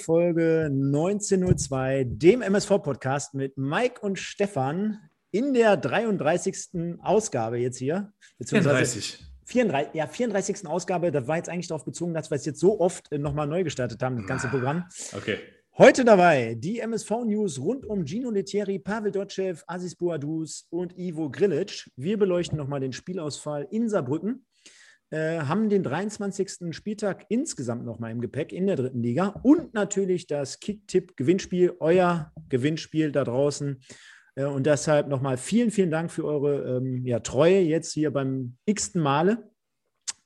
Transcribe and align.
Folge 0.00 0.66
1902, 0.70 2.04
dem 2.08 2.42
MSV-Podcast 2.42 3.34
mit 3.34 3.56
Mike 3.56 4.00
und 4.00 4.18
Stefan 4.18 4.98
in 5.30 5.54
der 5.54 5.76
33. 5.76 6.98
Ausgabe 7.02 7.58
jetzt 7.58 7.78
hier. 7.78 8.12
34. 8.44 9.24
34, 9.44 9.94
ja, 9.94 10.06
34. 10.06 10.66
Ausgabe, 10.66 11.10
da 11.10 11.26
war 11.26 11.36
jetzt 11.36 11.48
eigentlich 11.48 11.68
darauf 11.68 11.84
bezogen, 11.84 12.14
dass 12.14 12.30
wir 12.30 12.36
es 12.36 12.44
jetzt 12.44 12.60
so 12.60 12.80
oft 12.80 13.10
äh, 13.12 13.18
nochmal 13.18 13.46
neu 13.46 13.64
gestartet 13.64 14.02
haben, 14.02 14.16
das 14.16 14.26
ganze 14.26 14.48
Programm. 14.48 14.84
Okay. 15.16 15.38
Heute 15.78 16.04
dabei 16.04 16.56
die 16.56 16.80
MSV-News 16.80 17.60
rund 17.60 17.86
um 17.86 18.06
Gino 18.06 18.30
Lettieri, 18.30 18.78
Pavel 18.78 19.10
Dotschew, 19.10 19.56
Asis 19.66 19.94
Boadus 19.94 20.66
und 20.70 20.96
Ivo 20.98 21.30
Grilic. 21.30 21.90
Wir 21.96 22.18
beleuchten 22.18 22.58
nochmal 22.58 22.80
den 22.80 22.92
Spielausfall 22.92 23.66
in 23.70 23.88
Saarbrücken, 23.88 24.44
äh, 25.10 25.40
haben 25.40 25.68
den 25.68 25.82
23. 25.82 26.74
Spieltag 26.74 27.26
insgesamt 27.28 27.84
nochmal 27.84 28.12
im 28.12 28.20
Gepäck 28.20 28.52
in 28.52 28.66
der 28.66 28.76
dritten 28.76 29.02
Liga 29.02 29.28
und 29.42 29.74
natürlich 29.74 30.26
das 30.26 30.60
Kick-Tipp-Gewinnspiel, 30.60 31.74
euer 31.80 32.32
Gewinnspiel 32.48 33.10
da 33.10 33.24
draußen. 33.24 33.80
Äh, 34.36 34.44
und 34.44 34.66
deshalb 34.66 35.08
nochmal 35.08 35.36
vielen, 35.36 35.70
vielen 35.70 35.90
Dank 35.90 36.10
für 36.10 36.24
eure 36.24 36.76
ähm, 36.76 37.04
ja, 37.04 37.20
Treue 37.20 37.60
jetzt 37.60 37.92
hier 37.92 38.12
beim 38.12 38.56
x-ten 38.66 39.02
Male. 39.02 39.50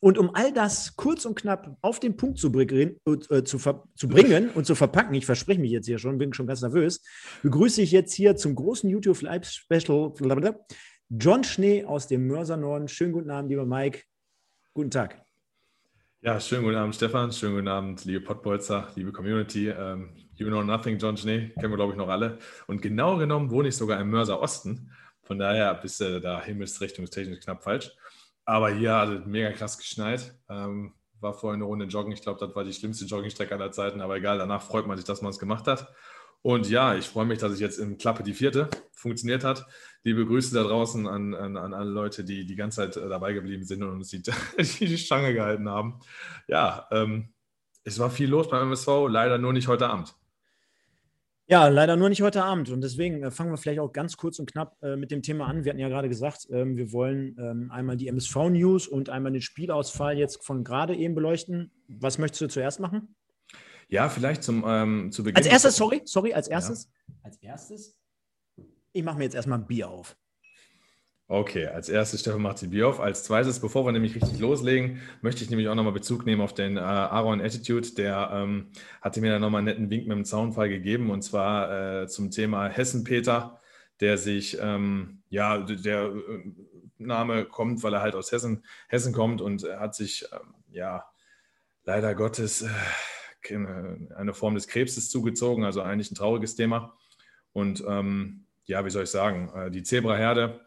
Und 0.01 0.19
um 0.19 0.35
all 0.35 0.53
das 0.53 0.97
kurz 0.97 1.25
und 1.25 1.35
knapp 1.35 1.79
auf 1.81 1.99
den 1.99 2.19
Punkt 2.19 2.39
zu, 2.39 2.53
bringen, 2.53 3.01
äh, 3.07 3.43
zu, 3.43 3.59
zu 3.59 4.09
bringen 4.09 4.51
und 4.51 4.67
zu 4.67 4.75
verpacken, 4.75 5.15
ich 5.15 5.25
verspreche 5.25 5.63
mich 5.63 5.71
jetzt 5.71 5.87
hier 5.87 5.97
schon, 5.99 6.19
bin 6.19 6.35
schon 6.35 6.47
ganz 6.47 6.61
nervös, 6.61 7.03
begrüße 7.43 7.81
ich 7.81 7.91
jetzt 7.91 8.13
hier 8.13 8.37
zum 8.37 8.55
großen 8.55 8.91
YouTube 8.91 9.23
Live 9.23 9.47
Special 9.47 10.13
John 11.09 11.43
Schnee 11.43 11.85
aus 11.85 12.07
dem 12.07 12.27
Mörser 12.27 12.59
Norden. 12.59 12.87
Schönen 12.87 13.13
guten 13.13 13.31
Abend, 13.31 13.49
lieber 13.49 13.65
Mike. 13.65 14.03
Guten 14.77 14.91
Tag. 14.91 15.25
Ja, 16.21 16.41
schönen 16.41 16.65
guten 16.65 16.75
Abend, 16.75 16.97
Stefan. 16.97 17.31
Schönen 17.31 17.55
guten 17.55 17.69
Abend, 17.69 18.05
liebe 18.07 18.21
Pottbolzer, 18.21 18.89
liebe 18.97 19.13
Community. 19.13 19.69
Ähm, 19.69 20.17
you 20.35 20.49
know 20.49 20.65
nothing, 20.65 20.99
John 20.99 21.17
Schnee, 21.17 21.51
kennen 21.51 21.71
wir, 21.71 21.77
glaube 21.77 21.93
ich, 21.93 21.97
noch 21.97 22.09
alle. 22.09 22.39
Und 22.67 22.83
genau 22.83 23.17
genommen 23.17 23.53
wohne 23.53 23.69
ich 23.69 23.77
sogar 23.77 24.01
im 24.01 24.11
Mörser 24.11 24.41
Osten. 24.41 24.91
Von 25.23 25.39
daher 25.39 25.75
bist 25.75 26.01
du 26.01 26.21
da 26.21 26.43
himmelsrichtungstechnisch 26.43 27.39
knapp 27.39 27.63
falsch. 27.63 27.93
Aber 28.45 28.69
hier 28.75 28.97
hat 28.97 29.11
es 29.11 29.27
mega 29.27 29.53
krass 29.53 29.79
geschneit. 29.79 30.35
Ähm, 30.49 30.93
war 31.21 31.35
vorhin 31.35 31.61
eine 31.61 31.67
Runde 31.67 31.85
joggen. 31.85 32.11
Ich 32.11 32.23
glaube, 32.23 32.45
das 32.45 32.53
war 32.57 32.65
die 32.65 32.73
schlimmste 32.73 33.05
Joggingstrecke 33.05 33.55
aller 33.55 33.71
Zeiten. 33.71 34.01
Aber 34.01 34.17
egal, 34.17 34.39
danach 34.39 34.63
freut 34.63 34.89
man 34.89 34.97
sich, 34.97 35.07
dass 35.07 35.23
man 35.23 35.31
es 35.31 35.39
gemacht 35.39 35.69
hat. 35.69 35.87
Und 36.45 36.69
ja, 36.69 36.95
ich 36.95 37.07
freue 37.07 37.25
mich, 37.25 37.39
dass 37.39 37.55
ich 37.55 37.61
jetzt 37.61 37.79
in 37.79 37.97
Klappe 37.97 38.23
die 38.23 38.35
vierte 38.35 38.69
funktioniert 38.93 39.45
hat. 39.45 39.65
Liebe 40.03 40.27
Grüße 40.27 40.55
da 40.55 40.63
draußen 40.63 41.09
an, 41.09 41.33
an, 41.33 41.57
an 41.57 41.73
alle 41.73 41.89
Leute, 41.89 42.23
die 42.23 42.45
die 42.45 42.55
ganze 42.55 42.83
Zeit 42.83 42.99
äh, 42.99 43.09
dabei 43.09 43.33
geblieben 43.33 43.65
sind 43.65 43.83
und 43.83 43.89
uns 43.95 44.11
die, 44.11 44.21
die 44.59 44.99
Stange 44.99 45.33
gehalten 45.33 45.71
haben. 45.71 46.01
Ja, 46.47 46.87
ähm, 46.91 47.31
es 47.83 47.99
war 47.99 48.11
viel 48.11 48.29
los 48.29 48.51
beim 48.51 48.61
MSV, 48.65 49.09
leider 49.09 49.39
nur 49.39 49.55
nicht 49.55 49.69
heute 49.69 49.89
Abend. 49.89 50.15
Ja, 51.47 51.69
leider 51.69 51.97
nur 51.97 52.11
nicht 52.11 52.21
heute 52.21 52.45
Abend. 52.45 52.69
Und 52.69 52.83
deswegen 52.83 53.23
äh, 53.23 53.31
fangen 53.31 53.51
wir 53.51 53.57
vielleicht 53.57 53.81
auch 53.81 53.95
ganz 53.95 54.19
kurz 54.19 54.39
und 54.39 54.53
knapp 54.53 54.77
äh, 54.83 54.97
mit 54.97 55.11
dem 55.11 55.23
Thema 55.23 55.47
an. 55.47 55.65
Wir 55.65 55.71
hatten 55.71 55.81
ja 55.81 55.89
gerade 55.89 56.11
gesagt, 56.11 56.49
ähm, 56.51 56.77
wir 56.77 56.93
wollen 56.93 57.39
ähm, 57.39 57.71
einmal 57.71 57.97
die 57.97 58.09
MSV-News 58.09 58.87
und 58.87 59.09
einmal 59.09 59.33
den 59.33 59.41
Spielausfall 59.41 60.19
jetzt 60.19 60.45
von 60.45 60.63
gerade 60.63 60.95
eben 60.95 61.15
beleuchten. 61.15 61.71
Was 61.89 62.19
möchtest 62.19 62.43
du 62.43 62.49
zuerst 62.49 62.81
machen? 62.81 63.15
Ja, 63.89 64.09
vielleicht 64.09 64.43
zum 64.43 64.65
ähm, 64.67 65.13
zu 65.13 65.23
Beginn. 65.23 65.37
Als 65.37 65.47
erstes, 65.47 65.77
sorry, 65.77 66.03
sorry, 66.05 66.33
als 66.33 66.49
erstes. 66.49 66.85
Ja. 66.85 67.15
Als 67.25 67.37
erstes, 67.39 67.99
ich 68.93 69.03
mache 69.03 69.19
mir 69.19 69.25
jetzt 69.25 69.35
erstmal 69.35 69.59
ein 69.59 69.67
Bier 69.67 69.89
auf. 69.89 70.17
Okay, 71.27 71.67
als 71.67 71.89
erstes 71.89 72.21
Stefan 72.21 72.43
macht 72.43 72.61
die 72.61 72.67
Bier 72.67 72.87
auf. 72.87 73.01
Als 73.01 73.25
zweites, 73.25 73.59
bevor 73.59 73.87
wir 73.87 73.93
nämlich 73.93 74.15
richtig 74.15 74.39
loslegen, 74.41 75.01
möchte 75.23 75.43
ich 75.43 75.49
nämlich 75.49 75.69
auch 75.69 75.75
nochmal 75.75 75.95
Bezug 75.95 76.27
nehmen 76.27 76.43
auf 76.43 76.53
den 76.53 76.77
äh, 76.77 76.81
Aaron 76.81 77.41
Attitude. 77.41 77.95
Der 77.97 78.31
ähm, 78.31 78.71
hatte 79.01 79.23
mir 79.23 79.33
dann 79.33 79.41
nochmal 79.41 79.61
einen 79.61 79.67
netten 79.67 79.91
Wink 79.91 80.07
mit 80.07 80.19
dem 80.19 80.27
Zaunfall 80.27 80.69
gegeben 80.69 81.11
und 81.11 81.23
zwar 81.23 82.03
äh, 82.03 82.09
zum 82.09 82.31
Thema 82.31 82.69
Hessen-Peter, 82.69 83.59
der 84.01 84.19
sich, 84.19 84.59
ähm, 84.61 85.23
ja, 85.31 85.59
der 85.59 86.13
äh, 86.13 86.53
Name 86.99 87.47
kommt, 87.47 87.83
weil 87.83 87.95
er 87.95 88.03
halt 88.03 88.15
aus 88.17 88.31
Hessen, 88.31 88.63
Hessen 88.89 89.15
kommt 89.15 89.41
und 89.41 89.65
er 89.65 89.81
hat 89.81 89.95
sich, 89.95 90.27
ähm, 90.31 90.55
ja, 90.69 91.07
leider 91.85 92.15
Gottes 92.15 92.63
äh, 92.63 92.69
eine 93.51 94.35
Form 94.35 94.55
des 94.55 94.69
Krebses 94.69 95.11
zugezogen, 95.11 95.65
also 95.65 95.83
eigentlich 95.83 96.11
ein 96.11 96.17
trauriges 96.17 96.57
Thema. 96.57 96.97
Und 97.53 97.85
ähm, 97.87 98.47
ja, 98.67 98.85
wie 98.85 98.91
soll 98.91 99.05
ich 99.05 99.11
sagen, 99.11 99.51
äh, 99.55 99.71
die 99.71 99.83
Zebraherde 99.83 100.61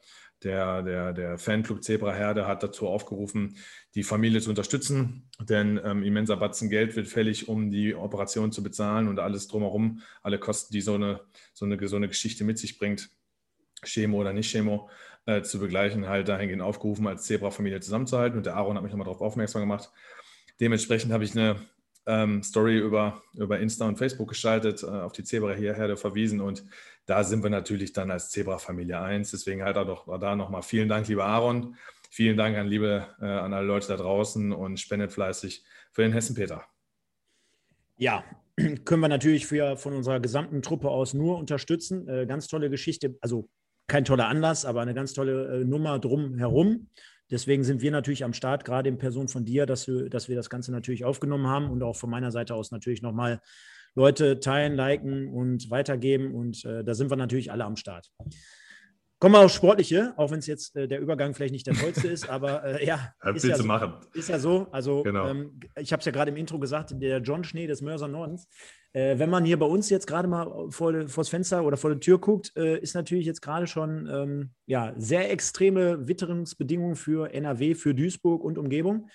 der, 0.43 0.83
der, 0.83 1.13
der 1.13 1.38
Fanclub 1.38 1.83
Zebra 1.83 2.13
Herde 2.13 2.45
hat 2.45 2.61
dazu 2.61 2.88
aufgerufen, 2.88 3.57
die 3.95 4.03
Familie 4.03 4.39
zu 4.39 4.51
unterstützen, 4.51 5.29
denn 5.39 5.79
ähm, 5.83 6.03
immenser 6.03 6.38
Batzen 6.38 6.69
Geld 6.69 6.95
wird 6.95 7.07
fällig, 7.07 7.47
um 7.49 7.71
die 7.71 7.95
Operation 7.95 8.51
zu 8.51 8.61
bezahlen 8.61 9.07
und 9.07 9.19
alles 9.19 9.47
drumherum, 9.47 10.01
alle 10.21 10.38
Kosten, 10.38 10.73
die 10.73 10.81
so 10.81 10.94
eine, 10.94 11.21
so 11.53 11.65
eine, 11.65 11.88
so 11.88 11.95
eine 11.95 12.07
Geschichte 12.07 12.44
mit 12.44 12.59
sich 12.59 12.77
bringt, 12.77 13.09
Chemo 13.83 14.17
oder 14.17 14.33
nicht 14.33 14.51
Chemo, 14.51 14.89
äh, 15.25 15.41
zu 15.41 15.59
begleichen, 15.59 16.07
halt 16.07 16.27
dahingehend 16.27 16.61
aufgerufen, 16.61 17.07
als 17.07 17.23
Zebra-Familie 17.23 17.79
zusammenzuhalten. 17.79 18.38
Und 18.38 18.45
der 18.45 18.55
Aaron 18.55 18.75
hat 18.75 18.83
mich 18.83 18.91
nochmal 18.91 19.05
darauf 19.05 19.21
aufmerksam 19.21 19.61
gemacht. 19.61 19.91
Dementsprechend 20.59 21.11
habe 21.11 21.23
ich 21.23 21.31
eine 21.31 21.59
ähm, 22.07 22.41
Story 22.41 22.79
über, 22.79 23.22
über 23.35 23.59
Insta 23.59 23.88
und 23.88 23.97
Facebook 23.97 24.29
geschaltet, 24.29 24.81
äh, 24.81 24.88
auf 24.88 25.12
die 25.12 25.23
Zebra-Herde 25.23 25.97
verwiesen 25.97 26.41
und 26.41 26.63
da 27.06 27.23
sind 27.23 27.41
wir 27.41 27.50
natürlich 27.50 27.94
dann 27.94 28.12
als 28.12 28.31
Zebra-Familie 28.31 29.00
1. 29.00 29.31
Deswegen 29.31 29.63
halt 29.63 29.78
auch 29.78 30.19
da 30.19 30.35
nochmal 30.35 30.62
vielen 30.62 30.90
Dank, 30.90 31.07
lieber 31.07 31.25
Aaron. 31.25 31.75
Vielen 32.09 32.35
Dank 32.35 32.57
an, 32.57 32.68
liebe, 32.68 33.07
äh, 33.22 33.25
an 33.25 33.53
alle 33.53 33.66
Leute 33.66 33.88
da 33.88 33.95
draußen 33.95 34.51
und 34.51 34.79
spendet 34.79 35.12
fleißig 35.12 35.63
für 35.91 36.01
den 36.01 36.12
Hessen-Peter. 36.12 36.66
Ja, 37.97 38.24
können 38.85 39.01
wir 39.01 39.07
natürlich 39.07 39.47
für, 39.47 39.78
von 39.78 39.94
unserer 39.94 40.19
gesamten 40.19 40.62
Truppe 40.62 40.89
aus 40.89 41.13
nur 41.13 41.38
unterstützen. 41.38 42.07
Äh, 42.09 42.25
ganz 42.25 42.47
tolle 42.47 42.69
Geschichte, 42.69 43.16
also 43.22 43.50
kein 43.88 44.03
toller 44.03 44.28
Anlass, 44.28 44.66
aber 44.66 44.81
eine 44.81 44.94
ganz 44.94 45.13
tolle 45.13 45.62
äh, 45.62 45.63
Nummer 45.63 46.00
drumherum. 46.00 46.89
Deswegen 47.29 47.63
sind 47.63 47.81
wir 47.81 47.91
natürlich 47.91 48.23
am 48.23 48.33
Start, 48.33 48.63
gerade 48.63 48.88
in 48.89 48.97
Person 48.97 49.27
von 49.27 49.43
dir, 49.43 49.65
dass 49.65 49.88
wir, 49.88 50.09
dass 50.09 50.29
wir 50.29 50.35
das 50.35 50.49
Ganze 50.49 50.71
natürlich 50.71 51.03
aufgenommen 51.03 51.47
haben 51.47 51.69
und 51.69 51.83
auch 51.83 51.95
von 51.95 52.09
meiner 52.09 52.31
Seite 52.31 52.55
aus 52.55 52.71
natürlich 52.71 53.01
nochmal 53.01 53.41
Leute 53.95 54.39
teilen, 54.39 54.75
liken 54.75 55.27
und 55.27 55.69
weitergeben. 55.69 56.33
Und 56.33 56.63
äh, 56.65 56.83
da 56.83 56.93
sind 56.93 57.09
wir 57.09 57.17
natürlich 57.17 57.51
alle 57.51 57.65
am 57.65 57.75
Start. 57.75 58.11
Kommen 59.19 59.33
wir 59.33 59.39
aufs 59.39 59.55
Sportliche, 59.55 60.13
auch 60.16 60.29
wenn 60.29 60.38
es 60.38 60.45
jetzt 60.45 60.75
äh, 60.75 60.88
der 60.88 61.00
Übergang 61.00 61.33
vielleicht 61.33 61.53
nicht 61.53 61.66
der 61.66 61.73
tollste 61.73 62.07
ist, 62.07 62.29
aber 62.29 62.63
äh, 62.63 62.85
ja, 62.85 63.13
ist 63.33 63.45
ja, 63.45 63.57
so, 63.57 63.63
machen. 63.63 63.94
ist 64.13 64.29
ja 64.29 64.38
so. 64.38 64.67
Also, 64.72 65.01
genau. 65.01 65.28
ähm, 65.28 65.59
ich 65.75 65.91
habe 65.91 66.01
es 66.01 66.05
ja 66.05 66.11
gerade 66.11 66.29
im 66.29 66.38
Intro 66.38 66.59
gesagt, 66.59 66.94
der 67.01 67.17
John 67.19 67.44
Schnee 67.44 67.66
des 67.66 67.81
Mörser 67.81 68.07
Nordens. 68.07 68.47
Äh, 68.94 69.17
wenn 69.17 69.31
man 69.31 69.44
hier 69.44 69.57
bei 69.57 69.66
uns 69.66 69.89
jetzt 69.89 70.06
gerade 70.06 70.27
mal 70.27 70.69
vor, 70.69 70.94
das 70.94 71.29
Fenster 71.29 71.63
oder 71.63 71.77
vor 71.77 71.89
der 71.89 72.00
Tür 72.00 72.19
guckt, 72.19 72.51
äh, 72.56 72.77
ist 72.77 72.94
natürlich 72.94 73.25
jetzt 73.25 73.41
gerade 73.41 73.66
schon 73.66 74.07
ähm, 74.07 74.51
ja, 74.67 74.94
sehr 74.97 75.31
extreme 75.31 76.07
Witterungsbedingungen 76.07 76.95
für 76.95 77.33
NRW, 77.33 77.73
für 77.73 77.95
Duisburg 77.95 78.44
und 78.44 78.59
Umgebung. 78.59 79.09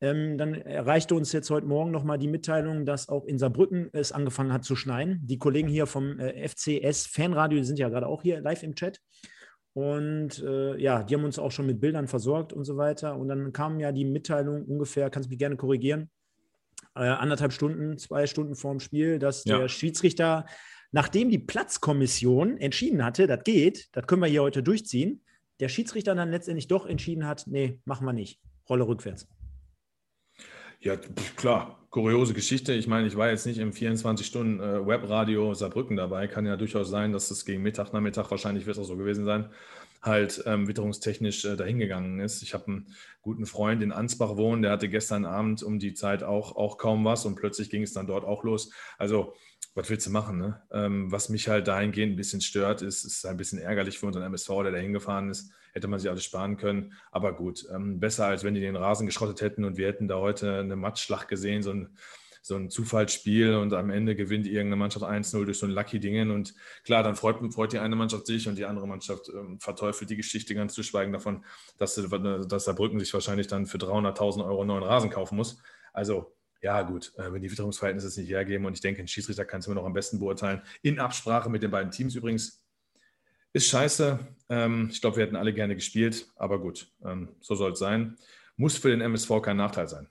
Ähm, 0.00 0.36
dann 0.36 0.54
erreichte 0.54 1.14
uns 1.14 1.32
jetzt 1.32 1.48
heute 1.50 1.66
Morgen 1.66 1.92
nochmal 1.92 2.18
die 2.18 2.26
Mitteilung, 2.28 2.84
dass 2.84 3.08
auch 3.08 3.24
in 3.24 3.38
Saarbrücken 3.38 3.88
es 3.92 4.10
angefangen 4.10 4.52
hat 4.52 4.64
zu 4.64 4.74
schneien. 4.74 5.20
Die 5.22 5.38
Kollegen 5.38 5.68
hier 5.68 5.86
vom 5.86 6.18
äh, 6.18 6.48
FCS 6.48 7.06
Fanradio, 7.06 7.62
sind 7.62 7.78
ja 7.78 7.88
gerade 7.88 8.08
auch 8.08 8.22
hier 8.22 8.40
live 8.40 8.64
im 8.64 8.74
Chat. 8.74 9.00
Und 9.74 10.40
äh, 10.42 10.76
ja, 10.80 11.02
die 11.02 11.14
haben 11.14 11.24
uns 11.24 11.38
auch 11.38 11.50
schon 11.50 11.66
mit 11.66 11.80
Bildern 11.80 12.06
versorgt 12.06 12.52
und 12.52 12.64
so 12.64 12.76
weiter. 12.76 13.16
Und 13.16 13.28
dann 13.28 13.52
kam 13.52 13.80
ja 13.80 13.90
die 13.90 14.04
Mitteilung 14.04 14.64
ungefähr, 14.64 15.10
kannst 15.10 15.28
mich 15.28 15.38
gerne 15.38 15.56
korrigieren, 15.56 16.10
äh, 16.94 17.00
anderthalb 17.00 17.52
Stunden, 17.52 17.98
zwei 17.98 18.26
Stunden 18.26 18.54
vorm 18.54 18.78
Spiel, 18.78 19.18
dass 19.18 19.44
ja. 19.44 19.58
der 19.58 19.68
Schiedsrichter, 19.68 20.46
nachdem 20.92 21.28
die 21.28 21.40
Platzkommission 21.40 22.56
entschieden 22.56 23.04
hatte, 23.04 23.26
das 23.26 23.42
geht, 23.42 23.88
das 23.92 24.06
können 24.06 24.22
wir 24.22 24.28
hier 24.28 24.42
heute 24.42 24.62
durchziehen, 24.62 25.24
der 25.58 25.68
Schiedsrichter 25.68 26.14
dann 26.14 26.30
letztendlich 26.30 26.68
doch 26.68 26.86
entschieden 26.86 27.26
hat, 27.26 27.46
nee, 27.48 27.80
machen 27.84 28.06
wir 28.06 28.12
nicht, 28.12 28.40
Rolle 28.68 28.86
rückwärts. 28.86 29.26
Ja, 30.80 30.96
klar, 31.36 31.83
kuriose 31.94 32.34
Geschichte. 32.34 32.72
Ich 32.72 32.88
meine, 32.88 33.06
ich 33.06 33.16
war 33.16 33.30
jetzt 33.30 33.46
nicht 33.46 33.58
im 33.58 33.70
24-Stunden-Webradio 33.70 35.52
äh, 35.52 35.54
Saarbrücken 35.54 35.96
dabei. 35.96 36.26
Kann 36.26 36.44
ja 36.44 36.56
durchaus 36.56 36.90
sein, 36.90 37.12
dass 37.12 37.30
es 37.30 37.44
gegen 37.44 37.62
Mittag, 37.62 37.92
Nachmittag, 37.92 38.32
wahrscheinlich 38.32 38.66
wird 38.66 38.76
es 38.76 38.82
auch 38.82 38.88
so 38.88 38.96
gewesen 38.96 39.24
sein, 39.24 39.48
halt 40.02 40.42
ähm, 40.44 40.66
witterungstechnisch 40.66 41.44
äh, 41.44 41.54
dahingegangen 41.54 42.18
ist. 42.18 42.42
Ich 42.42 42.52
habe 42.52 42.66
einen 42.66 42.86
guten 43.22 43.46
Freund 43.46 43.80
in 43.80 43.92
Ansbach 43.92 44.36
wohnen, 44.36 44.62
der 44.62 44.72
hatte 44.72 44.88
gestern 44.88 45.24
Abend 45.24 45.62
um 45.62 45.78
die 45.78 45.94
Zeit 45.94 46.24
auch, 46.24 46.56
auch 46.56 46.78
kaum 46.78 47.04
was 47.04 47.26
und 47.26 47.36
plötzlich 47.36 47.70
ging 47.70 47.82
es 47.82 47.92
dann 47.92 48.08
dort 48.08 48.24
auch 48.24 48.42
los. 48.42 48.72
Also 48.98 49.36
was 49.76 49.88
willst 49.88 50.08
du 50.08 50.10
machen? 50.10 50.36
Ne? 50.36 50.60
Ähm, 50.72 51.12
was 51.12 51.28
mich 51.28 51.46
halt 51.46 51.68
dahingehend 51.68 52.14
ein 52.14 52.16
bisschen 52.16 52.40
stört, 52.40 52.82
ist, 52.82 53.04
ist 53.04 53.24
ein 53.24 53.36
bisschen 53.36 53.60
ärgerlich 53.60 54.00
für 54.00 54.06
unseren 54.06 54.24
MSV, 54.24 54.48
der 54.64 54.72
da 54.72 54.78
hingefahren 54.78 55.30
ist. 55.30 55.52
Hätte 55.74 55.88
man 55.88 55.98
sich 55.98 56.08
alles 56.08 56.24
sparen 56.24 56.56
können. 56.56 56.94
Aber 57.10 57.34
gut, 57.34 57.66
ähm, 57.74 58.00
besser 58.00 58.26
als 58.26 58.44
wenn 58.44 58.54
die 58.54 58.60
den 58.60 58.76
Rasen 58.76 59.06
geschrottet 59.06 59.42
hätten 59.42 59.64
und 59.64 59.76
wir 59.76 59.86
hätten 59.86 60.08
da 60.08 60.16
heute 60.16 60.60
eine 60.60 60.76
Matschschlacht 60.76 61.28
gesehen, 61.28 61.62
so 61.62 61.72
ein, 61.72 61.96
so 62.40 62.56
ein 62.56 62.70
Zufallsspiel 62.70 63.54
und 63.54 63.72
am 63.72 63.90
Ende 63.90 64.14
gewinnt 64.14 64.46
irgendeine 64.46 64.76
Mannschaft 64.76 65.04
1-0 65.04 65.44
durch 65.44 65.58
so 65.58 65.66
ein 65.66 65.72
Lucky-Dingen. 65.72 66.30
Und 66.30 66.54
klar, 66.84 67.02
dann 67.02 67.16
freut, 67.16 67.36
freut 67.52 67.72
die 67.72 67.78
eine 67.78 67.96
Mannschaft 67.96 68.26
sich 68.26 68.48
und 68.48 68.56
die 68.56 68.66
andere 68.66 68.86
Mannschaft 68.86 69.28
ähm, 69.30 69.58
verteufelt 69.60 70.10
die 70.10 70.16
Geschichte 70.16 70.54
ganz 70.54 70.74
zu 70.74 70.82
schweigen 70.82 71.12
davon, 71.12 71.44
dass, 71.78 71.94
dass 71.94 72.64
Saarbrücken 72.64 73.00
sich 73.00 73.12
wahrscheinlich 73.12 73.46
dann 73.46 73.66
für 73.66 73.78
300.000 73.78 74.44
Euro 74.44 74.64
neuen 74.64 74.84
Rasen 74.84 75.10
kaufen 75.10 75.36
muss. 75.36 75.60
Also 75.92 76.34
ja, 76.64 76.80
gut, 76.80 77.12
äh, 77.18 77.30
wenn 77.30 77.42
die 77.42 77.50
Witterungsverhältnisse 77.50 78.08
es 78.08 78.16
nicht 78.16 78.30
hergeben 78.30 78.64
und 78.64 78.72
ich 78.72 78.80
denke, 78.80 79.02
ein 79.02 79.06
Schiedsrichter 79.06 79.44
kann 79.44 79.60
es 79.60 79.66
immer 79.66 79.74
noch 79.74 79.84
am 79.84 79.92
besten 79.92 80.18
beurteilen. 80.18 80.62
In 80.80 80.98
Absprache 80.98 81.50
mit 81.50 81.62
den 81.62 81.70
beiden 81.70 81.90
Teams 81.90 82.14
übrigens. 82.14 82.63
Ist 83.54 83.68
scheiße. 83.68 84.18
Ähm, 84.48 84.88
ich 84.90 85.00
glaube, 85.00 85.16
wir 85.16 85.24
hätten 85.24 85.36
alle 85.36 85.54
gerne 85.54 85.76
gespielt, 85.76 86.26
aber 86.34 86.60
gut, 86.60 86.92
ähm, 87.04 87.28
so 87.40 87.54
soll 87.54 87.72
es 87.72 87.78
sein. 87.78 88.16
Muss 88.56 88.76
für 88.76 88.90
den 88.90 89.00
MSV 89.00 89.40
kein 89.40 89.56
Nachteil 89.56 89.88
sein. 89.88 90.08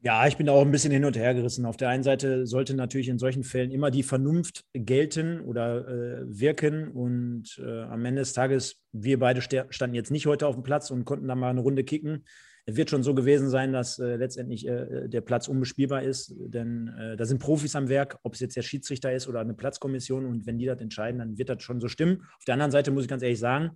Ja, 0.00 0.26
ich 0.26 0.36
bin 0.36 0.48
auch 0.48 0.60
ein 0.60 0.72
bisschen 0.72 0.92
hin 0.92 1.04
und 1.04 1.16
her 1.16 1.32
gerissen. 1.32 1.64
Auf 1.64 1.76
der 1.76 1.88
einen 1.88 2.02
Seite 2.02 2.44
sollte 2.46 2.74
natürlich 2.74 3.08
in 3.08 3.20
solchen 3.20 3.44
Fällen 3.44 3.70
immer 3.70 3.90
die 3.90 4.02
Vernunft 4.02 4.64
gelten 4.74 5.40
oder 5.40 5.88
äh, 5.88 6.24
wirken. 6.26 6.90
Und 6.90 7.58
äh, 7.64 7.82
am 7.82 8.04
Ende 8.04 8.20
des 8.20 8.32
Tages, 8.32 8.82
wir 8.92 9.18
beide 9.20 9.40
standen 9.40 9.94
jetzt 9.94 10.10
nicht 10.10 10.26
heute 10.26 10.48
auf 10.48 10.56
dem 10.56 10.64
Platz 10.64 10.90
und 10.90 11.04
konnten 11.04 11.28
da 11.28 11.36
mal 11.36 11.50
eine 11.50 11.60
Runde 11.60 11.84
kicken. 11.84 12.24
Wird 12.66 12.88
schon 12.88 13.02
so 13.02 13.14
gewesen 13.14 13.50
sein, 13.50 13.72
dass 13.72 13.98
äh, 13.98 14.16
letztendlich 14.16 14.66
äh, 14.66 15.08
der 15.08 15.20
Platz 15.20 15.48
unbespielbar 15.48 16.02
ist, 16.02 16.34
denn 16.36 16.88
äh, 16.88 17.16
da 17.16 17.26
sind 17.26 17.38
Profis 17.38 17.76
am 17.76 17.88
Werk, 17.88 18.18
ob 18.22 18.34
es 18.34 18.40
jetzt 18.40 18.56
der 18.56 18.62
Schiedsrichter 18.62 19.12
ist 19.12 19.28
oder 19.28 19.40
eine 19.40 19.54
Platzkommission. 19.54 20.24
Und 20.24 20.46
wenn 20.46 20.58
die 20.58 20.64
das 20.64 20.80
entscheiden, 20.80 21.18
dann 21.18 21.36
wird 21.36 21.50
das 21.50 21.62
schon 21.62 21.80
so 21.80 21.88
stimmen. 21.88 22.22
Auf 22.38 22.44
der 22.46 22.54
anderen 22.54 22.70
Seite 22.70 22.90
muss 22.90 23.04
ich 23.04 23.08
ganz 23.08 23.22
ehrlich 23.22 23.38
sagen, 23.38 23.72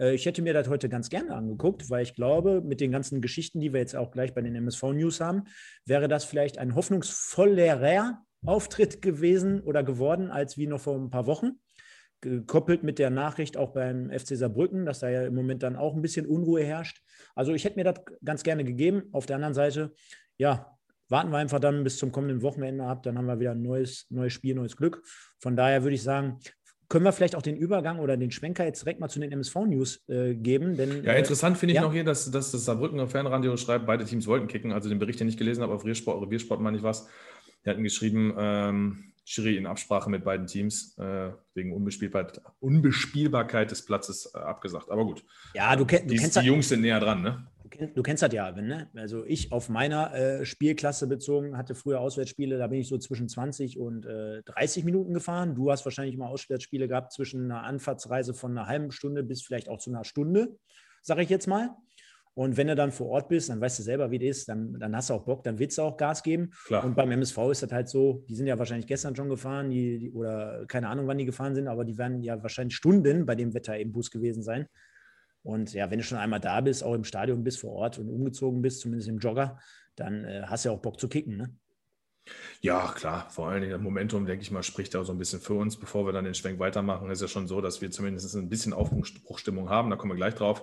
äh, 0.00 0.14
ich 0.14 0.26
hätte 0.26 0.42
mir 0.42 0.54
das 0.54 0.68
heute 0.68 0.88
ganz 0.88 1.08
gerne 1.08 1.34
angeguckt, 1.34 1.88
weil 1.88 2.02
ich 2.02 2.14
glaube, 2.14 2.60
mit 2.62 2.80
den 2.80 2.90
ganzen 2.90 3.20
Geschichten, 3.20 3.60
die 3.60 3.72
wir 3.72 3.80
jetzt 3.80 3.94
auch 3.94 4.10
gleich 4.10 4.34
bei 4.34 4.42
den 4.42 4.54
MSV 4.56 4.82
News 4.92 5.20
haben, 5.20 5.44
wäre 5.86 6.08
das 6.08 6.24
vielleicht 6.24 6.58
ein 6.58 6.74
hoffnungsvollerer 6.74 8.22
Auftritt 8.44 9.02
gewesen 9.02 9.60
oder 9.60 9.84
geworden 9.84 10.30
als 10.30 10.58
wie 10.58 10.66
noch 10.66 10.80
vor 10.80 10.96
ein 10.96 11.10
paar 11.10 11.26
Wochen 11.26 11.60
gekoppelt 12.22 12.82
mit 12.82 12.98
der 12.98 13.10
Nachricht 13.10 13.56
auch 13.56 13.72
beim 13.72 14.10
FC 14.10 14.36
Saarbrücken, 14.36 14.86
dass 14.86 15.00
da 15.00 15.10
ja 15.10 15.26
im 15.26 15.34
Moment 15.34 15.62
dann 15.62 15.76
auch 15.76 15.94
ein 15.94 16.02
bisschen 16.02 16.24
Unruhe 16.26 16.64
herrscht. 16.64 17.02
Also 17.34 17.52
ich 17.52 17.64
hätte 17.64 17.76
mir 17.76 17.84
das 17.84 18.00
ganz 18.24 18.42
gerne 18.42 18.64
gegeben. 18.64 19.02
Auf 19.12 19.26
der 19.26 19.36
anderen 19.36 19.54
Seite, 19.54 19.92
ja, 20.38 20.78
warten 21.08 21.30
wir 21.30 21.38
einfach 21.38 21.60
dann 21.60 21.84
bis 21.84 21.98
zum 21.98 22.10
kommenden 22.10 22.40
Wochenende 22.42 22.84
ab, 22.84 23.02
dann 23.02 23.18
haben 23.18 23.26
wir 23.26 23.38
wieder 23.38 23.50
ein 23.50 23.62
neues, 23.62 24.06
neues 24.08 24.32
Spiel, 24.32 24.54
neues 24.54 24.76
Glück. 24.76 25.02
Von 25.38 25.56
daher 25.56 25.82
würde 25.82 25.94
ich 25.94 26.02
sagen, 26.02 26.38
können 26.88 27.04
wir 27.04 27.12
vielleicht 27.12 27.36
auch 27.36 27.42
den 27.42 27.56
Übergang 27.56 27.98
oder 28.00 28.16
den 28.16 28.30
Schwenker 28.30 28.64
jetzt 28.64 28.82
direkt 28.82 29.00
mal 29.00 29.08
zu 29.08 29.18
den 29.18 29.32
MSV-News 29.32 30.08
äh, 30.08 30.34
geben. 30.34 30.76
Denn, 30.76 31.02
ja, 31.04 31.14
interessant 31.14 31.56
finde 31.56 31.72
ich 31.72 31.76
ja. 31.76 31.82
noch 31.82 31.92
hier, 31.92 32.04
dass, 32.04 32.30
dass 32.30 32.50
das 32.52 32.64
Saarbrücken 32.64 33.08
Fernradio 33.08 33.56
schreibt, 33.56 33.86
beide 33.86 34.04
Teams 34.04 34.26
wollten 34.26 34.46
kicken. 34.46 34.72
Also 34.72 34.88
den 34.88 34.98
Bericht, 34.98 35.18
den 35.18 35.28
ich 35.28 35.36
gelesen 35.36 35.62
habe 35.62 35.72
auf 35.72 35.82
Reviersport, 35.82 36.22
Reviersport 36.22 36.60
meine 36.60 36.76
ich 36.76 36.82
was. 36.82 37.08
Die 37.64 37.70
hatten 37.70 37.82
geschrieben, 37.82 38.34
ähm, 38.36 39.11
Schiri 39.24 39.56
in 39.56 39.66
Absprache 39.66 40.10
mit 40.10 40.24
beiden 40.24 40.46
Teams 40.46 40.96
äh, 40.98 41.30
wegen 41.54 41.72
Unbespielbarkeit, 41.72 42.42
Unbespielbarkeit, 42.60 43.70
des 43.70 43.84
Platzes 43.84 44.32
äh, 44.34 44.38
abgesagt. 44.38 44.90
Aber 44.90 45.04
gut. 45.04 45.24
Ja, 45.54 45.76
du, 45.76 45.84
kenn, 45.84 46.06
du 46.06 46.14
die, 46.14 46.20
kennst 46.20 46.40
Die 46.40 46.46
Jungs 46.46 46.68
sind 46.68 46.80
näher 46.80 46.98
dran, 46.98 47.22
ne? 47.22 47.46
Du, 47.62 47.68
kenn, 47.68 47.94
du 47.94 48.02
kennst 48.02 48.22
das 48.22 48.32
ja, 48.32 48.50
ne? 48.50 48.90
Also 48.96 49.24
ich 49.24 49.52
auf 49.52 49.68
meiner 49.68 50.12
äh, 50.14 50.44
Spielklasse 50.44 51.06
bezogen 51.06 51.56
hatte 51.56 51.74
früher 51.76 52.00
Auswärtsspiele, 52.00 52.58
da 52.58 52.66
bin 52.66 52.80
ich 52.80 52.88
so 52.88 52.98
zwischen 52.98 53.28
20 53.28 53.78
und 53.78 54.02
30 54.04 54.82
äh, 54.82 54.84
Minuten 54.84 55.14
gefahren. 55.14 55.54
Du 55.54 55.70
hast 55.70 55.84
wahrscheinlich 55.84 56.16
mal 56.16 56.26
Auswärtsspiele 56.26 56.88
gehabt 56.88 57.12
zwischen 57.12 57.44
einer 57.44 57.62
Anfahrtsreise 57.62 58.34
von 58.34 58.56
einer 58.56 58.66
halben 58.66 58.90
Stunde 58.90 59.22
bis 59.22 59.42
vielleicht 59.42 59.68
auch 59.68 59.78
zu 59.78 59.90
einer 59.90 60.04
Stunde, 60.04 60.56
sage 61.00 61.22
ich 61.22 61.28
jetzt 61.28 61.46
mal. 61.46 61.76
Und 62.34 62.56
wenn 62.56 62.66
du 62.66 62.74
dann 62.74 62.92
vor 62.92 63.08
Ort 63.08 63.28
bist, 63.28 63.50
dann 63.50 63.60
weißt 63.60 63.78
du 63.78 63.82
selber, 63.82 64.10
wie 64.10 64.18
das 64.18 64.38
ist, 64.38 64.48
dann, 64.48 64.78
dann 64.78 64.96
hast 64.96 65.10
du 65.10 65.14
auch 65.14 65.24
Bock, 65.24 65.44
dann 65.44 65.58
willst 65.58 65.76
du 65.76 65.82
auch 65.82 65.96
Gas 65.98 66.22
geben. 66.22 66.50
Klar. 66.66 66.84
Und 66.84 66.94
beim 66.94 67.10
MSV 67.10 67.36
ist 67.50 67.62
das 67.62 67.72
halt 67.72 67.88
so, 67.88 68.24
die 68.28 68.34
sind 68.34 68.46
ja 68.46 68.58
wahrscheinlich 68.58 68.86
gestern 68.86 69.14
schon 69.14 69.28
gefahren, 69.28 69.70
die, 69.70 69.98
die, 69.98 70.12
oder 70.12 70.64
keine 70.66 70.88
Ahnung, 70.88 71.06
wann 71.06 71.18
die 71.18 71.26
gefahren 71.26 71.54
sind, 71.54 71.68
aber 71.68 71.84
die 71.84 71.98
werden 71.98 72.22
ja 72.22 72.42
wahrscheinlich 72.42 72.74
Stunden 72.74 73.26
bei 73.26 73.34
dem 73.34 73.52
Wetter 73.52 73.78
im 73.78 73.92
Bus 73.92 74.10
gewesen 74.10 74.42
sein. 74.42 74.66
Und 75.42 75.74
ja, 75.74 75.90
wenn 75.90 75.98
du 75.98 76.04
schon 76.04 76.18
einmal 76.18 76.40
da 76.40 76.60
bist, 76.60 76.82
auch 76.82 76.94
im 76.94 77.04
Stadion 77.04 77.44
bist 77.44 77.60
vor 77.60 77.72
Ort 77.72 77.98
und 77.98 78.08
umgezogen 78.08 78.62
bist, 78.62 78.80
zumindest 78.80 79.08
im 79.08 79.18
Jogger, 79.18 79.58
dann 79.96 80.24
äh, 80.24 80.42
hast 80.46 80.64
du 80.64 80.70
ja 80.70 80.74
auch 80.74 80.80
Bock 80.80 80.98
zu 80.98 81.08
kicken, 81.08 81.36
ne? 81.36 81.54
Ja, 82.60 82.92
klar. 82.94 83.28
Vor 83.30 83.48
allen 83.48 83.62
Dingen 83.62 83.72
das 83.72 83.80
Momentum, 83.80 84.26
denke 84.26 84.42
ich 84.42 84.50
mal, 84.52 84.62
spricht 84.62 84.94
auch 84.94 85.02
so 85.02 85.12
ein 85.12 85.18
bisschen 85.18 85.40
für 85.40 85.54
uns. 85.54 85.76
Bevor 85.76 86.06
wir 86.06 86.12
dann 86.12 86.24
den 86.24 86.34
Schwenk 86.34 86.60
weitermachen, 86.60 87.10
ist 87.10 87.20
ja 87.20 87.26
schon 87.26 87.48
so, 87.48 87.60
dass 87.60 87.82
wir 87.82 87.90
zumindest 87.90 88.34
ein 88.36 88.48
bisschen 88.48 88.72
Aufbruchstimmung 88.72 89.68
haben. 89.68 89.90
Da 89.90 89.96
kommen 89.96 90.12
wir 90.12 90.16
gleich 90.16 90.36
drauf. 90.36 90.62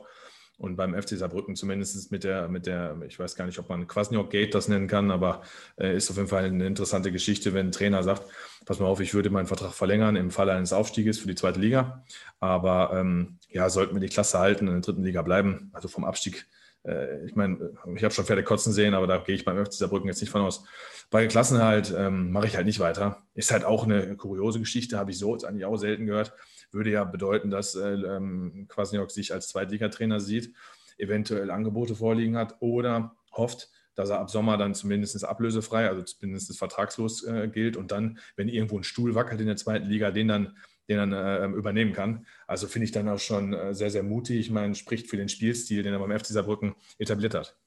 Und 0.59 0.75
beim 0.75 0.93
FC 0.93 1.11
Saarbrücken 1.11 1.55
zumindest 1.55 2.11
mit 2.11 2.25
der, 2.25 2.49
mit 2.49 2.65
der, 2.65 2.97
ich 3.07 3.17
weiß 3.17 3.35
gar 3.35 3.45
nicht, 3.45 3.57
ob 3.59 3.69
man 3.69 3.87
Kwasniok 3.87 4.29
Gate 4.29 4.53
das 4.53 4.67
nennen 4.67 4.87
kann, 4.89 5.09
aber 5.09 5.41
äh, 5.79 5.95
ist 5.95 6.11
auf 6.11 6.17
jeden 6.17 6.27
Fall 6.27 6.43
eine 6.43 6.67
interessante 6.67 7.13
Geschichte, 7.13 7.53
wenn 7.53 7.67
ein 7.67 7.71
Trainer 7.71 8.03
sagt, 8.03 8.23
pass 8.65 8.77
mal 8.77 8.87
auf, 8.87 8.99
ich 8.99 9.13
würde 9.13 9.29
meinen 9.29 9.45
Vertrag 9.45 9.73
verlängern 9.73 10.17
im 10.17 10.31
Falle 10.31 10.51
eines 10.51 10.73
Aufstieges 10.73 11.17
für 11.17 11.29
die 11.29 11.35
zweite 11.35 11.61
Liga. 11.61 12.03
Aber 12.41 12.91
ähm, 12.93 13.37
ja, 13.47 13.69
sollten 13.69 13.95
wir 13.95 14.01
die 14.01 14.13
Klasse 14.13 14.39
halten 14.39 14.67
und 14.67 14.75
in 14.75 14.81
der 14.81 14.85
dritten 14.85 15.03
Liga 15.03 15.21
bleiben, 15.21 15.69
also 15.71 15.87
vom 15.87 16.03
Abstieg, 16.03 16.45
äh, 16.83 17.25
ich 17.25 17.37
meine, 17.37 17.71
ich 17.95 18.03
habe 18.03 18.13
schon 18.13 18.25
Pferde 18.25 18.43
kotzen 18.43 18.73
sehen, 18.73 18.95
aber 18.95 19.07
da 19.07 19.17
gehe 19.19 19.35
ich 19.35 19.45
beim 19.45 19.65
FC 19.65 19.75
Saarbrücken 19.75 20.09
jetzt 20.09 20.19
nicht 20.19 20.29
von 20.29 20.41
aus. 20.41 20.65
Bei 21.09 21.25
Klassenhalt 21.27 21.95
ähm, 21.97 22.33
mache 22.33 22.47
ich 22.47 22.57
halt 22.57 22.65
nicht 22.65 22.81
weiter. 22.81 23.23
Ist 23.33 23.51
halt 23.51 23.63
auch 23.63 23.85
eine 23.85 24.17
kuriose 24.17 24.59
Geschichte, 24.59 24.97
habe 24.97 25.11
ich 25.11 25.19
so 25.19 25.31
jetzt 25.31 25.45
eigentlich 25.45 25.63
auch 25.63 25.77
selten 25.77 26.05
gehört 26.05 26.33
würde 26.71 26.91
ja 26.91 27.03
bedeuten, 27.03 27.49
dass 27.49 27.75
äh, 27.75 27.93
ähm, 27.93 28.65
Kwasniok 28.67 29.11
sich 29.11 29.33
als 29.33 29.49
Zweitligatrainer 29.49 30.19
sieht, 30.19 30.53
eventuell 30.97 31.51
Angebote 31.51 31.95
vorliegen 31.95 32.37
hat 32.37 32.57
oder 32.59 33.15
hofft, 33.31 33.69
dass 33.95 34.09
er 34.09 34.19
ab 34.19 34.29
Sommer 34.29 34.57
dann 34.57 34.75
zumindest 34.75 35.23
ablösefrei, 35.25 35.89
also 35.89 36.03
zumindest 36.03 36.57
vertragslos 36.57 37.23
äh, 37.23 37.49
gilt 37.49 37.75
und 37.75 37.91
dann, 37.91 38.19
wenn 38.35 38.47
irgendwo 38.47 38.77
ein 38.77 38.83
Stuhl 38.83 39.15
wackelt 39.15 39.41
in 39.41 39.47
der 39.47 39.57
zweiten 39.57 39.87
Liga, 39.87 40.11
den 40.11 40.27
dann, 40.27 40.57
den 40.87 40.97
dann 40.97 41.11
äh, 41.11 41.45
übernehmen 41.47 41.91
kann. 41.91 42.25
Also 42.47 42.67
finde 42.67 42.85
ich 42.85 42.91
dann 42.91 43.09
auch 43.09 43.19
schon 43.19 43.53
äh, 43.53 43.73
sehr, 43.73 43.91
sehr 43.91 44.03
mutig. 44.03 44.39
Ich 44.39 44.51
meine, 44.51 44.75
spricht 44.75 45.09
für 45.09 45.17
den 45.17 45.29
Spielstil, 45.29 45.83
den 45.83 45.93
er 45.93 45.99
beim 45.99 46.17
FC 46.17 46.27
Saarbrücken 46.27 46.75
etabliert 46.97 47.33
hat. 47.33 47.57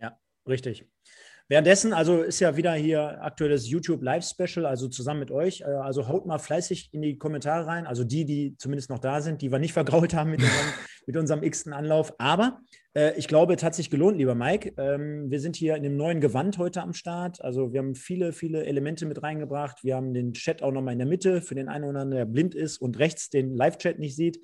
Ja, 0.00 0.18
richtig. 0.46 0.86
Währenddessen, 1.48 1.92
also 1.92 2.22
ist 2.22 2.40
ja 2.40 2.56
wieder 2.56 2.72
hier 2.74 3.22
aktuelles 3.22 3.68
YouTube 3.68 4.02
Live-Special, 4.02 4.64
also 4.64 4.88
zusammen 4.88 5.20
mit 5.20 5.30
euch. 5.30 5.60
Äh, 5.60 5.64
also 5.64 6.08
haut 6.08 6.26
mal 6.26 6.38
fleißig 6.38 6.90
in 6.92 7.02
die 7.02 7.18
Kommentare 7.18 7.66
rein. 7.66 7.86
Also 7.86 8.04
die, 8.04 8.24
die 8.24 8.56
zumindest 8.56 8.90
noch 8.90 8.98
da 8.98 9.20
sind, 9.20 9.42
die 9.42 9.50
wir 9.50 9.58
nicht 9.58 9.72
vergrault 9.72 10.14
haben 10.14 10.30
mit 10.30 10.40
unserem, 10.42 10.66
mit 11.06 11.16
unserem 11.16 11.42
x-ten 11.42 11.72
Anlauf. 11.72 12.14
Aber 12.18 12.60
äh, 12.94 13.16
ich 13.18 13.28
glaube, 13.28 13.54
es 13.54 13.62
hat 13.62 13.74
sich 13.74 13.90
gelohnt, 13.90 14.18
lieber 14.18 14.34
Mike. 14.34 14.74
Ähm, 14.76 15.30
wir 15.30 15.40
sind 15.40 15.56
hier 15.56 15.76
in 15.76 15.82
dem 15.82 15.96
neuen 15.96 16.20
Gewand 16.20 16.58
heute 16.58 16.82
am 16.82 16.92
Start. 16.92 17.42
Also 17.42 17.72
wir 17.72 17.80
haben 17.80 17.94
viele, 17.94 18.32
viele 18.32 18.64
Elemente 18.64 19.06
mit 19.06 19.22
reingebracht. 19.22 19.84
Wir 19.84 19.96
haben 19.96 20.14
den 20.14 20.32
Chat 20.32 20.62
auch 20.62 20.72
nochmal 20.72 20.92
in 20.92 20.98
der 20.98 21.08
Mitte 21.08 21.42
für 21.42 21.54
den 21.54 21.68
einen 21.68 21.84
oder 21.84 22.00
anderen, 22.00 22.18
der 22.18 22.24
blind 22.26 22.54
ist 22.54 22.78
und 22.78 22.98
rechts 22.98 23.30
den 23.30 23.56
Live-Chat 23.56 23.98
nicht 23.98 24.16
sieht. 24.16 24.38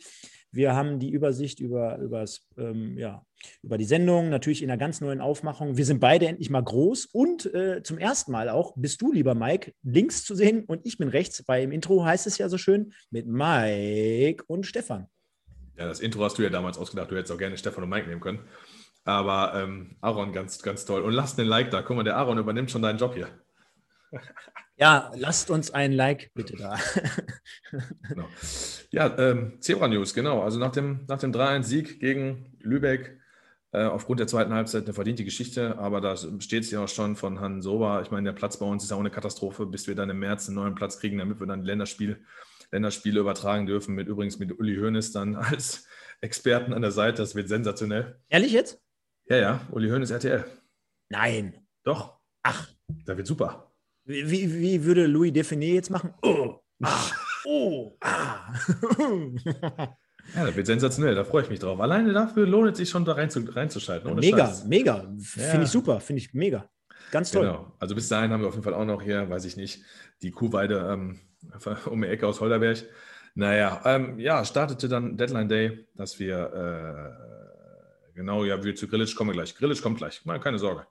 Wir 0.51 0.75
haben 0.75 0.99
die 0.99 1.11
Übersicht 1.11 1.61
über, 1.61 1.99
übers, 1.99 2.47
ähm, 2.57 2.97
ja, 2.97 3.25
über 3.63 3.79
die 3.79 3.85
Sendung, 3.85 4.31
natürlich 4.31 4.63
in 4.63 4.71
einer 4.71 4.79
ganz 4.79 5.01
neuen 5.01 5.21
Aufmachung. 5.21 5.77
Wir 5.77 5.85
sind 5.85 6.01
beide 6.01 6.27
endlich 6.27 6.51
mal 6.51 6.63
groß 6.63 7.07
und 7.13 7.53
äh, 7.55 7.83
zum 7.83 7.99
ersten 7.99 8.33
Mal 8.33 8.49
auch 8.49 8.73
bist 8.77 9.03
du, 9.03 9.13
lieber 9.13 9.35
Mike, 9.35 9.73
links 9.83 10.25
zu 10.25 10.35
sehen 10.35 10.65
und 10.65 10.87
ich 10.87 10.99
bin 10.99 11.09
rechts, 11.09 11.45
weil 11.47 11.65
im 11.65 11.73
Intro 11.73 12.05
heißt 12.05 12.27
es 12.27 12.39
ja 12.39 12.49
so 12.49 12.59
schön 12.59 12.93
mit 13.11 13.27
Mike 13.27 14.45
und 14.47 14.67
Stefan. 14.67 15.07
Ja, 15.77 15.87
das 15.87 16.01
Intro 16.01 16.25
hast 16.25 16.39
du 16.39 16.43
ja 16.43 16.51
damals 16.51 16.77
ausgedacht. 16.77 17.11
Du 17.11 17.17
hättest 17.17 17.33
auch 17.33 17.39
gerne 17.39 17.57
Stefan 17.57 17.85
und 17.85 17.91
Mike 17.91 18.09
nehmen 18.09 18.21
können. 18.21 18.41
Aber 19.05 19.53
ähm, 19.55 19.97
Aaron, 20.01 20.33
ganz, 20.33 20.61
ganz 20.61 20.85
toll. 20.85 21.03
Und 21.03 21.13
lasst 21.13 21.39
einen 21.39 21.49
Like 21.49 21.71
da. 21.71 21.83
Guck 21.83 21.97
mal, 21.97 22.03
der 22.03 22.17
Aaron 22.17 22.39
übernimmt 22.39 22.71
schon 22.71 22.83
deinen 22.83 22.99
Job 22.99 23.15
hier. 23.15 23.29
Ja, 24.77 25.11
lasst 25.17 25.51
uns 25.51 25.71
ein 25.73 25.93
Like 25.93 26.31
bitte 26.35 26.57
da. 26.57 26.79
Ja, 28.91 29.17
ähm, 29.19 29.61
Zebra 29.61 29.89
News, 29.89 30.15
genau. 30.15 30.43
Also 30.43 30.59
nach 30.59 30.73
dem, 30.73 31.01
nach 31.09 31.19
dem 31.19 31.33
3-1-Sieg 31.33 32.01
gegen 32.01 32.57
Lübeck, 32.61 33.19
äh, 33.73 33.85
aufgrund 33.85 34.21
der 34.21 34.27
zweiten 34.27 34.55
Halbzeit 34.55 34.85
eine 34.85 34.95
verdiente 34.95 35.25
Geschichte, 35.25 35.77
aber 35.79 36.01
da 36.01 36.17
steht 36.17 36.65
es 36.65 36.71
ja 36.71 36.85
auch 36.85 36.89
schon 36.89 37.17
von 37.17 37.39
Herrn 37.39 37.61
Sober. 37.61 38.01
Ich 38.03 38.11
meine, 38.11 38.31
der 38.31 38.39
Platz 38.39 38.59
bei 38.59 38.65
uns 38.65 38.83
ist 38.83 38.91
ja 38.91 38.97
auch 38.97 39.01
eine 39.01 39.11
Katastrophe, 39.11 39.67
bis 39.67 39.87
wir 39.87 39.95
dann 39.95 40.09
im 40.09 40.19
März 40.19 40.49
einen 40.49 40.57
neuen 40.57 40.75
Platz 40.75 40.99
kriegen, 40.99 41.19
damit 41.19 41.39
wir 41.39 41.47
dann 41.47 41.65
Länderspiel, 41.65 42.25
Länderspiele 42.71 43.21
übertragen 43.21 43.67
dürfen, 43.67 43.95
mit 43.95 44.09
übrigens 44.09 44.39
mit 44.39 44.59
Uli 44.59 44.77
Hoeneß 44.77 45.13
dann 45.13 45.37
als 45.37 45.87
Experten 46.23 46.73
an 46.73 46.81
der 46.83 46.93
Seite. 46.93 47.19
Das 47.19 47.35
wird 47.35 47.49
sensationell. 47.49 48.19
Ehrlich 48.29 48.53
jetzt? 48.53 48.81
Ja, 49.27 49.37
ja, 49.37 49.61
Uli 49.71 49.91
Hoeneß 49.91 50.11
RTL. 50.11 50.47
Nein. 51.11 51.55
Doch. 51.85 52.19
Ach. 52.43 52.69
Da 53.05 53.17
wird 53.19 53.27
super. 53.27 53.71
Wie, 54.05 54.31
wie, 54.31 54.85
würde 54.85 55.07
Louis 55.07 55.35
Define 55.35 55.67
jetzt 55.67 55.91
machen? 55.91 56.15
Oh, 56.23 56.61
ah, 56.83 57.11
oh, 57.49 57.97
ah. 58.01 58.53
Ja, 60.35 60.45
das 60.45 60.57
wird 60.57 60.67
sensationell, 60.67 61.15
da 61.15 61.25
freue 61.25 61.43
ich 61.45 61.49
mich 61.49 61.59
drauf. 61.59 61.81
Alleine 61.81 62.13
dafür 62.13 62.47
lohnt 62.47 62.73
es 62.73 62.79
sich 62.79 62.91
schon 62.91 63.05
da 63.05 63.13
rein 63.13 63.31
zu, 63.31 63.41
reinzuschalten. 63.41 64.15
mega, 64.15 64.47
Scheiß. 64.47 64.65
mega. 64.67 65.07
Finde 65.19 65.57
ja. 65.57 65.63
ich 65.63 65.69
super, 65.71 66.01
finde 66.01 66.21
ich 66.21 66.35
mega. 66.35 66.69
Ganz 67.11 67.31
toll. 67.31 67.47
Genau. 67.47 67.73
Also 67.79 67.95
bis 67.95 68.09
dahin 68.09 68.31
haben 68.31 68.43
wir 68.43 68.49
auf 68.49 68.55
jeden 68.55 68.65
Fall 68.65 68.75
auch 68.75 68.85
noch 68.85 69.01
hier, 69.01 69.31
weiß 69.31 69.47
ich 69.47 69.57
nicht, 69.57 69.83
die 70.21 70.31
Kuhweide 70.31 70.87
ähm, 70.93 71.21
um 71.87 72.03
die 72.03 72.09
Ecke 72.09 72.27
aus 72.27 72.41
Holderberg. 72.41 72.85
Naja, 73.35 73.81
ähm, 73.85 74.19
ja, 74.19 74.45
startete 74.45 74.89
dann 74.89 75.17
Deadline 75.17 75.49
Day, 75.49 75.87
dass 75.95 76.19
wir, 76.19 77.17
äh, 78.13 78.15
genau, 78.15 78.45
ja, 78.45 78.63
wir 78.63 78.75
zu 78.75 78.89
Grillitsch 78.89 79.17
kommen 79.17 79.33
gleich. 79.33 79.55
Grillitsch 79.55 79.83
kommt 79.83 79.99
gleich, 79.99 80.23
keine 80.43 80.59
Sorge. 80.59 80.87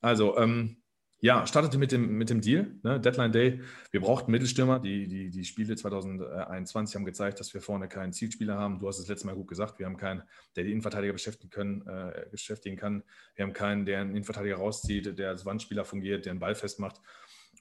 Also, 0.00 0.36
ähm, 0.38 0.76
ja, 1.20 1.46
startete 1.46 1.78
mit 1.78 1.90
dem, 1.90 2.16
mit 2.16 2.30
dem 2.30 2.40
Deal, 2.40 2.78
ne? 2.84 3.00
Deadline 3.00 3.32
Day. 3.32 3.60
Wir 3.90 4.00
brauchten 4.00 4.30
Mittelstürmer. 4.30 4.78
Die, 4.78 5.08
die, 5.08 5.30
die 5.30 5.44
Spiele 5.44 5.74
2021 5.74 6.94
haben 6.94 7.04
gezeigt, 7.04 7.40
dass 7.40 7.52
wir 7.52 7.60
vorne 7.60 7.88
keinen 7.88 8.12
Zielspieler 8.12 8.56
haben. 8.56 8.78
Du 8.78 8.86
hast 8.86 9.00
es 9.00 9.08
letztes 9.08 9.24
Mal 9.24 9.34
gut 9.34 9.48
gesagt. 9.48 9.80
Wir 9.80 9.86
haben 9.86 9.96
keinen, 9.96 10.22
der 10.54 10.62
die 10.62 10.70
Innenverteidiger 10.70 11.12
beschäftigen, 11.12 11.50
können, 11.50 11.84
äh, 11.88 12.26
beschäftigen 12.30 12.76
kann. 12.76 13.02
Wir 13.34 13.44
haben 13.44 13.52
keinen, 13.52 13.84
der 13.84 14.00
einen 14.00 14.10
Innenverteidiger 14.10 14.56
rauszieht, 14.56 15.18
der 15.18 15.30
als 15.30 15.44
Wandspieler 15.44 15.84
fungiert, 15.84 16.24
der 16.24 16.32
einen 16.32 16.40
Ball 16.40 16.54
festmacht. 16.54 17.00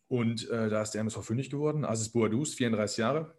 Und 0.07 0.47
äh, 0.49 0.69
da 0.69 0.83
ist 0.83 0.91
der 0.91 1.01
MSV 1.01 1.23
fündig 1.23 1.49
geworden. 1.49 1.83
Asis 1.83 2.09
Boadus, 2.09 2.53
34 2.53 2.97
Jahre, 2.97 3.33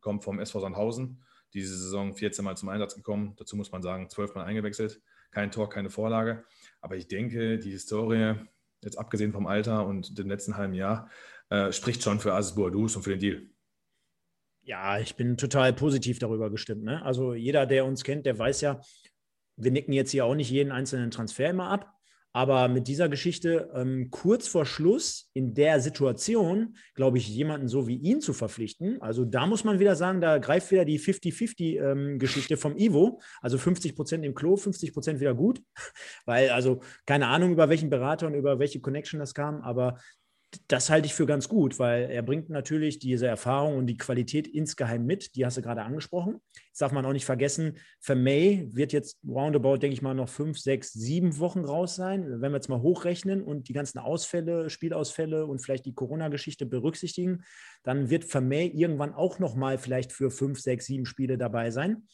kommt 0.00 0.22
vom 0.22 0.38
SV 0.38 0.60
Sandhausen. 0.60 1.24
Diese 1.54 1.76
Saison 1.76 2.14
14 2.14 2.44
Mal 2.44 2.56
zum 2.56 2.68
Einsatz 2.68 2.94
gekommen. 2.94 3.34
Dazu 3.36 3.56
muss 3.56 3.72
man 3.72 3.82
sagen, 3.82 4.08
12 4.08 4.36
Mal 4.36 4.44
eingewechselt. 4.44 5.02
Kein 5.32 5.50
Tor, 5.50 5.68
keine 5.68 5.90
Vorlage. 5.90 6.44
Aber 6.80 6.96
ich 6.96 7.08
denke, 7.08 7.58
die 7.58 7.70
Historie 7.70 8.36
jetzt 8.82 8.98
abgesehen 8.98 9.32
vom 9.32 9.46
Alter 9.46 9.86
und 9.86 10.18
dem 10.18 10.28
letzten 10.28 10.56
halben 10.56 10.74
Jahr, 10.74 11.10
äh, 11.50 11.72
spricht 11.72 12.02
schon 12.02 12.20
für 12.20 12.34
Aziz 12.34 12.54
Boadus 12.54 12.96
und 12.96 13.02
für 13.02 13.10
den 13.10 13.20
Deal. 13.20 13.42
Ja, 14.62 14.98
ich 14.98 15.16
bin 15.16 15.36
total 15.36 15.72
positiv 15.72 16.18
darüber 16.18 16.50
gestimmt. 16.50 16.84
Ne? 16.84 17.02
Also 17.02 17.34
jeder, 17.34 17.64
der 17.64 17.86
uns 17.86 18.04
kennt, 18.04 18.26
der 18.26 18.38
weiß 18.38 18.60
ja, 18.60 18.80
wir 19.56 19.70
nicken 19.70 19.92
jetzt 19.92 20.10
hier 20.10 20.24
auch 20.24 20.34
nicht 20.34 20.50
jeden 20.50 20.72
einzelnen 20.72 21.10
Transfer 21.10 21.50
immer 21.50 21.70
ab. 21.70 21.97
Aber 22.32 22.68
mit 22.68 22.88
dieser 22.88 23.08
Geschichte 23.08 23.70
ähm, 23.74 24.08
kurz 24.10 24.46
vor 24.46 24.66
Schluss 24.66 25.30
in 25.32 25.54
der 25.54 25.80
Situation, 25.80 26.76
glaube 26.94 27.18
ich, 27.18 27.28
jemanden 27.28 27.68
so 27.68 27.88
wie 27.88 27.96
ihn 27.96 28.20
zu 28.20 28.32
verpflichten, 28.32 29.00
also 29.00 29.24
da 29.24 29.46
muss 29.46 29.64
man 29.64 29.78
wieder 29.78 29.96
sagen, 29.96 30.20
da 30.20 30.38
greift 30.38 30.70
wieder 30.70 30.84
die 30.84 31.00
50-50-Geschichte 31.00 32.54
ähm, 32.54 32.60
vom 32.60 32.76
Ivo, 32.76 33.20
also 33.40 33.56
50 33.56 33.96
Prozent 33.96 34.24
im 34.24 34.34
Klo, 34.34 34.56
50 34.56 34.92
Prozent 34.92 35.20
wieder 35.20 35.34
gut, 35.34 35.62
weil 36.26 36.50
also 36.50 36.80
keine 37.06 37.28
Ahnung, 37.28 37.52
über 37.52 37.68
welchen 37.68 37.90
Berater 37.90 38.26
und 38.26 38.34
über 38.34 38.58
welche 38.58 38.80
Connection 38.80 39.20
das 39.20 39.34
kam, 39.34 39.62
aber 39.62 39.98
das 40.68 40.88
halte 40.88 41.06
ich 41.06 41.14
für 41.14 41.26
ganz 41.26 41.48
gut, 41.48 41.78
weil 41.78 42.10
er 42.10 42.22
bringt 42.22 42.48
natürlich 42.48 42.98
diese 42.98 43.26
Erfahrung 43.26 43.76
und 43.76 43.86
die 43.86 43.98
Qualität 43.98 44.48
insgeheim 44.48 45.04
mit. 45.04 45.34
Die 45.34 45.44
hast 45.44 45.58
du 45.58 45.62
gerade 45.62 45.82
angesprochen. 45.82 46.40
Jetzt 46.68 46.80
darf 46.80 46.92
man 46.92 47.04
auch 47.04 47.12
nicht 47.12 47.26
vergessen, 47.26 47.78
für 48.00 48.14
May 48.14 48.68
wird 48.72 48.92
jetzt 48.92 49.18
roundabout, 49.26 49.76
denke 49.76 49.94
ich 49.94 50.02
mal, 50.02 50.14
noch 50.14 50.28
fünf, 50.28 50.58
sechs, 50.58 50.92
sieben 50.92 51.38
Wochen 51.38 51.64
raus 51.64 51.96
sein. 51.96 52.40
Wenn 52.40 52.52
wir 52.52 52.56
jetzt 52.56 52.68
mal 52.68 52.80
hochrechnen 52.80 53.42
und 53.42 53.68
die 53.68 53.74
ganzen 53.74 53.98
Ausfälle, 53.98 54.70
Spielausfälle 54.70 55.44
und 55.44 55.58
vielleicht 55.58 55.84
die 55.84 55.94
Corona-Geschichte 55.94 56.64
berücksichtigen, 56.64 57.44
dann 57.82 58.08
wird 58.08 58.24
Vermey 58.24 58.68
irgendwann 58.68 59.12
auch 59.12 59.38
noch 59.38 59.54
mal 59.54 59.76
vielleicht 59.76 60.12
für 60.12 60.30
fünf, 60.30 60.60
sechs, 60.60 60.86
sieben 60.86 61.04
Spiele 61.04 61.36
dabei 61.36 61.70
sein. 61.70 62.06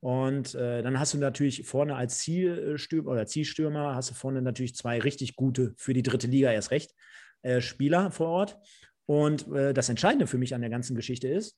Und 0.00 0.54
äh, 0.54 0.82
dann 0.82 1.00
hast 1.00 1.14
du 1.14 1.18
natürlich 1.18 1.66
vorne 1.66 1.96
als 1.96 2.18
Zielstürmer 2.18 3.10
oder 3.10 3.26
Zielstürmer 3.26 3.96
hast 3.96 4.10
du 4.10 4.14
vorne 4.14 4.42
natürlich 4.42 4.76
zwei 4.76 5.00
richtig 5.00 5.34
gute 5.34 5.74
für 5.76 5.92
die 5.92 6.04
dritte 6.04 6.28
Liga 6.28 6.52
erst 6.52 6.70
recht. 6.70 6.94
Äh, 7.42 7.60
Spieler 7.60 8.10
vor 8.10 8.28
Ort. 8.28 8.58
Und 9.06 9.48
äh, 9.52 9.72
das 9.72 9.88
Entscheidende 9.88 10.26
für 10.26 10.38
mich 10.38 10.54
an 10.54 10.60
der 10.60 10.70
ganzen 10.70 10.94
Geschichte 10.94 11.28
ist, 11.28 11.56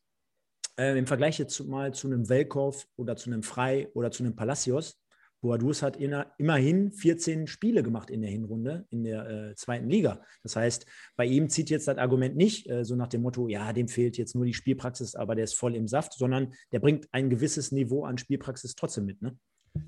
äh, 0.78 0.96
im 0.98 1.06
Vergleich 1.06 1.38
jetzt 1.38 1.58
mal 1.66 1.92
zu 1.92 2.06
einem 2.06 2.28
Velkov 2.28 2.86
oder 2.96 3.16
zu 3.16 3.30
einem 3.30 3.42
Frei 3.42 3.88
oder 3.94 4.10
zu 4.10 4.22
einem 4.22 4.36
Palacios, 4.36 5.00
Boadus 5.40 5.82
hat 5.82 5.96
in, 5.96 6.14
immerhin 6.38 6.92
14 6.92 7.46
Spiele 7.46 7.82
gemacht 7.82 8.10
in 8.10 8.20
der 8.20 8.30
Hinrunde 8.30 8.86
in 8.90 9.04
der 9.04 9.28
äh, 9.28 9.54
zweiten 9.54 9.88
Liga. 9.88 10.22
Das 10.42 10.56
heißt, 10.56 10.86
bei 11.16 11.24
ihm 11.24 11.48
zieht 11.48 11.70
jetzt 11.70 11.88
das 11.88 11.98
Argument 11.98 12.36
nicht 12.36 12.68
äh, 12.68 12.84
so 12.84 12.94
nach 12.94 13.08
dem 13.08 13.22
Motto, 13.22 13.48
ja, 13.48 13.72
dem 13.72 13.88
fehlt 13.88 14.18
jetzt 14.18 14.34
nur 14.34 14.44
die 14.44 14.54
Spielpraxis, 14.54 15.14
aber 15.14 15.34
der 15.34 15.44
ist 15.44 15.54
voll 15.54 15.74
im 15.74 15.88
Saft, 15.88 16.12
sondern 16.12 16.52
der 16.72 16.80
bringt 16.80 17.08
ein 17.12 17.30
gewisses 17.30 17.72
Niveau 17.72 18.04
an 18.04 18.18
Spielpraxis 18.18 18.74
trotzdem 18.74 19.06
mit. 19.06 19.22
Ne? 19.22 19.38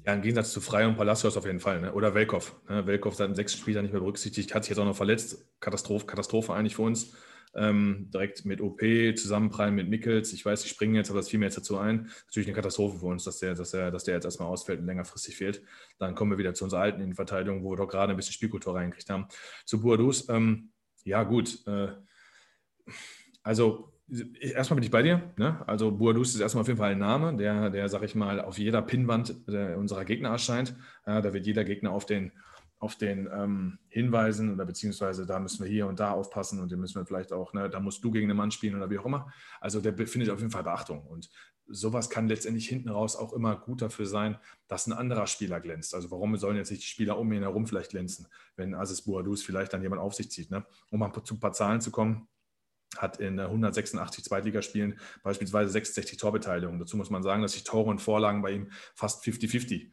Ja, 0.05 0.15
im 0.15 0.23
Gegensatz 0.23 0.53
zu 0.53 0.61
Frei 0.61 0.87
und 0.87 0.97
Palacios 0.97 1.37
auf 1.37 1.47
jeden 1.47 1.61
Fall. 1.61 1.81
Ne? 1.81 1.93
Oder 1.93 2.15
Velkov. 2.15 2.57
Ne? 2.69 2.87
Velkov 2.87 3.15
seit 3.15 3.29
dem 3.29 3.35
sechsten 3.35 3.61
Spieler 3.61 3.83
nicht 3.83 3.93
mehr 3.93 4.01
berücksichtigt, 4.01 4.55
hat 4.55 4.65
sich 4.65 4.71
jetzt 4.71 4.79
auch 4.79 4.85
noch 4.85 4.97
verletzt. 4.97 5.47
Katastrophe, 5.61 6.07
Katastrophe 6.07 6.55
eigentlich 6.55 6.77
für 6.77 6.83
uns. 6.83 7.15
Ähm, 7.55 8.09
direkt 8.13 8.47
mit 8.47 8.63
OP, 8.63 8.81
zusammenprallen 8.81 9.75
mit 9.75 9.89
Mickels. 9.89 10.33
Ich 10.33 10.45
weiß, 10.45 10.65
ich 10.65 10.71
springe 10.71 10.97
jetzt, 10.97 11.11
aber 11.11 11.19
das 11.19 11.29
fiel 11.29 11.39
mir 11.39 11.47
jetzt 11.47 11.59
dazu 11.59 11.77
ein. 11.77 12.11
Natürlich 12.27 12.49
eine 12.49 12.57
Katastrophe 12.57 12.99
für 12.99 13.07
uns, 13.07 13.25
dass 13.25 13.41
der, 13.41 13.55
dass 13.55 13.73
der, 13.73 13.91
dass 13.91 14.05
der 14.05 14.15
jetzt 14.15 14.25
erstmal 14.25 14.49
ausfällt 14.49 14.81
und 14.81 14.87
längerfristig 14.87 15.37
fehlt. 15.37 15.63
Dann 15.99 16.15
kommen 16.15 16.31
wir 16.31 16.39
wieder 16.39 16.55
zu 16.55 16.65
unserer 16.65 16.81
alten 16.81 17.03
Innenverteidigung, 17.03 17.63
wo 17.63 17.73
wir 17.73 17.77
doch 17.77 17.89
gerade 17.89 18.13
ein 18.13 18.17
bisschen 18.17 18.33
Spielkultur 18.33 18.75
reingekriegt 18.75 19.11
haben. 19.11 19.27
Zu 19.67 19.83
Boadus, 19.83 20.29
ähm, 20.31 20.73
ja 21.05 21.25
gut. 21.25 21.67
Äh, 21.67 21.89
also 23.43 23.92
erstmal 24.41 24.77
bin 24.77 24.85
ich 24.85 24.91
bei 24.91 25.03
dir. 25.03 25.33
Ne? 25.37 25.63
Also 25.67 25.91
Boadus 25.91 26.35
ist 26.35 26.41
erstmal 26.41 26.63
auf 26.63 26.69
jeden 26.69 26.79
Fall 26.79 26.93
ein 26.93 26.99
Name, 26.99 27.37
der, 27.37 27.71
der 27.71 27.89
sag 27.89 28.03
ich 28.03 28.15
mal, 28.15 28.41
auf 28.41 28.59
jeder 28.59 28.83
Pinnwand 28.83 29.35
äh, 29.49 29.75
unserer 29.75 30.05
Gegner 30.05 30.31
erscheint. 30.31 30.75
Äh, 31.07 31.23
da 31.23 31.33
wird 31.33 31.47
jeder 31.47 31.65
Gegner 31.65 31.93
auf 31.93 32.05
den, 32.05 32.33
auf 32.79 32.97
den 32.97 33.29
ähm, 33.33 33.79
hinweisen 33.89 34.53
oder 34.53 34.67
beziehungsweise 34.67 35.25
da 35.25 35.39
müssen 35.39 35.65
wir 35.65 35.71
hier 35.71 35.87
und 35.87 36.01
da 36.01 36.13
aufpassen 36.13 36.61
und 36.61 36.71
den 36.71 36.81
müssen 36.81 37.01
wir 37.01 37.07
vielleicht 37.07 37.33
auch, 37.33 37.53
ne, 37.55 37.71
da 37.71 37.81
musst 37.81 38.05
du 38.05 38.11
gegen 38.11 38.29
den 38.29 38.37
Mann 38.37 38.51
spielen 38.51 38.75
oder 38.75 38.91
wie 38.91 38.99
auch 38.99 39.07
immer. 39.07 39.33
Also 39.61 39.81
der 39.81 39.95
findet 40.07 40.31
auf 40.31 40.41
jeden 40.41 40.51
Fall 40.51 40.65
Beachtung 40.65 41.07
und 41.07 41.31
sowas 41.69 42.11
kann 42.11 42.29
letztendlich 42.29 42.69
hinten 42.69 42.89
raus 42.89 43.17
auch 43.17 43.33
immer 43.33 43.57
gut 43.57 43.83
dafür 43.83 44.07
sein, 44.07 44.37
dass 44.69 44.87
ein 44.87 44.93
anderer 44.93 45.27
Spieler 45.27 45.61
glänzt. 45.61 45.95
Also 45.95 46.11
warum 46.11 46.37
sollen 46.37 46.57
jetzt 46.57 46.71
nicht 46.71 46.83
die 46.83 46.89
Spieler 46.89 47.19
um 47.19 47.33
ihn 47.33 47.43
herum 47.43 47.67
vielleicht 47.67 47.91
glänzen, 47.91 48.27
wenn 48.57 48.75
Aziz 48.75 49.03
Boadus 49.03 49.43
vielleicht 49.43 49.73
dann 49.73 49.83
jemand 49.83 50.03
auf 50.03 50.15
sich 50.15 50.31
zieht. 50.31 50.51
Ne? 50.51 50.67
Um 50.91 51.01
mal 51.01 51.13
zu 51.25 51.35
ein 51.35 51.41
paar 51.41 51.53
Zahlen 51.53 51.81
zu 51.81 51.91
kommen, 51.91 52.29
hat 52.99 53.19
in 53.19 53.39
186 53.39 54.25
Zweitligaspielen 54.25 54.99
beispielsweise 55.23 55.71
66 55.71 56.19
Torbeteiligungen. 56.19 56.79
Dazu 56.79 56.97
muss 56.97 57.11
man 57.11 57.23
sagen, 57.23 57.43
dass 57.43 57.53
sich 57.53 57.65
Tore 57.65 57.91
und 57.91 58.01
Vorlagen 58.01 58.43
bei 58.43 58.53
ihm 58.53 58.71
fast 58.95 59.25
50-50 59.25 59.91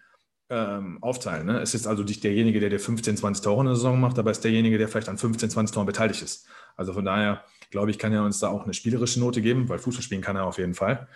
ähm, 0.49 0.97
aufteilen. 1.01 1.45
Ne? 1.45 1.59
Es 1.59 1.75
ist 1.75 1.87
also 1.87 2.03
nicht 2.03 2.23
derjenige, 2.23 2.59
der 2.59 2.69
dir 2.69 2.79
15, 2.79 3.17
20 3.17 3.43
Tore 3.43 3.61
in 3.61 3.67
der 3.67 3.75
Saison 3.75 3.99
macht, 3.99 4.17
aber 4.19 4.31
es 4.31 4.37
ist 4.37 4.43
derjenige, 4.43 4.77
der 4.77 4.87
vielleicht 4.87 5.09
an 5.09 5.17
15, 5.17 5.49
20 5.49 5.73
Toren 5.73 5.85
beteiligt 5.85 6.21
ist. 6.21 6.47
Also 6.75 6.93
von 6.93 7.05
daher, 7.05 7.43
glaube 7.71 7.91
ich, 7.91 7.99
kann 7.99 8.13
er 8.13 8.23
uns 8.23 8.39
da 8.39 8.49
auch 8.49 8.63
eine 8.63 8.73
spielerische 8.73 9.19
Note 9.19 9.41
geben, 9.41 9.69
weil 9.69 9.79
Fußball 9.79 10.03
spielen 10.03 10.21
kann 10.21 10.35
er 10.35 10.45
auf 10.45 10.57
jeden 10.57 10.73
Fall. 10.73 11.07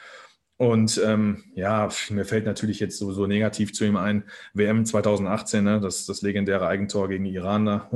Und 0.57 1.01
ähm, 1.03 1.43
ja, 1.55 1.89
mir 2.09 2.25
fällt 2.25 2.45
natürlich 2.45 2.79
jetzt 2.79 2.97
so, 2.99 3.11
so 3.11 3.25
negativ 3.25 3.73
zu 3.73 3.85
ihm 3.85 3.97
ein, 3.97 4.23
WM 4.53 4.85
2018, 4.85 5.63
ne, 5.63 5.79
das, 5.79 6.05
das 6.05 6.21
legendäre 6.21 6.67
Eigentor 6.67 7.09
gegen 7.09 7.25
Iran 7.25 7.65
da, 7.65 7.89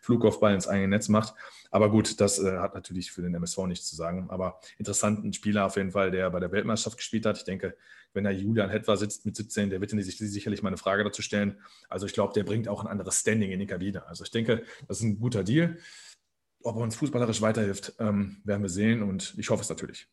Flug 0.00 0.24
auf 0.24 0.38
Ball 0.40 0.54
ins 0.54 0.68
eigene 0.68 0.88
Netz 0.88 1.08
macht. 1.08 1.34
Aber 1.70 1.90
gut, 1.90 2.20
das 2.20 2.38
äh, 2.38 2.58
hat 2.58 2.74
natürlich 2.74 3.12
für 3.12 3.22
den 3.22 3.34
MSV 3.34 3.58
nichts 3.66 3.86
zu 3.88 3.96
sagen. 3.96 4.28
Aber 4.30 4.60
interessanten 4.76 5.32
Spieler 5.32 5.66
auf 5.66 5.76
jeden 5.76 5.92
Fall, 5.92 6.10
der 6.10 6.30
bei 6.30 6.40
der 6.40 6.52
Weltmeisterschaft 6.52 6.98
gespielt 6.98 7.26
hat. 7.26 7.38
Ich 7.38 7.44
denke, 7.44 7.76
wenn 8.12 8.24
da 8.24 8.30
Julian 8.30 8.70
Hetwa 8.70 8.96
sitzt 8.96 9.24
mit 9.24 9.36
17, 9.36 9.70
der 9.70 9.80
wird 9.80 9.90
sich 9.90 10.18
sicherlich 10.18 10.62
mal 10.62 10.70
eine 10.70 10.76
Frage 10.76 11.04
dazu 11.04 11.22
stellen. 11.22 11.58
Also 11.88 12.06
ich 12.06 12.12
glaube, 12.12 12.32
der 12.34 12.44
bringt 12.44 12.68
auch 12.68 12.82
ein 12.82 12.90
anderes 12.90 13.20
Standing 13.20 13.52
in 13.52 13.60
die 13.60 13.66
Kabine. 13.66 14.06
Also 14.06 14.24
ich 14.24 14.30
denke, 14.30 14.64
das 14.88 14.98
ist 14.98 15.04
ein 15.04 15.20
guter 15.20 15.44
Deal. 15.44 15.78
Ob 16.62 16.76
er 16.76 16.82
uns 16.82 16.96
fußballerisch 16.96 17.40
weiterhilft, 17.40 17.94
ähm, 17.98 18.42
werden 18.44 18.62
wir 18.62 18.68
sehen 18.68 19.02
und 19.02 19.34
ich 19.38 19.48
hoffe 19.48 19.62
es 19.62 19.68
natürlich. 19.68 20.08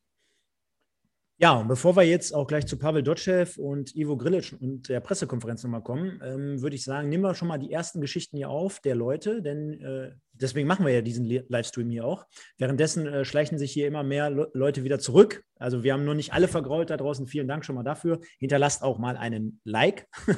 Ja, 1.39 1.53
und 1.53 1.67
bevor 1.67 1.95
wir 1.95 2.03
jetzt 2.03 2.33
auch 2.33 2.47
gleich 2.47 2.65
zu 2.65 2.79
Pavel 2.79 3.03
Dotschew 3.03 3.45
und 3.57 3.95
Ivo 3.95 4.17
Grilic 4.17 4.55
und 4.59 4.89
der 4.89 5.01
Pressekonferenz 5.01 5.61
nochmal 5.63 5.83
kommen, 5.83 6.19
ähm, 6.23 6.61
würde 6.63 6.75
ich 6.75 6.83
sagen, 6.83 7.09
nehmen 7.09 7.23
wir 7.23 7.35
schon 7.35 7.47
mal 7.47 7.59
die 7.59 7.71
ersten 7.71 8.01
Geschichten 8.01 8.37
hier 8.37 8.49
auf 8.49 8.79
der 8.79 8.95
Leute, 8.95 9.43
denn 9.43 9.79
äh, 9.79 10.13
deswegen 10.41 10.67
machen 10.67 10.85
wir 10.85 10.93
ja 10.93 11.01
diesen 11.01 11.25
Livestream 11.25 11.89
hier 11.89 12.05
auch. 12.05 12.25
Währenddessen 12.57 13.07
äh, 13.07 13.25
schleichen 13.25 13.57
sich 13.57 13.71
hier 13.71 13.87
immer 13.87 14.03
mehr 14.03 14.29
Le 14.29 14.49
Leute 14.53 14.83
wieder 14.83 14.99
zurück. 14.99 15.43
Also 15.59 15.83
wir 15.83 15.93
haben 15.93 16.05
noch 16.05 16.13
nicht 16.13 16.33
alle 16.33 16.47
vergrault 16.47 16.89
da 16.89 16.97
draußen. 16.97 17.27
Vielen 17.27 17.47
Dank 17.47 17.63
schon 17.65 17.75
mal 17.75 17.83
dafür. 17.83 18.19
Hinterlasst 18.39 18.81
auch 18.83 18.97
mal 18.99 19.17
einen 19.17 19.59
Like. 19.63 20.07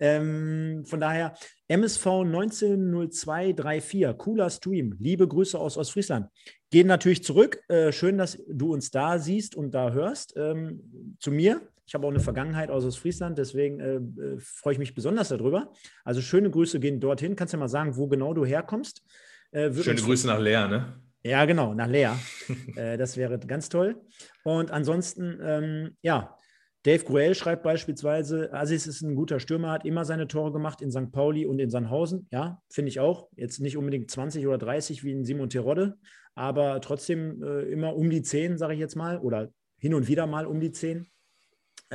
ähm, 0.00 0.84
von 0.86 1.00
daher, 1.00 1.34
MSV 1.68 2.06
190234, 2.06 4.18
cooler 4.18 4.50
Stream. 4.50 4.96
Liebe 4.98 5.28
Grüße 5.28 5.56
aus 5.58 5.76
Ostfriesland 5.76 6.28
gehen 6.70 6.86
natürlich 6.88 7.22
zurück. 7.22 7.62
Äh, 7.68 7.92
schön, 7.92 8.18
dass 8.18 8.42
du 8.48 8.72
uns 8.72 8.90
da 8.90 9.20
siehst 9.20 9.54
und 9.54 9.72
da 9.74 9.92
hörst. 9.92 10.34
Ähm, 10.36 11.16
zu 11.20 11.30
mir. 11.30 11.60
Ich 11.86 11.94
habe 11.94 12.06
auch 12.06 12.10
eine 12.10 12.20
Vergangenheit 12.20 12.70
aus 12.70 12.96
Friesland, 12.96 13.38
deswegen 13.38 13.80
äh, 13.80 13.96
äh, 13.96 14.38
freue 14.38 14.72
ich 14.72 14.78
mich 14.78 14.94
besonders 14.94 15.28
darüber. 15.28 15.72
Also 16.04 16.20
schöne 16.20 16.50
Grüße 16.50 16.80
gehen 16.80 17.00
dorthin. 17.00 17.36
Kannst 17.36 17.52
du 17.52 17.56
ja 17.56 17.60
mal 17.60 17.68
sagen, 17.68 17.96
wo 17.96 18.08
genau 18.08 18.32
du 18.32 18.44
herkommst? 18.44 19.02
Äh, 19.50 19.72
schöne 19.72 20.00
Grüße 20.00 20.26
nach 20.26 20.40
Lea, 20.40 20.66
ne? 20.68 21.00
Ja, 21.22 21.44
genau, 21.44 21.74
nach 21.74 21.88
Lea. 21.88 22.10
Äh, 22.76 22.96
das 22.98 23.16
wäre 23.16 23.38
ganz 23.38 23.68
toll. 23.68 23.96
Und 24.42 24.70
ansonsten, 24.70 25.38
ähm, 25.42 25.96
ja, 26.02 26.36
Dave 26.84 27.04
Gruel 27.04 27.34
schreibt 27.34 27.62
beispielsweise, 27.62 28.52
Aziz 28.52 28.86
ist 28.86 29.00
ein 29.00 29.14
guter 29.14 29.40
Stürmer, 29.40 29.70
hat 29.70 29.86
immer 29.86 30.04
seine 30.04 30.28
Tore 30.28 30.52
gemacht 30.52 30.82
in 30.82 30.90
St. 30.90 31.12
Pauli 31.12 31.46
und 31.46 31.58
in 31.58 31.70
Sandhausen. 31.70 32.28
Ja, 32.30 32.60
finde 32.68 32.90
ich 32.90 33.00
auch. 33.00 33.28
Jetzt 33.36 33.60
nicht 33.60 33.78
unbedingt 33.78 34.10
20 34.10 34.46
oder 34.46 34.58
30 34.58 35.02
wie 35.02 35.12
in 35.12 35.24
Simon 35.24 35.48
Terodde, 35.48 35.96
aber 36.34 36.82
trotzdem 36.82 37.42
äh, 37.42 37.62
immer 37.62 37.96
um 37.96 38.10
die 38.10 38.20
10, 38.20 38.58
sage 38.58 38.74
ich 38.74 38.80
jetzt 38.80 38.96
mal, 38.96 39.18
oder 39.18 39.50
hin 39.78 39.94
und 39.94 40.08
wieder 40.08 40.26
mal 40.26 40.46
um 40.46 40.60
die 40.60 40.72
10. 40.72 41.06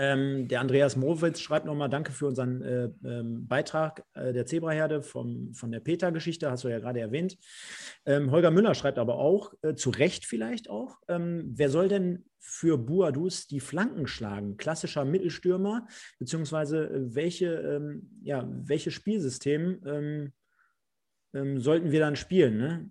Ähm, 0.01 0.47
der 0.47 0.61
Andreas 0.61 0.95
Mowitz 0.95 1.41
schreibt 1.41 1.65
nochmal 1.65 1.89
Danke 1.89 2.13
für 2.13 2.27
unseren 2.27 2.61
äh, 2.61 2.89
ähm, 3.03 3.45
Beitrag 3.49 4.05
äh, 4.13 4.31
der 4.31 4.45
Zebraherde 4.45 5.01
vom, 5.01 5.53
von 5.53 5.73
der 5.73 5.81
Peter-Geschichte, 5.81 6.49
hast 6.49 6.63
du 6.63 6.69
ja 6.69 6.79
gerade 6.79 7.01
erwähnt. 7.01 7.37
Ähm, 8.05 8.31
Holger 8.31 8.49
Müller 8.49 8.75
schreibt 8.75 8.97
aber 8.97 9.15
auch, 9.15 9.53
äh, 9.61 9.75
zu 9.75 9.89
Recht 9.89 10.23
vielleicht 10.25 10.69
auch, 10.69 10.99
ähm, 11.09 11.51
wer 11.53 11.69
soll 11.69 11.89
denn 11.89 12.23
für 12.39 12.77
Buadus 12.77 13.47
die 13.47 13.59
Flanken 13.59 14.07
schlagen? 14.07 14.55
Klassischer 14.55 15.03
Mittelstürmer, 15.03 15.85
beziehungsweise 16.17 16.85
äh, 16.85 17.15
welche, 17.15 17.55
ähm, 17.55 18.09
ja, 18.21 18.47
welches 18.49 18.93
Spielsystem 18.93 20.31
ähm, 21.33 21.59
sollten 21.59 21.91
wir 21.91 21.99
dann 21.99 22.15
spielen? 22.15 22.57
Ne? 22.57 22.89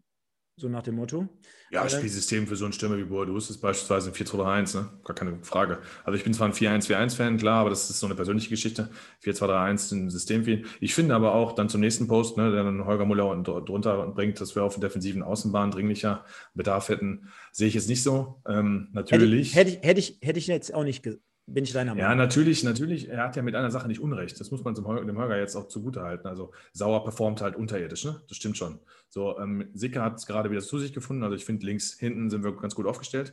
So 0.59 0.69
nach 0.69 0.83
dem 0.83 0.97
Motto. 0.97 1.29
Ja, 1.71 1.85
äh, 1.85 1.91
Spielsystem 1.91 2.47
für 2.47 2.57
so 2.57 2.65
einen 2.65 2.73
Stürmer 2.73 2.97
wie 2.99 3.05
Boadus 3.05 3.51
ist 3.51 3.59
beispielsweise 3.59 4.11
ein 4.11 4.15
4-2-3-1, 4.15 4.77
ne? 4.77 4.89
gar 5.05 5.15
keine 5.15 5.39
Frage. 5.43 5.79
Also 6.05 6.17
ich 6.17 6.25
bin 6.25 6.33
zwar 6.33 6.49
ein 6.49 6.55
4-1-4-1-Fan, 6.55 7.37
klar, 7.37 7.61
aber 7.61 7.71
das 7.71 7.91
ist 7.91 8.01
so 8.01 8.07
eine 8.07 8.15
persönliche 8.15 8.49
Geschichte. 8.49 8.91
4-2-3-1 9.25 9.75
ist 9.75 9.93
ein 9.93 10.11
System 10.11 10.45
für 10.45 10.53
ihn. 10.53 10.67
Ich 10.81 10.95
finde 10.95 11.15
aber 11.15 11.35
auch 11.35 11.53
dann 11.53 11.69
zum 11.69 11.81
nächsten 11.81 12.09
Post, 12.09 12.37
ne, 12.37 12.51
der 12.51 12.65
dann 12.65 12.85
Holger 12.85 13.05
Muller 13.05 13.43
drunter 13.43 14.09
bringt, 14.09 14.41
dass 14.41 14.55
wir 14.55 14.65
auf 14.65 14.75
der 14.75 14.89
defensiven 14.89 15.23
Außenbahn 15.23 15.71
dringlicher 15.71 16.25
Bedarf 16.55 16.89
hätten, 16.89 17.29
sehe 17.53 17.69
ich 17.69 17.75
jetzt 17.75 17.89
nicht 17.89 18.03
so. 18.03 18.43
Ähm, 18.49 18.89
natürlich. 18.93 19.55
Hätte, 19.55 19.71
hätte, 19.71 19.79
ich, 19.79 19.87
hätte, 19.87 20.01
ich, 20.01 20.19
hätte 20.23 20.39
ich 20.39 20.47
jetzt 20.47 20.75
auch 20.75 20.85
nicht 20.85 21.07
bin 21.49 21.65
ich 21.65 21.73
deiner 21.73 21.95
Meinung. 21.95 22.11
Ja, 22.11 22.15
natürlich, 22.15 22.63
natürlich. 22.63 23.09
Er 23.09 23.25
hat 23.25 23.37
ja 23.37 23.43
mit 23.43 23.55
einer 23.55 23.71
Sache 23.71 23.89
nicht 23.89 24.01
Unrecht. 24.01 24.39
Das 24.39 24.51
muss 24.51 24.63
man 24.65 24.75
dem 24.75 24.87
Holger 24.87 25.39
jetzt 25.39 25.57
auch 25.57 25.69
zugutehalten. 25.69 26.27
Also 26.27 26.53
Sauer 26.73 27.03
performt 27.05 27.41
halt 27.41 27.57
unterirdisch, 27.57 28.05
ne? 28.05 28.21
Das 28.29 28.37
stimmt 28.37 28.57
schon. 28.57 28.81
So, 29.09 29.39
ähm, 29.39 29.71
Sicker 29.73 30.03
hat 30.03 30.17
es 30.17 30.27
gerade 30.27 30.51
wieder 30.51 30.61
zu 30.61 30.79
sich 30.79 30.93
gefunden. 30.93 31.23
Also 31.23 31.37
ich 31.37 31.45
finde, 31.45 31.65
links 31.67 31.95
hinten 31.99 32.31
sind 32.31 32.45
wir 32.45 32.55
ganz 32.57 32.75
gut 32.75 32.87
aufgestellt. 32.87 33.33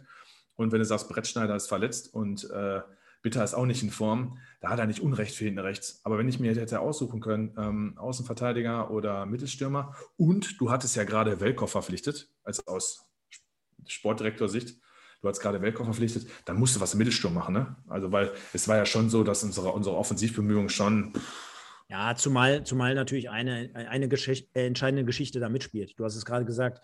Und 0.55 0.71
wenn 0.71 0.79
du 0.79 0.85
sagst, 0.85 1.09
Brettschneider 1.09 1.55
ist 1.55 1.67
verletzt 1.67 2.13
und 2.13 2.49
äh, 2.49 2.81
Bitter 3.21 3.43
ist 3.43 3.53
auch 3.53 3.65
nicht 3.65 3.83
in 3.83 3.89
Form, 3.89 4.37
da 4.61 4.69
hat 4.69 4.79
er 4.79 4.85
nicht 4.85 5.01
Unrecht 5.01 5.35
für 5.35 5.45
hinten 5.45 5.59
rechts. 5.59 5.99
Aber 6.03 6.17
wenn 6.17 6.29
ich 6.29 6.39
mir 6.39 6.55
hätte 6.55 6.79
aussuchen 6.79 7.19
können, 7.19 7.53
ähm, 7.57 7.97
Außenverteidiger 7.97 8.91
oder 8.91 9.25
Mittelstürmer 9.25 9.95
und 10.15 10.61
du 10.61 10.69
hattest 10.69 10.95
ja 10.95 11.03
gerade 11.03 11.41
Welkow 11.41 11.69
verpflichtet, 11.69 12.29
als 12.43 12.65
aus 12.67 13.09
Sportdirektor-Sicht, 13.87 14.79
du 15.21 15.27
hast 15.27 15.39
gerade 15.39 15.61
Weltkoch 15.61 15.85
verpflichtet, 15.85 16.27
dann 16.45 16.57
musst 16.57 16.75
du 16.75 16.81
was 16.81 16.93
im 16.93 16.99
Mittelsturm 16.99 17.33
machen. 17.33 17.53
Ne? 17.53 17.75
Also, 17.87 18.11
weil 18.11 18.31
es 18.53 18.67
war 18.67 18.77
ja 18.77 18.85
schon 18.85 19.09
so, 19.09 19.23
dass 19.23 19.43
unsere, 19.43 19.71
unsere 19.71 19.95
Offensivbemühungen 19.95 20.69
schon. 20.69 21.13
Ja, 21.89 22.15
zumal, 22.15 22.63
zumal 22.63 22.95
natürlich 22.95 23.29
eine, 23.29 23.69
eine 23.73 24.07
Geschichte, 24.07 24.49
äh, 24.53 24.65
entscheidende 24.65 25.05
Geschichte 25.05 25.39
da 25.39 25.49
mitspielt. 25.49 25.93
Du 25.97 26.03
hast 26.03 26.15
es 26.15 26.25
gerade 26.25 26.45
gesagt, 26.45 26.81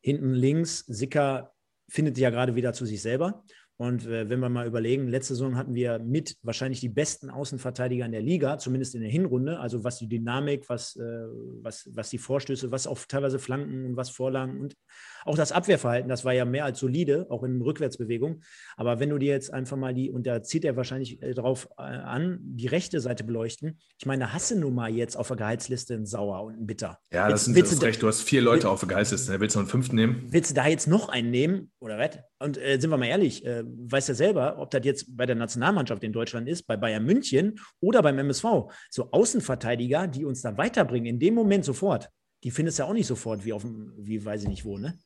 hinten 0.00 0.32
links, 0.34 0.80
Sicker 0.80 1.52
findet 1.88 2.18
ja 2.18 2.30
gerade 2.30 2.54
wieder 2.54 2.72
zu 2.72 2.86
sich 2.86 3.00
selber. 3.00 3.44
Und 3.82 4.06
äh, 4.06 4.28
wenn 4.28 4.40
wir 4.40 4.48
mal 4.48 4.66
überlegen, 4.66 5.08
letzte 5.08 5.34
Saison 5.34 5.56
hatten 5.56 5.74
wir 5.74 5.98
mit 5.98 6.36
wahrscheinlich 6.42 6.80
die 6.80 6.88
besten 6.88 7.30
Außenverteidiger 7.30 8.06
in 8.06 8.12
der 8.12 8.22
Liga, 8.22 8.58
zumindest 8.58 8.94
in 8.94 9.00
der 9.00 9.10
Hinrunde. 9.10 9.58
Also 9.58 9.82
was 9.82 9.98
die 9.98 10.08
Dynamik, 10.08 10.68
was, 10.68 10.94
äh, 10.96 11.26
was, 11.62 11.88
was 11.92 12.10
die 12.10 12.18
Vorstöße, 12.18 12.70
was 12.70 12.86
auch 12.86 12.98
teilweise 13.08 13.38
Flanken 13.38 13.84
und 13.84 13.96
was 13.96 14.10
Vorlagen 14.10 14.60
und 14.60 14.76
auch 15.24 15.36
das 15.36 15.52
Abwehrverhalten, 15.52 16.08
das 16.08 16.24
war 16.24 16.32
ja 16.32 16.44
mehr 16.44 16.64
als 16.64 16.80
solide, 16.80 17.26
auch 17.30 17.42
in 17.42 17.60
Rückwärtsbewegung. 17.60 18.42
Aber 18.76 19.00
wenn 19.00 19.10
du 19.10 19.18
dir 19.18 19.32
jetzt 19.32 19.52
einfach 19.52 19.76
mal 19.76 19.94
die, 19.94 20.10
und 20.10 20.26
da 20.26 20.42
zieht 20.42 20.64
er 20.64 20.76
wahrscheinlich 20.76 21.22
äh, 21.22 21.34
drauf 21.34 21.68
äh, 21.78 21.82
an, 21.82 22.38
die 22.42 22.66
rechte 22.66 23.00
Seite 23.00 23.24
beleuchten. 23.24 23.78
Ich 23.98 24.06
meine, 24.06 24.32
hast 24.32 24.50
du 24.50 24.58
nun 24.58 24.74
mal 24.74 24.92
jetzt 24.92 25.16
auf 25.16 25.28
der 25.28 25.36
Gehaltsliste 25.36 25.94
einen 25.94 26.06
Sauer 26.06 26.42
und 26.42 26.54
einen 26.54 26.66
Bitter. 26.66 26.98
Ja, 27.12 27.28
das 27.28 27.48
ist 27.48 27.54
willst 27.54 27.82
recht. 27.82 28.02
Du 28.02 28.08
hast 28.08 28.22
vier 28.22 28.42
Leute 28.42 28.68
auf 28.68 28.80
der 28.80 28.88
Gehaltsliste. 28.88 29.38
Willst 29.40 29.56
du 29.56 29.60
einen 29.60 29.68
fünften 29.68 29.96
nehmen? 29.96 30.26
Willst 30.28 30.50
du 30.50 30.54
da 30.54 30.66
jetzt 30.66 30.88
noch 30.88 31.08
einen 31.08 31.30
nehmen? 31.30 31.70
Oder 31.80 31.98
was? 31.98 32.18
Und 32.38 32.58
äh, 32.58 32.78
sind 32.78 32.90
wir 32.90 32.96
mal 32.96 33.06
ehrlich, 33.06 33.44
äh, 33.44 33.62
weißt 33.64 34.08
ja 34.08 34.14
selber, 34.14 34.58
ob 34.58 34.70
das 34.70 34.84
jetzt 34.84 35.16
bei 35.16 35.26
der 35.26 35.36
Nationalmannschaft 35.36 36.02
in 36.02 36.12
Deutschland 36.12 36.48
ist, 36.48 36.66
bei 36.66 36.76
Bayern 36.76 37.04
München 37.04 37.60
oder 37.80 38.02
beim 38.02 38.18
MSV. 38.18 38.44
So 38.90 39.10
Außenverteidiger, 39.12 40.08
die 40.08 40.24
uns 40.24 40.42
da 40.42 40.56
weiterbringen, 40.56 41.06
in 41.06 41.18
dem 41.20 41.34
Moment 41.34 41.64
sofort, 41.64 42.10
die 42.44 42.50
findest 42.50 42.78
du 42.78 42.82
ja 42.82 42.88
auch 42.88 42.94
nicht 42.94 43.06
sofort, 43.06 43.44
wie 43.44 43.52
auf 43.52 43.62
dem, 43.62 43.92
wie 43.96 44.24
weiß 44.24 44.42
ich 44.42 44.48
nicht 44.48 44.64
wo, 44.64 44.78
ne? 44.78 44.98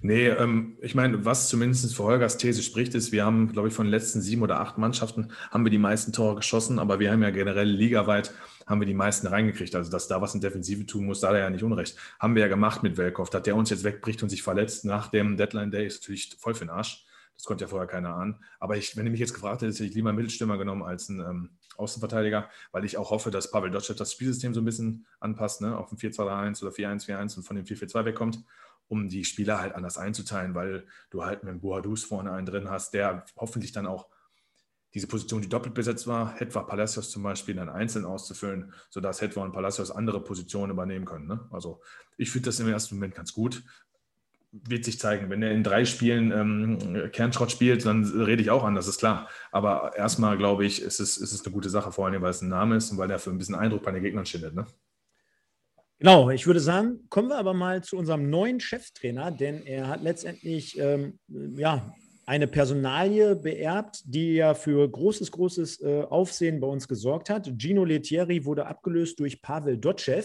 Nee, 0.00 0.28
ähm, 0.28 0.76
ich 0.80 0.94
meine, 0.94 1.24
was 1.24 1.48
zumindest 1.48 1.94
für 1.94 2.02
Holgers 2.02 2.36
These 2.36 2.62
spricht, 2.62 2.94
ist, 2.94 3.12
wir 3.12 3.24
haben, 3.24 3.52
glaube 3.52 3.68
ich, 3.68 3.74
von 3.74 3.86
den 3.86 3.92
letzten 3.92 4.20
sieben 4.20 4.42
oder 4.42 4.60
acht 4.60 4.76
Mannschaften 4.76 5.28
haben 5.50 5.64
wir 5.64 5.70
die 5.70 5.78
meisten 5.78 6.12
Tore 6.12 6.36
geschossen, 6.36 6.78
aber 6.78 6.98
wir 6.98 7.12
haben 7.12 7.22
ja 7.22 7.30
generell 7.30 7.68
ligaweit 7.68 8.34
haben 8.66 8.80
wir 8.80 8.86
die 8.86 8.94
meisten 8.94 9.26
reingekriegt. 9.26 9.74
Also, 9.74 9.90
dass 9.90 10.08
da 10.08 10.20
was 10.20 10.34
in 10.34 10.40
Defensive 10.40 10.86
tun 10.86 11.06
muss, 11.06 11.20
da 11.20 11.28
hat 11.28 11.34
er 11.34 11.40
ja 11.42 11.50
nicht 11.50 11.64
unrecht. 11.64 11.96
Haben 12.18 12.34
wir 12.34 12.42
ja 12.42 12.48
gemacht 12.48 12.82
mit 12.82 12.96
Welkow. 12.96 13.28
Dass 13.28 13.42
der 13.42 13.56
uns 13.56 13.70
jetzt 13.70 13.84
wegbricht 13.84 14.22
und 14.22 14.28
sich 14.28 14.42
verletzt 14.42 14.84
nach 14.84 15.08
dem 15.08 15.36
Deadline 15.36 15.70
Day, 15.70 15.86
ist 15.86 16.02
natürlich 16.02 16.36
voll 16.38 16.54
für 16.54 16.64
den 16.64 16.70
Arsch. 16.70 17.04
Das 17.34 17.44
konnte 17.44 17.64
ja 17.64 17.68
vorher 17.68 17.88
keiner 17.88 18.14
ahnen. 18.14 18.36
Aber 18.60 18.76
ich, 18.76 18.96
wenn 18.96 19.04
du 19.04 19.10
mich 19.10 19.20
jetzt 19.20 19.34
gefragt 19.34 19.62
hättest, 19.62 19.80
hätte 19.80 19.88
ich 19.88 19.94
lieber 19.94 20.10
einen 20.10 20.16
Mittelstürmer 20.16 20.58
genommen 20.58 20.82
als 20.82 21.08
einen 21.08 21.20
ähm, 21.20 21.50
Außenverteidiger, 21.76 22.48
weil 22.70 22.84
ich 22.84 22.98
auch 22.98 23.10
hoffe, 23.10 23.30
dass 23.30 23.50
Pavel 23.50 23.70
Dotschew 23.70 23.94
das 23.94 24.12
Spielsystem 24.12 24.54
so 24.54 24.60
ein 24.60 24.64
bisschen 24.64 25.06
anpasst, 25.18 25.60
ne? 25.60 25.76
auf 25.76 25.90
ein 25.90 25.98
4-2-3-1 25.98 26.62
oder 26.62 26.72
4-1-4-1 26.72 27.36
und 27.38 27.42
von 27.42 27.56
dem 27.56 27.64
4-4-2 27.64 28.04
wegkommt 28.04 28.44
um 28.92 29.08
die 29.08 29.24
Spieler 29.24 29.58
halt 29.58 29.74
anders 29.74 29.96
einzuteilen, 29.96 30.54
weil 30.54 30.86
du 31.08 31.24
halt 31.24 31.44
mit 31.44 31.62
Boadus 31.62 32.04
vorne 32.04 32.30
einen 32.30 32.44
drin 32.44 32.68
hast, 32.68 32.92
der 32.92 33.24
hoffentlich 33.38 33.72
dann 33.72 33.86
auch 33.86 34.06
diese 34.92 35.06
Position, 35.06 35.40
die 35.40 35.48
doppelt 35.48 35.72
besetzt 35.72 36.06
war, 36.06 36.34
Hetwa 36.34 36.62
Palacios 36.62 37.10
zum 37.10 37.22
Beispiel 37.22 37.54
dann 37.54 37.70
einzeln 37.70 38.04
auszufüllen, 38.04 38.74
sodass 38.90 39.22
Hetwa 39.22 39.44
und 39.44 39.52
Palacios 39.52 39.90
andere 39.90 40.22
Positionen 40.22 40.72
übernehmen 40.72 41.06
können. 41.06 41.26
Ne? 41.26 41.40
Also 41.50 41.80
ich 42.18 42.30
finde 42.30 42.50
das 42.50 42.60
im 42.60 42.68
ersten 42.68 42.96
Moment 42.96 43.14
ganz 43.14 43.32
gut. 43.32 43.64
Wird 44.50 44.84
sich 44.84 45.00
zeigen. 45.00 45.30
Wenn 45.30 45.42
er 45.42 45.52
in 45.52 45.64
drei 45.64 45.86
Spielen 45.86 46.30
ähm, 46.30 47.10
Kernschrott 47.12 47.50
spielt, 47.50 47.86
dann 47.86 48.04
rede 48.04 48.42
ich 48.42 48.50
auch 48.50 48.64
an, 48.64 48.74
das 48.74 48.88
ist 48.88 48.98
klar. 48.98 49.30
Aber 49.52 49.96
erstmal 49.96 50.36
glaube 50.36 50.66
ich, 50.66 50.82
ist 50.82 51.00
es, 51.00 51.16
ist 51.16 51.32
es 51.32 51.42
eine 51.46 51.54
gute 51.54 51.70
Sache, 51.70 51.92
vor 51.92 52.04
allem, 52.04 52.20
weil 52.20 52.28
es 52.28 52.42
ein 52.42 52.50
Name 52.50 52.76
ist 52.76 52.90
und 52.90 52.98
weil 52.98 53.10
er 53.10 53.18
für 53.18 53.30
ein 53.30 53.38
bisschen 53.38 53.54
Eindruck 53.54 53.82
bei 53.82 53.92
den 53.92 54.02
Gegnern 54.02 54.26
schindet. 54.26 54.54
Ne? 54.54 54.66
Genau, 56.02 56.30
ich 56.30 56.48
würde 56.48 56.58
sagen, 56.58 56.98
kommen 57.10 57.28
wir 57.28 57.38
aber 57.38 57.54
mal 57.54 57.84
zu 57.84 57.96
unserem 57.96 58.28
neuen 58.28 58.58
Cheftrainer, 58.58 59.30
denn 59.30 59.64
er 59.64 59.86
hat 59.86 60.02
letztendlich 60.02 60.76
ähm, 60.76 61.20
ja, 61.54 61.94
eine 62.26 62.48
Personalie 62.48 63.36
beerbt, 63.36 64.02
die 64.06 64.34
ja 64.34 64.54
für 64.54 64.90
großes, 64.90 65.30
großes 65.30 65.80
äh, 65.80 66.02
Aufsehen 66.02 66.58
bei 66.58 66.66
uns 66.66 66.88
gesorgt 66.88 67.30
hat. 67.30 67.52
Gino 67.56 67.84
Lettieri 67.84 68.44
wurde 68.44 68.66
abgelöst 68.66 69.20
durch 69.20 69.40
Pavel 69.42 69.78
Dotschew. 69.78 70.24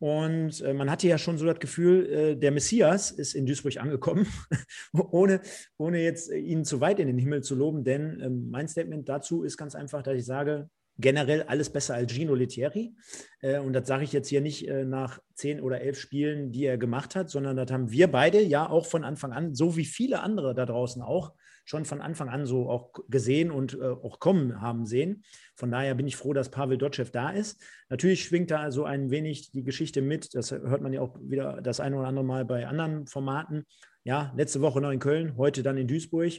Und 0.00 0.60
äh, 0.62 0.74
man 0.74 0.90
hatte 0.90 1.06
ja 1.06 1.18
schon 1.18 1.38
so 1.38 1.46
das 1.46 1.60
Gefühl, 1.60 2.06
äh, 2.06 2.36
der 2.36 2.50
Messias 2.50 3.12
ist 3.12 3.36
in 3.36 3.46
Duisburg 3.46 3.76
angekommen, 3.76 4.26
ohne, 4.92 5.40
ohne 5.76 6.02
jetzt 6.02 6.32
ihn 6.32 6.64
zu 6.64 6.80
weit 6.80 6.98
in 6.98 7.06
den 7.06 7.18
Himmel 7.18 7.44
zu 7.44 7.54
loben. 7.54 7.84
Denn 7.84 8.20
ähm, 8.20 8.50
mein 8.50 8.66
Statement 8.66 9.08
dazu 9.08 9.44
ist 9.44 9.56
ganz 9.56 9.76
einfach, 9.76 10.02
dass 10.02 10.16
ich 10.16 10.24
sage, 10.24 10.68
generell 11.00 11.42
alles 11.44 11.70
besser 11.70 11.94
als 11.94 12.12
Gino 12.12 12.34
Lettieri. 12.34 12.94
Äh, 13.40 13.58
und 13.58 13.72
das 13.72 13.86
sage 13.86 14.04
ich 14.04 14.12
jetzt 14.12 14.28
hier 14.28 14.40
nicht 14.40 14.68
äh, 14.68 14.84
nach 14.84 15.20
zehn 15.34 15.60
oder 15.60 15.80
elf 15.80 15.98
Spielen, 15.98 16.52
die 16.52 16.64
er 16.64 16.78
gemacht 16.78 17.16
hat, 17.16 17.30
sondern 17.30 17.56
das 17.56 17.70
haben 17.70 17.90
wir 17.90 18.10
beide 18.10 18.40
ja 18.42 18.68
auch 18.68 18.86
von 18.86 19.04
Anfang 19.04 19.32
an, 19.32 19.54
so 19.54 19.76
wie 19.76 19.84
viele 19.84 20.20
andere 20.20 20.54
da 20.54 20.66
draußen 20.66 21.02
auch, 21.02 21.32
schon 21.64 21.84
von 21.84 22.00
Anfang 22.00 22.28
an 22.28 22.46
so 22.46 22.68
auch 22.68 22.92
gesehen 23.08 23.50
und 23.50 23.74
äh, 23.74 23.84
auch 23.84 24.18
kommen 24.18 24.60
haben 24.60 24.86
sehen. 24.86 25.22
Von 25.54 25.70
daher 25.70 25.94
bin 25.94 26.06
ich 26.06 26.16
froh, 26.16 26.32
dass 26.32 26.50
Pavel 26.50 26.78
Dotschew 26.78 27.06
da 27.12 27.30
ist. 27.30 27.62
Natürlich 27.88 28.24
schwingt 28.24 28.50
da 28.50 28.70
so 28.70 28.84
ein 28.84 29.10
wenig 29.10 29.52
die 29.52 29.62
Geschichte 29.62 30.02
mit. 30.02 30.34
Das 30.34 30.50
hört 30.50 30.82
man 30.82 30.92
ja 30.92 31.00
auch 31.00 31.16
wieder 31.20 31.60
das 31.62 31.80
eine 31.80 31.96
oder 31.96 32.08
andere 32.08 32.24
Mal 32.24 32.44
bei 32.44 32.66
anderen 32.66 33.06
Formaten. 33.06 33.64
Ja, 34.02 34.32
letzte 34.36 34.62
Woche 34.62 34.80
noch 34.80 34.90
in 34.90 34.98
Köln, 34.98 35.36
heute 35.36 35.62
dann 35.62 35.76
in 35.76 35.86
Duisburg 35.86 36.32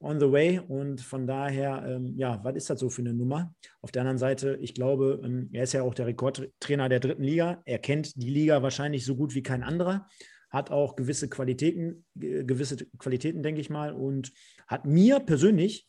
on 0.00 0.18
the 0.18 0.30
way. 0.30 0.58
Und 0.58 1.00
von 1.00 1.26
daher, 1.26 1.84
ähm, 1.86 2.14
ja, 2.16 2.42
was 2.42 2.56
ist 2.56 2.70
das 2.70 2.80
so 2.80 2.90
für 2.90 3.02
eine 3.02 3.14
Nummer? 3.14 3.54
Auf 3.80 3.92
der 3.92 4.02
anderen 4.02 4.18
Seite, 4.18 4.58
ich 4.60 4.74
glaube, 4.74 5.20
ähm, 5.24 5.48
er 5.52 5.64
ist 5.64 5.72
ja 5.72 5.82
auch 5.82 5.94
der 5.94 6.06
Rekordtrainer 6.06 6.88
der 6.88 7.00
dritten 7.00 7.22
Liga. 7.22 7.62
Er 7.64 7.78
kennt 7.78 8.16
die 8.16 8.30
Liga 8.30 8.62
wahrscheinlich 8.62 9.04
so 9.04 9.14
gut 9.14 9.34
wie 9.34 9.42
kein 9.42 9.62
anderer, 9.62 10.08
hat 10.50 10.70
auch 10.70 10.96
gewisse 10.96 11.28
Qualitäten, 11.28 12.04
gewisse 12.14 12.76
Qualitäten, 12.98 13.42
denke 13.42 13.60
ich 13.60 13.70
mal, 13.70 13.92
und 13.92 14.32
hat 14.66 14.84
mir 14.84 15.20
persönlich 15.20 15.88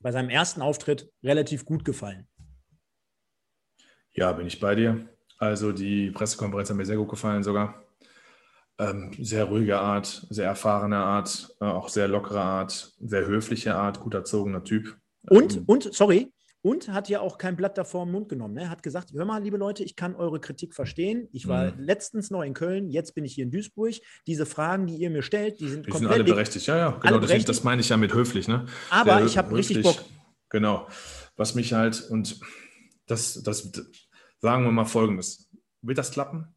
bei 0.00 0.12
seinem 0.12 0.30
ersten 0.30 0.62
Auftritt 0.62 1.10
relativ 1.22 1.64
gut 1.64 1.84
gefallen. 1.84 2.28
Ja, 4.12 4.32
bin 4.32 4.46
ich 4.46 4.58
bei 4.58 4.74
dir. 4.74 5.08
Also 5.38 5.72
die 5.72 6.10
Pressekonferenz 6.10 6.70
hat 6.70 6.76
mir 6.76 6.86
sehr 6.86 6.96
gut 6.96 7.08
gefallen 7.08 7.42
sogar. 7.42 7.87
Ähm, 8.80 9.12
sehr 9.18 9.44
ruhige 9.44 9.78
Art, 9.78 10.26
sehr 10.30 10.46
erfahrene 10.46 10.98
Art, 10.98 11.54
äh, 11.60 11.64
auch 11.64 11.88
sehr 11.88 12.06
lockere 12.06 12.40
Art, 12.40 12.92
sehr 13.00 13.26
höfliche 13.26 13.74
Art, 13.74 13.98
gut 14.00 14.14
erzogener 14.14 14.62
Typ. 14.62 14.96
Und, 15.28 15.56
ähm, 15.56 15.64
und, 15.66 15.92
sorry, 15.92 16.32
und 16.62 16.88
hat 16.88 17.08
ja 17.08 17.20
auch 17.20 17.38
kein 17.38 17.56
Blatt 17.56 17.78
davor 17.78 18.02
im 18.04 18.12
Mund 18.12 18.28
genommen. 18.28 18.54
Ne? 18.54 18.68
Hat 18.68 18.82
gesagt, 18.82 19.12
hör 19.12 19.24
mal, 19.24 19.42
liebe 19.42 19.56
Leute, 19.56 19.84
ich 19.84 19.96
kann 19.96 20.14
eure 20.16 20.40
Kritik 20.40 20.74
verstehen. 20.74 21.28
Ich 21.32 21.46
war 21.46 21.72
mhm. 21.72 21.80
letztens 21.80 22.30
noch 22.30 22.42
in 22.42 22.54
Köln, 22.54 22.88
jetzt 22.88 23.14
bin 23.14 23.24
ich 23.24 23.34
hier 23.34 23.44
in 23.44 23.50
Duisburg. 23.50 23.94
Diese 24.26 24.46
Fragen, 24.46 24.86
die 24.86 24.96
ihr 24.96 25.10
mir 25.10 25.22
stellt, 25.22 25.60
die 25.60 25.68
sind 25.68 25.86
die 25.86 25.90
komplett... 25.90 26.12
sind 26.12 26.20
alle 26.20 26.24
berechtigt, 26.24 26.66
ja, 26.66 26.76
ja, 26.76 26.90
genau. 26.90 27.18
Deswegen, 27.18 27.44
das 27.44 27.64
meine 27.64 27.80
ich 27.80 27.88
ja 27.88 27.96
mit 27.96 28.12
höflich. 28.12 28.48
Ne? 28.48 28.66
Aber 28.90 29.18
Sehr 29.18 29.26
ich 29.26 29.38
habe 29.38 29.54
richtig 29.56 29.82
Bock. 29.82 30.04
Genau. 30.50 30.88
Was 31.36 31.54
mich 31.54 31.72
halt, 31.72 32.08
und 32.10 32.40
das, 33.06 33.42
das, 33.42 33.70
sagen 34.40 34.64
wir 34.64 34.72
mal 34.72 34.84
Folgendes. 34.84 35.48
Wird 35.82 35.98
das 35.98 36.10
klappen? 36.10 36.54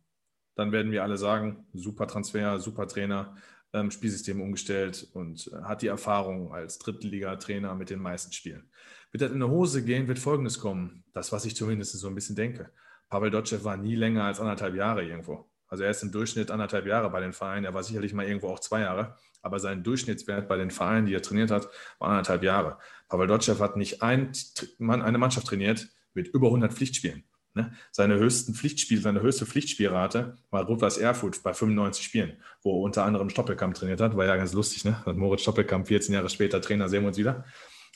Dann 0.55 0.71
werden 0.71 0.91
wir 0.91 1.03
alle 1.03 1.17
sagen, 1.17 1.65
super 1.73 2.07
Transfer, 2.07 2.59
super 2.59 2.87
Trainer. 2.87 3.35
ähm, 3.73 3.89
Spielsystem 3.91 4.41
umgestellt 4.41 5.07
und 5.13 5.49
äh, 5.53 5.63
hat 5.63 5.81
die 5.81 5.87
Erfahrung 5.87 6.53
als 6.53 6.77
Drittliga-Trainer 6.79 7.73
mit 7.75 7.89
den 7.89 7.99
meisten 7.99 8.33
Spielen. 8.33 8.69
Wird 9.11 9.21
das 9.21 9.31
in 9.31 9.41
eine 9.41 9.49
Hose 9.49 9.83
gehen, 9.83 10.07
wird 10.07 10.19
Folgendes 10.19 10.59
kommen. 10.59 11.03
Das, 11.13 11.31
was 11.31 11.45
ich 11.45 11.55
zumindest 11.55 11.93
so 11.93 12.07
ein 12.07 12.15
bisschen 12.15 12.35
denke. 12.35 12.71
Pavel 13.09 13.31
Dotschew 13.31 13.63
war 13.63 13.77
nie 13.77 13.95
länger 13.95 14.23
als 14.23 14.39
anderthalb 14.39 14.75
Jahre 14.75 15.03
irgendwo. 15.03 15.49
Also 15.67 15.83
er 15.83 15.91
ist 15.91 16.03
im 16.03 16.11
Durchschnitt 16.11 16.51
anderthalb 16.51 16.85
Jahre 16.85 17.09
bei 17.09 17.21
den 17.21 17.33
Vereinen. 17.33 17.65
Er 17.65 17.73
war 17.73 17.83
sicherlich 17.83 18.13
mal 18.13 18.25
irgendwo 18.25 18.49
auch 18.49 18.59
zwei 18.59 18.81
Jahre. 18.81 19.15
Aber 19.41 19.59
sein 19.59 19.83
Durchschnittswert 19.83 20.47
bei 20.47 20.57
den 20.57 20.69
Vereinen, 20.69 21.05
die 21.05 21.13
er 21.13 21.21
trainiert 21.21 21.51
hat, 21.51 21.69
war 21.97 22.09
anderthalb 22.09 22.43
Jahre. 22.43 22.77
Pavel 23.07 23.27
Dotschew 23.27 23.59
hat 23.59 23.77
nicht 23.77 24.01
ein, 24.01 24.31
eine 24.79 25.17
Mannschaft 25.17 25.47
trainiert 25.47 25.89
mit 26.13 26.27
über 26.27 26.47
100 26.47 26.73
Pflichtspielen. 26.73 27.23
Ne? 27.53 27.73
Seine 27.91 28.17
höchsten 28.17 28.53
Pflichtspiel, 28.53 29.01
seine 29.01 29.21
höchste 29.21 29.45
Pflichtspielrate 29.45 30.37
war 30.49 30.65
Rot-Weiß 30.65 30.97
Erfurt 30.97 31.43
bei 31.43 31.53
95 31.53 32.03
Spielen, 32.03 32.37
wo 32.61 32.77
er 32.77 32.81
unter 32.83 33.03
anderem 33.03 33.29
Stoppelkamp 33.29 33.75
trainiert 33.75 33.99
hat. 33.99 34.15
War 34.15 34.25
ja 34.25 34.37
ganz 34.37 34.53
lustig, 34.53 34.85
ne? 34.85 35.01
Moritz 35.05 35.41
Stoppelkamp, 35.41 35.87
14 35.87 36.13
Jahre 36.13 36.29
später 36.29 36.61
Trainer, 36.61 36.87
sehen 36.87 37.03
wir 37.03 37.09
uns 37.09 37.17
wieder. 37.17 37.43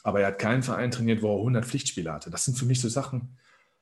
Aber 0.03 0.19
er 0.19 0.27
hat 0.27 0.39
keinen 0.39 0.61
Verein 0.61 0.91
trainiert, 0.91 1.21
wo 1.21 1.33
er 1.33 1.39
100 1.39 1.65
Pflichtspiele 1.65 2.11
hatte. 2.11 2.29
Das 2.29 2.45
sind 2.45 2.57
für 2.57 2.65
mich 2.65 2.81
so 2.81 2.89
Sachen. 2.89 3.37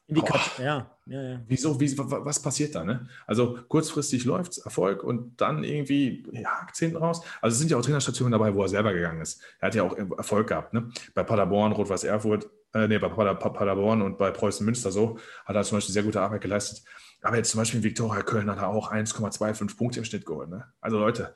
Indikator, 0.05 0.63
ja, 0.63 0.91
ja, 1.05 1.21
ja. 1.21 1.41
Wieso, 1.47 1.79
wie, 1.79 1.97
was 1.97 2.41
passiert 2.41 2.75
da? 2.75 2.83
Ne? 2.83 3.07
Also 3.25 3.57
kurzfristig 3.67 4.25
läuft 4.25 4.51
es, 4.51 4.57
Erfolg 4.59 5.03
und 5.03 5.39
dann 5.39 5.63
irgendwie 5.63 6.27
ja, 6.33 6.49
hakt 6.49 6.77
hinten 6.77 6.97
raus. 6.97 7.21
Also 7.41 7.53
es 7.53 7.59
sind 7.59 7.71
ja 7.71 7.77
auch 7.77 7.81
Trainerstationen 7.81 8.31
dabei, 8.31 8.53
wo 8.53 8.61
er 8.61 8.67
selber 8.67 8.93
gegangen 8.93 9.21
ist. 9.21 9.41
Er 9.59 9.67
hat 9.67 9.75
ja 9.75 9.83
auch 9.83 9.97
Erfolg 10.17 10.47
gehabt. 10.47 10.73
Ne? 10.73 10.89
Bei 11.13 11.23
Paderborn, 11.23 11.71
Rot-Weiß 11.71 12.03
Erfurt, 12.03 12.49
äh, 12.73 12.87
nee, 12.87 12.97
bei 12.97 13.09
Paderborn 13.09 14.01
und 14.01 14.17
bei 14.17 14.31
Preußen 14.31 14.65
Münster 14.65 14.91
so, 14.91 15.17
hat 15.45 15.55
er 15.55 15.63
zum 15.63 15.77
Beispiel 15.77 15.93
sehr 15.93 16.03
gute 16.03 16.21
Arbeit 16.21 16.41
geleistet. 16.41 16.83
Aber 17.21 17.37
jetzt 17.37 17.51
zum 17.51 17.59
Beispiel 17.59 17.79
in 17.79 17.83
Viktoria 17.83 18.21
Köln 18.21 18.49
hat 18.49 18.57
er 18.57 18.67
auch 18.67 18.91
1,25 18.91 19.77
Punkte 19.77 19.99
im 19.99 20.05
Schnitt 20.05 20.25
geholt. 20.25 20.49
Ne? 20.49 20.65
Also 20.81 20.99
Leute, 20.99 21.35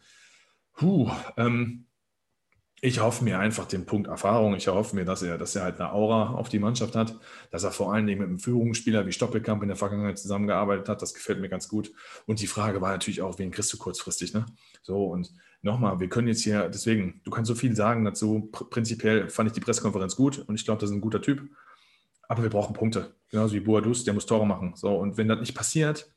puh, 0.74 1.10
ähm, 1.38 1.87
ich 2.80 3.00
hoffe 3.00 3.24
mir 3.24 3.40
einfach 3.40 3.66
den 3.66 3.86
Punkt 3.86 4.08
Erfahrung. 4.08 4.56
Ich 4.56 4.68
hoffe 4.68 4.96
mir, 4.96 5.04
dass 5.04 5.24
er, 5.24 5.38
dass 5.40 5.56
er 5.56 5.64
halt 5.64 5.80
eine 5.80 5.92
Aura 5.94 6.34
auf 6.34 6.48
die 6.48 6.60
Mannschaft 6.60 6.96
hat, 6.96 7.16
dass 7.50 7.64
er 7.64 7.72
vor 7.72 7.92
allen 7.92 8.06
Dingen 8.06 8.20
mit 8.20 8.30
einem 8.30 8.40
Führungsspieler 8.40 9.08
wie 9.08 9.12
Stoppelkamp 9.12 9.64
in 9.64 9.70
der 9.70 9.78
Vergangenheit 9.78 10.20
zusammengearbeitet 10.20 10.88
hat. 10.88 11.02
Das 11.02 11.16
gefällt 11.16 11.40
mir 11.40 11.50
ganz 11.50 11.68
gut. 11.68 11.92
Und 12.28 12.40
die 12.40 12.48
Frage 12.48 12.80
war 12.80 12.92
natürlich 12.92 13.22
auch, 13.24 13.40
wen 13.40 13.50
kriegst 13.50 13.74
du 13.74 13.78
kurzfristig? 13.78 14.34
Ne? 14.36 14.46
So, 14.84 15.06
und 15.06 15.34
nochmal, 15.64 16.00
wir 16.00 16.08
können 16.08 16.28
jetzt 16.28 16.44
hier, 16.44 16.70
deswegen, 16.70 17.22
du 17.24 17.32
kannst 17.32 17.50
so 17.50 17.56
viel 17.56 17.76
sagen 17.76 18.06
dazu. 18.06 18.50
Prinzipiell 18.52 19.28
fand 19.30 19.48
ich 19.48 19.54
die 19.54 19.62
Pressekonferenz 19.62 20.16
gut 20.16 20.38
und 20.38 20.54
ich 20.54 20.64
glaube, 20.64 20.80
das 20.80 20.92
ist 20.92 20.96
ein 20.96 21.02
guter 21.02 21.22
Typ. 21.22 21.50
Aber 22.28 22.44
wir 22.44 22.50
brauchen 22.50 22.74
Punkte. 22.74 23.16
Genauso 23.30 23.56
wie 23.56 23.60
Boadus, 23.60 24.04
der 24.04 24.14
muss 24.14 24.28
Tore 24.28 24.46
machen. 24.46 24.74
So, 24.76 24.96
und 24.96 25.18
wenn 25.18 25.28
das 25.28 25.40
nicht 25.40 25.56
passiert, 25.56 26.14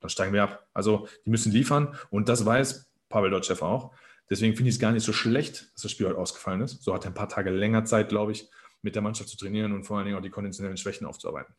dann 0.00 0.10
steigen 0.10 0.32
wir 0.32 0.42
ab. 0.42 0.66
Also, 0.74 1.06
die 1.24 1.30
müssen 1.30 1.52
liefern 1.52 1.94
und 2.10 2.28
das 2.28 2.44
weiß 2.44 2.90
Pavel 3.08 3.30
Dotschew 3.30 3.62
auch. 3.64 3.92
Deswegen 4.30 4.54
finde 4.54 4.68
ich 4.68 4.76
es 4.76 4.80
gar 4.80 4.92
nicht 4.92 5.04
so 5.04 5.12
schlecht, 5.12 5.72
dass 5.74 5.82
das 5.82 5.90
Spiel 5.90 6.06
heute 6.06 6.18
ausgefallen 6.18 6.60
ist. 6.60 6.82
So 6.82 6.94
hat 6.94 7.04
er 7.04 7.10
ein 7.10 7.14
paar 7.14 7.28
Tage 7.28 7.50
länger 7.50 7.84
Zeit, 7.84 8.08
glaube 8.08 8.32
ich, 8.32 8.48
mit 8.80 8.94
der 8.94 9.02
Mannschaft 9.02 9.28
zu 9.28 9.36
trainieren 9.36 9.72
und 9.72 9.84
vor 9.84 9.98
allen 9.98 10.06
Dingen 10.06 10.16
auch 10.16 10.22
die 10.22 10.30
konditionellen 10.30 10.76
Schwächen 10.76 11.06
aufzuarbeiten. 11.06 11.54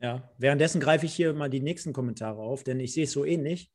Ja, 0.00 0.30
währenddessen 0.38 0.80
greife 0.80 1.06
ich 1.06 1.14
hier 1.14 1.34
mal 1.34 1.50
die 1.50 1.60
nächsten 1.60 1.92
Kommentare 1.92 2.40
auf, 2.40 2.64
denn 2.64 2.80
ich 2.80 2.94
sehe 2.94 3.04
es 3.04 3.12
so 3.12 3.24
ähnlich. 3.24 3.70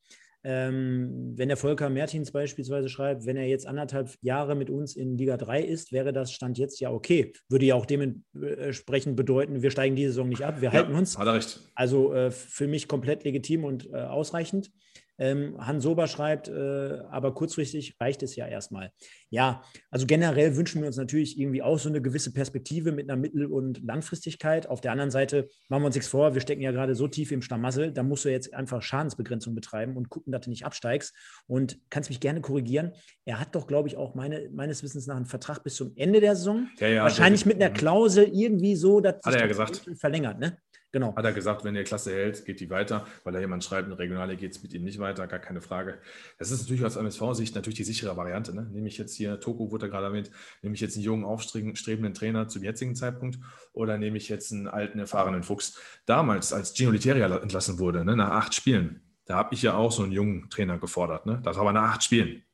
Ähm, 0.46 1.32
wenn 1.36 1.48
der 1.48 1.56
Volker 1.56 1.88
Mertins 1.88 2.30
beispielsweise 2.30 2.90
schreibt, 2.90 3.24
wenn 3.24 3.36
er 3.36 3.46
jetzt 3.46 3.66
anderthalb 3.66 4.14
Jahre 4.20 4.54
mit 4.54 4.68
uns 4.68 4.94
in 4.94 5.16
Liga 5.16 5.38
3 5.38 5.62
ist, 5.62 5.90
wäre 5.90 6.12
das 6.12 6.32
Stand 6.32 6.58
jetzt 6.58 6.80
ja 6.80 6.90
okay. 6.90 7.32
Würde 7.48 7.64
ja 7.64 7.74
auch 7.74 7.86
dementsprechend 7.86 9.16
bedeuten, 9.16 9.62
wir 9.62 9.70
steigen 9.70 9.96
die 9.96 10.06
Saison 10.06 10.28
nicht 10.28 10.44
ab, 10.44 10.60
wir 10.60 10.68
ja, 10.68 10.74
halten 10.74 10.94
uns. 10.94 11.16
Hat 11.16 11.26
er 11.26 11.34
recht. 11.34 11.60
Also 11.74 12.12
äh, 12.12 12.30
für 12.30 12.66
mich 12.66 12.88
komplett 12.88 13.24
legitim 13.24 13.64
und 13.64 13.90
äh, 13.90 13.96
ausreichend. 13.96 14.70
Ähm, 15.18 15.56
Hans 15.58 15.82
Sober 15.82 16.06
schreibt, 16.06 16.48
äh, 16.48 16.98
aber 17.10 17.34
kurzfristig 17.34 17.96
reicht 18.00 18.22
es 18.22 18.36
ja 18.36 18.46
erstmal. 18.46 18.90
Ja, 19.30 19.62
also 19.90 20.06
generell 20.06 20.56
wünschen 20.56 20.80
wir 20.80 20.86
uns 20.86 20.96
natürlich 20.96 21.38
irgendwie 21.38 21.62
auch 21.62 21.78
so 21.78 21.88
eine 21.88 22.02
gewisse 22.02 22.32
Perspektive 22.32 22.92
mit 22.92 23.08
einer 23.08 23.20
Mittel- 23.20 23.46
und 23.46 23.82
Langfristigkeit. 23.84 24.66
Auf 24.68 24.80
der 24.80 24.92
anderen 24.92 25.10
Seite 25.10 25.48
machen 25.68 25.82
wir 25.82 25.86
uns 25.86 25.94
nichts 25.94 26.08
vor, 26.08 26.34
wir 26.34 26.40
stecken 26.40 26.62
ja 26.62 26.72
gerade 26.72 26.94
so 26.94 27.08
tief 27.08 27.32
im 27.32 27.42
Schlamassel, 27.42 27.92
da 27.92 28.02
musst 28.02 28.24
du 28.24 28.30
jetzt 28.30 28.52
einfach 28.54 28.82
Schadensbegrenzung 28.82 29.54
betreiben 29.54 29.96
und 29.96 30.08
gucken, 30.08 30.32
dass 30.32 30.42
du 30.42 30.50
nicht 30.50 30.64
absteigst. 30.64 31.14
Und 31.46 31.78
kannst 31.90 32.10
mich 32.10 32.20
gerne 32.20 32.40
korrigieren. 32.40 32.92
Er 33.24 33.40
hat 33.40 33.54
doch, 33.54 33.66
glaube 33.66 33.88
ich, 33.88 33.96
auch 33.96 34.14
meine, 34.14 34.48
meines 34.52 34.82
Wissens 34.82 35.06
nach 35.06 35.16
einen 35.16 35.26
Vertrag 35.26 35.62
bis 35.62 35.76
zum 35.76 35.92
Ende 35.96 36.20
der 36.20 36.36
Saison. 36.36 36.68
Ja, 36.78 36.88
ja, 36.88 37.02
Wahrscheinlich 37.02 37.46
mit 37.46 37.62
einer 37.62 37.72
Klausel 37.72 38.28
irgendwie 38.32 38.76
so, 38.76 39.00
dass 39.00 39.16
er 39.24 39.38
ja 39.38 39.46
gesagt. 39.46 39.88
verlängert, 39.96 40.38
ne? 40.38 40.58
Genau. 40.94 41.12
Hat 41.16 41.24
er 41.24 41.32
gesagt, 41.32 41.64
wenn 41.64 41.74
er 41.74 41.82
Klasse 41.82 42.12
hält, 42.12 42.44
geht 42.44 42.60
die 42.60 42.70
weiter, 42.70 43.04
weil 43.24 43.32
da 43.32 43.40
jemand 43.40 43.64
schreibt, 43.64 43.88
in 43.88 43.94
Regionale 43.94 44.36
geht 44.36 44.52
es 44.52 44.62
mit 44.62 44.72
ihm 44.74 44.84
nicht 44.84 45.00
weiter, 45.00 45.26
gar 45.26 45.40
keine 45.40 45.60
Frage. 45.60 45.98
Das 46.38 46.52
ist 46.52 46.60
natürlich 46.60 46.84
aus 46.84 46.94
MSV-Sicht 46.94 47.52
natürlich 47.56 47.78
die 47.78 47.82
sichere 47.82 48.16
Variante. 48.16 48.54
Ne? 48.54 48.62
Nehme 48.70 48.86
ich 48.86 48.96
jetzt 48.96 49.12
hier, 49.16 49.40
Toko 49.40 49.72
wurde 49.72 49.90
gerade 49.90 50.06
erwähnt, 50.06 50.30
nehme 50.62 50.76
ich 50.76 50.80
jetzt 50.80 50.94
einen 50.94 51.04
jungen, 51.04 51.24
aufstrebenden 51.24 52.14
Trainer 52.14 52.46
zum 52.46 52.62
jetzigen 52.62 52.94
Zeitpunkt 52.94 53.40
oder 53.72 53.98
nehme 53.98 54.18
ich 54.18 54.28
jetzt 54.28 54.52
einen 54.52 54.68
alten, 54.68 55.00
erfahrenen 55.00 55.42
Fuchs? 55.42 55.80
Damals, 56.06 56.52
als 56.52 56.76
Gino 56.76 56.92
Literia 56.92 57.26
entlassen 57.38 57.80
wurde, 57.80 58.04
ne, 58.04 58.14
nach 58.14 58.30
acht 58.30 58.54
Spielen, 58.54 59.00
da 59.24 59.34
habe 59.34 59.52
ich 59.52 59.62
ja 59.62 59.74
auch 59.74 59.90
so 59.90 60.04
einen 60.04 60.12
jungen 60.12 60.48
Trainer 60.48 60.78
gefordert. 60.78 61.26
Ne? 61.26 61.40
Das 61.42 61.56
war 61.56 61.62
aber 61.62 61.72
nach 61.72 61.94
acht 61.94 62.04
Spielen. 62.04 62.44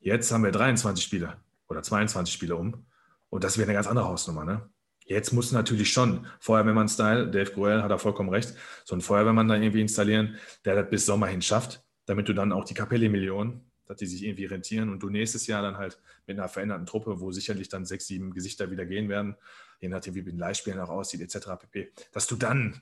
Jetzt 0.00 0.30
haben 0.30 0.44
wir 0.44 0.52
23 0.52 1.02
Spiele 1.02 1.38
oder 1.66 1.82
22 1.82 2.34
Spiele 2.34 2.56
um. 2.56 2.84
Und 3.30 3.42
das 3.42 3.56
wäre 3.56 3.68
eine 3.68 3.74
ganz 3.74 3.86
andere 3.86 4.04
Hausnummer. 4.04 4.44
Ne? 4.44 4.68
Jetzt 5.04 5.32
muss 5.32 5.52
natürlich 5.52 5.92
schon 5.92 6.26
Feuerwehrmann-Style, 6.40 7.30
Dave 7.30 7.52
Groel 7.52 7.82
hat 7.82 7.90
da 7.90 7.98
vollkommen 7.98 8.30
recht, 8.30 8.54
so 8.84 8.94
einen 8.94 9.02
Feuerwehrmann 9.02 9.48
da 9.48 9.56
irgendwie 9.56 9.82
installieren, 9.82 10.36
der 10.64 10.76
das 10.76 10.90
bis 10.90 11.06
Sommer 11.06 11.26
hin 11.26 11.42
schafft, 11.42 11.84
damit 12.06 12.28
du 12.28 12.32
dann 12.32 12.52
auch 12.52 12.64
die 12.64 12.74
Kapelle-Millionen, 12.74 13.70
dass 13.86 13.98
die 13.98 14.06
sich 14.06 14.24
irgendwie 14.24 14.46
rentieren 14.46 14.88
und 14.88 15.02
du 15.02 15.10
nächstes 15.10 15.46
Jahr 15.46 15.60
dann 15.60 15.76
halt 15.76 16.00
mit 16.26 16.38
einer 16.38 16.48
veränderten 16.48 16.86
Truppe, 16.86 17.20
wo 17.20 17.32
sicherlich 17.32 17.68
dann 17.68 17.84
sechs, 17.84 18.06
sieben 18.06 18.32
Gesichter 18.32 18.70
wieder 18.70 18.86
gehen 18.86 19.10
werden, 19.10 19.36
je 19.80 19.88
nachdem, 19.88 20.14
wie 20.14 20.22
mit 20.22 20.32
den 20.32 20.38
Leihspielen 20.38 20.80
auch 20.80 20.88
aussieht, 20.88 21.20
etc. 21.20 21.48
pp., 21.60 21.92
dass 22.12 22.26
du 22.26 22.36
dann 22.36 22.80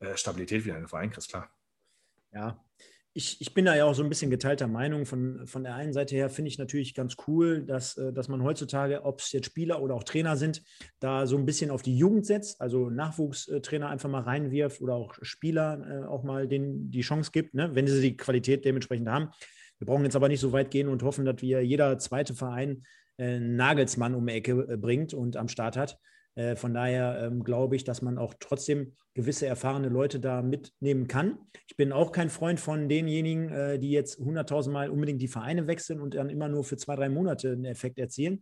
äh, 0.00 0.14
Stabilität 0.16 0.66
wieder 0.66 0.76
in 0.76 0.82
den 0.82 0.88
Verein 0.88 1.10
kriegst, 1.10 1.30
klar. 1.30 1.50
Ja, 2.32 2.62
ich, 3.14 3.40
ich 3.40 3.52
bin 3.52 3.66
da 3.66 3.76
ja 3.76 3.84
auch 3.84 3.94
so 3.94 4.02
ein 4.02 4.08
bisschen 4.08 4.30
geteilter 4.30 4.66
Meinung. 4.66 5.04
Von, 5.04 5.46
von 5.46 5.64
der 5.64 5.74
einen 5.74 5.92
Seite 5.92 6.14
her 6.14 6.30
finde 6.30 6.48
ich 6.48 6.58
natürlich 6.58 6.94
ganz 6.94 7.16
cool, 7.26 7.62
dass, 7.64 7.96
äh, 7.96 8.12
dass 8.12 8.28
man 8.28 8.42
heutzutage, 8.42 9.04
ob 9.04 9.20
es 9.20 9.32
jetzt 9.32 9.46
Spieler 9.46 9.82
oder 9.82 9.94
auch 9.94 10.04
Trainer 10.04 10.36
sind, 10.36 10.62
da 10.98 11.26
so 11.26 11.36
ein 11.36 11.44
bisschen 11.44 11.70
auf 11.70 11.82
die 11.82 11.96
Jugend 11.96 12.24
setzt, 12.24 12.60
also 12.60 12.88
Nachwuchstrainer 12.88 13.88
einfach 13.88 14.08
mal 14.08 14.22
reinwirft 14.22 14.80
oder 14.80 14.94
auch 14.94 15.14
Spieler 15.20 16.04
äh, 16.04 16.06
auch 16.06 16.22
mal 16.22 16.48
denen 16.48 16.90
die 16.90 17.02
Chance 17.02 17.30
gibt, 17.32 17.54
ne, 17.54 17.74
wenn 17.74 17.86
sie 17.86 18.00
die 18.00 18.16
Qualität 18.16 18.64
dementsprechend 18.64 19.08
haben. 19.08 19.28
Wir 19.78 19.86
brauchen 19.86 20.04
jetzt 20.04 20.16
aber 20.16 20.28
nicht 20.28 20.40
so 20.40 20.52
weit 20.52 20.70
gehen 20.70 20.88
und 20.88 21.02
hoffen, 21.02 21.24
dass 21.24 21.42
wir 21.42 21.62
jeder 21.62 21.98
zweite 21.98 22.34
Verein 22.34 22.84
äh, 23.18 23.38
Nagelsmann 23.38 24.14
um 24.14 24.26
die 24.26 24.34
Ecke 24.34 24.78
bringt 24.78 25.12
und 25.12 25.36
am 25.36 25.48
Start 25.48 25.76
hat. 25.76 25.98
Äh, 26.34 26.56
von 26.56 26.74
daher 26.74 27.22
ähm, 27.22 27.44
glaube 27.44 27.76
ich, 27.76 27.84
dass 27.84 28.02
man 28.02 28.18
auch 28.18 28.34
trotzdem 28.38 28.92
gewisse 29.14 29.46
erfahrene 29.46 29.88
Leute 29.88 30.20
da 30.20 30.42
mitnehmen 30.42 31.08
kann. 31.08 31.38
Ich 31.68 31.76
bin 31.76 31.92
auch 31.92 32.12
kein 32.12 32.30
Freund 32.30 32.60
von 32.60 32.88
denjenigen, 32.88 33.50
äh, 33.50 33.78
die 33.78 33.90
jetzt 33.90 34.18
hunderttausendmal 34.18 34.90
unbedingt 34.90 35.20
die 35.20 35.28
Vereine 35.28 35.66
wechseln 35.66 36.00
und 36.00 36.14
dann 36.14 36.30
immer 36.30 36.48
nur 36.48 36.64
für 36.64 36.76
zwei, 36.76 36.96
drei 36.96 37.08
Monate 37.08 37.52
einen 37.52 37.64
Effekt 37.66 37.98
erzielen. 37.98 38.40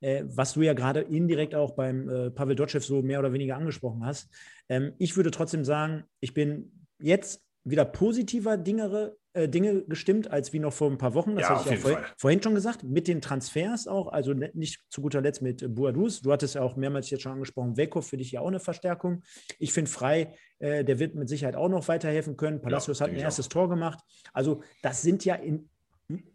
Äh, 0.00 0.24
was 0.26 0.54
du 0.54 0.62
ja 0.62 0.74
gerade 0.74 1.00
indirekt 1.00 1.54
auch 1.54 1.72
beim 1.72 2.08
äh, 2.08 2.30
Pavel 2.30 2.54
Dotschew 2.54 2.80
so 2.80 3.02
mehr 3.02 3.18
oder 3.18 3.32
weniger 3.32 3.56
angesprochen 3.56 4.04
hast. 4.04 4.28
Ähm, 4.68 4.92
ich 4.98 5.16
würde 5.16 5.30
trotzdem 5.30 5.64
sagen, 5.64 6.04
ich 6.20 6.34
bin 6.34 6.86
jetzt 7.00 7.42
wieder 7.64 7.84
positiver 7.84 8.56
Dingere, 8.56 9.16
äh, 9.38 9.48
Dinge 9.48 9.82
gestimmt 9.84 10.30
als 10.30 10.52
wie 10.52 10.58
noch 10.58 10.72
vor 10.72 10.90
ein 10.90 10.98
paar 10.98 11.14
Wochen. 11.14 11.36
Das 11.36 11.42
ja, 11.42 11.50
hatte 11.50 11.74
ich 11.74 11.84
auch 11.84 11.88
vor, 11.90 12.04
vorhin 12.16 12.42
schon 12.42 12.54
gesagt. 12.54 12.82
Mit 12.82 13.06
den 13.06 13.20
Transfers 13.20 13.86
auch, 13.86 14.08
also 14.08 14.34
ne, 14.34 14.50
nicht 14.54 14.80
zu 14.90 15.00
guter 15.00 15.20
Letzt 15.20 15.42
mit 15.42 15.62
äh, 15.62 15.68
Buadus. 15.68 16.20
Du 16.20 16.32
hattest 16.32 16.56
ja 16.56 16.62
auch 16.62 16.76
mehrmals 16.76 17.08
jetzt 17.10 17.22
schon 17.22 17.32
angesprochen, 17.32 17.76
Weko 17.76 18.00
für 18.00 18.16
dich 18.16 18.32
ja 18.32 18.40
auch 18.40 18.48
eine 18.48 18.60
Verstärkung. 18.60 19.22
Ich 19.58 19.72
finde 19.72 19.90
Frei, 19.90 20.34
äh, 20.58 20.84
der 20.84 20.98
wird 20.98 21.14
mit 21.14 21.28
Sicherheit 21.28 21.54
auch 21.54 21.68
noch 21.68 21.86
weiterhelfen 21.86 22.36
können. 22.36 22.60
Palacios 22.60 22.98
ja, 22.98 23.06
hat 23.06 23.12
ein 23.12 23.20
erstes 23.20 23.46
auch. 23.46 23.50
Tor 23.50 23.68
gemacht. 23.68 24.00
Also 24.32 24.62
das 24.82 25.02
sind 25.02 25.24
ja 25.24 25.36
in, 25.36 25.70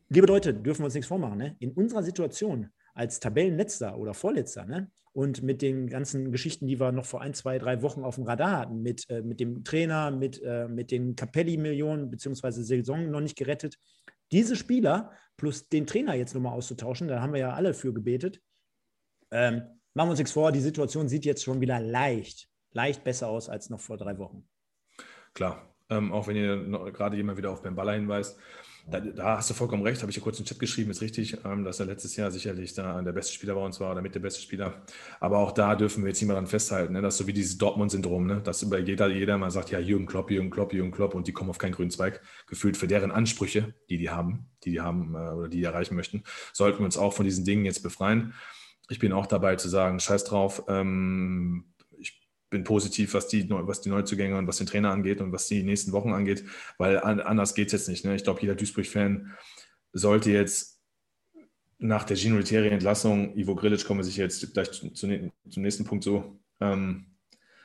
liebe 0.09 0.27
Leute, 0.27 0.53
dürfen 0.53 0.81
wir 0.81 0.85
uns 0.85 0.93
nichts 0.93 1.07
vormachen, 1.07 1.37
ne? 1.37 1.57
in 1.59 1.71
unserer 1.71 2.03
Situation 2.03 2.69
als 2.93 3.19
Tabellenletzter 3.19 3.97
oder 3.97 4.13
Vorletzter, 4.13 4.65
ne? 4.65 4.91
Und 5.15 5.43
mit 5.43 5.61
den 5.61 5.87
ganzen 5.87 6.31
Geschichten, 6.31 6.65
die 6.65 6.79
wir 6.79 6.91
noch 6.91 7.05
vor 7.05 7.21
ein, 7.21 7.35
zwei, 7.35 7.59
drei 7.59 7.83
Wochen 7.83 8.03
auf 8.03 8.15
dem 8.15 8.23
Radar 8.23 8.57
hatten, 8.57 8.81
mit, 8.81 9.07
äh, 9.09 9.21
mit 9.21 9.39
dem 9.39 9.63
Trainer, 9.63 10.09
mit, 10.09 10.41
äh, 10.41 10.67
mit 10.67 10.89
den 10.89 11.15
Capelli-Millionen, 11.15 12.09
beziehungsweise 12.09 12.63
Saison 12.63 13.11
noch 13.11 13.21
nicht 13.21 13.37
gerettet, 13.37 13.77
diese 14.31 14.55
Spieler 14.55 15.11
plus 15.37 15.69
den 15.69 15.85
Trainer 15.85 16.15
jetzt 16.15 16.33
nochmal 16.33 16.53
auszutauschen, 16.53 17.07
da 17.07 17.21
haben 17.21 17.33
wir 17.33 17.41
ja 17.41 17.53
alle 17.53 17.75
für 17.75 17.93
gebetet. 17.93 18.41
Ähm, 19.29 19.61
machen 19.93 20.07
wir 20.07 20.11
uns 20.11 20.19
nichts 20.19 20.31
vor, 20.31 20.51
die 20.51 20.61
Situation 20.61 21.07
sieht 21.07 21.25
jetzt 21.25 21.43
schon 21.43 21.61
wieder 21.61 21.79
leicht, 21.79 22.47
leicht 22.71 23.03
besser 23.03 23.27
aus 23.27 23.49
als 23.49 23.69
noch 23.69 23.79
vor 23.79 23.97
drei 23.97 24.17
Wochen. 24.17 24.47
Klar, 25.35 25.75
ähm, 25.89 26.11
auch 26.11 26.27
wenn 26.27 26.35
ihr 26.35 26.91
gerade 26.91 27.17
jemand 27.17 27.37
wieder 27.37 27.51
auf 27.51 27.61
Ben 27.61 27.75
Baller 27.75 27.93
hinweist. 27.93 28.39
Da, 28.85 28.99
da, 28.99 29.37
hast 29.37 29.49
du 29.49 29.53
vollkommen 29.53 29.83
recht, 29.83 30.01
habe 30.01 30.09
ich 30.09 30.17
ja 30.17 30.21
kurz 30.21 30.39
im 30.39 30.45
Chat 30.45 30.59
geschrieben, 30.59 30.91
ist 30.91 31.01
richtig, 31.01 31.37
ähm, 31.45 31.63
dass 31.63 31.79
er 31.79 31.85
letztes 31.85 32.17
Jahr 32.17 32.31
sicherlich 32.31 32.73
da 32.73 33.01
der 33.01 33.13
beste 33.13 33.33
Spieler 33.33 33.55
bei 33.55 33.61
uns 33.61 33.79
war 33.79 33.91
oder 33.93 34.01
mit 34.01 34.13
der 34.13 34.19
beste 34.19 34.41
Spieler. 34.41 34.83
Aber 35.21 35.37
auch 35.37 35.53
da 35.53 35.75
dürfen 35.75 36.03
wir 36.03 36.09
jetzt 36.09 36.19
nicht 36.19 36.27
mehr 36.27 36.35
dran 36.35 36.47
festhalten, 36.47 36.91
ne? 36.91 37.01
dass 37.01 37.17
so 37.17 37.25
wie 37.25 37.31
dieses 37.31 37.57
Dortmund-Syndrom, 37.57 38.27
ne? 38.27 38.41
dass 38.41 38.61
über 38.61 38.79
jeder, 38.79 39.07
jeder 39.07 39.37
mal 39.37 39.51
sagt, 39.51 39.71
ja, 39.71 39.79
Jürgen 39.79 40.05
Klopp, 40.05 40.31
Jürgen 40.31 40.49
Klopp, 40.49 40.73
Jürgen 40.73 40.91
Klopp 40.91 41.15
und 41.15 41.27
die 41.27 41.31
kommen 41.31 41.49
auf 41.49 41.59
keinen 41.59 41.71
grünen 41.71 41.91
Zweig, 41.91 42.21
gefühlt 42.45 42.75
für 42.75 42.87
deren 42.87 43.11
Ansprüche, 43.11 43.73
die 43.89 43.97
die 43.97 44.09
haben, 44.09 44.49
die 44.65 44.71
die 44.71 44.81
haben 44.81 45.15
äh, 45.15 45.29
oder 45.29 45.47
die, 45.47 45.59
die 45.59 45.63
erreichen 45.63 45.95
möchten, 45.95 46.23
sollten 46.51 46.79
wir 46.79 46.85
uns 46.85 46.97
auch 46.97 47.13
von 47.13 47.23
diesen 47.25 47.45
Dingen 47.45 47.63
jetzt 47.63 47.83
befreien. 47.83 48.33
Ich 48.89 48.99
bin 48.99 49.13
auch 49.13 49.27
dabei 49.27 49.55
zu 49.55 49.69
sagen, 49.69 50.01
scheiß 50.01 50.25
drauf, 50.25 50.63
ähm, 50.67 51.72
bin 52.53 52.63
positiv, 52.63 53.15
was 53.15 53.27
die, 53.27 53.49
was 53.49 53.81
die 53.81 53.89
Neuzugänge 53.89 54.37
und 54.37 54.47
was 54.47 54.57
den 54.57 54.67
Trainer 54.67 54.91
angeht 54.91 55.19
und 55.19 55.33
was 55.33 55.47
die 55.47 55.63
nächsten 55.63 55.91
Wochen 55.91 56.13
angeht, 56.13 56.45
weil 56.77 56.99
anders 56.99 57.55
geht 57.55 57.67
es 57.67 57.73
jetzt 57.73 57.89
nicht. 57.89 58.05
Ne? 58.05 58.15
Ich 58.15 58.23
glaube, 58.23 58.41
jeder 58.41 58.55
Duisburg-Fan 58.55 59.33
sollte 59.91 60.31
jetzt 60.31 60.79
nach 61.79 62.03
der 62.03 62.15
Gino 62.15 62.37
Entlassung, 62.37 63.35
Ivo 63.35 63.55
Grilic 63.55 63.85
komme 63.85 64.03
sich 64.03 64.15
jetzt 64.17 64.53
gleich 64.53 64.71
zu, 64.71 64.91
zu, 64.91 65.31
zum 65.49 65.63
nächsten 65.63 65.83
Punkt 65.83 66.03
so, 66.03 66.39
ähm, 66.61 67.07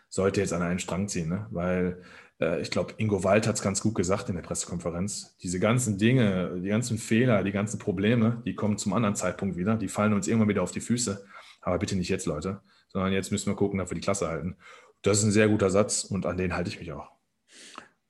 sollte 0.09 0.40
jetzt 0.40 0.55
an 0.55 0.62
einen 0.62 0.79
Strang 0.79 1.07
ziehen, 1.07 1.29
ne? 1.29 1.46
weil 1.51 2.03
äh, 2.40 2.62
ich 2.62 2.70
glaube, 2.70 2.94
Ingo 2.96 3.22
Wald 3.22 3.46
hat 3.46 3.57
es 3.57 3.62
ganz 3.62 3.83
gut 3.83 3.94
gesagt 3.94 4.31
in 4.31 4.37
der 4.37 4.42
Pressekonferenz. 4.42 5.37
Diese 5.42 5.61
ganzen 5.61 5.98
Dinge, 5.98 6.59
die 6.62 6.68
ganzen 6.68 6.96
Fehler, 6.96 7.44
die 7.44 7.53
ganzen 7.53 7.79
Probleme, 7.79 8.42
die 8.46 8.55
kommen 8.55 8.79
zum 8.79 8.94
anderen 8.94 9.14
Zeitpunkt 9.14 9.57
wieder, 9.59 9.77
die 9.77 9.88
fallen 9.88 10.14
uns 10.14 10.27
irgendwann 10.27 10.48
wieder 10.48 10.62
auf 10.62 10.72
die 10.72 10.81
Füße. 10.81 11.24
Aber 11.61 11.79
bitte 11.79 11.94
nicht 11.94 12.09
jetzt, 12.09 12.24
Leute 12.24 12.62
sondern 12.88 13.12
jetzt 13.12 13.33
müssen 13.33 13.51
wir 13.51 13.57
gucken, 13.57 13.79
dass 13.79 13.90
wir 13.90 13.94
die 13.94 14.01
Klasse 14.01 14.29
halten. 14.29 14.57
Das 15.03 15.18
ist 15.18 15.24
ein 15.24 15.33
sehr 15.33 15.48
guter 15.48 15.70
Satz 15.70 16.05
und 16.05 16.27
an 16.27 16.37
den 16.37 16.55
halte 16.55 16.70
ich 16.70 16.81
mich 16.81 16.92
auch. 16.92 17.11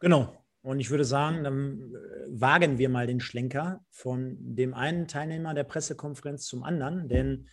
Genau. 0.01 0.35
Und 0.63 0.81
ich 0.81 0.91
würde 0.91 1.05
sagen, 1.05 1.45
dann 1.45 1.95
äh, 1.95 2.27
wagen 2.29 2.79
wir 2.79 2.89
mal 2.89 3.07
den 3.07 3.21
Schlenker 3.21 3.85
von 3.91 4.37
dem 4.41 4.75
einen 4.75 5.07
Teilnehmer 5.07 5.55
der 5.55 5.65
Pressekonferenz 5.65 6.47
zum 6.47 6.63
anderen, 6.63 7.09
denn 7.09 7.49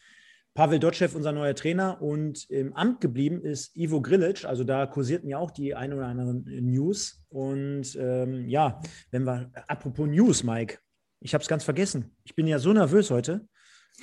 Pavel 0.56 0.80
Dotschew, 0.80 1.10
unser 1.14 1.34
neuer 1.34 1.54
Trainer, 1.54 2.02
und 2.02 2.50
im 2.50 2.74
Amt 2.74 3.02
geblieben 3.02 3.42
ist 3.42 3.76
Ivo 3.76 4.02
Grilic. 4.02 4.46
Also 4.46 4.64
da 4.64 4.86
kursierten 4.86 5.28
ja 5.30 5.38
auch 5.38 5.52
die 5.52 5.76
ein 5.76 5.92
oder 5.92 6.08
anderen 6.08 6.46
News. 6.46 7.22
Und 7.28 7.96
ähm, 8.00 8.48
ja, 8.48 8.80
wenn 9.12 9.26
wir, 9.26 9.52
apropos 9.68 10.08
News, 10.08 10.44
Mike, 10.44 10.80
ich 11.20 11.34
habe 11.34 11.42
es 11.42 11.50
ganz 11.50 11.66
vergessen. 11.66 12.16
Ich 12.24 12.36
bin 12.36 12.48
ja 12.48 12.58
so 12.58 12.72
nervös 12.72 13.12
heute 13.12 13.46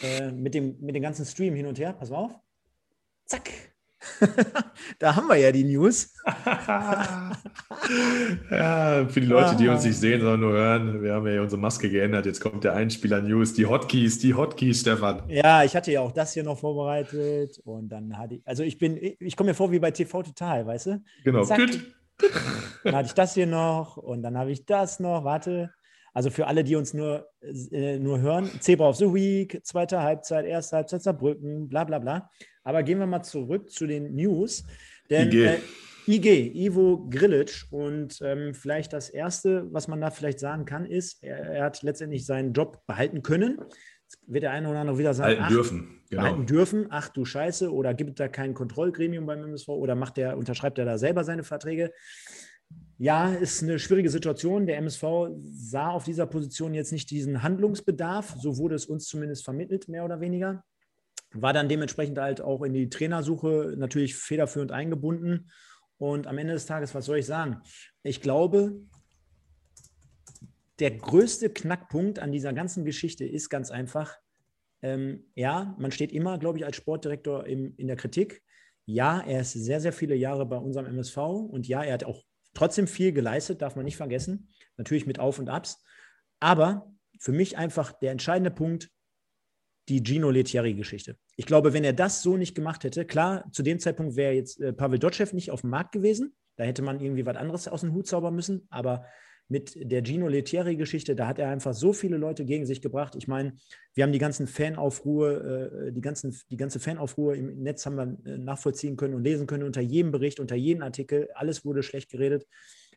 äh, 0.03 0.31
mit, 0.31 0.53
dem, 0.53 0.79
mit 0.81 0.95
dem 0.95 1.03
ganzen 1.03 1.25
Stream 1.25 1.55
hin 1.55 1.67
und 1.67 1.79
her. 1.79 1.95
Pass 1.95 2.11
mal 2.11 2.19
auf. 2.19 2.39
Zack. 3.33 3.51
da 4.99 5.16
haben 5.16 5.27
wir 5.27 5.37
ja 5.37 5.51
die 5.51 5.64
News. 5.64 6.14
ja, 8.51 9.07
für 9.09 9.21
die 9.23 9.27
Leute, 9.27 9.57
die 9.57 9.68
uns 9.68 9.85
nicht 9.85 9.97
sehen, 9.97 10.21
sondern 10.21 10.40
nur 10.40 10.53
hören, 10.53 11.03
wir 11.03 11.14
haben 11.14 11.27
ja 11.27 11.40
unsere 11.40 11.59
Maske 11.59 11.88
geändert. 11.88 12.27
Jetzt 12.27 12.40
kommt 12.40 12.62
der 12.62 12.75
Einspieler-News, 12.75 13.55
die 13.55 13.64
Hotkeys, 13.64 14.18
die 14.18 14.35
Hotkeys, 14.35 14.83
Stefan. 14.83 15.23
Ja, 15.31 15.64
ich 15.64 15.75
hatte 15.75 15.90
ja 15.92 16.03
auch 16.03 16.12
das 16.12 16.35
hier 16.35 16.45
noch 16.45 16.59
vorbereitet 16.59 17.59
und 17.64 17.88
dann 17.88 18.18
hatte 18.18 18.35
ich, 18.35 18.47
also 18.47 18.64
ich 18.64 18.77
bin, 18.77 18.99
ich 19.01 19.35
komme 19.35 19.53
mir 19.53 19.55
vor 19.55 19.73
wie 19.73 19.79
bei 19.79 19.92
TV 19.92 20.23
Total, 20.23 20.66
weißt 20.66 20.87
du? 20.88 21.03
Genau. 21.25 21.45
Zack, 21.45 21.71
dann 22.85 22.95
hatte 22.95 23.07
ich 23.07 23.14
das 23.14 23.33
hier 23.33 23.47
noch 23.47 23.97
und 23.97 24.23
dann 24.23 24.37
habe 24.37 24.53
ich 24.53 24.66
das 24.66 25.01
noch, 25.01 25.25
warte. 25.25 25.73
Also 26.12 26.29
für 26.29 26.47
alle, 26.49 26.64
die 26.64 26.77
uns 26.77 26.92
nur, 26.92 27.29
äh, 27.40 27.99
nur 27.99 28.21
hören, 28.21 28.51
Zebra 28.61 28.90
of 28.90 28.97
the 28.97 29.07
Week, 29.07 29.59
zweite 29.64 30.03
Halbzeit, 30.03 30.45
erste 30.45 30.77
Halbzeit 30.77 31.03
Saarbrücken, 31.03 31.71
bla 31.71 31.85
bla 31.85 31.99
bla. 31.99 32.29
Aber 32.64 32.83
gehen 32.83 32.98
wir 32.98 33.07
mal 33.07 33.22
zurück 33.22 33.70
zu 33.70 33.87
den 33.87 34.14
News. 34.14 34.64
Denn 35.11 35.29
IG, 35.29 35.44
äh, 35.44 35.59
IG 36.07 36.53
Ivo 36.55 37.07
Grilic 37.11 37.66
und 37.70 38.20
ähm, 38.22 38.55
vielleicht 38.55 38.92
das 38.92 39.09
Erste, 39.09 39.66
was 39.72 39.88
man 39.88 40.01
da 40.01 40.11
vielleicht 40.11 40.40
sagen 40.40 40.64
kann, 40.64 40.87
ist, 40.87 41.22
er, 41.22 41.38
er 41.38 41.64
hat 41.64 41.83
letztendlich 41.83 42.27
seinen 42.27 42.53
Job 42.53 42.85
behalten 42.87 43.22
können. 43.22 43.59
Jetzt 44.05 44.18
wird 44.27 44.42
der 44.42 44.53
eine 44.53 44.68
oder 44.68 44.81
andere 44.81 44.98
wieder 44.98 45.14
sagen, 45.14 45.37
behalten 45.37 45.44
ach, 45.44 45.51
dürfen. 45.51 46.03
Genau. 46.11 46.22
Behalten 46.22 46.46
dürfen, 46.46 46.87
ach 46.90 47.09
du 47.09 47.25
Scheiße, 47.25 47.72
oder 47.72 47.94
gibt 47.94 48.20
da 48.20 48.29
kein 48.29 48.55
Kontrollgremium 48.55 49.27
beim 49.27 49.42
MSV 49.42 49.68
oder 49.68 49.94
macht 49.94 50.16
der, 50.16 50.37
unterschreibt 50.37 50.79
er 50.79 50.85
da 50.85 50.98
selber 50.98 51.25
seine 51.25 51.44
Verträge? 51.44 51.92
Ja, 52.98 53.33
ist 53.33 53.62
eine 53.62 53.79
schwierige 53.79 54.11
Situation. 54.11 54.66
Der 54.66 54.77
MSV 54.79 55.03
sah 55.44 55.90
auf 55.90 56.05
dieser 56.05 56.27
Position 56.27 56.75
jetzt 56.75 56.92
nicht 56.92 57.11
diesen 57.11 57.42
Handlungsbedarf. 57.42 58.37
So 58.38 58.59
wurde 58.59 58.77
es 58.77 58.87
uns 58.87 59.07
zumindest 59.07 59.44
vermittelt, 59.44 59.88
mehr 59.88 60.05
oder 60.05 60.20
weniger. 60.20 60.64
War 61.35 61.53
dann 61.53 61.68
dementsprechend 61.68 62.18
halt 62.18 62.40
auch 62.40 62.62
in 62.62 62.73
die 62.73 62.88
Trainersuche 62.88 63.75
natürlich 63.77 64.14
federführend 64.14 64.73
eingebunden. 64.73 65.51
Und 65.99 66.27
am 66.27 66.38
Ende 66.38 66.53
des 66.53 66.66
Tages, 66.66 66.95
was 66.95 67.07
soll 67.07 67.18
ich 67.18 67.27
sagen? 67.27 67.62
Ich 68.03 68.21
glaube, 68.21 68.81
der 70.79 70.90
größte 70.90 71.51
Knackpunkt 71.51 72.18
an 72.18 72.33
dieser 72.33 72.53
ganzen 72.53 72.85
Geschichte 72.85 73.25
ist 73.25 73.51
ganz 73.51 73.71
einfach, 73.71 74.16
ähm, 74.83 75.27
ja, 75.35 75.77
man 75.79 75.92
steht 75.92 76.12
immer, 76.12 76.38
glaube 76.38 76.59
ich, 76.59 76.64
als 76.64 76.77
Sportdirektor 76.77 77.47
im, 77.47 77.75
in 77.77 77.87
der 77.87 77.97
Kritik. 77.97 78.42
Ja, 78.85 79.21
er 79.21 79.42
ist 79.42 79.53
sehr, 79.53 79.81
sehr 79.81 79.92
viele 79.92 80.16
Jahre 80.16 80.45
bei 80.45 80.57
unserem 80.57 80.87
MSV 80.87 81.16
und 81.18 81.68
ja, 81.68 81.85
er 81.85 81.95
hat 81.95 82.05
auch 82.05 82.25
Trotzdem 82.55 82.87
viel 82.87 83.12
geleistet, 83.12 83.62
darf 83.62 83.77
man 83.77 83.85
nicht 83.85 83.97
vergessen. 83.97 84.49
Natürlich 84.77 85.07
mit 85.07 85.18
Auf 85.18 85.38
und 85.38 85.49
Abs. 85.49 85.83
Aber 86.40 86.92
für 87.18 87.33
mich 87.33 87.57
einfach 87.57 87.92
der 87.92 88.12
entscheidende 88.12 88.51
Punkt, 88.51 88.90
die 89.88 90.03
Gino 90.03 90.31
Lettieri-Geschichte. 90.31 91.16
Ich 91.37 91.47
glaube, 91.47 91.73
wenn 91.73 91.85
er 91.85 91.92
das 91.92 92.23
so 92.23 92.37
nicht 92.37 92.55
gemacht 92.55 92.85
hätte, 92.85 93.05
klar, 93.05 93.45
zu 93.53 93.62
dem 93.62 93.79
Zeitpunkt 93.79 94.16
wäre 94.16 94.33
jetzt 94.33 94.61
äh, 94.61 94.73
Pavel 94.73 94.99
Dotschew 94.99 95.27
nicht 95.33 95.51
auf 95.51 95.62
dem 95.62 95.71
Markt 95.71 95.92
gewesen. 95.92 96.35
Da 96.57 96.64
hätte 96.64 96.83
man 96.83 97.01
irgendwie 97.01 97.27
was 97.27 97.37
anderes 97.37 97.68
aus 97.68 97.81
dem 97.81 97.92
Hut 97.92 98.07
zaubern 98.07 98.35
müssen. 98.35 98.66
Aber 98.71 99.07
mit 99.49 99.75
der 99.77 100.05
Gino 100.05 100.29
Lettieri-Geschichte, 100.29 101.14
da 101.14 101.27
hat 101.27 101.38
er 101.38 101.51
einfach 101.51 101.75
so 101.75 101.92
viele 101.92 102.16
Leute 102.16 102.45
gegen 102.45 102.64
sich 102.64 102.81
gebracht. 102.81 103.14
Ich 103.16 103.29
meine, 103.29 103.55
wir 103.95 104.05
haben 104.05 104.12
die 104.12 104.18
ganzen 104.18 104.47
Fanaufruhe, 104.47 105.88
äh, 105.88 105.92
die, 105.92 106.01
ganzen, 106.01 106.37
die 106.51 106.57
ganze 106.57 106.81
Fanaufruhe 106.81 107.37
im 107.37 107.62
Netz 107.62 107.85
haben 107.85 107.97
wir 107.97 108.33
äh, 108.33 108.38
nachvollziehen 108.38 108.97
können 108.97 109.14
und 109.14 109.25
lesen 109.25 109.47
können 109.47 109.64
unter 109.64 109.81
jedem 109.81 110.12
Bericht, 110.12 110.40
unter 110.40 110.55
jedem 110.57 110.83
Artikel. 110.83 111.29
Alles 111.35 111.64
wurde 111.64 111.83
schlecht 111.83 112.11
geredet. 112.11 112.47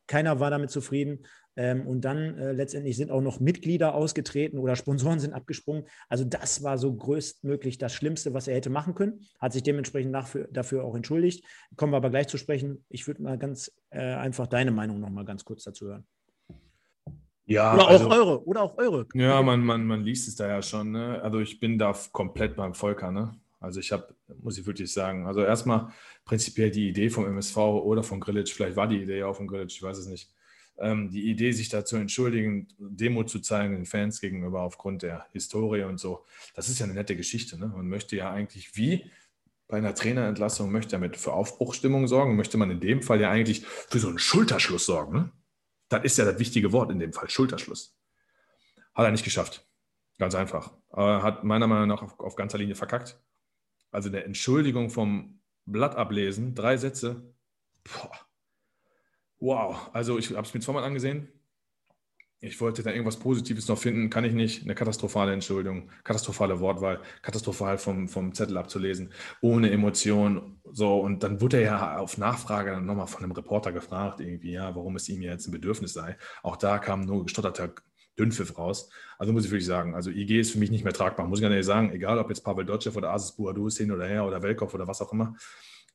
Keiner 0.07 0.39
war 0.39 0.49
damit 0.49 0.71
zufrieden. 0.71 1.25
Ähm, 1.57 1.87
und 1.87 2.01
dann 2.01 2.37
äh, 2.37 2.51
letztendlich 2.51 2.97
sind 2.97 3.11
auch 3.11 3.21
noch 3.21 3.39
Mitglieder 3.39 3.95
ausgetreten 3.95 4.57
oder 4.57 4.75
Sponsoren 4.75 5.19
sind 5.19 5.33
abgesprungen. 5.33 5.85
Also 6.09 6.25
das 6.25 6.63
war 6.63 6.77
so 6.77 6.93
größtmöglich 6.93 7.77
das 7.77 7.93
Schlimmste, 7.93 8.33
was 8.33 8.47
er 8.47 8.55
hätte 8.55 8.69
machen 8.69 8.93
können. 8.93 9.21
Hat 9.39 9.53
sich 9.53 9.63
dementsprechend 9.63 10.13
dafür, 10.13 10.49
dafür 10.51 10.83
auch 10.83 10.95
entschuldigt. 10.95 11.45
Kommen 11.77 11.93
wir 11.93 11.97
aber 11.97 12.09
gleich 12.09 12.27
zu 12.27 12.37
sprechen. 12.37 12.83
Ich 12.89 13.07
würde 13.07 13.23
mal 13.23 13.37
ganz 13.37 13.71
äh, 13.89 13.99
einfach 13.99 14.47
deine 14.47 14.71
Meinung 14.71 14.99
noch 14.99 15.09
mal 15.09 15.23
ganz 15.23 15.45
kurz 15.45 15.63
dazu 15.63 15.87
hören. 15.87 16.05
Ja, 17.45 17.75
oder 17.75 17.87
also, 17.87 18.07
auch 18.07 18.11
eure, 18.11 18.47
oder 18.47 18.61
auch 18.63 18.77
eure. 18.77 19.07
Ja, 19.13 19.41
man, 19.41 19.61
man, 19.61 19.85
man 19.85 20.03
liest 20.03 20.27
es 20.27 20.35
da 20.35 20.47
ja 20.47 20.61
schon. 20.61 20.91
Ne? 20.91 21.21
Also 21.21 21.39
ich 21.39 21.59
bin 21.59 21.77
da 21.77 21.95
komplett 22.11 22.55
beim 22.55 22.73
Volker. 22.73 23.11
Ne? 23.11 23.33
Also 23.65 23.79
ich 23.79 23.91
habe, 23.91 24.15
muss 24.41 24.57
ich 24.57 24.65
wirklich 24.65 24.93
sagen, 24.93 25.27
also 25.27 25.41
erstmal 25.41 25.91
prinzipiell 26.23 26.71
die 26.71 26.87
Idee 26.87 27.09
vom 27.09 27.25
MSV 27.25 27.57
oder 27.57 28.03
von 28.03 28.19
Grillitsch, 28.19 28.53
vielleicht 28.53 28.75
war 28.77 28.87
die 28.87 29.01
Idee 29.01 29.23
auch 29.23 29.35
von 29.35 29.47
Grillitsch, 29.47 29.77
ich 29.77 29.83
weiß 29.83 29.97
es 29.97 30.07
nicht. 30.07 30.31
Ähm, 30.77 31.09
die 31.09 31.29
Idee, 31.29 31.51
sich 31.51 31.69
da 31.69 31.85
zu 31.85 31.95
entschuldigen, 31.95 32.67
Demo 32.77 33.23
zu 33.23 33.39
zeigen 33.39 33.73
den 33.73 33.85
Fans 33.85 34.21
gegenüber 34.21 34.61
aufgrund 34.61 35.03
der 35.03 35.25
Historie 35.31 35.83
und 35.83 35.99
so, 35.99 36.25
das 36.53 36.69
ist 36.69 36.79
ja 36.79 36.85
eine 36.85 36.93
nette 36.93 37.15
Geschichte. 37.15 37.57
Ne? 37.57 37.67
Man 37.67 37.87
möchte 37.87 38.15
ja 38.15 38.31
eigentlich 38.31 38.75
wie 38.75 39.09
bei 39.67 39.77
einer 39.77 39.95
Trainerentlassung, 39.95 40.71
möchte 40.71 40.91
damit 40.91 41.17
für 41.17 41.33
Aufbruchstimmung 41.33 42.07
sorgen, 42.07 42.35
möchte 42.35 42.57
man 42.57 42.69
in 42.69 42.79
dem 42.79 43.01
Fall 43.01 43.19
ja 43.19 43.31
eigentlich 43.31 43.65
für 43.65 43.99
so 43.99 44.09
einen 44.09 44.19
Schulterschluss 44.19 44.85
sorgen. 44.85 45.13
Ne? 45.13 45.31
Das 45.89 46.03
ist 46.03 46.17
ja 46.17 46.25
das 46.25 46.39
wichtige 46.39 46.71
Wort 46.71 46.91
in 46.91 46.99
dem 46.99 47.13
Fall, 47.13 47.29
Schulterschluss. 47.29 47.97
Hat 48.93 49.05
er 49.05 49.11
nicht 49.11 49.23
geschafft. 49.23 49.65
Ganz 50.17 50.35
einfach. 50.35 50.71
Aber 50.89 51.23
hat 51.23 51.43
meiner 51.43 51.67
Meinung 51.67 51.87
nach 51.87 52.01
auf, 52.01 52.19
auf 52.19 52.35
ganzer 52.35 52.57
Linie 52.57 52.75
verkackt. 52.75 53.19
Also 53.95 54.09
eine 54.09 54.23
Entschuldigung 54.23 54.89
vom 54.89 55.39
Blatt 55.65 55.95
ablesen, 55.95 56.53
drei 56.53 56.77
Sätze. 56.77 57.33
Boah. 57.83 58.11
Wow. 59.39 59.89
Also 59.93 60.17
ich 60.17 60.31
habe 60.31 60.41
es 60.41 60.53
mir 60.53 60.59
zweimal 60.59 60.83
angesehen. 60.83 61.29
Ich 62.41 62.59
wollte 62.61 62.83
da 62.83 62.91
irgendwas 62.91 63.17
Positives 63.17 63.67
noch 63.69 63.77
finden, 63.77 64.09
kann 64.09 64.25
ich 64.25 64.33
nicht. 64.33 64.63
Eine 64.63 64.75
katastrophale 64.75 65.33
Entschuldigung, 65.33 65.89
katastrophale 66.03 66.59
Wortwahl, 66.59 67.01
katastrophal 67.21 67.77
vom, 67.77 68.07
vom 68.07 68.33
Zettel 68.33 68.57
abzulesen, 68.57 69.13
ohne 69.41 69.71
Emotion. 69.71 70.59
So, 70.71 70.99
und 70.99 71.23
dann 71.23 71.41
wurde 71.41 71.57
er 71.57 71.63
ja 71.63 71.97
auf 71.97 72.17
Nachfrage 72.17 72.81
nochmal 72.81 73.07
von 73.07 73.23
einem 73.23 73.31
Reporter 73.31 73.71
gefragt, 73.71 74.19
irgendwie, 74.19 74.51
ja, 74.51 74.75
warum 74.75 74.97
es 74.97 75.09
ihm 75.09 75.21
jetzt 75.21 75.47
ein 75.47 75.51
Bedürfnis 75.51 75.93
sei. 75.93 76.17
Auch 76.43 76.57
da 76.57 76.77
kam 76.77 77.01
nur 77.01 77.23
gestotterter 77.23 77.73
Dünnpfiff 78.17 78.57
raus. 78.57 78.89
Also 79.17 79.33
muss 79.33 79.45
ich 79.45 79.51
wirklich 79.51 79.65
sagen, 79.65 79.95
also 79.95 80.09
IG 80.09 80.39
ist 80.39 80.51
für 80.51 80.59
mich 80.59 80.71
nicht 80.71 80.83
mehr 80.83 80.93
tragbar. 80.93 81.27
Muss 81.27 81.39
ich 81.39 81.43
ganz 81.43 81.51
ehrlich 81.51 81.65
sagen, 81.65 81.91
egal 81.91 82.17
ob 82.19 82.29
jetzt 82.29 82.41
Pavel 82.41 82.65
Dotschew 82.65 82.91
oder 82.95 83.11
Asis 83.11 83.33
Buadus 83.33 83.77
hin 83.77 83.91
oder 83.91 84.05
her 84.05 84.25
oder 84.25 84.41
Welkow 84.41 84.73
oder 84.73 84.87
was 84.87 85.01
auch 85.01 85.11
immer 85.11 85.35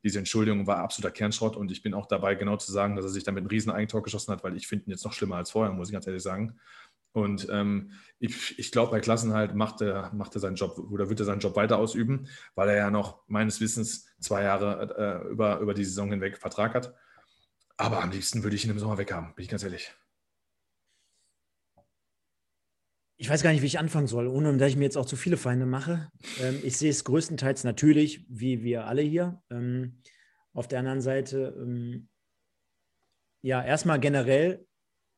diese 0.02 0.18
Entschuldigung 0.18 0.66
war 0.66 0.78
absoluter 0.78 1.12
Kernschrott 1.12 1.56
und 1.56 1.70
ich 1.70 1.82
bin 1.82 1.94
auch 1.94 2.06
dabei, 2.06 2.34
genau 2.34 2.56
zu 2.56 2.72
sagen, 2.72 2.96
dass 2.96 3.04
er 3.04 3.10
sich 3.10 3.24
damit 3.24 3.44
ein 3.44 3.48
riesen 3.48 3.70
Eigentor 3.70 4.02
geschossen 4.02 4.32
hat, 4.32 4.42
weil 4.42 4.56
ich 4.56 4.66
finde 4.66 4.86
ihn 4.86 4.90
jetzt 4.90 5.04
noch 5.04 5.12
schlimmer 5.12 5.36
als 5.36 5.50
vorher, 5.50 5.72
muss 5.72 5.88
ich 5.88 5.92
ganz 5.92 6.06
ehrlich 6.06 6.22
sagen. 6.22 6.58
Und 7.12 7.48
ähm, 7.50 7.90
ich, 8.18 8.58
ich 8.58 8.70
glaube, 8.70 8.92
bei 8.92 9.00
Klassenhalt 9.00 9.54
macht 9.54 9.80
er, 9.80 10.12
macht 10.14 10.34
er 10.36 10.40
seinen 10.40 10.54
Job 10.54 10.78
oder 10.78 11.08
wird 11.08 11.20
er 11.20 11.26
seinen 11.26 11.40
Job 11.40 11.56
weiter 11.56 11.76
ausüben, 11.76 12.28
weil 12.54 12.68
er 12.68 12.76
ja 12.76 12.90
noch 12.90 13.24
meines 13.26 13.60
Wissens 13.60 14.06
zwei 14.20 14.44
Jahre 14.44 15.24
äh, 15.26 15.28
über, 15.28 15.58
über 15.58 15.74
die 15.74 15.84
Saison 15.84 16.10
hinweg 16.10 16.38
Vertrag 16.38 16.74
hat. 16.74 16.94
Aber 17.76 18.02
am 18.02 18.10
liebsten 18.10 18.42
würde 18.42 18.56
ich 18.56 18.64
ihn 18.64 18.70
im 18.70 18.78
Sommer 18.78 18.96
weghaben, 18.96 19.34
bin 19.34 19.44
ich 19.44 19.50
ganz 19.50 19.64
ehrlich. 19.64 19.92
Ich 23.20 23.28
weiß 23.28 23.42
gar 23.42 23.52
nicht, 23.52 23.60
wie 23.60 23.66
ich 23.66 23.78
anfangen 23.78 24.06
soll, 24.06 24.26
ohne 24.28 24.56
dass 24.56 24.70
ich 24.70 24.76
mir 24.76 24.84
jetzt 24.84 24.96
auch 24.96 25.04
zu 25.04 25.14
viele 25.14 25.36
Feinde 25.36 25.66
mache. 25.66 26.08
Ähm, 26.40 26.58
ich 26.62 26.78
sehe 26.78 26.88
es 26.88 27.04
größtenteils 27.04 27.64
natürlich, 27.64 28.24
wie 28.30 28.64
wir 28.64 28.86
alle 28.86 29.02
hier. 29.02 29.42
Ähm, 29.50 30.00
auf 30.54 30.68
der 30.68 30.78
anderen 30.78 31.02
Seite, 31.02 31.54
ähm, 31.60 32.08
ja, 33.42 33.62
erstmal 33.62 34.00
generell, 34.00 34.64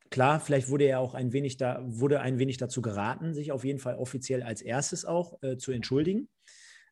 klar, 0.09 0.41
vielleicht 0.41 0.67
wurde 0.67 0.83
er 0.83 0.99
auch 0.99 1.13
ein 1.13 1.31
wenig 1.31 1.55
da, 1.55 1.81
wurde 1.81 2.19
ein 2.19 2.39
wenig 2.39 2.57
dazu 2.57 2.81
geraten, 2.81 3.33
sich 3.33 3.53
auf 3.53 3.63
jeden 3.63 3.79
Fall 3.79 3.95
offiziell 3.95 4.43
als 4.43 4.61
erstes 4.61 5.05
auch 5.05 5.41
äh, 5.41 5.55
zu 5.55 5.71
entschuldigen. 5.71 6.27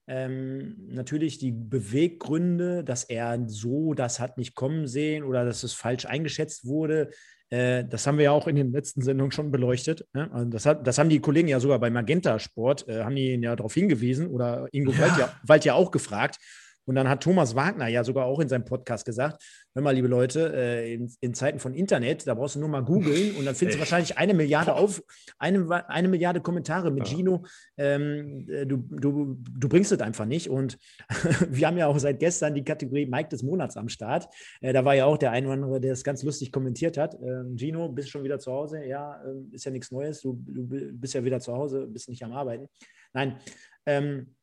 Ähm, 0.07 0.77
natürlich 0.87 1.39
die 1.39 1.51
Beweggründe, 1.51 2.85
dass 2.85 3.03
er 3.03 3.49
so 3.49 3.93
das 3.93 4.21
hat 4.21 4.37
nicht 4.37 4.55
kommen 4.55 4.87
sehen 4.87 5.25
oder 5.25 5.43
dass 5.43 5.63
es 5.63 5.73
falsch 5.73 6.05
eingeschätzt 6.05 6.65
wurde, 6.65 7.11
äh, 7.51 7.83
das 7.83 8.07
haben 8.07 8.17
wir 8.17 8.25
ja 8.25 8.31
auch 8.31 8.47
in 8.47 8.55
den 8.55 8.71
letzten 8.71 9.01
Sendungen 9.01 9.31
schon 9.31 9.51
beleuchtet. 9.51 10.07
Ne? 10.13 10.31
Also 10.31 10.49
das, 10.49 10.65
hat, 10.65 10.87
das, 10.87 10.97
haben 10.97 11.09
die 11.09 11.19
Kollegen 11.19 11.49
ja 11.49 11.59
sogar 11.59 11.79
bei 11.79 11.89
Magenta 11.89 12.39
Sport, 12.39 12.87
äh, 12.87 13.03
haben 13.03 13.15
die 13.15 13.33
ihn 13.33 13.43
ja 13.43 13.55
darauf 13.55 13.73
hingewiesen 13.73 14.27
oder 14.27 14.69
Ingo 14.71 14.91
ja. 14.93 14.99
Wald, 14.99 15.17
ja, 15.19 15.33
Wald 15.43 15.65
ja 15.65 15.73
auch 15.73 15.91
gefragt. 15.91 16.37
Und 16.85 16.95
dann 16.95 17.07
hat 17.07 17.23
Thomas 17.23 17.55
Wagner 17.55 17.87
ja 17.87 18.03
sogar 18.03 18.25
auch 18.25 18.39
in 18.39 18.49
seinem 18.49 18.65
Podcast 18.65 19.05
gesagt, 19.05 19.41
hör 19.73 19.83
mal, 19.83 19.91
liebe 19.91 20.07
Leute, 20.07 20.53
äh, 20.53 20.93
in, 20.93 21.11
in, 21.21 21.33
Zeiten 21.33 21.59
von 21.59 21.73
Internet, 21.73 22.27
da 22.27 22.33
brauchst 22.33 22.55
du 22.55 22.59
nur 22.59 22.69
mal 22.69 22.83
googeln 22.83 23.35
und 23.35 23.45
dann 23.45 23.55
findest 23.55 23.77
du 23.77 23.79
wahrscheinlich 23.79 24.17
eine 24.17 24.33
Milliarde 24.33 24.73
auf, 24.73 25.03
eine, 25.37 25.89
eine 25.89 26.07
Milliarde 26.07 26.41
Kommentare 26.41 26.91
mit. 26.91 27.07
Gino. 27.07 27.45
Ähm, 27.77 28.47
äh, 28.49 28.65
du, 28.65 28.77
du, 28.77 29.37
du 29.37 29.69
bringst 29.69 29.91
es 29.91 29.99
einfach 30.01 30.25
nicht. 30.25 30.49
Und 30.49 30.77
wir 31.49 31.67
haben 31.67 31.77
ja 31.77 31.87
auch 31.87 31.99
seit 31.99 32.19
gestern 32.19 32.55
die 32.55 32.63
Kategorie 32.63 33.05
Mike 33.05 33.29
des 33.29 33.43
Monats 33.43 33.77
am 33.77 33.89
Start. 33.89 34.27
Äh, 34.61 34.73
da 34.73 34.85
war 34.85 34.95
ja 34.95 35.05
auch 35.05 35.17
der 35.17 35.31
ein 35.31 35.45
oder 35.45 35.53
andere, 35.53 35.81
der 35.81 35.93
es 35.93 36.03
ganz 36.03 36.23
lustig 36.23 36.51
kommentiert 36.51 36.97
hat. 36.97 37.15
Ähm, 37.21 37.55
Gino, 37.57 37.89
bist 37.89 38.09
schon 38.09 38.23
wieder 38.23 38.39
zu 38.39 38.51
Hause? 38.51 38.85
Ja, 38.85 39.21
ähm, 39.25 39.49
ist 39.51 39.65
ja 39.65 39.71
nichts 39.71 39.91
Neues. 39.91 40.21
Du, 40.21 40.41
du 40.47 40.67
bist 40.67 41.13
ja 41.13 41.23
wieder 41.23 41.39
zu 41.39 41.53
Hause, 41.53 41.87
bist 41.87 42.09
nicht 42.09 42.23
am 42.23 42.33
Arbeiten. 42.33 42.67
Nein. 43.13 43.37
Ähm, 43.85 44.35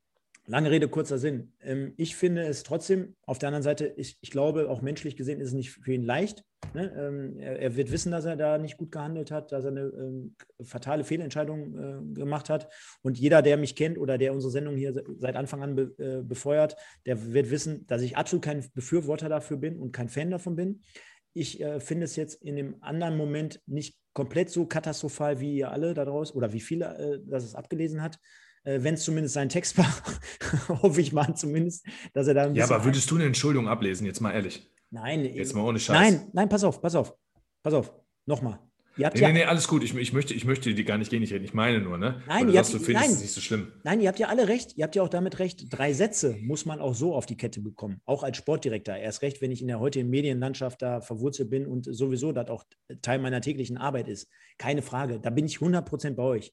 Lange 0.50 0.70
Rede, 0.70 0.88
kurzer 0.88 1.18
Sinn. 1.18 1.52
Ähm, 1.61 1.92
ich 1.98 2.16
finde 2.16 2.42
es 2.46 2.62
trotzdem, 2.62 3.14
auf 3.26 3.38
der 3.38 3.48
anderen 3.48 3.62
Seite, 3.62 3.92
ich, 3.98 4.16
ich 4.22 4.30
glaube, 4.30 4.70
auch 4.70 4.80
menschlich 4.80 5.14
gesehen 5.14 5.40
ist 5.40 5.48
es 5.48 5.54
nicht 5.54 5.70
für 5.70 5.92
ihn 5.92 6.02
leicht. 6.02 6.42
Ne? 6.72 6.90
Ähm, 6.98 7.37
er, 7.38 7.76
wird 7.76 7.92
wissen, 7.92 8.11
dass 8.12 8.24
er 8.24 8.34
da 8.34 8.56
nicht 8.56 8.78
gut 8.78 8.90
gehandelt 8.90 9.30
hat, 9.30 9.52
dass 9.52 9.64
er 9.64 9.72
eine 9.72 9.82
ähm, 9.82 10.34
fatale 10.62 11.04
Fehlentscheidung 11.04 11.74
äh, 11.78 12.14
gemacht 12.14 12.48
hat. 12.48 12.72
Und 13.02 13.18
jeder, 13.18 13.42
der 13.42 13.58
mich 13.58 13.76
kennt 13.76 13.98
oder 13.98 14.16
der 14.16 14.32
unsere 14.32 14.50
Sendung 14.50 14.74
hier 14.74 14.94
seit 15.18 15.37
Anfang 15.37 15.62
an 15.62 15.78
äh, 15.98 16.22
befeuert, 16.22 16.76
der 17.04 17.34
wird 17.34 17.50
wissen, 17.50 17.87
dass 17.87 18.00
ich 18.00 18.16
absolut 18.16 18.42
kein 18.42 18.64
Befürworter 18.72 19.28
dafür 19.28 19.58
bin 19.58 19.78
und 19.78 19.92
kein 19.92 20.08
Fan 20.08 20.30
davon 20.30 20.56
bin. 20.56 20.80
Ich 21.34 21.61
äh, 21.61 21.78
finde 21.78 22.04
es 22.04 22.16
jetzt 22.16 22.42
in 22.42 22.56
dem 22.56 22.82
anderen 22.82 23.18
Moment 23.18 23.61
nicht 23.66 23.98
komplett 24.14 24.48
so 24.48 24.64
katastrophal 24.64 25.40
wie 25.40 25.58
ihr 25.58 25.70
alle 25.70 25.92
daraus 25.92 26.34
oder 26.34 26.54
wie 26.54 26.61
viele, 26.61 27.22
dass 27.26 27.44
es 27.44 27.54
abgelesen 27.54 28.02
hat 28.02 28.18
wenn 28.83 28.94
es 28.94 29.04
zumindest 29.04 29.35
sein 29.35 29.48
Text 29.48 29.78
war, 29.78 29.92
hoffe 30.83 31.00
ich 31.00 31.12
mal 31.12 31.35
zumindest, 31.35 31.87
dass 32.12 32.26
er 32.28 32.35
da 32.35 32.44
ein. 32.44 32.54
Ja, 32.54 32.64
aber 32.64 32.85
würdest 32.85 33.11
du 33.11 33.14
eine 33.14 33.24
Entschuldigung 33.24 33.68
ablesen, 33.68 34.07
jetzt 34.07 34.20
mal 34.20 34.33
ehrlich? 34.33 34.70
Nein. 34.90 35.24
Jetzt 35.24 35.54
mal 35.54 35.62
ohne 35.62 35.78
Scheiß. 35.78 35.96
Nein, 35.96 36.31
nein, 36.33 36.48
pass 36.48 36.64
auf, 36.64 36.81
pass 36.81 36.94
auf. 36.94 37.14
Pass 37.62 37.74
auf. 37.74 37.92
Nochmal. 38.26 38.61
Ihr 38.98 39.07
habt 39.07 39.14
nee, 39.14 39.22
ja, 39.22 39.28
nee, 39.28 39.38
nee, 39.38 39.44
alles 39.44 39.68
gut. 39.68 39.85
Ich, 39.85 39.94
ich, 39.94 40.12
möchte, 40.12 40.35
ich 40.35 40.44
möchte 40.44 40.74
die 40.74 40.85
gar 40.85 40.98
nicht 40.98 41.11
gegen 41.11 41.22
dich 41.22 41.33
reden. 41.33 41.44
Ich 41.44 41.54
meine 41.54 41.81
nur, 41.81 41.98
ne? 41.98 42.20
Nein, 42.26 42.48
ihr 42.48 42.59
habt, 42.59 42.74
du 42.74 42.81
findest 42.81 43.07
nein, 43.07 43.14
es 43.14 43.20
nicht 43.20 43.33
so 43.33 43.40
schlimm. 43.40 43.72
Nein, 43.85 44.00
ihr 44.00 44.09
habt 44.09 44.18
ja 44.18 44.26
alle 44.26 44.48
recht. 44.48 44.76
Ihr 44.76 44.83
habt 44.83 44.96
ja 44.96 45.02
auch 45.02 45.09
damit 45.09 45.38
recht. 45.38 45.66
Drei 45.70 45.92
Sätze 45.92 46.37
muss 46.40 46.66
man 46.66 46.81
auch 46.81 46.94
so 46.94 47.14
auf 47.14 47.24
die 47.24 47.37
Kette 47.37 47.61
bekommen. 47.61 48.00
Auch 48.07 48.24
als 48.24 48.38
Sportdirektor. 48.38 48.96
Erst 48.96 49.22
recht, 49.22 49.40
wenn 49.40 49.52
ich 49.52 49.61
in 49.61 49.68
der 49.68 49.78
heutigen 49.78 50.11
Medienlandschaft 50.11 50.83
da 50.83 51.00
verwurzelt 51.00 51.48
bin 51.48 51.64
und 51.64 51.85
sowieso 51.85 52.33
das 52.33 52.48
auch 52.48 52.64
Teil 53.00 53.20
meiner 53.20 53.40
täglichen 53.40 53.78
Arbeit 53.78 54.09
ist. 54.09 54.28
Keine 54.59 54.83
Frage. 54.83 55.20
Da 55.20 55.31
bin 55.31 55.46
ich 55.46 55.59
100% 55.59 56.14
bei 56.14 56.24
euch. 56.24 56.52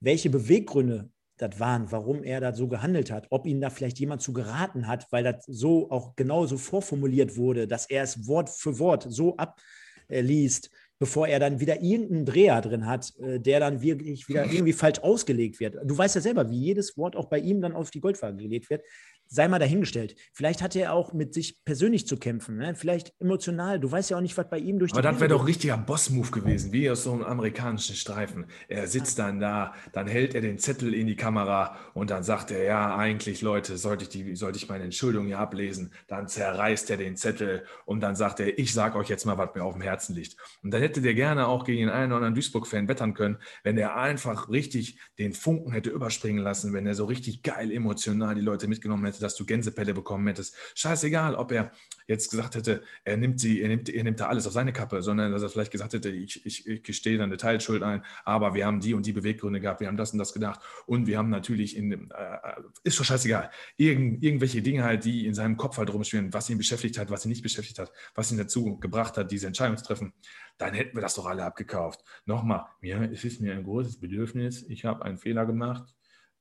Welche 0.00 0.30
Beweggründe 0.30 1.10
das 1.38 1.58
waren, 1.58 1.90
warum 1.90 2.22
er 2.22 2.40
da 2.40 2.52
so 2.52 2.68
gehandelt 2.68 3.10
hat, 3.10 3.26
ob 3.30 3.46
ihm 3.46 3.60
da 3.60 3.70
vielleicht 3.70 3.98
jemand 3.98 4.22
zu 4.22 4.32
geraten 4.32 4.86
hat, 4.86 5.06
weil 5.10 5.24
das 5.24 5.44
so 5.46 5.90
auch 5.90 6.16
genauso 6.16 6.58
vorformuliert 6.58 7.36
wurde, 7.36 7.66
dass 7.66 7.88
er 7.88 8.02
es 8.02 8.26
Wort 8.26 8.50
für 8.50 8.78
Wort 8.78 9.06
so 9.08 9.36
abliest, 9.36 10.70
bevor 10.98 11.28
er 11.28 11.38
dann 11.38 11.60
wieder 11.60 11.80
irgendeinen 11.80 12.26
Dreher 12.26 12.60
drin 12.60 12.86
hat, 12.86 13.12
äh, 13.20 13.38
der 13.38 13.60
dann 13.60 13.82
wirklich 13.82 14.28
wieder 14.28 14.44
irgendwie 14.44 14.72
falsch 14.72 14.98
ausgelegt 14.98 15.60
wird. 15.60 15.76
Du 15.84 15.96
weißt 15.96 16.16
ja 16.16 16.20
selber, 16.20 16.50
wie 16.50 16.58
jedes 16.58 16.96
Wort 16.96 17.14
auch 17.14 17.26
bei 17.26 17.38
ihm 17.38 17.60
dann 17.60 17.72
auf 17.72 17.90
die 17.90 18.00
Goldwaage 18.00 18.36
gelegt 18.36 18.68
wird 18.68 18.82
sei 19.28 19.46
mal 19.46 19.58
dahingestellt. 19.58 20.16
Vielleicht 20.32 20.62
hat 20.62 20.74
er 20.74 20.92
auch 20.94 21.12
mit 21.12 21.34
sich 21.34 21.62
persönlich 21.64 22.06
zu 22.06 22.16
kämpfen, 22.16 22.56
ne? 22.56 22.74
vielleicht 22.74 23.12
emotional. 23.20 23.78
Du 23.78 23.90
weißt 23.90 24.10
ja 24.10 24.16
auch 24.16 24.22
nicht, 24.22 24.36
was 24.36 24.48
bei 24.48 24.58
ihm 24.58 24.78
durch 24.78 24.92
Aber 24.92 25.02
das 25.02 25.20
wäre 25.20 25.28
doch 25.28 25.46
richtiger 25.46 25.76
Boss-Move 25.76 26.30
gewesen, 26.30 26.72
wie 26.72 26.88
aus 26.90 27.04
so 27.04 27.12
einem 27.12 27.24
amerikanischen 27.24 27.94
Streifen. 27.94 28.46
Er 28.68 28.86
sitzt 28.86 29.18
dann 29.18 29.38
da, 29.38 29.74
dann 29.92 30.06
hält 30.06 30.34
er 30.34 30.40
den 30.40 30.58
Zettel 30.58 30.94
in 30.94 31.06
die 31.06 31.16
Kamera 31.16 31.76
und 31.92 32.10
dann 32.10 32.22
sagt 32.22 32.50
er, 32.50 32.64
ja, 32.64 32.96
eigentlich, 32.96 33.42
Leute, 33.42 33.76
sollte 33.76 34.04
ich, 34.04 34.08
die, 34.08 34.34
sollte 34.34 34.56
ich 34.56 34.68
meine 34.68 34.84
Entschuldigung 34.84 35.26
hier 35.26 35.38
ablesen. 35.38 35.92
Dann 36.06 36.26
zerreißt 36.26 36.90
er 36.90 36.96
den 36.96 37.16
Zettel 37.16 37.64
und 37.84 38.00
dann 38.00 38.16
sagt 38.16 38.40
er, 38.40 38.58
ich 38.58 38.72
sage 38.72 38.98
euch 38.98 39.08
jetzt 39.08 39.26
mal, 39.26 39.36
was 39.36 39.54
mir 39.54 39.62
auf 39.62 39.74
dem 39.74 39.82
Herzen 39.82 40.14
liegt. 40.14 40.36
Und 40.62 40.72
dann 40.72 40.80
hätte 40.80 41.02
der 41.02 41.14
gerne 41.14 41.46
auch 41.46 41.64
gegen 41.64 41.80
den 41.80 41.90
einen 41.90 42.12
oder 42.12 42.16
anderen 42.16 42.34
Duisburg-Fan 42.34 42.88
wettern 42.88 43.12
können, 43.12 43.36
wenn 43.62 43.76
er 43.76 43.96
einfach 43.96 44.48
richtig 44.48 44.98
den 45.18 45.34
Funken 45.34 45.72
hätte 45.72 45.90
überspringen 45.90 46.42
lassen, 46.42 46.72
wenn 46.72 46.86
er 46.86 46.94
so 46.94 47.04
richtig 47.04 47.42
geil 47.42 47.70
emotional 47.70 48.34
die 48.34 48.40
Leute 48.40 48.68
mitgenommen 48.68 49.04
hätte 49.04 49.17
hätte, 49.18 49.26
dass 49.26 49.36
du 49.36 49.44
Gänsepelle 49.44 49.94
bekommen 49.94 50.26
hättest. 50.26 50.54
Scheißegal, 50.74 51.34
ob 51.34 51.52
er 51.52 51.72
jetzt 52.06 52.30
gesagt 52.30 52.54
hätte, 52.54 52.82
er 53.04 53.16
nimmt 53.16 53.40
sie, 53.40 53.60
er 53.60 53.68
nimmt, 53.68 53.88
er 53.88 54.04
nimmt 54.04 54.20
da 54.20 54.28
alles 54.28 54.46
auf 54.46 54.52
seine 54.52 54.72
Kappe, 54.72 55.02
sondern 55.02 55.32
dass 55.32 55.42
er 55.42 55.50
vielleicht 55.50 55.72
gesagt 55.72 55.92
hätte, 55.92 56.08
ich, 56.08 56.44
ich, 56.46 56.66
ich 56.66 56.82
gestehe 56.82 57.22
eine 57.22 57.36
Teilschuld 57.36 57.82
ein, 57.82 58.02
aber 58.24 58.54
wir 58.54 58.64
haben 58.64 58.80
die 58.80 58.94
und 58.94 59.04
die 59.04 59.12
Beweggründe 59.12 59.60
gehabt, 59.60 59.80
wir 59.80 59.88
haben 59.88 59.96
das 59.96 60.12
und 60.12 60.18
das 60.18 60.32
gedacht 60.32 60.60
und 60.86 61.06
wir 61.06 61.18
haben 61.18 61.28
natürlich 61.28 61.76
in, 61.76 62.10
äh, 62.10 62.38
ist 62.84 62.96
schon 62.96 63.06
scheißegal, 63.06 63.50
Irgend, 63.76 64.22
irgendwelche 64.22 64.62
Dinge 64.62 64.84
halt, 64.84 65.04
die 65.04 65.26
in 65.26 65.34
seinem 65.34 65.56
Kopf 65.56 65.76
halt 65.78 65.92
rumschwirren, 65.92 66.32
was 66.32 66.48
ihn 66.48 66.58
beschäftigt 66.58 66.98
hat, 66.98 67.10
was 67.10 67.24
ihn 67.24 67.28
nicht 67.28 67.42
beschäftigt 67.42 67.78
hat, 67.78 67.92
was 68.14 68.32
ihn 68.32 68.38
dazu 68.38 68.78
gebracht 68.78 69.16
hat, 69.16 69.30
diese 69.30 69.46
Entscheidung 69.46 69.76
zu 69.76 69.84
treffen, 69.84 70.12
dann 70.56 70.74
hätten 70.74 70.96
wir 70.96 71.02
das 71.02 71.14
doch 71.14 71.26
alle 71.26 71.44
abgekauft. 71.44 72.02
Nochmal, 72.24 72.66
mir, 72.80 73.10
es 73.12 73.24
ist 73.24 73.40
mir 73.40 73.52
ein 73.52 73.64
großes 73.64 74.00
Bedürfnis, 74.00 74.64
ich 74.68 74.84
habe 74.84 75.04
einen 75.04 75.18
Fehler 75.18 75.46
gemacht, 75.46 75.94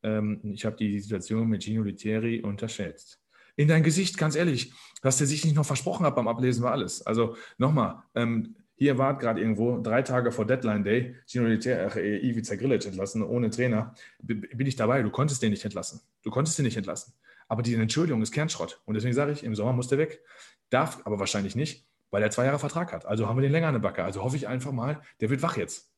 ähm, 0.03 0.39
ich 0.43 0.65
habe 0.65 0.75
die 0.75 0.99
Situation 0.99 1.47
mit 1.47 1.63
Gino 1.63 1.83
Litieri 1.83 2.41
unterschätzt. 2.41 3.21
In 3.55 3.67
dein 3.67 3.83
Gesicht, 3.83 4.17
ganz 4.17 4.35
ehrlich, 4.35 4.71
dass 5.01 5.17
der 5.17 5.27
sich 5.27 5.43
nicht 5.43 5.55
noch 5.55 5.65
versprochen 5.65 6.05
hat 6.05 6.15
beim 6.15 6.27
Ablesen, 6.27 6.63
war 6.63 6.71
alles. 6.71 7.05
Also 7.05 7.35
nochmal, 7.57 8.03
ähm, 8.13 8.55
hier 8.75 8.99
war 8.99 9.17
gerade 9.17 9.41
irgendwo, 9.41 9.79
drei 9.79 10.03
Tage 10.03 10.31
vor 10.31 10.45
Deadline 10.45 10.83
Day, 10.83 11.15
Gino 11.25 11.47
Litieri, 11.47 11.99
äh, 11.99 12.29
Ivica 12.29 12.55
Grilic 12.55 12.85
entlassen, 12.85 13.23
ohne 13.23 13.49
Trainer. 13.49 13.95
bin 14.19 14.67
ich 14.67 14.75
dabei, 14.75 15.01
du 15.01 15.09
konntest 15.09 15.41
den 15.41 15.49
nicht 15.49 15.65
entlassen. 15.65 16.01
Du 16.21 16.29
konntest 16.29 16.57
den 16.59 16.65
nicht 16.65 16.77
entlassen. 16.77 17.13
Aber 17.47 17.63
diese 17.63 17.81
Entschuldigung 17.81 18.21
ist 18.21 18.31
Kernschrott. 18.31 18.81
Und 18.85 18.93
deswegen 18.93 19.15
sage 19.15 19.31
ich, 19.31 19.43
im 19.43 19.55
Sommer 19.55 19.73
muss 19.73 19.87
der 19.87 19.97
weg. 19.97 20.21
Darf 20.69 21.01
aber 21.05 21.19
wahrscheinlich 21.19 21.55
nicht, 21.55 21.87
weil 22.11 22.21
er 22.21 22.29
zwei 22.29 22.45
Jahre 22.45 22.59
Vertrag 22.59 22.93
hat. 22.93 23.05
Also 23.05 23.27
haben 23.27 23.37
wir 23.37 23.41
den 23.41 23.51
länger 23.51 23.67
an 23.67 23.73
der 23.73 23.79
Backe. 23.79 24.03
Also 24.03 24.21
hoffe 24.23 24.35
ich 24.35 24.47
einfach 24.47 24.71
mal, 24.71 25.01
der 25.21 25.29
wird 25.29 25.41
wach 25.41 25.57
jetzt. 25.57 25.91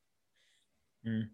Mhm. 1.01 1.31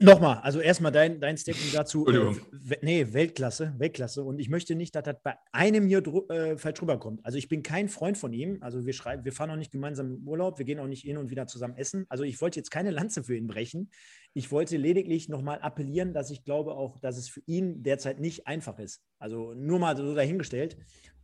Nochmal, 0.00 0.38
also 0.38 0.58
erstmal 0.58 0.90
dein, 0.90 1.20
dein 1.20 1.36
Statement 1.36 1.72
dazu. 1.72 2.06
Äh, 2.08 2.34
nee, 2.82 3.12
Weltklasse, 3.12 3.74
Weltklasse. 3.78 4.24
Und 4.24 4.40
ich 4.40 4.48
möchte 4.48 4.74
nicht, 4.74 4.94
dass 4.96 5.04
das 5.04 5.16
bei 5.22 5.36
einem 5.52 5.86
hier 5.86 6.02
äh, 6.30 6.56
falsch 6.56 6.82
rüberkommt. 6.82 7.24
Also 7.24 7.38
ich 7.38 7.48
bin 7.48 7.62
kein 7.62 7.88
Freund 7.88 8.18
von 8.18 8.32
ihm. 8.32 8.58
Also 8.60 8.86
wir 8.86 8.92
schreiben, 8.92 9.24
wir 9.24 9.32
fahren 9.32 9.50
auch 9.50 9.56
nicht 9.56 9.70
gemeinsam 9.70 10.16
im 10.16 10.28
Urlaub, 10.28 10.58
wir 10.58 10.64
gehen 10.64 10.80
auch 10.80 10.88
nicht 10.88 11.02
hin 11.02 11.16
und 11.16 11.30
wieder 11.30 11.46
zusammen 11.46 11.76
essen. 11.76 12.06
Also 12.08 12.24
ich 12.24 12.40
wollte 12.40 12.58
jetzt 12.58 12.70
keine 12.70 12.90
Lanze 12.90 13.22
für 13.22 13.36
ihn 13.36 13.46
brechen. 13.46 13.90
Ich 14.32 14.50
wollte 14.50 14.76
lediglich 14.76 15.28
nochmal 15.28 15.60
appellieren, 15.60 16.12
dass 16.12 16.30
ich 16.30 16.42
glaube 16.42 16.74
auch, 16.74 16.98
dass 16.98 17.16
es 17.16 17.28
für 17.28 17.42
ihn 17.46 17.84
derzeit 17.84 18.18
nicht 18.18 18.48
einfach 18.48 18.80
ist. 18.80 19.00
Also 19.20 19.54
nur 19.54 19.78
mal 19.78 19.96
so 19.96 20.12
dahingestellt. 20.12 20.76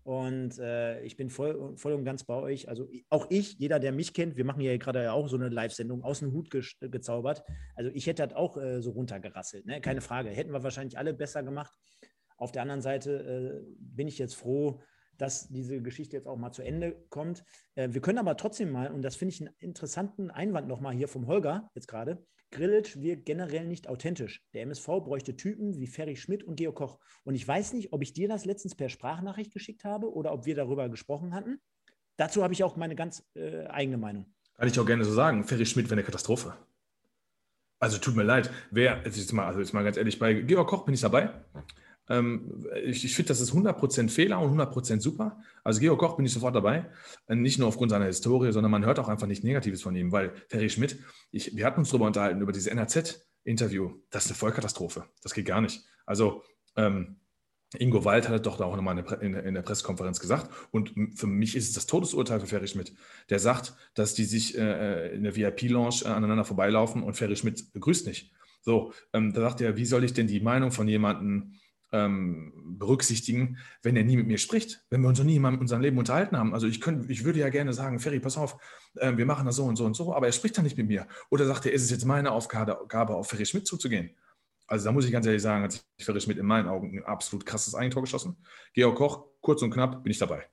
Und 0.02 0.58
äh, 0.58 1.02
ich 1.02 1.16
bin 1.16 1.28
voll, 1.30 1.76
voll 1.76 1.92
und 1.92 2.04
ganz 2.04 2.24
bei 2.24 2.34
euch. 2.34 2.68
Also 2.68 2.88
auch 3.10 3.26
ich, 3.30 3.58
jeder, 3.58 3.78
der 3.78 3.92
mich 3.92 4.14
kennt, 4.14 4.36
wir 4.36 4.44
machen 4.44 4.60
ja 4.62 4.76
gerade 4.76 5.02
ja 5.02 5.12
auch 5.12 5.28
so 5.28 5.36
eine 5.36 5.48
Live-Sendung 5.48 6.02
aus 6.02 6.20
dem 6.20 6.32
Hut 6.32 6.50
ge 6.50 6.62
gezaubert. 6.80 7.42
Also 7.74 7.90
ich 7.92 8.06
hätte 8.06 8.26
das 8.26 8.36
auch 8.36 8.56
äh, 8.56 8.80
so 8.80 8.90
runtergerasselt, 8.92 9.66
ne? 9.66 9.80
keine 9.80 10.00
Frage. 10.00 10.30
Hätten 10.30 10.52
wir 10.52 10.62
wahrscheinlich 10.62 10.98
alle 10.98 11.12
besser 11.12 11.42
gemacht. 11.42 11.72
Auf 12.36 12.52
der 12.52 12.62
anderen 12.62 12.80
Seite 12.80 13.62
äh, 13.66 13.74
bin 13.78 14.08
ich 14.08 14.18
jetzt 14.18 14.34
froh, 14.34 14.80
dass 15.18 15.48
diese 15.48 15.82
Geschichte 15.82 16.16
jetzt 16.16 16.26
auch 16.26 16.38
mal 16.38 16.52
zu 16.52 16.62
Ende 16.62 16.96
kommt. 17.10 17.44
Äh, 17.74 17.90
wir 17.92 18.00
können 18.00 18.18
aber 18.18 18.36
trotzdem 18.36 18.70
mal, 18.70 18.90
und 18.90 19.02
das 19.02 19.16
finde 19.16 19.34
ich 19.34 19.40
einen 19.42 19.54
interessanten 19.58 20.30
Einwand 20.30 20.66
nochmal 20.66 20.94
hier 20.94 21.08
vom 21.08 21.26
Holger 21.26 21.70
jetzt 21.74 21.88
gerade, 21.88 22.24
Grillitsch 22.50 22.96
wirkt 22.96 23.26
generell 23.26 23.66
nicht 23.66 23.88
authentisch. 23.88 24.44
Der 24.54 24.62
MSV 24.62 24.86
bräuchte 24.86 25.36
Typen 25.36 25.78
wie 25.78 25.86
Ferry 25.86 26.16
Schmidt 26.16 26.42
und 26.42 26.56
Georg 26.56 26.76
Koch. 26.76 26.98
Und 27.24 27.34
ich 27.34 27.46
weiß 27.46 27.72
nicht, 27.74 27.92
ob 27.92 28.02
ich 28.02 28.12
dir 28.12 28.28
das 28.28 28.44
letztens 28.44 28.74
per 28.74 28.88
Sprachnachricht 28.88 29.52
geschickt 29.52 29.84
habe 29.84 30.12
oder 30.12 30.32
ob 30.32 30.46
wir 30.46 30.54
darüber 30.54 30.88
gesprochen 30.88 31.34
hatten. 31.34 31.60
Dazu 32.16 32.42
habe 32.42 32.52
ich 32.52 32.64
auch 32.64 32.76
meine 32.76 32.96
ganz 32.96 33.24
äh, 33.34 33.66
eigene 33.66 33.96
Meinung. 33.96 34.26
Kann 34.54 34.68
ich 34.68 34.78
auch 34.78 34.86
gerne 34.86 35.04
so 35.04 35.12
sagen. 35.12 35.44
Ferry 35.44 35.64
Schmidt 35.64 35.86
wäre 35.86 35.94
eine 35.94 36.04
Katastrophe. 36.04 36.54
Also 37.78 37.96
tut 37.96 38.14
mir 38.14 38.24
leid. 38.24 38.50
Wer, 38.70 39.02
jetzt 39.04 39.32
mal, 39.32 39.46
also 39.46 39.60
jetzt 39.60 39.72
mal 39.72 39.82
ganz 39.82 39.96
ehrlich, 39.96 40.18
bei 40.18 40.34
Georg 40.34 40.68
Koch 40.68 40.84
bin 40.84 40.92
ich 40.92 41.00
dabei. 41.00 41.30
Ähm, 42.10 42.66
ich, 42.84 43.04
ich 43.04 43.14
finde, 43.14 43.28
das 43.28 43.40
ist 43.40 43.52
100% 43.52 44.10
Fehler 44.10 44.40
und 44.40 44.58
100% 44.58 45.00
super. 45.00 45.40
Also 45.62 45.80
Georg 45.80 46.00
Koch 46.00 46.16
bin 46.16 46.26
ich 46.26 46.32
sofort 46.32 46.56
dabei. 46.56 46.90
Äh, 47.28 47.36
nicht 47.36 47.58
nur 47.58 47.68
aufgrund 47.68 47.90
seiner 47.90 48.06
Historie, 48.06 48.52
sondern 48.52 48.72
man 48.72 48.84
hört 48.84 48.98
auch 48.98 49.08
einfach 49.08 49.28
nicht 49.28 49.44
Negatives 49.44 49.80
von 49.80 49.94
ihm, 49.94 50.10
weil 50.10 50.32
Ferry 50.48 50.68
Schmidt, 50.68 50.98
ich, 51.30 51.56
wir 51.56 51.64
hatten 51.64 51.80
uns 51.80 51.90
darüber 51.90 52.06
unterhalten, 52.06 52.40
über 52.40 52.52
dieses 52.52 52.66
NRZ-Interview. 52.66 53.92
Das 54.10 54.24
ist 54.24 54.32
eine 54.32 54.36
Vollkatastrophe. 54.38 55.04
Das 55.22 55.32
geht 55.32 55.46
gar 55.46 55.60
nicht. 55.60 55.84
Also 56.04 56.42
ähm, 56.76 57.20
Ingo 57.78 58.04
Wald 58.04 58.28
hat 58.28 58.34
es 58.34 58.42
doch 58.42 58.56
da 58.56 58.64
auch 58.64 58.74
nochmal 58.74 58.98
in, 59.20 59.34
in, 59.34 59.54
der 59.54 59.62
Pressekonferenz 59.62 60.18
gesagt. 60.18 60.50
Und 60.72 60.92
für 61.14 61.28
mich 61.28 61.54
ist 61.54 61.68
es 61.68 61.74
das 61.74 61.86
Todesurteil 61.86 62.40
für 62.40 62.48
Ferry 62.48 62.66
Schmidt. 62.66 62.92
Der 63.28 63.38
sagt, 63.38 63.74
dass 63.94 64.14
die 64.14 64.24
sich 64.24 64.58
äh, 64.58 65.10
äh 65.10 65.14
in 65.14 65.22
der 65.22 65.36
VIP-Lounge 65.36 66.02
äh, 66.02 66.08
aneinander 66.08 66.44
vorbeilaufen 66.44 67.04
und 67.04 67.14
Ferry 67.14 67.36
Schmidt 67.36 67.72
begrüßt 67.72 68.08
nicht. 68.08 68.32
So, 68.62 68.92
ähm, 69.12 69.32
da 69.32 69.42
sagt 69.42 69.60
er, 69.60 69.76
wie 69.76 69.86
soll 69.86 70.02
ich 70.02 70.12
denn 70.12 70.26
die 70.26 70.40
Meinung 70.40 70.72
von 70.72 70.88
jemandem 70.88 71.54
ähm, 71.92 72.76
berücksichtigen, 72.78 73.58
wenn 73.82 73.96
er 73.96 74.04
nie 74.04 74.16
mit 74.16 74.26
mir 74.26 74.38
spricht, 74.38 74.84
wenn 74.90 75.00
wir 75.02 75.08
uns 75.08 75.18
noch 75.18 75.26
nie 75.26 75.36
in 75.36 75.44
unserem 75.44 75.82
Leben 75.82 75.98
unterhalten 75.98 76.36
haben. 76.36 76.54
Also 76.54 76.66
ich, 76.66 76.80
könnte, 76.80 77.10
ich 77.10 77.24
würde 77.24 77.40
ja 77.40 77.48
gerne 77.48 77.72
sagen, 77.72 77.98
Ferry, 77.98 78.20
pass 78.20 78.36
auf, 78.36 78.56
äh, 78.96 79.16
wir 79.16 79.26
machen 79.26 79.46
das 79.46 79.56
so 79.56 79.64
und 79.64 79.76
so 79.76 79.84
und 79.84 79.94
so, 79.94 80.14
aber 80.14 80.26
er 80.26 80.32
spricht 80.32 80.56
dann 80.56 80.64
nicht 80.64 80.76
mit 80.76 80.88
mir. 80.88 81.06
Oder 81.30 81.46
sagt 81.46 81.66
er, 81.66 81.72
ist 81.72 81.82
es 81.82 81.90
jetzt 81.90 82.04
meine 82.04 82.32
Aufgabe, 82.32 83.14
auf 83.14 83.28
Ferry 83.28 83.46
Schmidt 83.46 83.66
zuzugehen? 83.66 84.10
Also 84.66 84.84
da 84.84 84.92
muss 84.92 85.04
ich 85.04 85.10
ganz 85.12 85.26
ehrlich 85.26 85.42
sagen, 85.42 85.64
hat 85.64 85.72
sich 85.72 85.82
Ferry 86.00 86.20
Schmidt 86.20 86.38
in 86.38 86.46
meinen 86.46 86.68
Augen 86.68 86.98
ein 86.98 87.04
absolut 87.04 87.44
krasses 87.44 87.74
Eigentor 87.74 88.02
geschossen. 88.02 88.36
Georg 88.72 88.96
Koch, 88.96 89.26
kurz 89.40 89.62
und 89.62 89.72
knapp, 89.72 90.04
bin 90.04 90.12
ich 90.12 90.18
dabei. 90.18 90.46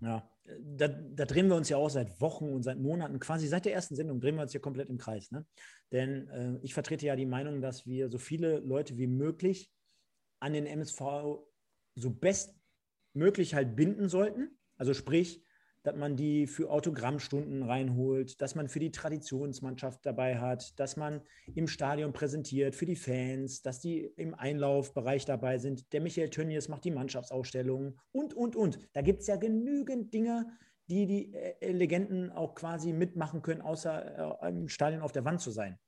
Ja, 0.00 0.28
da, 0.76 0.88
da, 0.88 1.24
drehen 1.24 1.48
wir 1.48 1.56
uns 1.56 1.68
ja 1.68 1.76
auch 1.76 1.88
seit 1.88 2.20
Wochen 2.20 2.52
und 2.52 2.62
seit 2.62 2.78
Monaten, 2.78 3.18
quasi 3.18 3.48
seit 3.48 3.64
der 3.64 3.74
ersten 3.74 3.96
Sendung, 3.96 4.20
drehen 4.20 4.36
wir 4.36 4.42
uns 4.42 4.52
hier 4.52 4.60
komplett 4.60 4.90
im 4.90 4.98
Kreis. 4.98 5.30
Ne? 5.32 5.44
Denn 5.90 6.28
äh, 6.28 6.58
ich 6.62 6.74
vertrete 6.74 7.06
ja 7.06 7.16
die 7.16 7.26
Meinung, 7.26 7.60
dass 7.60 7.86
wir 7.86 8.10
so 8.10 8.18
viele 8.18 8.60
Leute 8.60 8.96
wie 8.96 9.06
möglich 9.06 9.72
an 10.46 10.52
den 10.52 10.66
MSV 10.66 11.00
so 11.96 12.10
bestmöglich 12.10 13.54
halt 13.54 13.74
binden 13.74 14.08
sollten. 14.08 14.56
Also 14.76 14.94
sprich, 14.94 15.42
dass 15.82 15.96
man 15.96 16.16
die 16.16 16.46
für 16.46 16.70
Autogrammstunden 16.70 17.62
reinholt, 17.62 18.40
dass 18.40 18.54
man 18.54 18.68
für 18.68 18.80
die 18.80 18.90
Traditionsmannschaft 18.90 20.04
dabei 20.04 20.38
hat, 20.38 20.78
dass 20.80 20.96
man 20.96 21.22
im 21.54 21.68
Stadion 21.68 22.12
präsentiert 22.12 22.74
für 22.74 22.86
die 22.86 22.96
Fans, 22.96 23.62
dass 23.62 23.80
die 23.80 24.00
im 24.16 24.34
Einlaufbereich 24.34 25.24
dabei 25.24 25.58
sind. 25.58 25.92
Der 25.92 26.00
Michael 26.00 26.30
Tönnies 26.30 26.68
macht 26.68 26.84
die 26.84 26.90
Mannschaftsausstellungen 26.90 27.98
und, 28.12 28.34
und, 28.34 28.56
und. 28.56 28.78
Da 28.94 29.02
gibt 29.02 29.20
es 29.20 29.28
ja 29.28 29.36
genügend 29.36 30.12
Dinge, 30.12 30.46
die 30.88 31.06
die 31.06 31.34
äh, 31.34 31.72
Legenden 31.72 32.30
auch 32.30 32.54
quasi 32.54 32.92
mitmachen 32.92 33.42
können, 33.42 33.62
außer 33.62 34.42
äh, 34.42 34.48
im 34.48 34.68
Stadion 34.68 35.02
auf 35.02 35.12
der 35.12 35.24
Wand 35.24 35.40
zu 35.40 35.50
sein. 35.50 35.78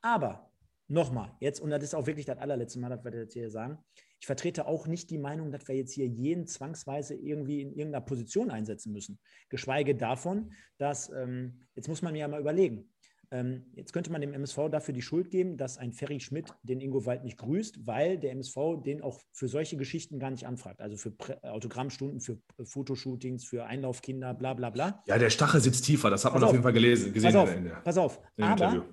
Aber 0.00 0.50
nochmal, 0.88 1.32
jetzt, 1.40 1.60
und 1.60 1.70
das 1.70 1.82
ist 1.82 1.94
auch 1.94 2.06
wirklich 2.06 2.26
das 2.26 2.38
allerletzte 2.38 2.78
Mal, 2.78 2.90
dass 2.90 3.04
wir 3.04 3.10
das 3.10 3.20
jetzt 3.20 3.32
hier 3.34 3.50
sagen, 3.50 3.78
ich 4.20 4.26
vertrete 4.26 4.66
auch 4.66 4.86
nicht 4.86 5.10
die 5.10 5.18
Meinung, 5.18 5.52
dass 5.52 5.68
wir 5.68 5.76
jetzt 5.76 5.92
hier 5.92 6.06
jeden 6.06 6.46
zwangsweise 6.46 7.14
irgendwie 7.14 7.60
in 7.60 7.72
irgendeiner 7.72 8.04
Position 8.04 8.50
einsetzen 8.50 8.92
müssen. 8.92 9.18
Geschweige 9.50 9.94
davon, 9.94 10.52
dass, 10.78 11.10
ähm, 11.10 11.60
jetzt 11.74 11.88
muss 11.88 12.02
man 12.02 12.14
ja 12.14 12.26
mal 12.26 12.40
überlegen, 12.40 12.88
ähm, 13.30 13.64
jetzt 13.74 13.92
könnte 13.92 14.12
man 14.12 14.20
dem 14.20 14.32
MSV 14.32 14.68
dafür 14.70 14.94
die 14.94 15.02
Schuld 15.02 15.30
geben, 15.30 15.56
dass 15.56 15.76
ein 15.76 15.92
Ferry 15.92 16.20
Schmidt 16.20 16.54
den 16.62 16.80
Ingo 16.80 17.04
Wald 17.04 17.24
nicht 17.24 17.36
grüßt, 17.36 17.86
weil 17.86 18.16
der 18.18 18.30
MSV 18.32 18.82
den 18.84 19.02
auch 19.02 19.20
für 19.32 19.48
solche 19.48 19.76
Geschichten 19.76 20.18
gar 20.18 20.30
nicht 20.30 20.46
anfragt. 20.46 20.80
Also 20.80 20.96
für 20.96 21.10
Prä 21.10 21.36
Autogrammstunden, 21.42 22.20
für 22.20 22.38
Fotoshootings, 22.62 23.44
für 23.44 23.66
Einlaufkinder, 23.66 24.34
bla 24.34 24.54
bla 24.54 24.70
bla. 24.70 25.02
Ja, 25.06 25.18
der 25.18 25.30
Stachel 25.30 25.60
sitzt 25.60 25.84
tiefer, 25.84 26.10
das 26.10 26.24
hat 26.24 26.32
pass 26.32 26.40
man 26.40 26.44
auf, 26.44 26.50
auf 26.50 26.54
jeden 26.54 26.62
Fall 26.62 26.72
gelesen, 26.72 27.12
gesehen. 27.12 27.32
Pass 27.32 27.34
auf, 27.34 27.84
pass 27.84 27.98
auf. 27.98 28.20
Aber, 28.40 28.86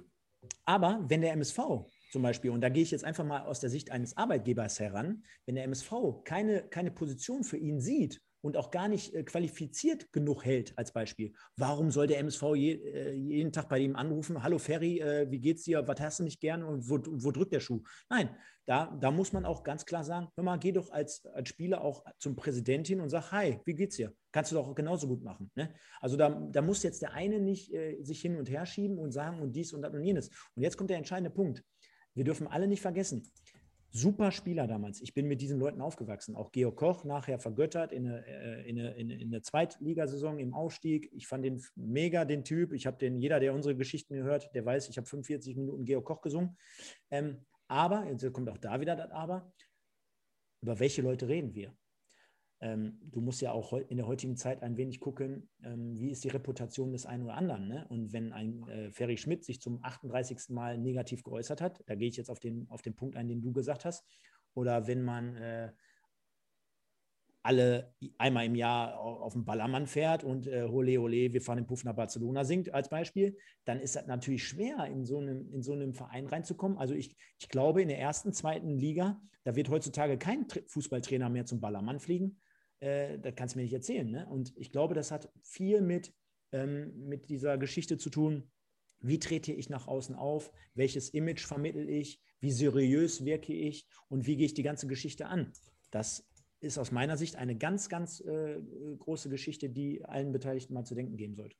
aber 0.65 1.03
wenn 1.07 1.21
der 1.21 1.33
MSV 1.33 1.59
zum 2.11 2.21
Beispiel, 2.21 2.51
und 2.51 2.61
da 2.61 2.69
gehe 2.69 2.83
ich 2.83 2.91
jetzt 2.91 3.05
einfach 3.05 3.23
mal 3.23 3.43
aus 3.43 3.61
der 3.61 3.69
Sicht 3.69 3.89
eines 3.91 4.17
Arbeitgebers 4.17 4.79
heran, 4.79 5.23
wenn 5.45 5.55
der 5.55 5.63
MSV 5.63 6.23
keine, 6.25 6.63
keine 6.63 6.91
Position 6.91 7.43
für 7.43 7.57
ihn 7.57 7.79
sieht 7.79 8.21
und 8.41 8.57
auch 8.57 8.71
gar 8.71 8.87
nicht 8.87 9.13
äh, 9.13 9.23
qualifiziert 9.23 10.11
genug 10.11 10.43
hält, 10.43 10.77
als 10.77 10.91
Beispiel, 10.91 11.33
warum 11.55 11.91
soll 11.91 12.07
der 12.07 12.19
MSV 12.19 12.55
je, 12.55 12.73
äh, 12.73 13.13
jeden 13.13 13.51
Tag 13.51 13.69
bei 13.69 13.79
ihm 13.79 13.95
anrufen, 13.95 14.43
hallo 14.43 14.57
Ferry, 14.57 14.99
äh, 14.99 15.29
wie 15.29 15.39
geht's 15.39 15.63
dir, 15.63 15.87
was 15.87 15.99
hast 15.99 16.19
du 16.19 16.23
nicht 16.23 16.39
gern 16.39 16.63
und 16.63 16.89
wo, 16.89 16.99
wo 17.05 17.31
drückt 17.31 17.53
der 17.53 17.59
Schuh? 17.59 17.81
Nein, 18.09 18.35
da, 18.65 18.97
da 18.99 19.11
muss 19.11 19.33
man 19.33 19.45
auch 19.45 19.63
ganz 19.63 19.85
klar 19.85 20.03
sagen, 20.03 20.27
hör 20.35 20.43
mal, 20.43 20.57
geh 20.57 20.71
doch 20.71 20.91
als, 20.91 21.25
als 21.27 21.49
Spieler 21.49 21.81
auch 21.81 22.03
zum 22.19 22.35
Präsidentin 22.35 22.99
und 22.99 23.09
sag, 23.09 23.31
hi, 23.31 23.59
wie 23.65 23.73
geht's 23.73 23.95
dir? 23.95 24.13
Kannst 24.31 24.51
du 24.51 24.55
doch 24.55 24.73
genauso 24.75 25.07
gut 25.07 25.23
machen. 25.23 25.51
Ne? 25.55 25.73
Also 25.99 26.17
da, 26.17 26.29
da 26.29 26.61
muss 26.61 26.83
jetzt 26.83 27.01
der 27.01 27.13
eine 27.13 27.39
nicht 27.39 27.73
äh, 27.73 28.01
sich 28.01 28.21
hin 28.21 28.37
und 28.37 28.49
her 28.49 28.65
schieben 28.65 28.97
und 28.97 29.11
sagen 29.11 29.41
und 29.41 29.55
dies 29.55 29.73
und 29.73 29.81
das 29.81 29.93
und 29.93 30.03
jenes. 30.03 30.29
Und 30.55 30.63
jetzt 30.63 30.77
kommt 30.77 30.89
der 30.89 30.97
entscheidende 30.97 31.31
Punkt 31.31 31.63
wir 32.13 32.23
dürfen 32.23 32.47
alle 32.47 32.67
nicht 32.67 32.81
vergessen, 32.81 33.31
super 33.91 34.31
Spieler 34.31 34.67
damals. 34.67 35.01
Ich 35.01 35.13
bin 35.13 35.27
mit 35.27 35.41
diesen 35.41 35.59
Leuten 35.59 35.81
aufgewachsen. 35.81 36.35
Auch 36.35 36.51
Georg 36.51 36.77
Koch 36.77 37.03
nachher 37.03 37.39
vergöttert 37.39 37.91
in 37.91 38.07
eine, 38.07 38.25
äh, 38.25 38.69
in 38.69 38.79
eine, 38.79 38.93
in 38.95 39.11
eine 39.11 39.41
Zweitligasaison 39.41 40.39
im 40.39 40.53
Aufstieg. 40.53 41.11
Ich 41.13 41.27
fand 41.27 41.45
den 41.45 41.61
mega, 41.75 42.25
den 42.25 42.43
Typ. 42.43 42.73
Ich 42.73 42.87
habe 42.87 42.97
den, 42.97 43.19
jeder, 43.19 43.39
der 43.39 43.53
unsere 43.53 43.75
Geschichten 43.75 44.15
gehört, 44.15 44.53
der 44.55 44.65
weiß, 44.65 44.89
ich 44.89 44.97
habe 44.97 45.07
45 45.07 45.57
Minuten 45.57 45.85
Georg 45.85 46.05
Koch 46.05 46.21
gesungen. 46.21 46.57
Ähm, 47.09 47.45
aber, 47.67 48.05
jetzt 48.07 48.33
kommt 48.33 48.49
auch 48.49 48.57
da 48.57 48.79
wieder 48.81 48.95
das 48.95 49.11
Aber, 49.11 49.53
über 50.61 50.79
welche 50.79 51.01
Leute 51.01 51.27
reden 51.27 51.53
wir? 51.53 51.75
Ähm, 52.61 52.99
du 53.03 53.21
musst 53.21 53.41
ja 53.41 53.51
auch 53.51 53.73
in 53.73 53.97
der 53.97 54.05
heutigen 54.05 54.37
Zeit 54.37 54.61
ein 54.61 54.77
wenig 54.77 54.99
gucken, 54.99 55.49
ähm, 55.63 55.99
wie 55.99 56.11
ist 56.11 56.23
die 56.23 56.29
Reputation 56.29 56.91
des 56.91 57.07
einen 57.07 57.23
oder 57.23 57.35
anderen. 57.35 57.67
Ne? 57.67 57.87
Und 57.89 58.13
wenn 58.13 58.31
ein 58.31 58.67
äh, 58.67 58.91
Ferry 58.91 59.17
Schmidt 59.17 59.43
sich 59.43 59.59
zum 59.59 59.83
38. 59.83 60.49
Mal 60.49 60.77
negativ 60.77 61.23
geäußert 61.23 61.59
hat, 61.59 61.81
da 61.87 61.95
gehe 61.95 62.07
ich 62.07 62.17
jetzt 62.17 62.29
auf 62.29 62.39
den, 62.39 62.67
auf 62.69 62.83
den 62.83 62.95
Punkt 62.95 63.15
ein, 63.15 63.27
den 63.27 63.41
du 63.41 63.51
gesagt 63.51 63.83
hast, 63.83 64.05
oder 64.53 64.85
wenn 64.85 65.01
man 65.01 65.35
äh, 65.37 65.71
alle 67.43 67.95
einmal 68.19 68.45
im 68.45 68.55
Jahr 68.55 68.99
auf 68.99 69.33
den 69.33 69.45
Ballermann 69.45 69.87
fährt 69.87 70.23
und 70.23 70.45
äh, 70.45 70.63
Ole 70.63 70.99
Ole, 70.99 71.33
wir 71.33 71.41
fahren 71.41 71.57
den 71.57 71.65
Puff 71.65 71.83
nach 71.83 71.95
Barcelona 71.95 72.43
singt 72.43 72.71
als 72.73 72.89
Beispiel, 72.89 73.35
dann 73.65 73.79
ist 73.79 73.95
das 73.95 74.05
natürlich 74.05 74.47
schwer, 74.47 74.85
in 74.85 75.05
so 75.05 75.17
einem, 75.17 75.51
in 75.51 75.63
so 75.63 75.73
einem 75.73 75.93
Verein 75.93 76.27
reinzukommen. 76.27 76.77
Also 76.77 76.93
ich, 76.93 77.15
ich 77.39 77.49
glaube, 77.49 77.81
in 77.81 77.87
der 77.87 77.99
ersten, 77.99 78.33
zweiten 78.33 78.77
Liga, 78.77 79.19
da 79.43 79.55
wird 79.55 79.69
heutzutage 79.69 80.19
kein 80.19 80.45
Fußballtrainer 80.67 81.29
mehr 81.29 81.45
zum 81.45 81.59
Ballermann 81.59 81.99
fliegen, 81.99 82.39
äh, 82.81 83.17
das 83.19 83.35
kannst 83.35 83.55
du 83.55 83.59
mir 83.59 83.63
nicht 83.63 83.73
erzählen. 83.73 84.09
Ne? 84.09 84.27
Und 84.29 84.53
ich 84.57 84.71
glaube, 84.71 84.93
das 84.93 85.11
hat 85.11 85.31
viel 85.41 85.81
mit, 85.81 86.13
ähm, 86.51 87.07
mit 87.07 87.29
dieser 87.29 87.57
Geschichte 87.57 87.97
zu 87.97 88.09
tun. 88.09 88.51
Wie 88.99 89.19
trete 89.19 89.53
ich 89.53 89.69
nach 89.69 89.87
außen 89.87 90.15
auf? 90.15 90.51
Welches 90.75 91.09
Image 91.09 91.45
vermittel 91.45 91.89
ich? 91.89 92.21
Wie 92.39 92.51
seriös 92.51 93.25
wirke 93.25 93.53
ich? 93.53 93.87
Und 94.09 94.27
wie 94.27 94.35
gehe 94.35 94.45
ich 94.45 94.53
die 94.53 94.63
ganze 94.63 94.87
Geschichte 94.87 95.27
an? 95.27 95.53
Das 95.89 96.27
ist 96.59 96.77
aus 96.77 96.91
meiner 96.91 97.17
Sicht 97.17 97.35
eine 97.35 97.57
ganz, 97.57 97.89
ganz 97.89 98.19
äh, 98.21 98.61
große 98.99 99.29
Geschichte, 99.29 99.69
die 99.69 100.05
allen 100.05 100.31
Beteiligten 100.31 100.73
mal 100.73 100.85
zu 100.85 100.93
denken 100.93 101.17
geben 101.17 101.35
sollte. 101.35 101.55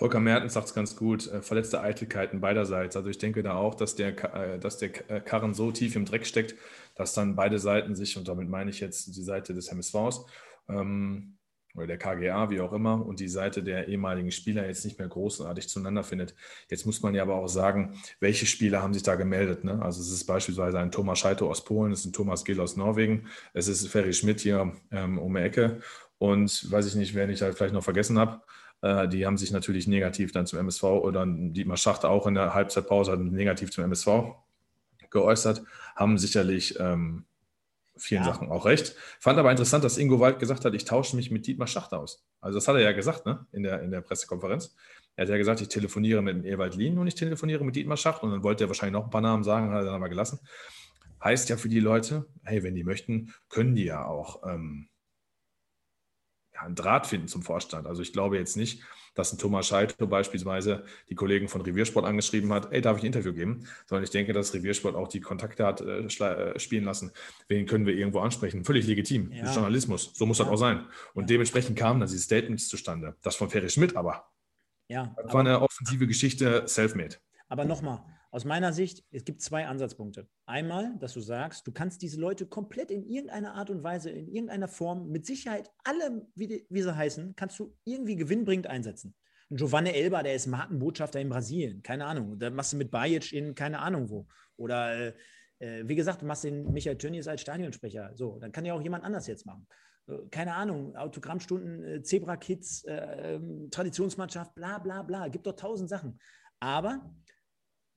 Volker 0.00 0.20
Mertens 0.20 0.54
sagt 0.54 0.68
es 0.68 0.74
ganz 0.74 0.96
gut, 0.96 1.26
äh, 1.26 1.42
verletzte 1.42 1.82
Eitelkeiten 1.82 2.40
beiderseits. 2.40 2.96
Also 2.96 3.10
ich 3.10 3.18
denke 3.18 3.42
da 3.42 3.56
auch, 3.56 3.74
dass 3.74 3.96
der, 3.96 4.34
äh, 4.34 4.58
dass 4.58 4.78
der 4.78 5.10
äh, 5.10 5.20
Karren 5.20 5.52
so 5.52 5.72
tief 5.72 5.94
im 5.94 6.06
Dreck 6.06 6.26
steckt, 6.26 6.54
dass 6.94 7.12
dann 7.12 7.36
beide 7.36 7.58
Seiten 7.58 7.94
sich, 7.94 8.16
und 8.16 8.26
damit 8.26 8.48
meine 8.48 8.70
ich 8.70 8.80
jetzt 8.80 9.14
die 9.14 9.22
Seite 9.22 9.52
des 9.52 9.68
MSVs 9.68 10.24
ähm, 10.70 11.36
oder 11.74 11.86
der 11.86 11.98
KGA, 11.98 12.48
wie 12.48 12.62
auch 12.62 12.72
immer, 12.72 13.04
und 13.04 13.20
die 13.20 13.28
Seite 13.28 13.62
der 13.62 13.88
ehemaligen 13.88 14.30
Spieler 14.30 14.66
jetzt 14.66 14.86
nicht 14.86 14.98
mehr 14.98 15.06
großartig 15.06 15.68
zueinander 15.68 16.02
findet. 16.02 16.34
Jetzt 16.70 16.86
muss 16.86 17.02
man 17.02 17.14
ja 17.14 17.22
aber 17.22 17.34
auch 17.34 17.48
sagen, 17.48 17.94
welche 18.20 18.46
Spieler 18.46 18.82
haben 18.82 18.94
sich 18.94 19.02
da 19.02 19.16
gemeldet. 19.16 19.64
Ne? 19.64 19.82
Also 19.82 20.00
es 20.00 20.10
ist 20.10 20.24
beispielsweise 20.24 20.78
ein 20.78 20.90
Thomas 20.90 21.18
Scheito 21.18 21.48
aus 21.48 21.62
Polen, 21.62 21.92
es 21.92 22.00
ist 22.00 22.06
ein 22.06 22.12
Thomas 22.14 22.46
Gill 22.46 22.60
aus 22.60 22.74
Norwegen, 22.74 23.26
es 23.52 23.68
ist 23.68 23.86
Ferry 23.88 24.14
Schmidt 24.14 24.40
hier 24.40 24.72
ähm, 24.90 25.18
um 25.18 25.34
die 25.34 25.42
Ecke 25.42 25.80
und 26.16 26.70
weiß 26.72 26.86
ich 26.86 26.94
nicht, 26.94 27.14
wen 27.14 27.28
ich 27.28 27.40
da 27.40 27.52
vielleicht 27.52 27.74
noch 27.74 27.84
vergessen 27.84 28.18
habe. 28.18 28.40
Äh, 28.82 29.08
die 29.08 29.26
haben 29.26 29.36
sich 29.36 29.50
natürlich 29.50 29.86
negativ 29.86 30.32
dann 30.32 30.46
zum 30.46 30.58
MSV 30.58 30.82
oder 30.84 31.24
Dietmar 31.26 31.76
Schacht 31.76 32.04
auch 32.04 32.26
in 32.26 32.34
der 32.34 32.54
Halbzeitpause 32.54 33.16
negativ 33.16 33.70
zum 33.70 33.84
MSV 33.84 34.08
geäußert, 35.10 35.62
haben 35.96 36.18
sicherlich 36.18 36.78
ähm, 36.78 37.24
vielen 37.96 38.24
ja. 38.24 38.32
Sachen 38.32 38.48
auch 38.48 38.64
recht. 38.64 38.94
Fand 39.18 39.38
aber 39.38 39.50
interessant, 39.50 39.84
dass 39.84 39.98
Ingo 39.98 40.20
Wald 40.20 40.38
gesagt 40.38 40.64
hat, 40.64 40.74
ich 40.74 40.84
tausche 40.84 41.16
mich 41.16 41.30
mit 41.30 41.46
Dietmar 41.46 41.66
Schacht 41.66 41.92
aus. 41.92 42.24
Also 42.40 42.58
das 42.58 42.68
hat 42.68 42.76
er 42.76 42.82
ja 42.82 42.92
gesagt 42.92 43.26
ne? 43.26 43.46
in, 43.52 43.62
der, 43.62 43.82
in 43.82 43.90
der 43.90 44.00
Pressekonferenz. 44.00 44.74
Er 45.16 45.22
hat 45.22 45.30
ja 45.30 45.36
gesagt, 45.36 45.60
ich 45.60 45.68
telefoniere 45.68 46.22
mit 46.22 46.44
Ewald 46.44 46.76
Lien 46.76 46.98
und 46.98 47.06
ich 47.06 47.14
telefoniere 47.14 47.64
mit 47.64 47.76
Dietmar 47.76 47.96
Schacht 47.96 48.22
und 48.22 48.30
dann 48.30 48.42
wollte 48.42 48.64
er 48.64 48.68
wahrscheinlich 48.68 48.94
noch 48.94 49.04
ein 49.04 49.10
paar 49.10 49.20
Namen 49.20 49.44
sagen, 49.44 49.70
hat 49.70 49.80
er 49.80 49.84
dann 49.84 49.94
aber 49.94 50.08
gelassen. 50.08 50.40
Heißt 51.22 51.50
ja 51.50 51.56
für 51.56 51.68
die 51.68 51.80
Leute, 51.80 52.26
hey, 52.44 52.62
wenn 52.62 52.74
die 52.74 52.84
möchten, 52.84 53.34
können 53.50 53.74
die 53.74 53.84
ja 53.84 54.06
auch 54.06 54.42
ähm, 54.48 54.88
ja, 56.60 56.66
einen 56.66 56.74
Draht 56.74 57.06
finden 57.06 57.28
zum 57.28 57.42
Vorstand. 57.42 57.86
Also 57.86 58.02
ich 58.02 58.12
glaube 58.12 58.38
jetzt 58.38 58.56
nicht, 58.56 58.82
dass 59.14 59.32
ein 59.32 59.38
Thomas 59.38 59.66
Scheito 59.66 60.06
beispielsweise 60.06 60.84
die 61.08 61.14
Kollegen 61.14 61.48
von 61.48 61.60
Reviersport 61.62 62.06
angeschrieben 62.06 62.52
hat, 62.52 62.72
ey, 62.72 62.80
darf 62.80 62.96
ich 62.96 63.02
ein 63.02 63.06
Interview 63.06 63.32
geben? 63.32 63.66
Sondern 63.86 64.04
ich 64.04 64.10
denke, 64.10 64.32
dass 64.32 64.54
Reviersport 64.54 64.94
auch 64.94 65.08
die 65.08 65.20
Kontakte 65.20 65.66
hat 65.66 65.80
äh, 65.80 66.04
äh, 66.04 66.58
spielen 66.58 66.84
lassen. 66.84 67.12
Wen 67.48 67.66
können 67.66 67.86
wir 67.86 67.94
irgendwo 67.94 68.20
ansprechen? 68.20 68.64
Völlig 68.64 68.86
legitim. 68.86 69.32
Ja. 69.32 69.52
Journalismus. 69.52 70.12
So 70.14 70.26
muss 70.26 70.38
ja. 70.38 70.44
das 70.44 70.52
auch 70.52 70.58
sein. 70.58 70.86
Und 71.14 71.24
ja. 71.24 71.28
dementsprechend 71.28 71.76
kamen 71.78 72.00
dann 72.00 72.08
diese 72.08 72.22
Statements 72.22 72.68
zustande. 72.68 73.16
Das 73.22 73.36
von 73.36 73.50
Ferry 73.50 73.68
Schmidt 73.68 73.96
aber. 73.96 74.28
Ja. 74.88 75.14
Das 75.22 75.32
war 75.32 75.40
eine 75.40 75.60
offensive 75.60 76.06
Geschichte, 76.06 76.66
self-made. 76.66 77.16
Aber 77.48 77.64
nochmal, 77.64 78.02
aus 78.32 78.44
meiner 78.44 78.72
Sicht, 78.72 79.04
es 79.10 79.24
gibt 79.24 79.42
zwei 79.42 79.66
Ansatzpunkte. 79.66 80.28
Einmal, 80.46 80.96
dass 80.98 81.14
du 81.14 81.20
sagst, 81.20 81.66
du 81.66 81.72
kannst 81.72 82.00
diese 82.02 82.20
Leute 82.20 82.46
komplett 82.46 82.90
in 82.90 83.04
irgendeiner 83.04 83.54
Art 83.54 83.70
und 83.70 83.82
Weise, 83.82 84.10
in 84.10 84.28
irgendeiner 84.28 84.68
Form, 84.68 85.08
mit 85.10 85.26
Sicherheit 85.26 85.70
alle, 85.82 86.26
wie, 86.36 86.64
wie 86.68 86.82
sie 86.82 86.94
heißen, 86.94 87.34
kannst 87.34 87.58
du 87.58 87.76
irgendwie 87.84 88.16
gewinnbringend 88.16 88.68
einsetzen. 88.68 89.16
Giovanni 89.50 89.90
Elba, 89.90 90.22
der 90.22 90.34
ist 90.34 90.46
Markenbotschafter 90.46 91.20
in 91.20 91.28
Brasilien, 91.28 91.82
keine 91.82 92.06
Ahnung. 92.06 92.38
Da 92.38 92.50
machst 92.50 92.72
du 92.72 92.76
mit 92.76 92.92
Bajic 92.92 93.32
in 93.32 93.56
keine 93.56 93.80
Ahnung 93.80 94.08
wo. 94.08 94.28
Oder 94.56 95.08
äh, 95.08 95.14
äh 95.58 95.88
wie 95.88 95.96
gesagt, 95.96 96.22
du 96.22 96.26
machst 96.26 96.44
den 96.44 96.70
Michael 96.72 96.98
Tönnies 96.98 97.26
als 97.26 97.40
Stadionsprecher. 97.40 98.12
So, 98.14 98.38
dann 98.38 98.52
kann 98.52 98.64
ja 98.64 98.74
auch 98.74 98.82
jemand 98.82 99.02
anders 99.02 99.26
jetzt 99.26 99.44
machen. 99.46 99.66
Keine 100.30 100.54
Ahnung, 100.54 100.94
Autogrammstunden, 100.94 101.82
äh, 101.82 102.02
Zebra-Kids, 102.02 102.84
äh, 102.84 103.34
ähm, 103.34 103.68
Traditionsmannschaft, 103.72 104.54
bla 104.54 104.78
bla 104.78 105.02
bla. 105.02 105.26
Gibt 105.26 105.48
doch 105.48 105.56
tausend 105.56 105.88
Sachen. 105.88 106.20
Aber 106.60 107.12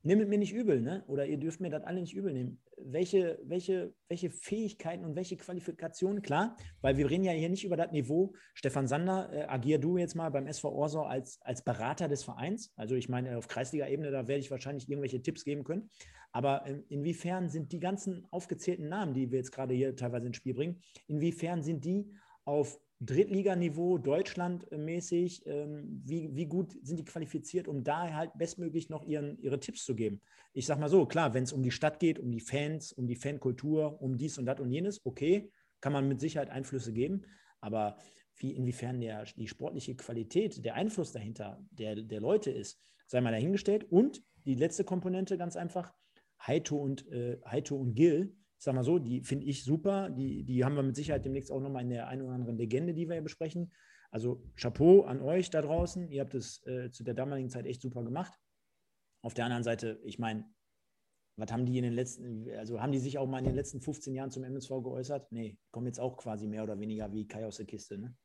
nehmt 0.04 0.28
mir 0.28 0.38
nicht 0.38 0.54
übel, 0.54 0.82
ne? 0.82 1.04
oder 1.08 1.26
ihr 1.26 1.38
dürft 1.38 1.62
mir 1.62 1.70
das 1.70 1.84
alle 1.84 2.02
nicht 2.02 2.14
übel 2.14 2.34
nehmen. 2.34 2.62
Welche, 2.78 3.40
welche, 3.44 3.94
welche 4.10 4.30
Fähigkeiten 4.30 5.06
und 5.06 5.16
welche 5.16 5.38
Qualifikationen, 5.38 6.22
klar, 6.22 6.58
weil 6.82 6.98
wir 6.98 7.10
reden 7.10 7.24
ja 7.24 7.32
hier 7.32 7.50
nicht 7.50 7.64
über 7.64 7.78
das 7.78 7.92
Niveau. 7.92 8.34
Stefan 8.54 8.88
Sander, 8.88 9.32
äh, 9.32 9.44
agier 9.44 9.80
du 9.80 9.98
jetzt 9.98 10.16
mal 10.16 10.30
beim 10.30 10.46
SV 10.46 10.70
Orsau 10.72 11.04
als, 11.04 11.40
als 11.42 11.64
Berater 11.64 12.10
des 12.10 12.24
Vereins. 12.24 12.74
Also 12.76 12.96
ich 12.96 13.08
meine, 13.08 13.38
auf 13.38 13.48
Kreisliga-Ebene, 13.48 14.12
da 14.12 14.28
werde 14.28 14.42
ich 14.42 14.52
wahrscheinlich 14.52 14.90
irgendwelche 14.90 15.22
Tipps 15.22 15.46
geben 15.46 15.64
können. 15.64 15.90
Aber 16.34 16.66
in, 16.66 16.84
inwiefern 16.90 17.50
sind 17.50 17.72
die 17.72 17.80
ganzen 17.80 18.28
aufgezählten 18.32 18.90
Namen, 18.90 19.14
die 19.14 19.32
wir 19.32 19.38
jetzt 19.38 19.52
gerade 19.52 19.74
hier 19.74 19.96
teilweise 19.96 20.28
ins 20.28 20.38
Spiel 20.38 20.54
bringen, 20.54 20.82
inwiefern 21.08 21.64
sind 21.64 21.86
die 21.86 22.12
auf 22.46 22.80
Drittliganiveau, 23.00 23.98
Deutschlandmäßig, 23.98 25.46
ähm, 25.46 26.02
wie, 26.06 26.34
wie 26.36 26.46
gut 26.46 26.78
sind 26.84 26.98
die 26.98 27.06
qualifiziert, 27.06 27.68
um 27.68 27.84
da 27.84 28.14
halt 28.14 28.32
bestmöglich 28.38 28.90
noch 28.90 29.04
ihren, 29.04 29.38
ihre 29.40 29.60
Tipps 29.60 29.84
zu 29.84 29.96
geben? 29.96 30.22
Ich 30.54 30.66
sag 30.66 30.80
mal 30.80 30.90
so, 30.90 31.06
klar, 31.06 31.34
wenn 31.34 31.44
es 31.44 31.54
um 31.54 31.64
die 31.64 31.72
Stadt 31.72 32.00
geht, 32.00 32.20
um 32.20 32.32
die 32.32 32.40
Fans, 32.40 32.94
um 32.94 33.08
die 33.08 33.16
Fankultur, 33.16 34.02
um 34.02 34.18
dies 34.18 34.38
und 34.38 34.46
das 34.46 34.60
und 34.60 34.72
jenes, 34.72 35.06
okay, 35.06 35.52
kann 35.82 35.92
man 35.94 36.08
mit 36.08 36.22
Sicherheit 36.22 36.50
Einflüsse 36.50 36.94
geben, 36.94 37.26
aber 37.60 37.98
wie, 38.38 38.52
inwiefern 38.52 39.00
der, 39.02 39.26
die 39.26 39.48
sportliche 39.48 39.96
Qualität, 39.96 40.64
der 40.64 40.76
Einfluss 40.76 41.12
dahinter 41.12 41.64
der, 41.72 41.96
der 41.96 42.20
Leute 42.20 42.52
ist, 42.52 42.80
sei 43.08 43.22
mal 43.22 43.32
dahingestellt. 43.32 43.86
Und 43.92 44.24
die 44.46 44.56
letzte 44.56 44.84
Komponente 44.84 45.38
ganz 45.38 45.56
einfach, 45.56 45.94
Heito 46.46 46.78
und, 46.78 47.08
äh, 47.12 47.40
Heito 47.46 47.76
und 47.76 47.96
Gil 47.96 48.36
sag 48.64 48.76
mal 48.76 48.84
so, 48.84 49.00
die 49.00 49.22
finde 49.22 49.46
ich 49.46 49.64
super. 49.64 50.10
Die, 50.10 50.44
die 50.44 50.64
haben 50.64 50.76
wir 50.76 50.84
mit 50.84 50.96
Sicherheit 50.96 51.26
demnächst 51.26 51.52
auch 51.52 51.60
nochmal 51.60 51.84
in 51.84 51.90
der 51.90 52.08
einen 52.08 52.22
oder 52.22 52.34
anderen 52.34 52.58
Legende, 52.58 52.94
die 52.94 53.08
wir 53.08 53.16
hier 53.16 53.24
besprechen. 53.24 53.72
Also 54.10 54.44
Chapeau 54.56 55.04
an 55.04 55.22
euch 55.22 55.50
da 55.50 55.62
draußen. 55.62 56.10
Ihr 56.10 56.22
habt 56.22 56.34
es 56.34 56.66
äh, 56.66 56.90
zu 56.92 57.04
der 57.04 57.14
damaligen 57.14 57.50
Zeit 57.50 57.66
echt 57.66 57.82
super 57.82 58.04
gemacht. 58.04 58.40
Auf 59.22 59.34
der 59.34 59.46
anderen 59.46 59.64
Seite, 59.64 60.00
ich 60.04 60.20
meine, 60.20 60.46
was 61.36 61.52
haben 61.52 61.66
die 61.66 61.78
in 61.78 61.84
den 61.84 61.94
letzten, 61.94 62.50
also 62.52 62.80
haben 62.80 62.92
die 62.92 63.00
sich 63.00 63.18
auch 63.18 63.28
mal 63.28 63.40
in 63.40 63.46
den 63.46 63.56
letzten 63.56 63.82
15 63.82 64.14
Jahren 64.14 64.30
zum 64.30 64.44
MSV 64.44 64.70
geäußert? 64.70 65.32
Nee, 65.32 65.58
kommen 65.72 65.88
jetzt 65.88 66.00
auch 66.00 66.18
quasi 66.18 66.48
mehr 66.48 66.64
oder 66.64 66.80
weniger 66.80 67.12
wie 67.12 67.28
Kai 67.28 67.46
aus 67.46 67.58
der 67.58 67.66
Kiste, 67.66 67.98
ne? 67.98 68.16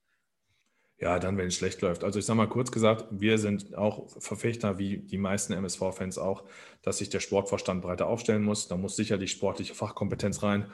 Ja, 1.01 1.21
dann, 1.21 1.39
wenn 1.39 1.47
es 1.47 1.55
schlecht 1.55 1.81
läuft. 1.81 2.03
Also 2.03 2.19
ich 2.19 2.27
sage 2.27 2.39
mal 2.39 2.49
kurz 2.49 2.73
gesagt, 2.73 3.07
wir 3.11 3.39
sind 3.39 3.77
auch 3.77 4.09
Verfechter, 4.21 4.79
wie 4.79 4.99
die 4.99 5.19
meisten 5.19 5.53
MSV-Fans 5.53 6.19
auch, 6.19 6.45
dass 6.83 6.99
sich 6.99 7.09
der 7.09 7.21
Sportvorstand 7.21 7.83
breiter 7.83 8.09
aufstellen 8.09 8.43
muss. 8.43 8.67
Da 8.67 8.77
muss 8.77 8.97
sicherlich 8.97 9.31
sportliche 9.31 9.75
Fachkompetenz 9.75 10.43
rein. 10.43 10.73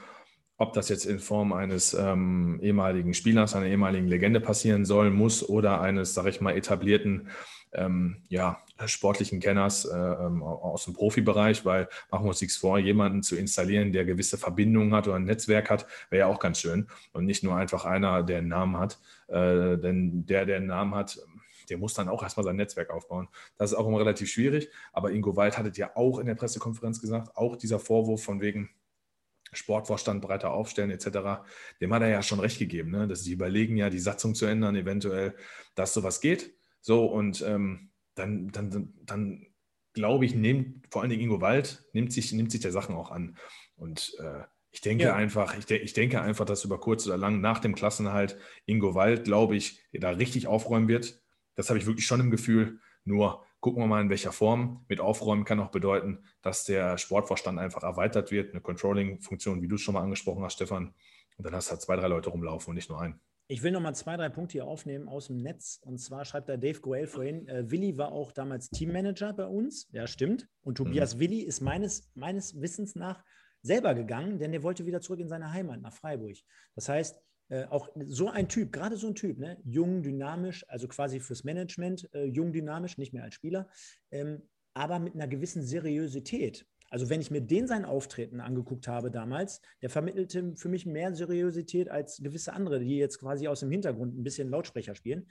Ob 0.57 0.72
das 0.72 0.89
jetzt 0.89 1.05
in 1.05 1.18
Form 1.18 1.53
eines 1.53 1.93
ähm, 1.93 2.59
ehemaligen 2.62 3.12
Spielers, 3.12 3.55
einer 3.55 3.66
ehemaligen 3.66 4.07
Legende 4.07 4.41
passieren 4.41 4.87
soll, 4.87 5.11
muss 5.11 5.47
oder 5.47 5.83
eines, 5.83 6.14
sage 6.14 6.31
ich 6.31 6.41
mal, 6.41 6.57
etablierten 6.57 7.29
ähm, 7.75 8.22
ja, 8.29 8.62
sportlichen 8.87 9.41
Kenners 9.41 9.85
äh, 9.85 9.97
ähm, 9.97 10.43
aus 10.43 10.85
dem 10.85 10.95
Profibereich, 10.95 11.64
weil 11.64 11.89
machen 12.11 12.25
wir 12.25 12.31
uns 12.31 12.41
nichts 12.41 12.57
vor, 12.57 12.79
jemanden 12.79 13.22
zu 13.22 13.37
installieren, 13.37 13.93
der 13.93 14.05
gewisse 14.05 14.37
Verbindungen 14.37 14.95
hat 14.95 15.07
oder 15.07 15.16
ein 15.16 15.25
Netzwerk 15.25 15.70
hat, 15.70 15.87
wäre 16.11 16.20
ja 16.20 16.27
auch 16.27 16.41
ganz 16.41 16.59
schön 16.59 16.89
und 17.12 17.25
nicht 17.25 17.45
nur 17.45 17.57
einfach 17.57 17.85
einer, 17.85 18.22
der 18.22 18.39
einen 18.39 18.49
Namen 18.49 18.77
hat, 18.79 18.99
äh, 19.29 19.79
denn 19.79 20.27
der, 20.27 20.45
der 20.47 20.57
einen 20.57 20.66
Namen 20.66 20.95
hat, 20.95 21.18
der 21.70 21.79
muss 21.79 21.95
dann 21.95 22.09
auch 22.09 22.22
erstmal 22.22 22.45
sein 22.45 22.57
Netzwerk 22.57 22.91
aufbauen. 22.91 23.29
Das 23.57 23.72
ist 23.72 23.77
auch 23.77 23.87
immer 23.87 24.01
relativ 24.01 24.31
schwierig, 24.31 24.68
aber 24.93 25.12
Ingo 25.12 25.37
Wald 25.37 25.57
hatte 25.57 25.72
ja 25.75 25.93
auch 25.95 26.18
in 26.18 26.27
der 26.27 26.35
Pressekonferenz 26.35 27.01
gesagt, 27.01 27.37
auch 27.37 27.57
dieser 27.57 27.79
Vorwurf 27.79 28.22
von 28.22 28.41
wegen, 28.41 28.70
Sportvorstand 29.57 30.20
breiter 30.20 30.53
aufstellen 30.53 30.91
etc., 30.91 31.45
dem 31.81 31.95
hat 31.95 32.03
er 32.03 32.09
ja 32.09 32.22
schon 32.22 32.41
recht 32.41 32.59
gegeben, 32.59 32.91
ne? 32.91 33.07
dass 33.07 33.22
sie 33.22 33.33
überlegen 33.33 33.77
ja, 33.77 33.89
die 33.89 34.01
Satzung 34.01 34.35
zu 34.35 34.47
ändern, 34.47 34.75
eventuell, 34.75 35.35
dass 35.77 35.95
sowas 35.95 36.20
geht. 36.20 36.55
So, 36.81 37.07
und 37.07 37.41
ähm, 37.43 37.91
dann, 38.15 38.49
dann, 38.49 38.95
dann, 39.03 39.47
glaube 39.93 40.25
ich, 40.25 40.35
nimmt 40.35 40.87
vor 40.91 41.03
allen 41.03 41.11
Dingen 41.11 41.23
Ingo 41.23 41.41
Wald, 41.41 41.85
nimmt 41.93 42.12
sich, 42.12 42.33
nimmt 42.33 42.51
sich 42.53 42.61
der 42.61 42.73
Sachen 42.73 42.95
auch 42.95 43.11
an. 43.11 43.37
Und 43.77 44.17
äh, 44.21 44.43
ich 44.71 44.81
denke 44.81 45.05
ja. 45.05 45.15
einfach, 45.15 45.57
ich, 45.57 45.67
de 45.67 45.79
ich, 45.79 45.93
denke 45.93 46.21
einfach, 46.21 46.45
dass 46.45 46.65
über 46.65 46.81
kurz 46.81 47.07
oder 47.07 47.17
lang 47.17 47.41
nach 47.41 47.61
dem 47.61 47.75
Klassenhalt 47.75 48.37
Ingo 48.67 48.95
Wald, 48.95 49.25
glaube 49.25 49.57
ich, 49.57 49.81
da 49.93 50.11
richtig 50.11 50.47
aufräumen 50.47 50.89
wird. 50.89 51.21
Das 51.55 51.69
habe 51.69 51.79
ich 51.79 51.87
wirklich 51.87 52.07
schon 52.07 52.21
im 52.21 52.31
Gefühl. 52.31 52.81
Nur 53.05 53.45
gucken 53.61 53.83
wir 53.83 53.87
mal, 53.87 54.03
in 54.03 54.11
welcher 54.11 54.33
Form. 54.33 54.85
Mit 54.89 55.01
Aufräumen 55.01 55.45
kann 55.45 55.61
auch 55.61 55.71
bedeuten, 55.71 56.25
dass 56.43 56.65
der 56.65 56.99
Sportvorstand 56.99 57.59
einfach 57.59 57.83
erweitert 57.83 58.31
wird, 58.31 58.53
eine 58.53 58.61
Controlling-Funktion, 58.61 59.62
wie 59.62 59.69
du 59.69 59.77
es 59.77 59.81
schon 59.81 59.95
mal 59.95 60.03
angesprochen 60.03 60.43
hast, 60.43 60.55
Stefan. 60.55 60.93
Und 61.37 61.47
dann 61.47 61.55
hast 61.55 61.69
du 61.69 61.71
halt 61.73 61.83
zwei, 61.83 61.97
drei 61.97 62.09
Leute 62.09 62.31
rumlaufen 62.31 62.71
und 62.71 62.75
nicht 62.75 62.91
nur 62.91 63.01
einen. 63.01 63.21
Ich 63.47 63.63
will 63.63 63.73
noch 63.73 63.81
mal 63.81 63.95
zwei, 63.95 64.17
drei 64.17 64.31
Punkte 64.31 64.53
hier 64.53 64.67
aufnehmen 64.67 65.07
aus 65.07 65.27
dem 65.27 65.37
Netz. 65.37 65.79
Und 65.83 65.99
zwar 65.99 66.25
schreibt 66.25 66.49
da 66.49 66.57
Dave 66.57 66.81
Goel 66.81 67.07
vorhin, 67.07 67.47
äh, 67.47 67.71
Willi 67.71 67.99
war 67.99 68.13
auch 68.13 68.33
damals 68.33 68.71
Teammanager 68.71 69.35
bei 69.35 69.47
uns. 69.47 69.89
Ja, 69.93 70.07
stimmt. 70.07 70.49
Und 70.63 70.77
Tobias 70.77 71.17
mhm. 71.17 71.21
Willi 71.21 71.41
ist 71.41 71.61
meines, 71.61 72.11
meines 72.15 72.61
Wissens 72.61 72.95
nach 72.95 73.23
selber 73.61 73.95
gegangen, 73.95 74.39
denn 74.39 74.53
der 74.53 74.63
wollte 74.63 74.87
wieder 74.87 75.01
zurück 75.01 75.21
in 75.21 75.29
seine 75.29 75.53
Heimat 75.53 75.83
nach 75.83 75.93
Freiburg. 75.93 76.37
Das 76.75 76.89
heißt, 76.89 77.21
äh, 77.51 77.65
auch 77.67 77.91
so 78.07 78.31
ein 78.31 78.49
Typ, 78.49 78.73
gerade 78.73 78.97
so 78.97 79.09
ein 79.09 79.15
Typ, 79.15 79.39
ne? 79.39 79.59
jung, 79.65 80.03
dynamisch, 80.03 80.65
also 80.69 80.89
quasi 80.89 81.21
fürs 81.21 81.45
Management, 81.45 82.09
äh, 82.15 82.25
jung, 82.25 82.53
dynamisch, 82.53 82.97
nicht 82.97 83.13
mehr 83.13 83.25
als 83.25 83.35
Spieler, 83.35 83.69
ähm, 84.11 84.43
aber 84.73 84.99
mit 84.99 85.15
einer 85.15 85.29
gewissen 85.29 85.63
Seriosität. 85.63 86.67
Also 86.95 87.11
wenn 87.11 87.21
ich 87.21 87.33
mir 87.33 87.41
den 87.41 87.67
sein 87.67 87.85
Auftreten 87.85 88.39
angeguckt 88.39 88.87
habe 88.87 89.11
damals, 89.11 89.61
der 89.83 89.91
vermittelte 89.91 90.55
für 90.55 90.69
mich 90.69 90.87
mehr 90.87 91.13
Seriosität 91.13 91.89
als 91.89 92.19
gewisse 92.23 92.53
andere, 92.53 92.79
die 92.79 92.99
jetzt 92.99 93.19
quasi 93.19 93.49
aus 93.49 93.59
dem 93.59 93.73
Hintergrund 93.73 94.17
ein 94.17 94.23
bisschen 94.23 94.49
Lautsprecher 94.49 94.95
spielen. 94.95 95.27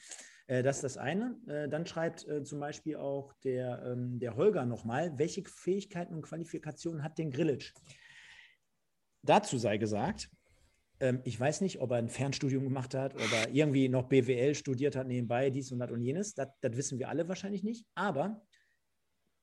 Äh, 0.47 0.61
das 0.61 0.76
ist 0.76 0.84
das 0.84 0.97
eine. 0.97 1.38
Äh, 1.47 1.70
dann 1.70 1.86
schreibt 1.86 2.28
äh, 2.28 2.43
zum 2.43 2.59
Beispiel 2.59 2.97
auch 2.97 3.32
der, 3.45 3.82
ähm, 3.86 4.20
der 4.20 4.36
Holger 4.36 4.66
nochmal, 4.66 5.18
welche 5.18 5.41
Fähigkeiten 5.45 6.14
und 6.14 6.24
Qualifikationen 6.24 7.01
hat 7.01 7.18
den 7.18 7.32
Grillitsch? 7.32 7.72
Dazu 9.22 9.57
sei 9.57 9.78
gesagt, 9.78 10.30
ähm, 10.99 11.22
ich 11.24 11.39
weiß 11.39 11.61
nicht, 11.61 11.80
ob 11.80 11.91
er 11.91 11.97
ein 11.97 12.09
Fernstudium 12.09 12.66
gemacht 12.66 12.93
hat 12.93 13.16
oder 13.16 13.49
irgendwie 13.53 13.88
noch 13.88 14.09
BWL 14.09 14.53
studiert 14.53 14.97
hat 14.97 15.07
nebenbei, 15.07 15.49
dies 15.49 15.72
und 15.72 15.80
das 15.80 15.91
und 15.91 16.01
jenes. 16.01 16.34
Das, 16.34 16.49
das 16.59 16.76
wissen 16.76 16.99
wir 16.99 17.07
alle 17.07 17.30
wahrscheinlich 17.30 17.64
nicht. 17.64 17.86
Aber 17.95 18.41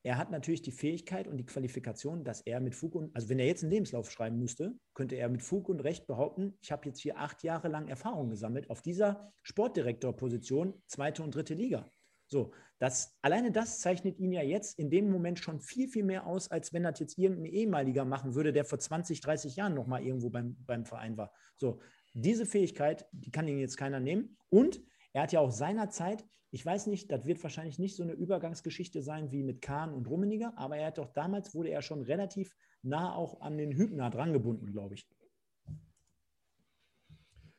er 0.03 0.17
hat 0.17 0.31
natürlich 0.31 0.61
die 0.61 0.71
Fähigkeit 0.71 1.27
und 1.27 1.37
die 1.37 1.45
Qualifikation, 1.45 2.23
dass 2.23 2.41
er 2.41 2.59
mit 2.59 2.75
Fug 2.75 2.95
und, 2.95 3.15
also 3.15 3.29
wenn 3.29 3.39
er 3.39 3.45
jetzt 3.45 3.63
einen 3.63 3.71
Lebenslauf 3.71 4.09
schreiben 4.09 4.39
müsste, 4.39 4.73
könnte 4.93 5.15
er 5.15 5.29
mit 5.29 5.43
Fug 5.43 5.69
und 5.69 5.79
Recht 5.81 6.07
behaupten, 6.07 6.57
ich 6.61 6.71
habe 6.71 6.87
jetzt 6.87 6.99
hier 6.99 7.17
acht 7.17 7.43
Jahre 7.43 7.67
lang 7.67 7.87
Erfahrung 7.87 8.29
gesammelt 8.29 8.69
auf 8.69 8.81
dieser 8.81 9.31
Sportdirektorposition, 9.43 10.81
zweite 10.87 11.21
und 11.21 11.35
dritte 11.35 11.53
Liga. 11.53 11.89
So, 12.27 12.53
das, 12.79 13.17
alleine 13.21 13.51
das 13.51 13.79
zeichnet 13.81 14.17
ihn 14.17 14.31
ja 14.31 14.41
jetzt 14.41 14.79
in 14.79 14.89
dem 14.89 15.11
Moment 15.11 15.37
schon 15.37 15.59
viel, 15.59 15.87
viel 15.87 16.03
mehr 16.03 16.25
aus, 16.25 16.49
als 16.49 16.73
wenn 16.73 16.83
das 16.83 16.99
jetzt 16.99 17.17
irgendein 17.17 17.45
ehemaliger 17.45 18.05
machen 18.05 18.33
würde, 18.33 18.53
der 18.53 18.65
vor 18.65 18.79
20, 18.79 19.19
30 19.19 19.57
Jahren 19.57 19.75
nochmal 19.75 20.03
irgendwo 20.03 20.29
beim, 20.29 20.55
beim 20.65 20.85
Verein 20.85 21.17
war. 21.17 21.33
So, 21.57 21.81
diese 22.13 22.45
Fähigkeit, 22.45 23.05
die 23.11 23.31
kann 23.31 23.47
ihn 23.47 23.59
jetzt 23.59 23.77
keiner 23.77 23.99
nehmen. 23.99 24.37
Und 24.49 24.81
er 25.13 25.23
hat 25.23 25.31
ja 25.31 25.39
auch 25.39 25.51
seinerzeit, 25.51 26.23
ich 26.51 26.65
weiß 26.65 26.87
nicht, 26.87 27.11
das 27.11 27.25
wird 27.25 27.41
wahrscheinlich 27.43 27.79
nicht 27.79 27.95
so 27.95 28.03
eine 28.03 28.13
Übergangsgeschichte 28.13 29.01
sein 29.01 29.31
wie 29.31 29.43
mit 29.43 29.61
Kahn 29.61 29.93
und 29.93 30.07
Rummeniger, 30.07 30.53
aber 30.57 30.77
er 30.77 30.87
hat 30.87 30.97
doch 30.97 31.13
damals, 31.13 31.55
wurde 31.55 31.69
er 31.69 31.81
schon 31.81 32.01
relativ 32.01 32.55
nah 32.81 33.13
auch 33.15 33.41
an 33.41 33.57
den 33.57 33.71
Hübner 33.71 34.09
drangebunden, 34.09 34.71
glaube 34.71 34.95
ich. 34.95 35.07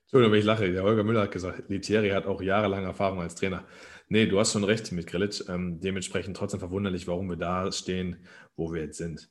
Entschuldigung, 0.05 0.33
wenn 0.33 0.41
ich 0.41 0.45
lache. 0.45 0.71
Der 0.71 0.83
Holger 0.83 1.05
Müller 1.05 1.23
hat 1.23 1.31
gesagt, 1.31 1.71
Litieri 1.71 2.11
hat 2.11 2.27
auch 2.27 2.43
jahrelang 2.43 2.85
Erfahrung 2.85 3.21
als 3.23 3.35
Trainer. 3.35 3.67
Nee, 4.09 4.27
du 4.27 4.39
hast 4.39 4.53
schon 4.53 4.65
recht 4.65 4.93
mit 4.93 5.07
Grillitsch. 5.07 5.43
Ähm, 5.49 5.81
dementsprechend 5.81 6.37
trotzdem 6.37 6.61
verwunderlich, 6.61 7.09
warum 7.09 7.31
wir 7.31 7.39
da 7.39 7.73
stehen, 7.73 8.27
wo 8.55 8.75
wir 8.75 8.83
jetzt 8.83 8.99
sind. 8.99 9.31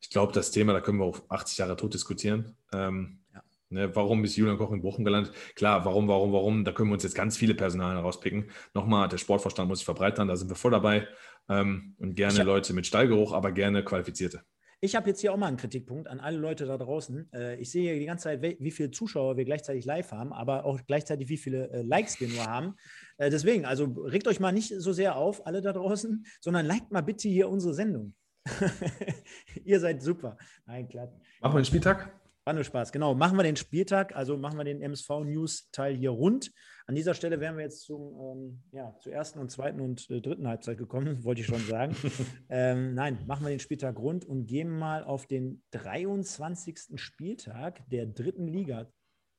Ich 0.00 0.10
glaube, 0.10 0.32
das 0.32 0.50
Thema, 0.50 0.72
da 0.72 0.80
können 0.80 0.98
wir 0.98 1.04
auch 1.04 1.30
80 1.30 1.58
Jahre 1.58 1.76
tot 1.76 1.94
diskutieren. 1.94 2.56
Ähm. 2.72 3.20
Ne, 3.68 3.94
warum 3.96 4.22
ist 4.24 4.36
Julian 4.36 4.58
Koch 4.58 4.70
in 4.72 4.80
Bochum 4.80 5.04
gelandet? 5.04 5.34
Klar, 5.56 5.84
warum, 5.84 6.06
warum, 6.06 6.32
warum? 6.32 6.64
Da 6.64 6.72
können 6.72 6.90
wir 6.90 6.94
uns 6.94 7.02
jetzt 7.02 7.16
ganz 7.16 7.36
viele 7.36 7.54
Personalien 7.54 8.00
rauspicken. 8.00 8.50
Nochmal, 8.74 9.08
der 9.08 9.18
Sportvorstand 9.18 9.68
muss 9.68 9.78
sich 9.78 9.84
verbreitern, 9.84 10.28
da 10.28 10.36
sind 10.36 10.48
wir 10.48 10.56
voll 10.56 10.70
dabei. 10.70 11.08
Ähm, 11.48 11.94
und 11.98 12.14
gerne 12.14 12.38
hab, 12.38 12.46
Leute 12.46 12.74
mit 12.74 12.86
Stallgeruch, 12.86 13.32
aber 13.32 13.52
gerne 13.52 13.84
qualifizierte. 13.84 14.42
Ich 14.80 14.94
habe 14.94 15.08
jetzt 15.08 15.20
hier 15.20 15.32
auch 15.32 15.36
mal 15.36 15.46
einen 15.46 15.56
Kritikpunkt 15.56 16.06
an 16.06 16.20
alle 16.20 16.36
Leute 16.36 16.66
da 16.66 16.76
draußen. 16.76 17.32
Äh, 17.32 17.56
ich 17.56 17.70
sehe 17.70 17.90
hier 17.90 17.98
die 17.98 18.06
ganze 18.06 18.24
Zeit, 18.24 18.42
wie 18.42 18.70
viele 18.70 18.90
Zuschauer 18.90 19.36
wir 19.36 19.44
gleichzeitig 19.44 19.84
live 19.84 20.12
haben, 20.12 20.32
aber 20.32 20.64
auch 20.64 20.78
gleichzeitig, 20.86 21.28
wie 21.28 21.38
viele 21.38 21.70
äh, 21.70 21.82
Likes 21.82 22.20
wir 22.20 22.28
nur 22.28 22.44
haben. 22.44 22.74
Äh, 23.16 23.30
deswegen, 23.30 23.64
also 23.64 23.86
regt 23.86 24.28
euch 24.28 24.38
mal 24.38 24.52
nicht 24.52 24.74
so 24.78 24.92
sehr 24.92 25.16
auf, 25.16 25.46
alle 25.46 25.62
da 25.62 25.72
draußen, 25.72 26.24
sondern 26.40 26.66
liked 26.66 26.92
mal 26.92 27.00
bitte 27.00 27.28
hier 27.28 27.48
unsere 27.48 27.74
Sendung. 27.74 28.14
Ihr 29.64 29.80
seid 29.80 30.02
super. 30.02 30.36
Nein, 30.66 30.88
klar. 30.88 31.12
Machen 31.40 31.54
wir 31.54 31.62
den 31.62 31.64
Spieltag? 31.64 32.12
War 32.46 32.54
nur 32.54 32.62
Spaß. 32.62 32.92
Genau, 32.92 33.16
machen 33.16 33.36
wir 33.36 33.42
den 33.42 33.56
Spieltag, 33.56 34.14
also 34.14 34.36
machen 34.36 34.56
wir 34.56 34.62
den 34.62 34.80
MSV-News-Teil 34.80 35.96
hier 35.96 36.10
rund. 36.10 36.52
An 36.86 36.94
dieser 36.94 37.12
Stelle 37.12 37.40
wären 37.40 37.56
wir 37.56 37.64
jetzt 37.64 37.82
zum, 37.82 38.20
ähm, 38.20 38.62
ja, 38.70 38.96
zur 39.00 39.12
ersten 39.12 39.40
und 39.40 39.50
zweiten 39.50 39.80
und 39.80 40.08
äh, 40.10 40.20
dritten 40.20 40.46
Halbzeit 40.46 40.78
gekommen, 40.78 41.18
wollte 41.24 41.40
ich 41.40 41.48
schon 41.48 41.66
sagen. 41.66 41.96
ähm, 42.48 42.94
nein, 42.94 43.18
machen 43.26 43.44
wir 43.44 43.50
den 43.50 43.58
Spieltag 43.58 43.98
rund 43.98 44.24
und 44.24 44.46
gehen 44.46 44.70
mal 44.70 45.02
auf 45.02 45.26
den 45.26 45.64
23. 45.72 46.78
Spieltag 46.94 47.82
der 47.90 48.06
dritten 48.06 48.46
Liga 48.46 48.86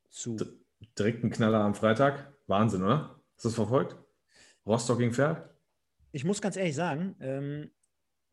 zu. 0.10 0.36
D 0.36 0.46
direkt 1.00 1.24
ein 1.24 1.30
Knaller 1.30 1.62
am 1.62 1.76
Freitag. 1.76 2.34
Wahnsinn, 2.48 2.84
oder? 2.84 3.22
Hast 3.36 3.46
du 3.46 3.48
das 3.48 3.56
verfolgt? 3.56 3.96
Rostock 4.66 4.98
gegen 4.98 5.14
Pferd? 5.14 5.50
Ich 6.12 6.26
muss 6.26 6.42
ganz 6.42 6.58
ehrlich 6.58 6.76
sagen, 6.76 7.16
ähm, 7.22 7.72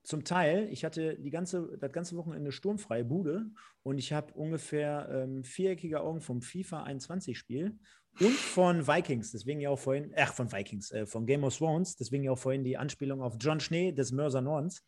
zum 0.04 0.24
Teil, 0.24 0.68
ich 0.70 0.84
hatte 0.84 1.18
die 1.18 1.30
ganze, 1.30 1.76
das 1.78 1.90
ganze 1.90 2.16
Wochenende 2.16 2.52
sturmfreie 2.52 3.04
Bude 3.04 3.46
und 3.82 3.98
ich 3.98 4.12
habe 4.12 4.32
ungefähr 4.34 5.08
ähm, 5.10 5.44
viereckige 5.44 6.00
Augen 6.00 6.20
vom 6.20 6.42
FIFA 6.42 6.84
21-Spiel 6.84 7.78
und 8.20 8.32
von 8.32 8.86
Vikings, 8.86 9.32
deswegen 9.32 9.60
ja 9.60 9.70
auch 9.70 9.78
vorhin, 9.78 10.12
ach, 10.16 10.34
von 10.34 10.52
Vikings, 10.52 10.92
äh, 10.92 11.06
von 11.06 11.26
Game 11.26 11.42
of 11.42 11.56
Thrones, 11.56 11.96
deswegen 11.96 12.22
ja 12.22 12.32
auch 12.32 12.38
vorhin 12.38 12.62
die 12.62 12.76
Anspielung 12.76 13.22
auf 13.22 13.36
John 13.40 13.60
Schnee 13.60 13.92
des 13.92 14.12
Mörser 14.12 14.42
Nordens. 14.42 14.84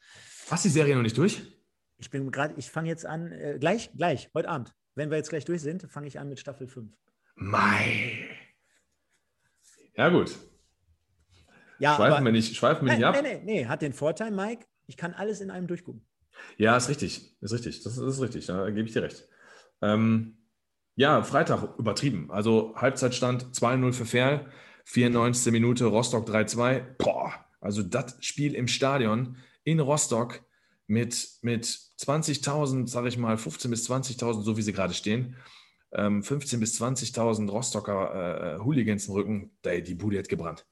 Hast 0.51 0.65
die 0.67 0.69
Serie 0.69 0.95
noch 0.95 1.03
nicht 1.03 1.17
durch? 1.17 1.43
Ich 1.97 2.11
bin 2.11 2.31
gerade, 2.31 2.55
ich 2.59 2.71
fange 2.71 2.89
jetzt 2.89 3.07
an, 3.07 3.33
äh, 3.33 3.57
gleich, 3.59 3.91
gleich, 3.97 4.31
heute 4.35 4.49
Abend. 4.49 4.75
Wenn 4.95 5.11
wir 5.11 5.17
jetzt 5.17 5.31
gleich 5.31 5.45
durch 5.45 5.63
sind, 5.63 5.91
fange 5.91 6.07
ich 6.07 6.19
an 6.19 6.29
mit 6.29 6.39
Staffel 6.39 6.69
5. 6.69 6.93
Mei. 7.37 8.29
Ja, 9.95 10.11
gut. 10.11 10.37
Ja, 11.79 11.97
schweifen 11.97 12.15
aber, 12.15 12.25
wir 12.27 12.33
nicht, 12.33 12.55
schweifen 12.55 12.87
wir 12.87 12.93
nee, 12.93 12.99
nicht 12.99 13.07
ab. 13.07 13.17
Nee, 13.23 13.41
nee, 13.43 13.43
nee, 13.45 13.67
hat 13.67 13.83
den 13.83 13.93
Vorteil, 13.93 14.31
Mike, 14.31 14.67
ich 14.87 14.97
kann 14.97 15.15
alles 15.15 15.41
in 15.41 15.51
einem 15.51 15.67
durchgucken. 15.67 16.05
Ja, 16.57 16.77
ist 16.77 16.89
richtig. 16.89 17.37
Ist 17.41 17.53
richtig. 17.53 17.83
Das 17.83 17.99
ist, 17.99 18.21
richtig. 18.21 18.47
Da 18.47 18.69
gebe 18.71 18.87
ich 18.87 18.93
dir 18.93 19.03
recht. 19.03 19.29
Ähm, 19.83 20.39
ja, 20.95 21.23
Freitag 21.23 21.79
übertrieben. 21.79 22.31
Also 22.31 22.75
Halbzeitstand 22.77 23.55
2-0 23.55 23.93
für 23.93 24.07
Ferl, 24.07 24.51
94. 24.85 25.53
Minute 25.53 25.87
Rostock 25.87 26.29
3-2. 26.29 26.83
Boah, 26.99 27.33
also 27.61 27.83
das 27.83 28.17
Spiel 28.21 28.55
im 28.55 28.69
Stadion 28.69 29.37
in 29.65 29.81
Rostock 29.81 30.43
mit, 30.87 31.29
mit 31.43 31.65
20.000, 31.65 32.89
sage 32.89 33.09
ich 33.09 33.19
mal, 33.19 33.37
15.000 33.37 33.69
bis 33.69 33.91
20.000, 33.91 34.43
so 34.43 34.57
wie 34.57 34.63
sie 34.63 34.73
gerade 34.73 34.95
stehen. 34.95 35.37
Ähm, 35.93 36.23
15.000 36.23 36.59
bis 36.59 36.81
20.000 36.81 37.51
Rostocker 37.51 38.57
äh, 38.57 38.65
Hooligans 38.65 39.09
im 39.09 39.15
Rücken. 39.15 39.51
Die 39.65 39.95
Bude 39.95 40.19
hat 40.19 40.29
gebrannt. 40.29 40.67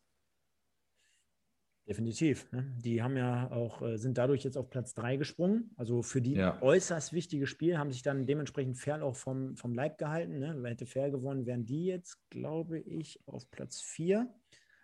Definitiv. 1.87 2.51
Ne? 2.51 2.64
Die 2.78 3.03
haben 3.03 3.16
ja 3.16 3.51
auch, 3.51 3.82
äh, 3.82 3.99
sind 3.99 4.16
dadurch 4.16 4.43
jetzt 4.43 4.57
auf 4.57 4.70
Platz 4.70 4.95
3 4.95 5.16
gesprungen. 5.16 5.70
Also 5.76 6.01
für 6.03 6.22
die 6.22 6.35
ja. 6.35 6.61
äußerst 6.62 7.12
wichtige 7.12 7.47
Spiel 7.47 7.76
haben 7.76 7.93
sich 7.93 8.03
dann 8.03 8.26
dementsprechend 8.26 8.78
Ferl 8.78 9.03
auch 9.03 9.16
vom, 9.16 9.55
vom 9.57 9.74
Leib 9.74 9.99
gehalten. 9.99 10.39
Ne? 10.39 10.59
Hätte 10.64 10.87
Ferl 10.87 11.11
gewonnen, 11.11 11.45
wären 11.45 11.66
die 11.66 11.85
jetzt, 11.85 12.18
glaube 12.30 12.78
ich, 12.78 13.20
auf 13.26 13.51
Platz 13.51 13.82
4. 13.82 14.32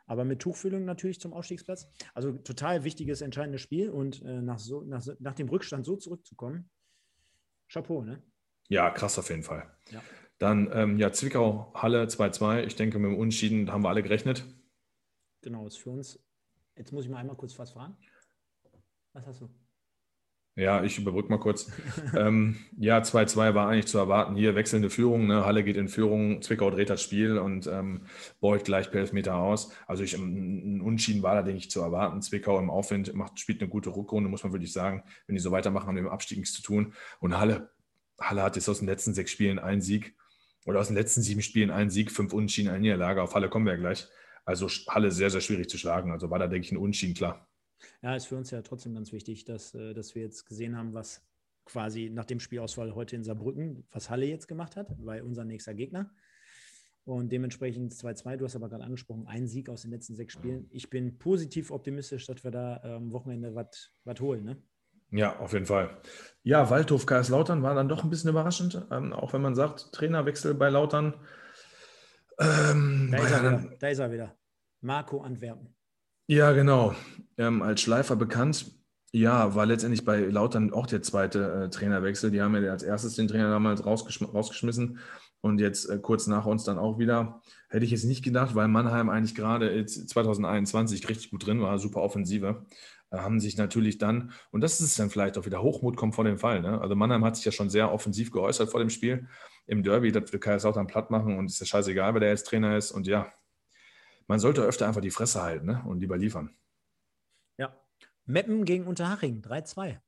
Aber 0.06 0.24
mit 0.24 0.40
Tuchfüllung 0.40 0.84
natürlich 0.84 1.20
zum 1.20 1.32
Ausstiegsplatz. 1.32 1.88
Also 2.12 2.32
total 2.32 2.84
wichtiges, 2.84 3.22
entscheidendes 3.22 3.62
Spiel. 3.62 3.88
Und 3.88 4.22
äh, 4.22 4.42
nach, 4.42 4.58
so, 4.58 4.82
nach, 4.82 5.02
nach 5.20 5.34
dem 5.34 5.48
Rückstand 5.48 5.86
so 5.86 5.96
zurückzukommen, 5.96 6.68
Chapeau, 7.72 8.02
ne? 8.02 8.22
Ja, 8.68 8.90
krass 8.90 9.18
auf 9.18 9.30
jeden 9.30 9.42
Fall. 9.42 9.70
Ja. 9.90 10.02
Dann, 10.38 10.70
ähm, 10.72 10.98
ja, 10.98 11.12
Zwickau, 11.12 11.72
Halle 11.74 12.04
2-2. 12.04 12.64
Ich 12.64 12.76
denke, 12.76 12.98
mit 12.98 13.10
dem 13.10 13.18
Unschieden 13.18 13.72
haben 13.72 13.84
wir 13.84 13.88
alle 13.88 14.02
gerechnet. 14.02 14.44
Genau, 15.42 15.66
ist 15.66 15.78
für 15.78 15.90
uns 15.90 16.18
Jetzt 16.76 16.92
muss 16.92 17.04
ich 17.04 17.10
mal 17.10 17.18
einmal 17.18 17.36
kurz 17.36 17.58
was 17.58 17.72
fragen. 17.72 17.96
Was 19.12 19.26
hast 19.26 19.40
du? 19.40 19.50
Ja, 20.56 20.82
ich 20.82 20.98
überbrücke 20.98 21.30
mal 21.30 21.38
kurz. 21.38 21.70
ähm, 22.16 22.58
ja, 22.76 22.98
2-2 22.98 23.54
war 23.54 23.68
eigentlich 23.68 23.86
zu 23.86 23.98
erwarten. 23.98 24.34
Hier 24.34 24.54
wechselnde 24.54 24.90
Führung. 24.90 25.26
Ne? 25.26 25.44
Halle 25.46 25.64
geht 25.64 25.76
in 25.76 25.88
Führung, 25.88 26.42
Zwickau 26.42 26.70
dreht 26.70 26.90
das 26.90 27.02
Spiel 27.02 27.38
und 27.38 27.66
ähm, 27.66 28.02
Beuth 28.40 28.64
gleich 28.64 28.90
per 28.90 29.00
Elfmeter 29.00 29.36
aus. 29.36 29.72
Also 29.86 30.02
ich, 30.02 30.14
ein 30.14 30.80
Unschieden 30.80 31.22
war 31.22 31.36
da, 31.36 31.42
denke 31.42 31.60
ich, 31.60 31.70
zu 31.70 31.80
erwarten. 31.80 32.20
Zwickau 32.20 32.58
im 32.58 32.68
Aufwind 32.68 33.14
macht, 33.14 33.38
spielt 33.38 33.62
eine 33.62 33.70
gute 33.70 33.94
Rückrunde, 33.94 34.28
muss 34.28 34.42
man 34.42 34.52
wirklich 34.52 34.72
sagen. 34.72 35.04
Wenn 35.26 35.36
die 35.36 35.40
so 35.40 35.52
weitermachen, 35.52 35.86
haben 35.86 35.96
wir 35.96 36.02
dem 36.02 36.10
Abstieg 36.10 36.38
nichts 36.38 36.54
zu 36.54 36.62
tun. 36.62 36.94
Und 37.20 37.38
Halle, 37.38 37.70
Halle 38.20 38.42
hat 38.42 38.56
jetzt 38.56 38.68
aus 38.68 38.80
den 38.80 38.88
letzten 38.88 39.14
sechs 39.14 39.30
Spielen 39.30 39.58
einen 39.58 39.80
Sieg 39.80 40.14
oder 40.66 40.80
aus 40.80 40.88
den 40.88 40.96
letzten 40.96 41.22
sieben 41.22 41.42
Spielen 41.42 41.70
einen 41.70 41.90
Sieg, 41.90 42.10
fünf 42.10 42.32
Unschieden, 42.32 42.70
eine 42.70 42.80
Niederlage. 42.80 43.22
Auf 43.22 43.34
Halle 43.34 43.48
kommen 43.48 43.66
wir 43.66 43.74
ja 43.74 43.78
gleich. 43.78 44.08
Also 44.50 44.68
Halle 44.88 45.10
sehr, 45.10 45.30
sehr 45.30 45.40
schwierig 45.40 45.70
zu 45.70 45.78
schlagen. 45.78 46.12
Also 46.12 46.28
war 46.28 46.38
da, 46.38 46.46
denke 46.46 46.66
ich, 46.66 46.72
ein 46.72 46.76
Unschieden 46.76 47.14
klar. 47.14 47.48
Ja, 48.02 48.14
ist 48.14 48.26
für 48.26 48.36
uns 48.36 48.50
ja 48.50 48.60
trotzdem 48.62 48.94
ganz 48.94 49.12
wichtig, 49.12 49.44
dass, 49.44 49.74
äh, 49.74 49.94
dass 49.94 50.14
wir 50.14 50.22
jetzt 50.22 50.46
gesehen 50.46 50.76
haben, 50.76 50.92
was 50.92 51.22
quasi 51.64 52.10
nach 52.12 52.24
dem 52.24 52.40
Spielausfall 52.40 52.94
heute 52.94 53.16
in 53.16 53.24
Saarbrücken, 53.24 53.86
was 53.90 54.10
Halle 54.10 54.26
jetzt 54.26 54.48
gemacht 54.48 54.76
hat, 54.76 54.88
weil 54.98 55.22
unser 55.22 55.44
nächster 55.44 55.74
Gegner. 55.74 56.10
Und 57.04 57.32
dementsprechend 57.32 57.92
2-2, 57.94 58.36
du 58.36 58.44
hast 58.44 58.56
aber 58.56 58.68
gerade 58.68 58.84
angesprochen, 58.84 59.26
ein 59.26 59.46
Sieg 59.46 59.68
aus 59.68 59.82
den 59.82 59.90
letzten 59.90 60.14
sechs 60.16 60.34
Spielen. 60.34 60.66
Ich 60.70 60.90
bin 60.90 61.18
positiv 61.18 61.70
optimistisch, 61.70 62.26
dass 62.26 62.44
wir 62.44 62.50
da 62.50 62.80
am 62.82 63.04
ähm, 63.04 63.12
Wochenende 63.12 63.54
was 63.54 64.20
holen. 64.20 64.44
Ne? 64.44 64.62
Ja, 65.10 65.38
auf 65.38 65.52
jeden 65.52 65.66
Fall. 65.66 65.96
Ja, 66.42 66.70
Waldhof 66.70 67.06
Kaiserslautern 67.06 67.62
war 67.62 67.74
dann 67.74 67.88
doch 67.88 68.04
ein 68.04 68.10
bisschen 68.10 68.30
überraschend, 68.30 68.86
ähm, 68.90 69.12
auch 69.12 69.32
wenn 69.32 69.42
man 69.42 69.54
sagt, 69.54 69.92
Trainerwechsel 69.92 70.54
bei 70.54 70.68
Lautern. 70.68 71.14
Ähm, 72.38 73.08
da, 73.10 73.18
ist 73.18 73.28
wieder, 73.28 73.76
da, 73.78 73.88
ist 73.88 73.98
er 73.98 74.12
wieder, 74.12 74.36
Marco 74.80 75.20
Antwerpen. 75.20 75.74
Ja, 76.26 76.52
genau. 76.52 76.94
Ähm, 77.38 77.62
als 77.62 77.80
Schleifer 77.80 78.16
bekannt. 78.16 78.72
Ja, 79.12 79.54
war 79.56 79.66
letztendlich 79.66 80.04
bei 80.04 80.20
Lautern 80.20 80.72
auch 80.72 80.86
der 80.86 81.02
zweite 81.02 81.64
äh, 81.64 81.70
Trainerwechsel. 81.70 82.30
Die 82.30 82.40
haben 82.40 82.54
ja 82.54 82.70
als 82.70 82.84
erstes 82.84 83.16
den 83.16 83.26
Trainer 83.26 83.50
damals 83.50 83.84
rausgeschm 83.84 84.26
rausgeschmissen 84.26 84.98
und 85.40 85.58
jetzt 85.58 85.90
äh, 85.90 85.98
kurz 85.98 86.28
nach 86.28 86.46
uns 86.46 86.62
dann 86.64 86.78
auch 86.78 86.98
wieder. 86.98 87.42
Hätte 87.68 87.84
ich 87.84 87.90
jetzt 87.90 88.04
nicht 88.04 88.22
gedacht, 88.22 88.54
weil 88.54 88.68
Mannheim 88.68 89.08
eigentlich 89.08 89.34
gerade 89.34 89.84
2021 89.84 91.08
richtig 91.08 91.30
gut 91.30 91.44
drin 91.44 91.60
war, 91.60 91.78
super 91.80 92.02
Offensive. 92.02 92.64
Äh, 93.10 93.18
haben 93.18 93.40
sich 93.40 93.56
natürlich 93.56 93.98
dann, 93.98 94.32
und 94.52 94.60
das 94.60 94.80
ist 94.80 94.98
dann 94.98 95.10
vielleicht 95.10 95.36
auch 95.38 95.46
wieder 95.46 95.62
Hochmut 95.62 95.96
kommt 95.96 96.14
vor 96.14 96.24
dem 96.24 96.38
Fall. 96.38 96.60
Ne? 96.60 96.80
Also 96.80 96.94
Mannheim 96.94 97.24
hat 97.24 97.36
sich 97.36 97.44
ja 97.44 97.52
schon 97.52 97.70
sehr 97.70 97.92
offensiv 97.92 98.30
geäußert 98.30 98.70
vor 98.70 98.80
dem 98.80 98.90
Spiel 98.90 99.26
im 99.66 99.82
Derby, 99.82 100.12
das 100.12 100.32
will 100.32 100.40
Kaiserslautern 100.40 100.86
platt 100.86 101.10
machen 101.10 101.38
und 101.38 101.46
ist 101.46 101.60
ja 101.60 101.66
scheißegal, 101.66 102.14
wer 102.14 102.20
der 102.20 102.30
jetzt 102.30 102.46
Trainer 102.46 102.76
ist. 102.76 102.92
Und 102.92 103.06
ja, 103.06 103.32
man 104.30 104.38
sollte 104.38 104.62
öfter 104.62 104.86
einfach 104.86 105.00
die 105.00 105.10
Fresse 105.10 105.42
halten 105.42 105.66
ne? 105.66 105.82
und 105.86 105.98
lieber 105.98 106.16
liefern. 106.16 106.54
Ja. 107.58 107.76
Meppen 108.26 108.64
gegen 108.64 108.86
Unterhaching, 108.86 109.42
3-2. 109.42 109.98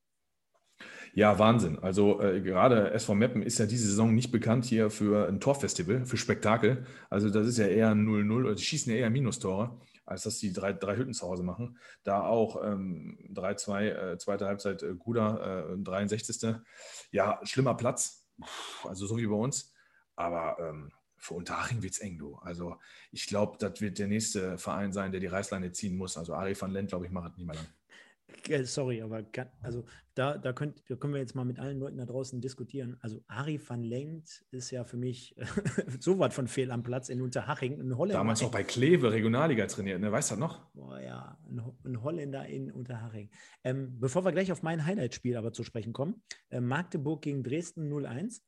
Ja, 1.13 1.41
Wahnsinn. 1.41 1.81
Also 1.81 2.21
äh, 2.21 2.41
gerade 2.41 2.93
SV 2.93 3.17
Meppen 3.17 3.43
ist 3.43 3.59
ja 3.59 3.67
diese 3.67 3.89
Saison 3.89 4.15
nicht 4.15 4.31
bekannt 4.31 4.65
hier 4.65 4.91
für 4.91 5.27
ein 5.27 5.41
Torfestival, 5.41 6.07
für 6.07 6.17
Spektakel. 6.17 6.87
Also 7.11 7.31
das 7.31 7.49
ist 7.49 7.59
ja 7.59 7.67
eher 7.67 7.93
0-0, 7.95 8.33
oder 8.33 8.55
die 8.55 8.63
schießen 8.63 8.93
ja 8.93 9.01
eher 9.01 9.11
Minustore, 9.11 9.81
als 10.07 10.23
dass 10.23 10.39
die 10.39 10.53
drei, 10.53 10.73
drei 10.73 10.97
Hütten 10.97 11.15
zu 11.15 11.27
Hause 11.27 11.43
machen. 11.43 11.77
Da 12.05 12.23
auch 12.23 12.63
ähm, 12.65 13.19
3-2, 13.35 14.13
äh, 14.13 14.19
zweite 14.19 14.47
Halbzeit 14.47 14.85
äh, 14.85 14.95
Guda, 14.95 15.73
äh, 15.73 15.79
63. 15.79 16.55
Ja, 17.11 17.41
schlimmer 17.43 17.75
Platz 17.75 18.23
also 18.85 19.07
so 19.07 19.17
wie 19.17 19.27
bei 19.27 19.35
uns. 19.35 19.73
Aber 20.17 20.57
ähm, 20.61 20.93
für 21.23 21.35
Unterhaching 21.35 21.83
wird 21.83 21.93
es 21.93 22.01
eng, 22.01 22.19
du. 22.19 22.35
Also 22.37 22.77
ich 23.13 23.27
glaube, 23.27 23.57
das 23.59 23.81
wird 23.81 23.99
der 23.99 24.09
nächste 24.09 24.59
Verein 24.59 24.93
sein, 24.93 25.13
der 25.13 25.21
die 25.21 25.29
Reißleine 25.29 25.71
ziehen 25.71 25.97
muss. 25.97 26.19
Also 26.19 26.35
Ari 26.35 26.61
van 26.61 26.73
Lent, 26.73 26.89
glaube 26.89 27.07
ich, 27.07 27.13
macht 27.13 27.39
nicht 27.39 27.47
mehr 27.47 27.55
lang. 27.55 27.67
Sorry, 28.65 29.03
aber 29.03 29.23
kann, 29.23 29.49
also 29.61 29.85
da, 30.15 30.37
da, 30.37 30.53
könnt, 30.53 30.83
da 30.89 30.97
können 30.97 31.13
wir 31.13 31.21
jetzt 31.21 31.35
mal 31.35 31.45
mit 31.45 31.61
allen 31.61 31.79
Leuten 31.79 31.99
da 31.99 32.07
draußen 32.07 32.41
diskutieren. 32.41 32.97
Also 33.01 33.23
Ari 33.29 33.61
van 33.65 33.83
Lengt 33.83 34.45
ist 34.51 34.71
ja 34.73 34.85
für 34.85 34.97
mich 34.97 35.37
so 36.01 36.19
was 36.19 36.35
von 36.35 36.49
fehl 36.49 36.73
am 36.73 36.83
Platz 36.83 37.09
in 37.09 37.23
Unterhaching. 37.23 37.81
Ein 37.81 37.97
Holländer. 37.97 38.19
Damals 38.19 38.43
auch 38.43 38.51
bei 38.51 38.65
Kleve 38.65 39.13
Regionalliga 39.13 39.67
trainiert, 39.67 40.01
ne? 40.01 40.11
Weißt 40.11 40.31
du 40.31 40.35
das 40.35 40.41
noch? 40.41 40.73
Boah, 40.73 40.99
ja, 40.99 41.39
ein, 41.49 41.63
ein 41.85 42.03
Holländer 42.03 42.47
in 42.47 42.73
Unterhaching. 42.73 43.31
Ähm, 43.63 44.01
bevor 44.01 44.25
wir 44.25 44.33
gleich 44.33 44.51
auf 44.51 44.63
mein 44.63 44.85
Highlight-Spiel 44.85 45.37
aber 45.37 45.53
zu 45.53 45.63
sprechen 45.63 45.93
kommen, 45.93 46.23
äh, 46.51 46.61
Magdeburg 46.61 47.23
gegen 47.23 47.45
Dresden 47.45 47.93
0-1. 47.93 48.41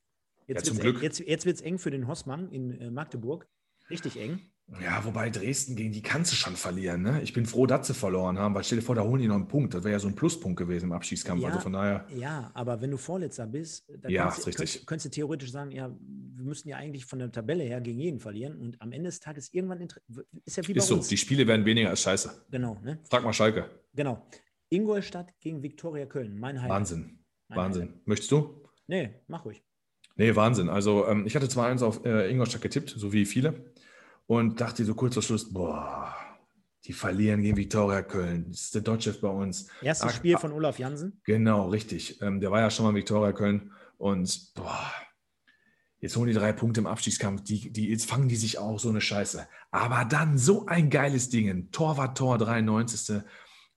Jetzt 0.46 0.66
ja, 0.68 0.74
Glück. 0.74 0.96
Eng, 0.96 1.02
jetzt 1.02 1.20
jetzt 1.20 1.46
wird 1.46 1.56
es 1.56 1.62
eng 1.62 1.78
für 1.78 1.90
den 1.90 2.06
Hossmann 2.06 2.50
in 2.50 2.70
äh, 2.80 2.90
Magdeburg. 2.90 3.48
Richtig 3.90 4.18
eng. 4.18 4.40
Ja, 4.80 5.04
wobei 5.04 5.28
Dresden 5.28 5.76
gegen 5.76 5.92
die 5.92 6.00
kannst 6.00 6.32
du 6.32 6.36
schon 6.36 6.56
verlieren. 6.56 7.02
Ne? 7.02 7.20
Ich 7.22 7.34
bin 7.34 7.44
froh, 7.44 7.66
dass 7.66 7.86
sie 7.86 7.92
verloren 7.92 8.38
haben, 8.38 8.54
weil 8.54 8.64
stell 8.64 8.78
dir 8.78 8.84
vor, 8.84 8.94
da 8.94 9.02
holen 9.02 9.20
die 9.20 9.28
noch 9.28 9.34
einen 9.34 9.46
Punkt. 9.46 9.74
Das 9.74 9.84
wäre 9.84 9.92
ja 9.92 9.98
so 9.98 10.08
ein 10.08 10.14
Pluspunkt 10.14 10.56
gewesen 10.58 10.86
im 10.86 10.92
Abschießkampf. 10.92 11.42
Ja, 11.42 11.48
also 11.48 11.60
von 11.60 11.74
daher. 11.74 12.06
Ja, 12.16 12.50
aber 12.54 12.80
wenn 12.80 12.90
du 12.90 12.96
Vorletzter 12.96 13.46
bist, 13.46 13.84
dann 14.00 14.10
ja, 14.10 14.24
könntest, 14.30 14.56
könntest, 14.56 14.86
könntest, 14.86 15.06
du 15.06 15.10
theoretisch 15.10 15.52
sagen, 15.52 15.70
ja, 15.70 15.88
wir 15.90 16.44
müssten 16.44 16.70
ja 16.70 16.78
eigentlich 16.78 17.04
von 17.04 17.18
der 17.18 17.30
Tabelle 17.30 17.62
her 17.62 17.82
gegen 17.82 18.00
jeden 18.00 18.20
verlieren. 18.20 18.56
Und 18.56 18.80
am 18.80 18.92
Ende 18.92 19.08
des 19.08 19.20
Tages 19.20 19.52
irgendwann 19.52 19.86
ist 20.46 20.56
ja 20.56 20.66
wie 20.66 20.72
bei 20.72 20.78
Ist 20.78 20.86
so, 20.86 20.94
uns. 20.94 21.08
die 21.08 21.18
Spiele 21.18 21.46
werden 21.46 21.66
weniger 21.66 21.90
als 21.90 22.00
scheiße. 22.00 22.46
Genau. 22.50 22.80
Ne? 22.82 22.98
Frag 23.10 23.22
mal 23.22 23.34
Schalke. 23.34 23.68
Genau. 23.94 24.26
Ingolstadt 24.70 25.38
gegen 25.40 25.62
Viktoria 25.62 26.06
Köln, 26.06 26.38
mein 26.38 26.56
Highlight. 26.56 26.70
Wahnsinn. 26.70 27.18
Mein 27.48 27.58
Wahnsinn. 27.58 27.82
Highlight. 27.82 28.06
Möchtest 28.06 28.32
du? 28.32 28.64
Nee, 28.86 29.10
mach 29.28 29.44
ruhig. 29.44 29.62
Nee, 30.16 30.36
Wahnsinn. 30.36 30.68
Also 30.68 31.06
ähm, 31.06 31.26
ich 31.26 31.34
hatte 31.34 31.48
zwar 31.48 31.66
eins 31.66 31.82
auf 31.82 32.04
äh, 32.04 32.30
Ingolstadt 32.30 32.62
getippt, 32.62 32.90
so 32.90 33.12
wie 33.12 33.26
viele 33.26 33.72
und 34.26 34.60
dachte 34.60 34.84
so 34.84 34.94
kurz 34.94 35.14
vor 35.14 35.22
Schluss, 35.22 35.52
boah, 35.52 36.14
Die 36.86 36.92
verlieren 36.92 37.42
gegen 37.42 37.56
Viktoria 37.56 38.02
Köln. 38.02 38.46
Das 38.50 38.62
ist 38.62 38.74
der 38.74 38.82
Deutschchef 38.82 39.20
bei 39.20 39.28
uns. 39.28 39.68
Erstes 39.80 40.10
Ach, 40.10 40.16
Spiel 40.16 40.36
von 40.36 40.52
Olaf 40.52 40.78
Jansen. 40.78 41.20
Genau, 41.24 41.68
richtig. 41.68 42.20
Ähm, 42.20 42.40
der 42.40 42.50
war 42.50 42.60
ja 42.60 42.70
schon 42.70 42.84
mal 42.84 42.90
in 42.90 42.96
Viktoria 42.96 43.32
Köln. 43.32 43.72
Und 43.96 44.52
boah, 44.54 44.92
jetzt 45.98 46.16
holen 46.16 46.28
die 46.28 46.34
drei 46.34 46.52
Punkte 46.52 46.80
im 46.80 46.86
Abstiegskampf. 46.86 47.42
Die, 47.42 47.72
die, 47.72 47.88
jetzt 47.88 48.08
fangen 48.08 48.28
die 48.28 48.36
sich 48.36 48.58
auch 48.58 48.78
so 48.78 48.90
eine 48.90 49.00
Scheiße. 49.00 49.46
Aber 49.70 50.04
dann 50.04 50.36
so 50.36 50.66
ein 50.66 50.90
geiles 50.90 51.30
Ding. 51.30 51.70
Torwart-Tor, 51.70 52.36
93. 52.38 53.22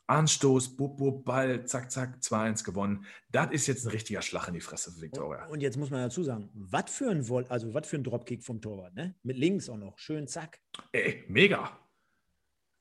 Anstoß, 0.07 0.77
bub, 0.77 0.97
bub, 0.97 1.25
Ball, 1.25 1.65
zack, 1.65 1.91
zack, 1.91 2.19
2-1 2.21 2.63
gewonnen. 2.63 3.05
Das 3.29 3.51
ist 3.51 3.67
jetzt 3.67 3.85
ein 3.85 3.91
richtiger 3.91 4.21
Schlag 4.21 4.47
in 4.47 4.53
die 4.53 4.61
Fresse 4.61 4.91
für 4.91 5.01
Viktoria. 5.01 5.45
Und, 5.47 5.61
jetzt 5.61 5.77
muss 5.77 5.89
man 5.89 6.01
dazu 6.01 6.23
sagen, 6.23 6.49
was 6.53 6.89
für 6.89 7.09
ein 7.09 7.27
Vol 7.27 7.45
also 7.49 7.73
was 7.73 7.87
für 7.87 7.97
ein 7.97 8.03
Dropkick 8.03 8.43
vom 8.43 8.61
Torwart, 8.61 8.95
ne? 8.95 9.15
Mit 9.23 9.37
links 9.37 9.69
auch 9.69 9.77
noch, 9.77 9.99
schön 9.99 10.27
zack. 10.27 10.61
Ey, 10.93 11.25
mega. 11.27 11.77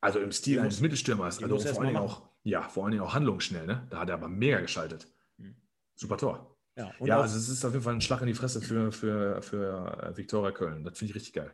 Also 0.01 0.21
im 0.21 0.31
Stil 0.31 0.61
eines 0.61 0.81
Mittelstürmers. 0.81 1.43
Also 1.43 1.59
vor 1.59 1.81
allen 1.81 1.87
Dingen 1.89 1.97
auch, 1.97 2.23
ja, 2.45 2.63
vor 2.63 2.85
allen 2.85 2.93
Dingen 2.93 3.03
auch 3.03 3.15
handlungsschnell, 3.15 3.67
ne? 3.67 3.87
Da 3.91 3.99
hat 3.99 4.09
er 4.09 4.15
aber 4.15 4.29
mega 4.29 4.61
geschaltet. 4.61 5.09
Hm. 5.39 5.57
Super 5.97 6.19
Tor. 6.19 6.57
Ja, 6.77 6.93
ja 7.01 7.21
also 7.21 7.37
es 7.37 7.49
ist 7.49 7.65
auf 7.65 7.73
jeden 7.73 7.83
Fall 7.83 7.95
ein 7.95 8.01
Schlag 8.01 8.21
in 8.21 8.29
die 8.29 8.35
Fresse 8.35 8.61
für, 8.61 8.93
für, 8.93 9.43
für 9.43 10.03
äh, 10.03 10.17
Viktoria 10.17 10.53
Köln. 10.53 10.85
Das 10.85 10.99
finde 10.99 11.11
ich 11.11 11.17
richtig 11.17 11.33
geil. 11.33 11.53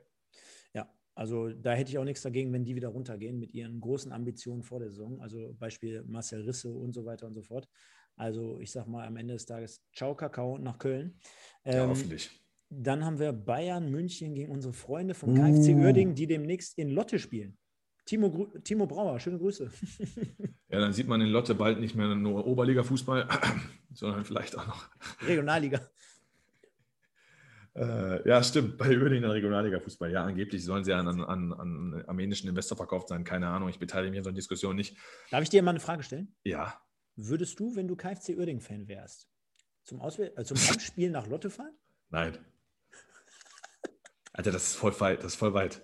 Also 1.14 1.50
da 1.50 1.72
hätte 1.72 1.90
ich 1.90 1.98
auch 1.98 2.04
nichts 2.04 2.22
dagegen, 2.22 2.52
wenn 2.52 2.64
die 2.64 2.74
wieder 2.74 2.88
runtergehen 2.88 3.38
mit 3.38 3.52
ihren 3.52 3.80
großen 3.80 4.12
Ambitionen 4.12 4.62
vor 4.62 4.80
der 4.80 4.90
Saison. 4.90 5.20
Also 5.20 5.54
Beispiel 5.58 6.02
Marcel 6.06 6.42
Risse 6.42 6.72
und 6.72 6.92
so 6.92 7.04
weiter 7.04 7.26
und 7.26 7.34
so 7.34 7.42
fort. 7.42 7.68
Also 8.16 8.60
ich 8.60 8.72
sag 8.72 8.86
mal 8.86 9.06
am 9.06 9.16
Ende 9.16 9.34
des 9.34 9.46
Tages, 9.46 9.82
ciao 9.94 10.14
Kakao 10.14 10.58
nach 10.58 10.78
Köln. 10.78 11.18
Ähm, 11.64 11.76
ja, 11.76 11.88
hoffentlich. 11.88 12.30
Dann 12.70 13.04
haben 13.04 13.18
wir 13.18 13.32
Bayern 13.32 13.90
München 13.90 14.34
gegen 14.34 14.50
unsere 14.50 14.72
Freunde 14.72 15.14
vom 15.14 15.34
KfC 15.34 15.74
uh. 15.74 15.78
Uerdingen, 15.78 16.14
die 16.14 16.26
demnächst 16.26 16.78
in 16.78 16.88
Lotte 16.88 17.18
spielen. 17.18 17.58
Timo, 18.06 18.48
Timo 18.64 18.86
Brauer, 18.86 19.20
schöne 19.20 19.38
Grüße. 19.38 19.70
Ja, 20.72 20.80
dann 20.80 20.94
sieht 20.94 21.06
man 21.06 21.20
in 21.20 21.28
Lotte 21.28 21.54
bald 21.54 21.80
nicht 21.80 21.94
mehr 21.94 22.14
nur 22.14 22.46
Oberliga-Fußball, 22.46 23.28
sondern 23.92 24.24
vielleicht 24.24 24.56
auch 24.56 24.66
noch 24.66 24.88
Regionalliga. 25.20 25.82
Äh, 27.74 28.28
ja, 28.28 28.42
stimmt. 28.42 28.76
Bei 28.76 28.88
Uerdingen 28.88 29.30
Regionalliga-Fußball. 29.30 30.10
Ja, 30.10 30.24
angeblich 30.24 30.64
sollen 30.64 30.84
sie 30.84 30.92
an, 30.92 31.08
an, 31.08 31.52
an 31.52 32.04
armenischen 32.06 32.48
Investor 32.48 32.76
verkauft 32.76 33.08
sein. 33.08 33.24
Keine 33.24 33.48
Ahnung. 33.48 33.68
Ich 33.68 33.78
beteilige 33.78 34.10
mich 34.10 34.18
an 34.18 34.24
so 34.24 34.30
einer 34.30 34.36
Diskussion 34.36 34.76
nicht. 34.76 34.96
Darf 35.30 35.42
ich 35.42 35.48
dir 35.48 35.62
mal 35.62 35.70
eine 35.70 35.80
Frage 35.80 36.02
stellen? 36.02 36.34
Ja. 36.44 36.80
Würdest 37.16 37.58
du, 37.60 37.74
wenn 37.76 37.88
du 37.88 37.96
KfC 37.96 38.36
Uerdingen-Fan 38.36 38.88
wärst, 38.88 39.28
zum, 39.84 40.00
Auswähl 40.00 40.32
äh, 40.36 40.44
zum 40.44 40.56
Heimspiel 40.68 41.10
nach 41.10 41.26
Lotte 41.26 41.50
fahren? 41.50 41.74
Nein. 42.10 42.38
Alter, 44.34 44.50
das 44.50 44.68
ist 44.68 44.76
voll 44.76 44.98
weit. 45.00 45.18
Das 45.18 45.32
ist 45.32 45.36
voll 45.36 45.54
weit. 45.54 45.82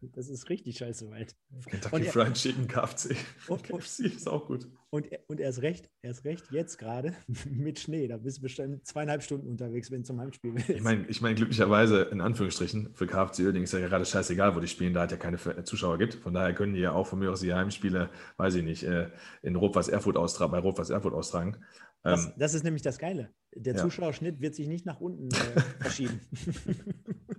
Das 0.00 0.28
ist 0.28 0.48
richtig 0.48 0.78
scheiße 0.78 1.10
weit. 1.10 1.34
Kentucky 1.66 2.04
er, 2.04 2.12
Fried 2.12 2.34
Chicken 2.34 2.68
KFC. 2.68 3.16
Und, 3.48 3.62
KFC 3.64 4.00
ist 4.00 4.28
auch 4.28 4.46
gut. 4.46 4.68
Und, 4.90 5.08
und 5.26 5.40
er 5.40 5.50
ist 5.50 5.62
recht, 5.62 5.90
er 6.02 6.12
ist 6.12 6.24
recht 6.24 6.50
jetzt 6.52 6.78
gerade 6.78 7.14
mit 7.50 7.80
Schnee. 7.80 8.06
Da 8.06 8.16
bist 8.16 8.38
du 8.38 8.42
bestimmt 8.42 8.86
zweieinhalb 8.86 9.22
Stunden 9.22 9.48
unterwegs, 9.48 9.90
wenn 9.90 10.02
du 10.02 10.06
zum 10.06 10.20
Heimspiel 10.20 10.54
willst. 10.54 10.70
Ich 10.70 10.82
meine, 10.82 11.06
ich 11.08 11.20
mein, 11.20 11.34
glücklicherweise, 11.34 12.02
in 12.02 12.20
Anführungsstrichen, 12.20 12.94
für 12.94 13.06
KFC 13.06 13.40
Oerding 13.40 13.64
ist 13.64 13.72
ja 13.72 13.80
gerade 13.80 14.04
scheißegal, 14.04 14.54
wo 14.54 14.60
die 14.60 14.68
spielen, 14.68 14.94
da 14.94 15.02
hat 15.02 15.10
ja 15.10 15.16
keine 15.16 15.38
Zuschauer 15.64 15.98
gibt. 15.98 16.14
Von 16.14 16.32
daher 16.32 16.54
können 16.54 16.74
die 16.74 16.80
ja 16.80 16.92
auch 16.92 17.06
von 17.06 17.18
mir 17.18 17.32
aus 17.32 17.40
die 17.40 17.52
Heimspiele, 17.52 18.10
weiß 18.36 18.54
ich 18.54 18.62
nicht, 18.62 18.84
äh, 18.84 19.10
in 19.42 19.56
Rot-Weiß 19.56 19.88
Erfurt 19.88 20.16
austragen, 20.16 20.52
bei 20.52 20.58
Rot-Weiß 20.58 20.90
Erfurt 20.90 21.14
austragen. 21.14 21.56
Das, 22.02 22.26
ähm, 22.26 22.32
das, 22.36 22.54
ist 22.54 22.62
nämlich 22.62 22.82
das 22.82 22.98
Geile. 22.98 23.30
Der 23.54 23.74
ja. 23.74 23.82
Zuschauerschnitt 23.82 24.40
wird 24.40 24.54
sich 24.54 24.68
nicht 24.68 24.86
nach 24.86 25.00
unten 25.00 25.28
äh, 25.30 25.60
verschieben. 25.80 26.20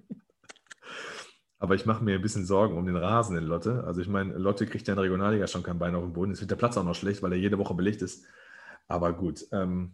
Aber 1.59 1.75
ich 1.75 1.85
mache 1.85 2.03
mir 2.03 2.15
ein 2.15 2.21
bisschen 2.21 2.45
Sorgen 2.45 2.77
um 2.77 2.85
den 2.85 2.95
Rasen 2.95 3.37
in 3.37 3.43
Lotte. 3.43 3.83
Also 3.83 4.01
ich 4.01 4.07
meine, 4.07 4.33
Lotte 4.37 4.65
kriegt 4.65 4.87
ja 4.87 4.93
in 4.93 4.95
der 4.95 5.03
Regionalliga 5.03 5.45
schon 5.45 5.61
kein 5.61 5.77
Bein 5.77 5.93
auf 5.93 6.03
den 6.03 6.13
Boden. 6.13 6.31
Jetzt 6.31 6.39
wird 6.39 6.51
der 6.51 6.55
Platz 6.55 6.77
auch 6.77 6.85
noch 6.85 6.95
schlecht, 6.95 7.21
weil 7.21 7.33
er 7.33 7.37
jede 7.37 7.57
Woche 7.57 7.73
belegt 7.73 8.01
ist. 8.01 8.25
Aber 8.87 9.13
gut. 9.13 9.45
Ähm, 9.51 9.91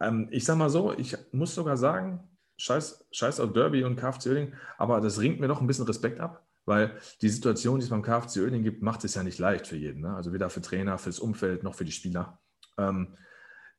ähm, 0.00 0.28
ich 0.30 0.44
sage 0.44 0.58
mal 0.58 0.70
so, 0.70 0.92
ich 0.96 1.16
muss 1.32 1.54
sogar 1.54 1.76
sagen, 1.76 2.20
scheiß, 2.56 3.06
scheiß 3.10 3.40
auf 3.40 3.52
Derby 3.52 3.84
und 3.84 3.96
KFC 3.96 4.26
Oerding, 4.26 4.52
aber 4.78 5.00
das 5.00 5.20
ringt 5.20 5.40
mir 5.40 5.48
doch 5.48 5.60
ein 5.60 5.66
bisschen 5.66 5.86
Respekt 5.86 6.20
ab, 6.20 6.46
weil 6.64 6.96
die 7.20 7.28
Situation, 7.28 7.78
die 7.78 7.84
es 7.84 7.90
beim 7.90 8.02
KFC 8.02 8.38
Oerding 8.38 8.62
gibt, 8.62 8.82
macht 8.82 9.04
es 9.04 9.14
ja 9.14 9.22
nicht 9.22 9.38
leicht 9.38 9.66
für 9.66 9.76
jeden. 9.76 10.02
Ne? 10.02 10.14
Also 10.14 10.32
weder 10.32 10.50
für 10.50 10.60
Trainer, 10.60 10.98
fürs 10.98 11.18
Umfeld, 11.18 11.62
noch 11.62 11.74
für 11.74 11.84
die 11.84 11.92
Spieler. 11.92 12.38
Ähm, 12.78 13.16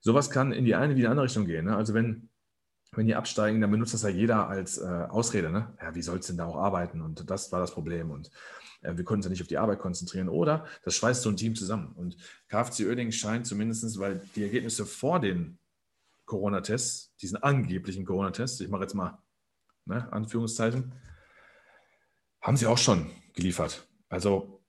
sowas 0.01 0.29
kann 0.29 0.51
in 0.51 0.65
die 0.65 0.75
eine 0.75 0.95
wie 0.95 1.01
die 1.01 1.07
andere 1.07 1.25
Richtung 1.25 1.45
gehen. 1.45 1.65
Ne? 1.65 1.75
Also 1.75 1.93
wenn 1.93 2.29
wenn 2.97 3.07
die 3.07 3.15
absteigen, 3.15 3.61
dann 3.61 3.71
benutzt 3.71 3.93
das 3.93 4.03
ja 4.03 4.09
jeder 4.09 4.47
als 4.47 4.77
äh, 4.77 4.85
Ausrede. 5.09 5.51
Ne? 5.51 5.73
Ja, 5.81 5.95
wie 5.95 6.01
soll 6.01 6.19
es 6.19 6.27
denn 6.27 6.37
da 6.37 6.45
auch 6.45 6.57
arbeiten? 6.57 7.01
Und 7.01 7.29
das 7.29 7.51
war 7.51 7.59
das 7.59 7.71
Problem. 7.71 8.11
Und 8.11 8.29
äh, 8.81 8.95
wir 8.95 9.03
konnten 9.03 9.19
uns 9.19 9.25
ja 9.25 9.29
nicht 9.31 9.41
auf 9.41 9.47
die 9.47 9.57
Arbeit 9.57 9.79
konzentrieren. 9.79 10.29
Oder 10.29 10.65
das 10.83 10.95
schweißt 10.95 11.21
so 11.21 11.29
ein 11.29 11.37
Team 11.37 11.55
zusammen. 11.55 11.93
Und 11.95 12.17
KFC 12.49 12.87
Oerding 12.87 13.11
scheint 13.11 13.47
zumindest, 13.47 13.99
weil 13.99 14.21
die 14.35 14.43
Ergebnisse 14.43 14.85
vor 14.85 15.19
den 15.19 15.57
Corona-Tests, 16.25 17.15
diesen 17.17 17.37
angeblichen 17.37 18.05
Corona-Tests, 18.05 18.59
ich 18.61 18.69
mache 18.69 18.83
jetzt 18.83 18.93
mal 18.93 19.17
ne, 19.85 20.11
Anführungszeichen, 20.11 20.93
haben 22.41 22.57
sie 22.57 22.67
auch 22.67 22.77
schon 22.77 23.09
geliefert. 23.33 23.87
Also 24.09 24.63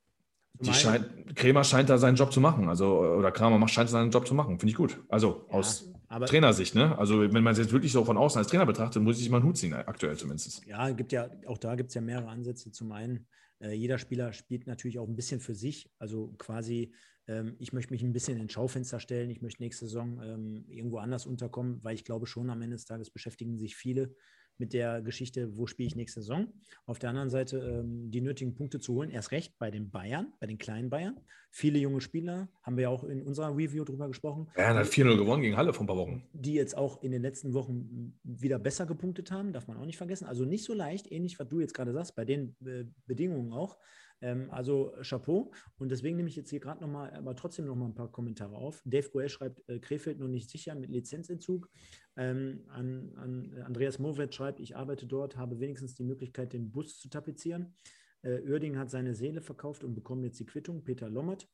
die 0.61 0.73
scheint, 0.73 1.35
Krämer 1.35 1.65
scheint 1.65 1.91
da 1.91 1.99
seinen 1.99 2.15
Job 2.15 2.33
zu 2.33 2.41
machen. 2.41 2.69
Also, 2.69 3.01
oder 3.01 3.33
Kramer 3.33 3.67
scheint 3.67 3.91
seinen 3.91 4.13
Job 4.13 4.27
zu 4.27 4.35
machen. 4.35 4.61
Finde 4.61 4.71
ich 4.71 4.77
gut. 4.77 5.03
Also 5.09 5.47
ja, 5.49 5.55
aus 5.55 5.94
Trainersicht, 6.09 6.75
ne? 6.75 6.97
Also, 6.99 7.21
wenn 7.21 7.43
man 7.43 7.53
es 7.53 7.59
jetzt 7.59 7.73
wirklich 7.73 7.93
so 7.93 8.05
von 8.05 8.17
außen 8.17 8.39
als 8.39 8.49
Trainer 8.49 8.67
betrachtet, 8.67 9.03
muss 9.03 9.21
ich 9.21 9.31
mal 9.31 9.39
einen 9.39 9.47
Hut 9.47 9.57
ziehen, 9.57 9.75
aktuell 9.75 10.17
zumindest. 10.17 10.65
Ja, 10.67 10.91
gibt 10.91 11.13
ja, 11.13 11.31
auch 11.47 11.59
da 11.59 11.75
gibt 11.75 11.89
es 11.89 11.95
ja 11.95 12.01
mehrere 12.01 12.29
Ansätze. 12.29 12.71
Zum 12.71 12.93
einen, 12.93 13.27
äh, 13.61 13.73
jeder 13.73 13.99
Spieler 13.99 14.33
spielt 14.33 14.67
natürlich 14.67 14.99
auch 14.99 15.09
ein 15.09 15.17
bisschen 15.17 15.41
für 15.41 15.55
sich. 15.55 15.91
Also 15.99 16.35
quasi, 16.39 16.93
ähm, 17.27 17.57
ich 17.59 17.73
möchte 17.73 17.93
mich 17.93 18.03
ein 18.03 18.13
bisschen 18.13 18.39
ins 18.39 18.53
Schaufenster 18.53 19.01
stellen, 19.01 19.31
ich 19.31 19.43
möchte 19.43 19.63
nächste 19.63 19.87
Saison 19.87 20.21
ähm, 20.23 20.65
irgendwo 20.69 20.99
anders 20.99 21.27
unterkommen, 21.27 21.81
weil 21.83 21.95
ich 21.95 22.05
glaube 22.05 22.27
schon 22.27 22.51
am 22.51 22.63
Ende 22.63 22.77
des 22.77 22.85
Tages 22.85 23.11
beschäftigen 23.11 23.59
sich 23.59 23.77
viele 23.77 24.15
mit 24.59 24.73
der 24.73 25.03
Geschichte, 25.03 25.57
wo 25.57 25.67
spiele 25.67 25.89
ich 25.89 25.97
nächste 25.97 26.21
Saison. 26.21 26.53
Auf 26.87 26.99
der 26.99 27.11
anderen 27.11 27.31
Seite 27.31 27.59
ähm, 27.59 28.11
die 28.11 28.21
nötigen 28.21 28.55
Punkte 28.55 28.79
zu 28.79 28.95
holen. 28.95 29.11
Erst 29.11 29.33
recht 29.33 29.59
bei 29.59 29.71
den 29.71 29.91
Bayern, 29.91 30.33
bei 30.41 30.47
den 30.47 30.59
kleinen 30.59 30.91
Bayern. 30.91 31.19
Viele 31.51 31.79
junge 31.79 32.01
Spieler, 32.01 32.49
haben 32.63 32.77
wir 32.77 32.85
ja 32.85 32.89
auch 32.89 33.05
in 33.05 33.23
unserer 33.23 33.57
Review 33.57 33.85
drüber 33.85 34.09
gesprochen. 34.09 34.49
Bayern 34.55 34.77
hat 34.77 34.87
4-0 34.87 35.17
gewonnen 35.17 35.43
gegen 35.43 35.57
Halle 35.57 35.73
vor 35.73 35.85
ein 35.85 35.87
paar 35.87 35.97
Wochen. 35.97 36.25
Die 36.33 36.55
jetzt 36.55 36.77
auch 36.77 37.03
in 37.03 37.13
den 37.13 37.23
letzten 37.23 37.55
Wochen 37.55 38.19
wieder 38.23 38.59
besser 38.59 38.87
gepunktet 38.87 39.31
haben, 39.31 39.53
darf 39.53 39.69
man 39.69 39.77
auch 39.77 39.87
nicht 39.87 39.99
vergessen. 39.99 40.27
Also 40.27 40.45
nicht 40.45 40.65
so 40.65 40.75
leicht, 40.75 41.11
ähnlich 41.11 41.39
was 41.39 41.49
du 41.49 41.61
jetzt 41.61 41.75
gerade 41.75 41.93
sagst, 41.93 42.17
bei 42.17 42.25
den 42.25 42.57
äh, 42.65 42.85
Bedingungen 43.07 43.53
auch. 43.53 43.79
Ähm, 44.25 44.51
also 44.51 44.95
Chapeau. 45.03 45.53
Und 45.77 45.91
deswegen 45.91 46.17
nehme 46.17 46.31
ich 46.31 46.37
jetzt 46.37 46.49
hier 46.49 46.61
gerade 46.61 46.81
nochmal, 46.81 47.13
aber 47.13 47.37
trotzdem 47.37 47.67
nochmal 47.67 47.89
ein 47.89 47.95
paar 47.95 48.11
Kommentare 48.11 48.57
auf. 48.57 48.83
Dave 48.87 49.11
Goel 49.11 49.29
schreibt, 49.29 49.69
äh, 49.69 49.79
Krefeld 49.79 50.19
noch 50.19 50.29
nicht 50.29 50.49
sicher 50.49 50.75
mit 50.75 50.91
Lizenzentzug. 50.91 51.69
Ähm, 52.17 52.65
an, 52.69 53.13
an 53.17 53.63
Andreas 53.67 53.99
Mowet 53.99 54.35
schreibt, 54.35 54.61
ich 54.61 54.77
arbeite 54.77 55.07
dort, 55.07 55.37
habe 55.37 55.61
wenigstens 55.61 55.95
die 55.95 56.05
Möglichkeit, 56.05 56.55
den 56.55 56.73
Bus 56.73 56.99
zu 56.99 57.11
tapezieren. 57.11 57.75
Äh, 58.23 58.41
Oerding 58.51 58.79
hat 58.79 58.89
seine 58.89 59.15
Seele 59.15 59.43
verkauft 59.43 59.85
und 59.85 59.95
bekommt 59.95 60.25
jetzt 60.25 60.41
die 60.41 60.47
Quittung. 60.47 60.85
Peter 60.85 61.11
Lommert. 61.11 61.47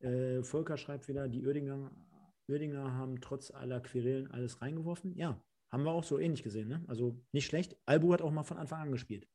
Äh, 0.00 0.42
Volker 0.42 0.76
schreibt 0.76 1.08
wieder, 1.08 1.28
die 1.28 1.46
Oerdinger, 1.46 1.90
Oerdinger 2.46 2.92
haben 2.92 3.22
trotz 3.22 3.50
aller 3.50 3.80
Querelen 3.80 4.30
alles 4.30 4.60
reingeworfen. 4.60 5.16
Ja, 5.16 5.42
haben 5.72 5.84
wir 5.84 5.92
auch 5.92 6.04
so 6.04 6.18
ähnlich 6.18 6.42
gesehen. 6.42 6.68
Ne? 6.68 6.84
Also 6.88 7.18
nicht 7.32 7.46
schlecht. 7.46 7.78
Albu 7.86 8.12
hat 8.12 8.20
auch 8.20 8.32
mal 8.32 8.42
von 8.42 8.58
Anfang 8.58 8.82
an 8.82 8.92
gespielt. 8.92 9.26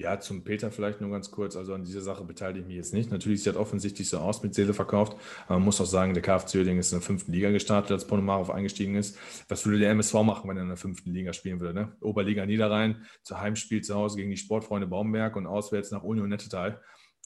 Ja, 0.00 0.18
zum 0.18 0.44
Peter 0.44 0.70
vielleicht 0.70 1.02
nur 1.02 1.10
ganz 1.10 1.30
kurz. 1.30 1.56
Also 1.56 1.74
an 1.74 1.84
dieser 1.84 2.00
Sache 2.00 2.24
beteilige 2.24 2.60
ich 2.60 2.66
mich 2.66 2.76
jetzt 2.76 2.94
nicht. 2.94 3.10
Natürlich 3.10 3.42
sieht 3.42 3.52
das 3.52 3.60
offensichtlich 3.60 4.08
so 4.08 4.16
aus 4.16 4.42
mit 4.42 4.54
Seele 4.54 4.72
verkauft. 4.72 5.14
Aber 5.44 5.58
man 5.58 5.66
muss 5.66 5.78
auch 5.78 5.86
sagen, 5.86 6.14
der 6.14 6.22
KFC 6.22 6.54
Oerding 6.54 6.78
ist 6.78 6.90
in 6.90 7.00
der 7.00 7.06
fünften 7.06 7.32
Liga 7.32 7.50
gestartet, 7.50 7.92
als 7.92 8.06
Ponomarov 8.06 8.48
eingestiegen 8.48 8.94
ist. 8.94 9.18
Was 9.48 9.66
würde 9.66 9.78
der 9.78 9.90
MSV 9.90 10.14
machen, 10.22 10.48
wenn 10.48 10.56
er 10.56 10.62
in 10.62 10.68
der 10.68 10.78
fünften 10.78 11.12
Liga 11.12 11.34
spielen 11.34 11.60
würde? 11.60 11.74
Ne? 11.74 11.92
Oberliga 12.00 12.46
Niederrhein, 12.46 13.04
zu 13.22 13.38
Heimspiel 13.38 13.82
zu 13.82 13.94
Hause 13.94 14.16
gegen 14.16 14.30
die 14.30 14.38
Sportfreunde 14.38 14.86
Baumberg 14.86 15.36
und 15.36 15.46
auswärts 15.46 15.90
nach 15.90 16.02
Union 16.02 16.30
Nettetal. 16.30 16.80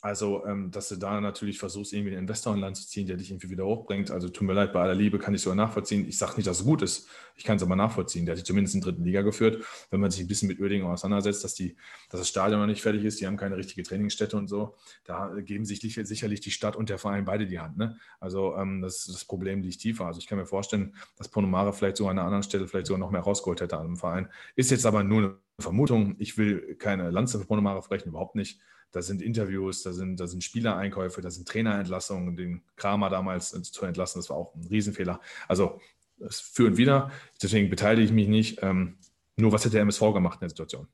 Also, 0.04 0.44
ähm, 0.44 0.70
dass 0.70 0.90
du 0.90 0.96
da 0.96 1.18
natürlich 1.18 1.58
versuchst, 1.58 1.94
irgendwie 1.94 2.12
einen 2.12 2.24
Investor 2.24 2.52
an 2.52 2.60
Land 2.60 2.76
zu 2.76 2.86
ziehen, 2.86 3.06
der 3.06 3.16
dich 3.16 3.30
irgendwie 3.30 3.48
wieder 3.48 3.64
hochbringt. 3.64 4.10
Also, 4.10 4.28
tut 4.28 4.46
mir 4.46 4.52
leid, 4.52 4.74
bei 4.74 4.82
aller 4.82 4.94
Liebe 4.94 5.18
kann 5.18 5.34
ich 5.34 5.40
sogar 5.40 5.56
nachvollziehen. 5.56 6.06
Ich 6.06 6.18
sage 6.18 6.34
nicht, 6.36 6.46
dass 6.46 6.60
es 6.60 6.66
gut 6.66 6.82
ist. 6.82 7.08
Ich 7.36 7.44
kann 7.44 7.56
es 7.56 7.62
aber 7.62 7.74
nachvollziehen. 7.74 8.26
Der 8.26 8.32
hat 8.32 8.36
sich 8.36 8.44
zumindest 8.44 8.74
in 8.74 8.82
der 8.82 8.92
dritten 8.92 9.04
Liga 9.04 9.22
geführt. 9.22 9.64
Wenn 9.90 10.00
man 10.00 10.10
sich 10.10 10.20
ein 10.20 10.26
bisschen 10.26 10.48
mit 10.48 10.60
Oerdingen 10.60 10.86
auseinandersetzt, 10.86 11.42
dass, 11.42 11.54
die, 11.54 11.76
dass 12.10 12.20
das 12.20 12.28
Stadion 12.28 12.60
noch 12.60 12.66
nicht 12.66 12.82
fertig 12.82 13.02
ist, 13.02 13.18
die 13.22 13.26
haben 13.26 13.38
keine 13.38 13.56
richtige 13.56 13.82
Trainingsstätte 13.82 14.36
und 14.36 14.46
so, 14.46 14.74
da 15.04 15.32
geben 15.40 15.64
sich 15.64 15.80
sicherlich 15.80 16.40
die 16.42 16.50
Stadt 16.50 16.76
und 16.76 16.90
der 16.90 16.98
Verein 16.98 17.24
beide 17.24 17.46
die 17.46 17.58
Hand. 17.58 17.78
Ne? 17.78 17.96
Also, 18.20 18.56
ähm, 18.56 18.82
das, 18.82 19.06
das 19.06 19.24
Problem 19.24 19.62
liegt 19.62 19.80
tiefer. 19.80 20.04
Also, 20.04 20.18
ich 20.18 20.26
kann 20.26 20.36
mir 20.36 20.44
vorstellen, 20.44 20.94
dass 21.16 21.28
Ponomare 21.28 21.72
vielleicht 21.72 21.96
so 21.96 22.08
an 22.08 22.18
einer 22.18 22.26
anderen 22.26 22.42
Stelle 22.42 22.68
vielleicht 22.68 22.88
sogar 22.88 23.00
noch 23.00 23.10
mehr 23.10 23.22
rausgeholt 23.22 23.62
hätte 23.62 23.78
an 23.78 23.86
einem 23.86 23.96
Verein. 23.96 24.28
Ist 24.54 24.70
jetzt 24.70 24.84
aber 24.84 25.02
nur 25.02 25.18
eine 25.18 25.36
Vermutung. 25.58 26.16
Ich 26.18 26.36
will 26.36 26.74
keine 26.74 27.10
Lanze 27.10 27.38
für 27.38 27.46
Ponomare 27.46 27.82
sprechen, 27.82 28.10
überhaupt 28.10 28.34
nicht 28.34 28.60
da 28.94 29.02
sind 29.02 29.20
Interviews, 29.20 29.82
da 29.82 29.92
sind, 29.92 30.20
da 30.20 30.28
sind 30.28 30.44
Spielereinkäufe, 30.44 31.20
da 31.20 31.30
sind 31.30 31.48
Trainerentlassungen, 31.48 32.36
den 32.36 32.62
Kramer 32.76 33.10
damals 33.10 33.50
zu 33.50 33.84
entlassen, 33.84 34.20
das 34.20 34.30
war 34.30 34.36
auch 34.36 34.54
ein 34.54 34.66
Riesenfehler. 34.68 35.20
Also 35.48 35.80
das 36.16 36.40
für 36.40 36.66
und 36.66 36.76
wieder, 36.76 37.10
deswegen 37.42 37.68
beteilige 37.68 38.06
ich 38.06 38.12
mich 38.12 38.28
nicht. 38.28 38.62
Ähm, 38.62 38.98
nur 39.36 39.50
was 39.50 39.64
hätte 39.64 39.72
der 39.72 39.82
MSV 39.82 40.00
gemacht 40.12 40.36
in 40.36 40.40
der 40.40 40.50
Situation? 40.50 40.86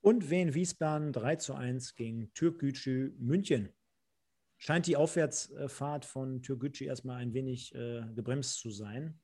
Und 0.00 0.30
Wien 0.30 0.54
Wiesbaden 0.54 1.12
3 1.12 1.34
zu 1.34 1.54
1 1.54 1.96
gegen 1.96 2.32
Türkgücü 2.32 3.14
München. 3.18 3.70
Scheint 4.56 4.86
die 4.86 4.96
Aufwärtsfahrt 4.96 6.04
von 6.04 6.42
Türkgücü 6.42 6.84
erstmal 6.84 7.16
ein 7.16 7.34
wenig 7.34 7.74
äh, 7.74 8.04
gebremst 8.14 8.60
zu 8.60 8.70
sein. 8.70 9.18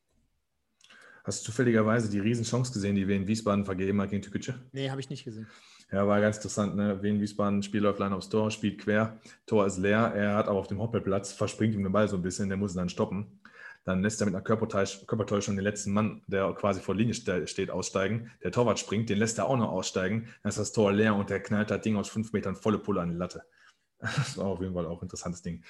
Hast 1.23 1.43
du 1.43 1.53
zufälligerweise 1.53 2.11
die 2.11 2.19
Riesenchance 2.19 2.73
gesehen, 2.73 2.97
die 2.97 3.07
Wien 3.07 3.29
Wiesbaden 3.29 3.65
vergeben 3.65 4.01
hat 4.01 4.11
gegen 4.11 4.23
Türkgücü? 4.23 4.55
Nee, 4.73 4.91
habe 4.91 5.01
ich 5.01 5.09
nicht 5.09 5.25
gesehen. 5.25 5.47
Ja, 5.93 6.09
war 6.09 6.23
ganz 6.23 6.37
interessant. 6.39 6.75
Ne? 6.75 7.03
Wien 7.03 7.21
Wiesbaden 7.21 7.63
Spiel 7.63 7.83
läuft 7.83 8.01
allein 8.01 8.15
aufs 8.15 8.31
Tor, 8.31 8.51
spielt 8.51 8.81
quer, 8.81 9.21
Tor 9.47 9.67
ist 9.67 9.77
leer. 9.77 10.13
Er 10.15 10.37
hat 10.37 10.49
aber 10.49 10.59
auf 10.59 10.67
dem 10.67 10.81
Hoppelplatz, 10.81 11.33
verspringt 11.33 11.75
ihm 11.75 11.83
den 11.83 11.93
Ball 11.93 12.09
so 12.09 12.17
ein 12.17 12.23
bisschen, 12.23 12.49
der 12.49 12.57
muss 12.57 12.75
ihn 12.75 12.79
dann 12.79 12.89
stoppen. 12.89 13.41
Dann 13.85 14.03
lässt 14.03 14.21
er 14.23 14.27
mit 14.27 14.35
einer 14.35 14.45
Körpertäuschung 14.45 15.57
den 15.57 15.65
letzten 15.65 15.93
Mann, 15.93 16.23
der 16.29 16.51
quasi 16.55 16.81
vor 16.81 16.95
Linie 16.95 17.15
steht, 17.15 17.71
aussteigen. 17.71 18.31
Der 18.43 18.53
Torwart 18.53 18.79
springt, 18.79 19.11
den 19.11 19.19
lässt 19.19 19.39
er 19.39 19.49
auch 19.49 19.57
noch 19.57 19.71
aussteigen. 19.71 20.29
Dann 20.43 20.51
ist 20.51 20.59
das 20.59 20.73
Tor 20.73 20.93
leer 20.93 21.15
und 21.15 21.29
der 21.29 21.43
knallt 21.43 21.71
das 21.71 21.83
Ding 21.83 21.97
aus 21.97 22.09
fünf 22.09 22.33
Metern 22.33 22.57
volle 22.57 22.79
Pulle 22.79 23.03
an 23.03 23.11
die 23.11 23.17
Latte. 23.17 23.43
Das 24.03 24.37
war 24.37 24.47
auf 24.47 24.61
jeden 24.61 24.75
Fall 24.75 24.87
auch 24.87 25.01
ein 25.01 25.05
interessantes 25.05 25.43
Ding. 25.43 25.63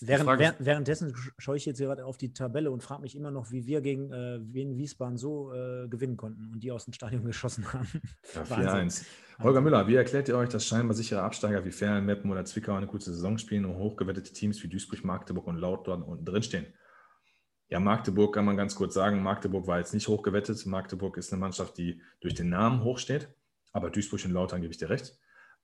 Während, 0.00 0.38
während, 0.38 0.64
währenddessen 0.64 1.14
schaue 1.38 1.56
ich 1.56 1.66
jetzt 1.66 1.78
gerade 1.78 2.04
auf 2.04 2.16
die 2.16 2.32
Tabelle 2.32 2.70
und 2.70 2.82
frage 2.82 3.02
mich 3.02 3.16
immer 3.16 3.32
noch, 3.32 3.50
wie 3.50 3.66
wir 3.66 3.80
gegen 3.80 4.12
äh, 4.12 4.38
Wien 4.42 4.76
Wiesbaden 4.76 5.16
so 5.18 5.52
äh, 5.52 5.88
gewinnen 5.88 6.16
konnten 6.16 6.52
und 6.52 6.60
die 6.60 6.70
aus 6.70 6.84
dem 6.84 6.92
Stadion 6.92 7.24
geschossen 7.26 7.72
haben. 7.72 7.88
Ja, 8.34 8.42
4-1. 8.42 9.04
Holger 9.42 9.60
Müller, 9.60 9.88
wie 9.88 9.96
erklärt 9.96 10.28
ihr 10.28 10.36
euch, 10.36 10.50
dass 10.50 10.66
scheinbar 10.66 10.94
sichere 10.94 11.22
Absteiger 11.22 11.64
wie 11.64 11.72
Ferl, 11.72 12.00
Meppen 12.02 12.30
oder 12.30 12.44
Zwickau 12.44 12.74
eine 12.74 12.86
gute 12.86 13.06
Saison 13.06 13.38
spielen 13.38 13.64
und 13.64 13.76
hochgewettete 13.76 14.32
Teams 14.32 14.62
wie 14.62 14.68
Duisburg, 14.68 15.04
Magdeburg 15.04 15.46
und 15.46 15.56
Laut 15.56 15.88
dort 15.88 16.06
unten 16.06 16.24
drin 16.24 16.42
stehen? 16.42 16.66
Ja, 17.68 17.80
Magdeburg 17.80 18.34
kann 18.34 18.44
man 18.44 18.56
ganz 18.56 18.74
kurz 18.74 18.94
sagen. 18.94 19.22
Magdeburg 19.22 19.66
war 19.66 19.78
jetzt 19.78 19.94
nicht 19.94 20.08
hochgewettet. 20.08 20.66
Magdeburg 20.66 21.16
ist 21.16 21.32
eine 21.32 21.40
Mannschaft, 21.40 21.78
die 21.78 22.02
durch 22.20 22.34
den 22.34 22.50
Namen 22.50 22.84
hochsteht. 22.84 23.28
Aber 23.72 23.90
Duisburg 23.90 24.24
und 24.24 24.32
Lautern 24.32 24.60
gebe 24.60 24.72
ich 24.72 24.78
dir 24.78 24.90
recht. 24.90 25.16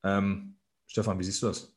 Ähm, 0.05 0.57
Stefan, 0.87 1.19
wie 1.19 1.25
siehst 1.25 1.43
du 1.43 1.49
das? 1.49 1.76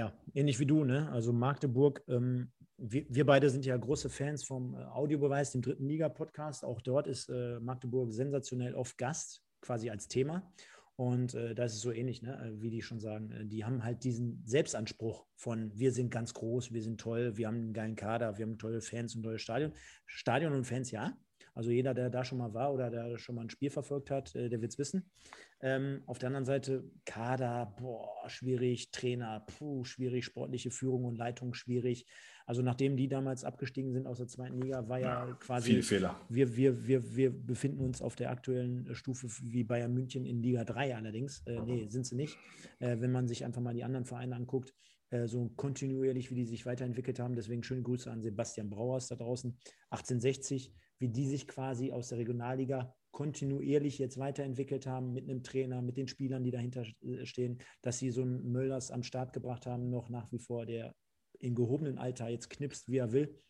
Ja, 0.00 0.14
ähnlich 0.32 0.58
wie 0.58 0.64
du. 0.64 0.84
Ne? 0.84 1.10
Also 1.12 1.30
Magdeburg, 1.30 2.02
ähm, 2.08 2.50
wir, 2.78 3.04
wir, 3.10 3.26
beide 3.26 3.50
sind 3.50 3.66
ja 3.66 3.76
große 3.76 4.08
Fans 4.08 4.44
vom 4.44 4.74
äh, 4.74 4.78
Audiobeweis, 4.84 5.52
dem 5.52 5.60
dritten 5.60 5.84
Liga-Podcast. 5.84 6.64
Auch 6.64 6.80
dort 6.80 7.06
ist 7.06 7.28
äh, 7.28 7.60
Magdeburg 7.60 8.10
sensationell 8.10 8.74
oft 8.74 8.96
Gast, 8.96 9.42
quasi 9.60 9.90
als 9.90 10.08
Thema. 10.08 10.50
Und 10.96 11.34
äh, 11.34 11.54
das 11.54 11.74
ist 11.74 11.82
so 11.82 11.92
ähnlich, 11.92 12.22
ne? 12.22 12.32
Äh, 12.42 12.62
wie 12.62 12.70
die 12.70 12.80
schon 12.80 12.98
sagen. 12.98 13.30
Äh, 13.30 13.44
die 13.44 13.62
haben 13.62 13.84
halt 13.84 14.02
diesen 14.02 14.42
Selbstanspruch 14.46 15.26
von 15.36 15.70
wir 15.74 15.92
sind 15.92 16.10
ganz 16.10 16.32
groß, 16.32 16.72
wir 16.72 16.82
sind 16.82 16.98
toll, 16.98 17.36
wir 17.36 17.48
haben 17.48 17.56
einen 17.56 17.74
geilen 17.74 17.94
Kader, 17.94 18.38
wir 18.38 18.46
haben 18.46 18.56
tolle 18.56 18.80
Fans 18.80 19.14
und 19.14 19.22
tolles 19.22 19.42
Stadion. 19.42 19.74
Stadion 20.06 20.54
und 20.54 20.64
Fans, 20.64 20.90
ja. 20.92 21.14
Also 21.54 21.70
jeder, 21.70 21.94
der 21.94 22.10
da 22.10 22.24
schon 22.24 22.38
mal 22.38 22.54
war 22.54 22.72
oder 22.72 22.90
der 22.90 23.18
schon 23.18 23.34
mal 23.34 23.42
ein 23.42 23.50
Spiel 23.50 23.70
verfolgt 23.70 24.10
hat, 24.10 24.34
äh, 24.34 24.48
der 24.48 24.60
wird 24.60 24.72
es 24.72 24.78
wissen. 24.78 25.10
Ähm, 25.62 26.02
auf 26.06 26.18
der 26.18 26.28
anderen 26.28 26.46
Seite 26.46 26.84
Kader, 27.04 27.74
boah, 27.78 28.28
schwierig, 28.28 28.90
Trainer, 28.92 29.44
puh, 29.46 29.84
schwierig, 29.84 30.24
sportliche 30.24 30.70
Führung 30.70 31.04
und 31.04 31.16
Leitung 31.16 31.52
schwierig. 31.52 32.06
Also 32.46 32.62
nachdem 32.62 32.96
die 32.96 33.08
damals 33.08 33.44
abgestiegen 33.44 33.92
sind 33.92 34.06
aus 34.06 34.18
der 34.18 34.26
zweiten 34.26 34.60
Liga, 34.60 34.88
war 34.88 34.98
ja, 34.98 35.26
ja 35.26 35.34
quasi. 35.34 35.70
Viele 35.70 35.82
Fehler. 35.82 36.20
Wir, 36.28 36.56
wir, 36.56 36.86
wir, 36.86 37.14
wir 37.14 37.30
befinden 37.30 37.84
uns 37.84 38.00
auf 38.00 38.16
der 38.16 38.30
aktuellen 38.30 38.94
Stufe 38.94 39.28
wie 39.42 39.62
Bayern 39.62 39.92
München 39.92 40.24
in 40.24 40.42
Liga 40.42 40.64
3 40.64 40.96
allerdings. 40.96 41.42
Äh, 41.46 41.60
nee, 41.60 41.86
sind 41.88 42.06
sie 42.06 42.16
nicht. 42.16 42.38
Äh, 42.78 42.96
wenn 43.00 43.12
man 43.12 43.28
sich 43.28 43.44
einfach 43.44 43.60
mal 43.60 43.74
die 43.74 43.84
anderen 43.84 44.06
Vereine 44.06 44.34
anguckt, 44.34 44.74
äh, 45.10 45.26
so 45.26 45.50
kontinuierlich, 45.56 46.30
wie 46.30 46.36
die 46.36 46.46
sich 46.46 46.66
weiterentwickelt 46.66 47.18
haben. 47.18 47.34
Deswegen 47.34 47.62
schöne 47.62 47.82
Grüße 47.82 48.10
an 48.10 48.22
Sebastian 48.22 48.70
Brauers 48.70 49.08
da 49.08 49.16
draußen. 49.16 49.56
1860, 49.90 50.72
wie 51.00 51.08
die 51.08 51.26
sich 51.26 51.48
quasi 51.48 51.90
aus 51.90 52.08
der 52.08 52.18
Regionalliga 52.18 52.94
kontinuierlich 53.10 53.98
jetzt 53.98 54.18
weiterentwickelt 54.18 54.86
haben 54.86 55.12
mit 55.12 55.28
einem 55.28 55.42
Trainer, 55.42 55.82
mit 55.82 55.96
den 55.96 56.06
Spielern, 56.06 56.44
die 56.44 56.52
dahinter 56.52 56.84
äh, 57.02 57.26
stehen, 57.26 57.58
dass 57.82 57.98
sie 57.98 58.10
so 58.10 58.22
einen 58.22 58.52
Möllers 58.52 58.90
am 58.90 59.02
Start 59.02 59.32
gebracht 59.32 59.66
haben, 59.66 59.90
noch 59.90 60.08
nach 60.10 60.30
wie 60.30 60.38
vor, 60.38 60.66
der 60.66 60.94
in 61.40 61.54
gehobenem 61.54 61.98
Alter 61.98 62.28
jetzt 62.28 62.50
knipst, 62.50 62.88
wie 62.88 62.98
er 62.98 63.12
will. 63.12 63.42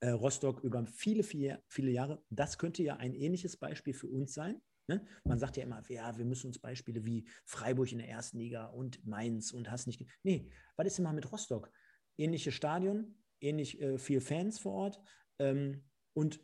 Äh, 0.00 0.10
Rostock 0.10 0.62
über 0.62 0.86
viele, 0.86 1.22
viele, 1.22 1.62
viele 1.66 1.90
Jahre. 1.90 2.22
Das 2.30 2.56
könnte 2.56 2.82
ja 2.82 2.96
ein 2.96 3.14
ähnliches 3.14 3.56
Beispiel 3.56 3.92
für 3.92 4.06
uns 4.06 4.32
sein. 4.32 4.60
Ne? 4.86 5.04
Man 5.24 5.38
sagt 5.38 5.56
ja 5.56 5.64
immer, 5.64 5.82
ja, 5.90 6.16
wir 6.16 6.24
müssen 6.24 6.46
uns 6.46 6.58
Beispiele 6.58 7.04
wie 7.04 7.28
Freiburg 7.44 7.92
in 7.92 7.98
der 7.98 8.08
ersten 8.08 8.38
Liga 8.38 8.66
und 8.66 9.04
Mainz 9.04 9.52
und 9.52 9.70
hast 9.70 9.86
nicht. 9.86 10.06
Nee, 10.22 10.48
was 10.76 10.86
ist 10.86 10.98
denn 10.98 11.04
mal 11.04 11.12
mit 11.12 11.30
Rostock? 11.30 11.70
Ähnliches 12.16 12.54
Stadion, 12.54 13.16
ähnlich 13.40 13.80
äh, 13.80 13.98
viel 13.98 14.20
Fans 14.20 14.58
vor 14.58 14.72
Ort 14.72 15.00
ähm, 15.40 15.84
und 16.14 16.40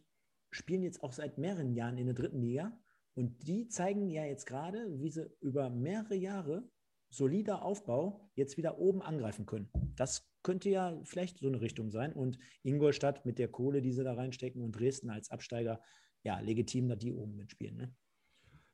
spielen 0.54 0.82
jetzt 0.82 1.02
auch 1.02 1.12
seit 1.12 1.36
mehreren 1.38 1.74
Jahren 1.74 1.98
in 1.98 2.06
der 2.06 2.14
dritten 2.14 2.40
Liga. 2.40 2.78
Und 3.14 3.46
die 3.46 3.68
zeigen 3.68 4.08
ja 4.08 4.24
jetzt 4.24 4.46
gerade, 4.46 5.00
wie 5.00 5.10
sie 5.10 5.30
über 5.40 5.70
mehrere 5.70 6.14
Jahre 6.14 6.68
solider 7.10 7.62
Aufbau 7.62 8.30
jetzt 8.34 8.56
wieder 8.56 8.78
oben 8.78 9.02
angreifen 9.02 9.46
können. 9.46 9.68
Das 9.96 10.28
könnte 10.42 10.70
ja 10.70 11.00
vielleicht 11.04 11.38
so 11.38 11.48
eine 11.48 11.60
Richtung 11.60 11.90
sein. 11.90 12.12
Und 12.12 12.38
Ingolstadt 12.62 13.24
mit 13.26 13.38
der 13.38 13.48
Kohle, 13.48 13.82
die 13.82 13.92
sie 13.92 14.04
da 14.04 14.14
reinstecken 14.14 14.62
und 14.62 14.72
Dresden 14.72 15.10
als 15.10 15.30
Absteiger, 15.30 15.80
ja, 16.22 16.40
legitim, 16.40 16.88
dass 16.88 16.98
die 16.98 17.12
oben 17.12 17.36
mitspielen. 17.36 17.76
Ne? 17.76 17.94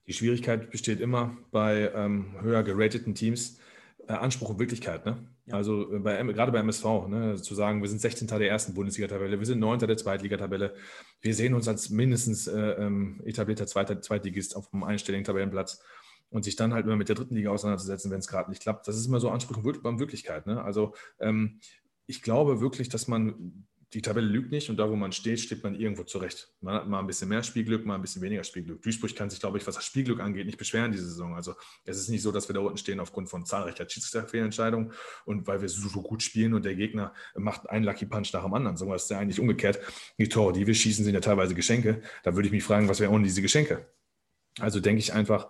Die 0.06 0.12
Schwierigkeit 0.12 0.70
besteht 0.70 1.00
immer 1.00 1.36
bei 1.50 1.92
ähm, 1.94 2.40
höher 2.40 2.62
gerateten 2.62 3.14
Teams, 3.14 3.58
Anspruch 4.06 4.50
und 4.50 4.58
Wirklichkeit. 4.58 5.06
Ne? 5.06 5.18
Ja. 5.46 5.54
Also 5.54 5.92
äh, 5.92 5.98
bei, 5.98 6.22
gerade 6.22 6.52
bei 6.52 6.58
MSV, 6.58 6.84
ne, 7.08 7.36
zu 7.36 7.54
sagen, 7.54 7.82
wir 7.82 7.88
sind 7.88 8.00
16. 8.00 8.26
der 8.28 8.48
ersten 8.48 8.74
Bundesliga-Tabelle, 8.74 9.38
wir 9.38 9.46
sind 9.46 9.60
9. 9.60 9.80
der 9.80 9.96
Zweitligatabelle, 9.96 10.74
wir 11.20 11.34
sehen 11.34 11.54
uns 11.54 11.68
als 11.68 11.90
mindestens 11.90 12.46
äh, 12.46 12.58
ähm, 12.58 13.20
etablierter 13.24 13.66
Zweiter, 13.66 14.00
Zweitligist 14.00 14.56
auf 14.56 14.72
einem 14.72 14.84
einstelligen 14.84 15.24
Tabellenplatz 15.24 15.82
und 16.30 16.44
sich 16.44 16.56
dann 16.56 16.72
halt 16.72 16.86
immer 16.86 16.96
mit 16.96 17.08
der 17.08 17.16
dritten 17.16 17.34
Liga 17.34 17.50
auseinanderzusetzen, 17.50 18.10
wenn 18.10 18.20
es 18.20 18.28
gerade 18.28 18.50
nicht 18.50 18.62
klappt. 18.62 18.86
Das 18.88 18.96
ist 18.96 19.06
immer 19.06 19.20
so 19.20 19.30
Anspruch 19.30 19.56
und 19.56 20.00
Wirklichkeit. 20.00 20.46
Ne? 20.46 20.62
Also 20.62 20.94
ähm, 21.18 21.60
ich 22.06 22.22
glaube 22.22 22.60
wirklich, 22.60 22.88
dass 22.88 23.08
man 23.08 23.66
die 23.92 24.02
Tabelle 24.02 24.26
lügt 24.26 24.52
nicht 24.52 24.70
und 24.70 24.76
da, 24.76 24.88
wo 24.88 24.94
man 24.94 25.10
steht, 25.10 25.40
steht 25.40 25.64
man 25.64 25.74
irgendwo 25.74 26.04
zurecht. 26.04 26.52
Man 26.60 26.74
hat 26.74 26.88
mal 26.88 27.00
ein 27.00 27.08
bisschen 27.08 27.28
mehr 27.28 27.42
Spielglück, 27.42 27.84
mal 27.84 27.96
ein 27.96 28.02
bisschen 28.02 28.22
weniger 28.22 28.44
Spielglück. 28.44 28.82
Duisburg 28.82 29.16
kann 29.16 29.30
sich, 29.30 29.40
glaube 29.40 29.58
ich, 29.58 29.66
was 29.66 29.74
das 29.74 29.84
Spielglück 29.84 30.20
angeht, 30.20 30.46
nicht 30.46 30.58
beschweren 30.58 30.92
diese 30.92 31.06
Saison. 31.06 31.34
Also 31.34 31.54
es 31.84 31.98
ist 31.98 32.08
nicht 32.08 32.22
so, 32.22 32.30
dass 32.30 32.48
wir 32.48 32.54
da 32.54 32.60
unten 32.60 32.78
stehen 32.78 33.00
aufgrund 33.00 33.28
von 33.28 33.44
zahlreicher 33.44 33.88
Schiedsrichterfehlentscheidungen 33.88 34.92
und 35.24 35.46
weil 35.48 35.60
wir 35.60 35.68
so, 35.68 35.88
so, 35.88 36.02
gut 36.02 36.22
spielen 36.22 36.54
und 36.54 36.64
der 36.64 36.76
Gegner 36.76 37.12
macht 37.34 37.68
einen 37.68 37.84
Lucky 37.84 38.06
Punch 38.06 38.32
nach 38.32 38.44
dem 38.44 38.54
anderen. 38.54 38.76
So 38.76 38.92
ist 38.94 39.10
ja 39.10 39.18
eigentlich 39.18 39.40
umgekehrt. 39.40 39.80
Die 40.18 40.28
Tore, 40.28 40.52
die 40.52 40.66
wir 40.66 40.74
schießen, 40.74 41.04
sind 41.04 41.14
ja 41.14 41.20
teilweise 41.20 41.54
Geschenke. 41.54 42.02
Da 42.22 42.36
würde 42.36 42.46
ich 42.46 42.52
mich 42.52 42.62
fragen, 42.62 42.88
was 42.88 43.00
wäre 43.00 43.10
ohne 43.10 43.24
diese 43.24 43.42
Geschenke? 43.42 43.88
Also 44.60 44.78
denke 44.78 45.00
ich 45.00 45.12
einfach, 45.12 45.48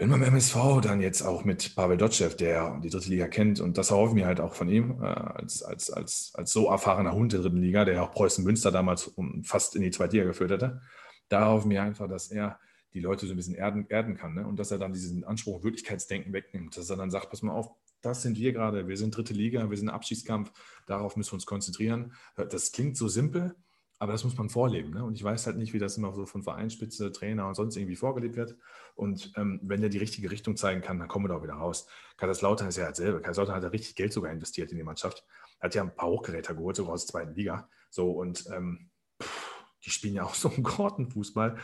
wenn 0.00 0.08
man 0.08 0.20
beim 0.20 0.30
MSV 0.30 0.80
dann 0.80 1.02
jetzt 1.02 1.20
auch 1.20 1.44
mit 1.44 1.76
Pavel 1.76 1.98
Dotschew, 1.98 2.30
der 2.30 2.80
die 2.82 2.88
dritte 2.88 3.10
Liga 3.10 3.28
kennt, 3.28 3.60
und 3.60 3.76
das 3.76 3.90
erhoffe 3.90 4.12
ich 4.12 4.14
mir 4.14 4.24
halt 4.24 4.40
auch 4.40 4.54
von 4.54 4.70
ihm, 4.70 5.02
äh, 5.02 5.04
als, 5.04 5.62
als, 5.62 5.90
als, 5.90 6.32
als 6.34 6.52
so 6.52 6.70
erfahrener 6.70 7.12
Hund 7.12 7.34
der 7.34 7.40
dritten 7.40 7.58
Liga, 7.58 7.84
der 7.84 8.02
auch 8.02 8.10
Preußen 8.10 8.42
Münster 8.42 8.70
damals 8.70 9.12
fast 9.42 9.76
in 9.76 9.82
die 9.82 9.90
zweite 9.90 10.16
Liga 10.16 10.28
geführt 10.28 10.52
hätte, 10.52 10.80
da 11.28 11.40
erhoffe 11.40 11.64
ich 11.64 11.66
mir 11.66 11.82
einfach, 11.82 12.08
dass 12.08 12.30
er 12.30 12.58
die 12.94 13.00
Leute 13.00 13.26
so 13.26 13.34
ein 13.34 13.36
bisschen 13.36 13.54
erden, 13.54 13.84
erden 13.90 14.16
kann 14.16 14.32
ne? 14.32 14.46
und 14.46 14.58
dass 14.58 14.70
er 14.70 14.78
dann 14.78 14.94
diesen 14.94 15.22
Anspruch 15.22 15.62
Wirklichkeitsdenken 15.62 16.32
wegnimmt, 16.32 16.78
dass 16.78 16.88
er 16.88 16.96
dann 16.96 17.10
sagt, 17.10 17.28
pass 17.28 17.42
mal 17.42 17.52
auf, 17.52 17.70
das 18.00 18.22
sind 18.22 18.38
wir 18.38 18.54
gerade, 18.54 18.88
wir 18.88 18.96
sind 18.96 19.14
dritte 19.14 19.34
Liga, 19.34 19.68
wir 19.68 19.76
sind 19.76 19.90
Abschiedskampf, 19.90 20.50
darauf 20.86 21.16
müssen 21.16 21.32
wir 21.32 21.34
uns 21.34 21.44
konzentrieren. 21.44 22.14
Das 22.36 22.72
klingt 22.72 22.96
so 22.96 23.06
simpel, 23.06 23.54
aber 24.00 24.12
das 24.12 24.24
muss 24.24 24.36
man 24.38 24.48
vorleben. 24.48 24.94
Ne? 24.94 25.04
Und 25.04 25.14
ich 25.14 25.22
weiß 25.22 25.46
halt 25.46 25.58
nicht, 25.58 25.74
wie 25.74 25.78
das 25.78 25.98
immer 25.98 26.14
so 26.14 26.24
von 26.24 26.42
Vereinsspitze, 26.42 27.12
Trainer 27.12 27.46
und 27.46 27.54
sonst 27.54 27.76
irgendwie 27.76 27.96
vorgelebt 27.96 28.34
wird. 28.34 28.56
Und 28.94 29.30
ähm, 29.36 29.60
wenn 29.62 29.82
der 29.82 29.90
die 29.90 29.98
richtige 29.98 30.30
Richtung 30.30 30.56
zeigen 30.56 30.80
kann, 30.80 30.98
dann 30.98 31.06
kommen 31.06 31.26
wir 31.26 31.28
da 31.28 31.36
auch 31.36 31.42
wieder 31.42 31.52
raus. 31.52 31.86
Kaiserslautern 32.16 32.68
ist 32.68 32.78
ja 32.78 32.92
selber. 32.94 33.20
Kaiserslautern 33.20 33.56
hat 33.56 33.62
ja 33.62 33.68
richtig 33.68 33.96
Geld 33.96 34.14
sogar 34.14 34.32
investiert 34.32 34.72
in 34.72 34.78
die 34.78 34.84
Mannschaft. 34.84 35.26
Hat 35.60 35.74
ja 35.74 35.82
ein 35.82 35.94
paar 35.94 36.08
Hochgeräte 36.08 36.56
geholt, 36.56 36.76
sogar 36.76 36.94
aus 36.94 37.04
der 37.04 37.12
zweiten 37.12 37.34
Liga. 37.34 37.68
So 37.90 38.10
und 38.10 38.46
ähm, 38.50 38.88
pff, 39.22 39.66
die 39.84 39.90
spielen 39.90 40.14
ja 40.14 40.24
auch 40.24 40.34
so 40.34 40.48
einen 40.48 40.62
Grottenfußball. 40.62 41.58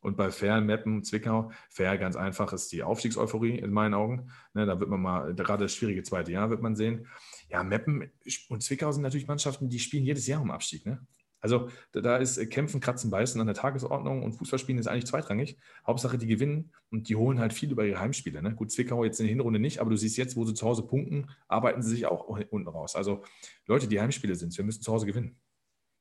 Und 0.00 0.18
bei 0.18 0.30
Fair, 0.30 0.60
Meppen, 0.60 1.02
Zwickau, 1.04 1.52
Fair 1.70 1.96
ganz 1.96 2.16
einfach 2.16 2.52
ist 2.52 2.70
die 2.70 2.82
Aufstiegseuphorie 2.82 3.58
in 3.58 3.72
meinen 3.72 3.94
Augen. 3.94 4.30
Ne, 4.52 4.66
da 4.66 4.78
wird 4.78 4.90
man 4.90 5.00
mal, 5.00 5.34
gerade 5.34 5.64
das 5.64 5.74
schwierige 5.74 6.02
zweite 6.02 6.32
Jahr 6.32 6.50
wird 6.50 6.60
man 6.60 6.76
sehen. 6.76 7.06
Ja, 7.48 7.64
Meppen 7.64 8.12
und 8.50 8.62
Zwickau 8.62 8.92
sind 8.92 9.02
natürlich 9.02 9.26
Mannschaften, 9.26 9.70
die 9.70 9.78
spielen 9.78 10.04
jedes 10.04 10.26
Jahr 10.26 10.42
um 10.42 10.50
Abstieg. 10.50 10.84
Ne? 10.84 11.00
Also 11.40 11.68
da 11.92 12.16
ist 12.16 12.38
äh, 12.38 12.46
Kämpfen, 12.46 12.80
Kratzen, 12.80 13.10
Beißen 13.10 13.40
an 13.40 13.46
der 13.46 13.56
Tagesordnung 13.56 14.22
und 14.22 14.32
Fußballspielen 14.32 14.78
ist 14.78 14.86
eigentlich 14.86 15.06
zweitrangig. 15.06 15.58
Hauptsache, 15.86 16.18
die 16.18 16.26
gewinnen 16.26 16.72
und 16.90 17.08
die 17.08 17.16
holen 17.16 17.38
halt 17.38 17.52
viel 17.52 17.70
über 17.70 17.84
ihre 17.84 18.00
Heimspiele. 18.00 18.42
Ne? 18.42 18.54
Gut, 18.54 18.72
Zwickau 18.72 19.04
jetzt 19.04 19.20
in 19.20 19.26
der 19.26 19.34
Hinrunde 19.34 19.58
nicht, 19.58 19.80
aber 19.80 19.90
du 19.90 19.96
siehst 19.96 20.16
jetzt, 20.16 20.36
wo 20.36 20.44
sie 20.44 20.54
zu 20.54 20.66
Hause 20.66 20.82
punkten, 20.82 21.30
arbeiten 21.46 21.82
sie 21.82 21.90
sich 21.90 22.06
auch 22.06 22.24
unten 22.26 22.68
raus. 22.68 22.96
Also 22.96 23.22
Leute, 23.66 23.88
die 23.88 24.00
Heimspiele 24.00 24.34
sind, 24.34 24.56
wir 24.56 24.64
müssen 24.64 24.82
zu 24.82 24.92
Hause 24.92 25.06
gewinnen. 25.06 25.38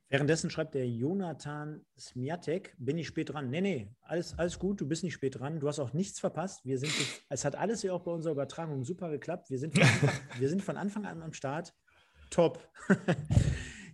Währenddessen 0.09 0.49
schreibt 0.49 0.73
der 0.73 0.87
Jonathan 0.87 1.85
Smiatek, 1.99 2.73
bin 2.77 2.97
ich 2.97 3.07
spät 3.07 3.33
dran? 3.33 3.49
Nee, 3.49 3.59
nee, 3.59 3.91
alles, 4.01 4.39
alles 4.39 4.57
gut, 4.57 4.79
du 4.79 4.87
bist 4.87 5.03
nicht 5.03 5.13
spät 5.13 5.37
dran. 5.37 5.59
Du 5.59 5.67
hast 5.67 5.79
auch 5.79 5.91
nichts 5.91 6.21
verpasst. 6.21 6.63
Wir 6.63 6.77
sind, 6.77 6.93
es 7.27 7.43
hat 7.43 7.57
alles 7.57 7.83
ja 7.83 7.91
auch 7.91 8.03
bei 8.03 8.11
unserer 8.11 8.31
Übertragung 8.31 8.85
super 8.85 9.09
geklappt. 9.09 9.49
Wir 9.49 9.59
sind 9.59 9.73
von 9.73 9.83
Anfang, 9.83 10.09
wir 10.39 10.49
sind 10.49 10.63
von 10.63 10.77
Anfang 10.77 11.05
an 11.05 11.21
am 11.21 11.33
Start. 11.33 11.73
Top. 12.29 12.65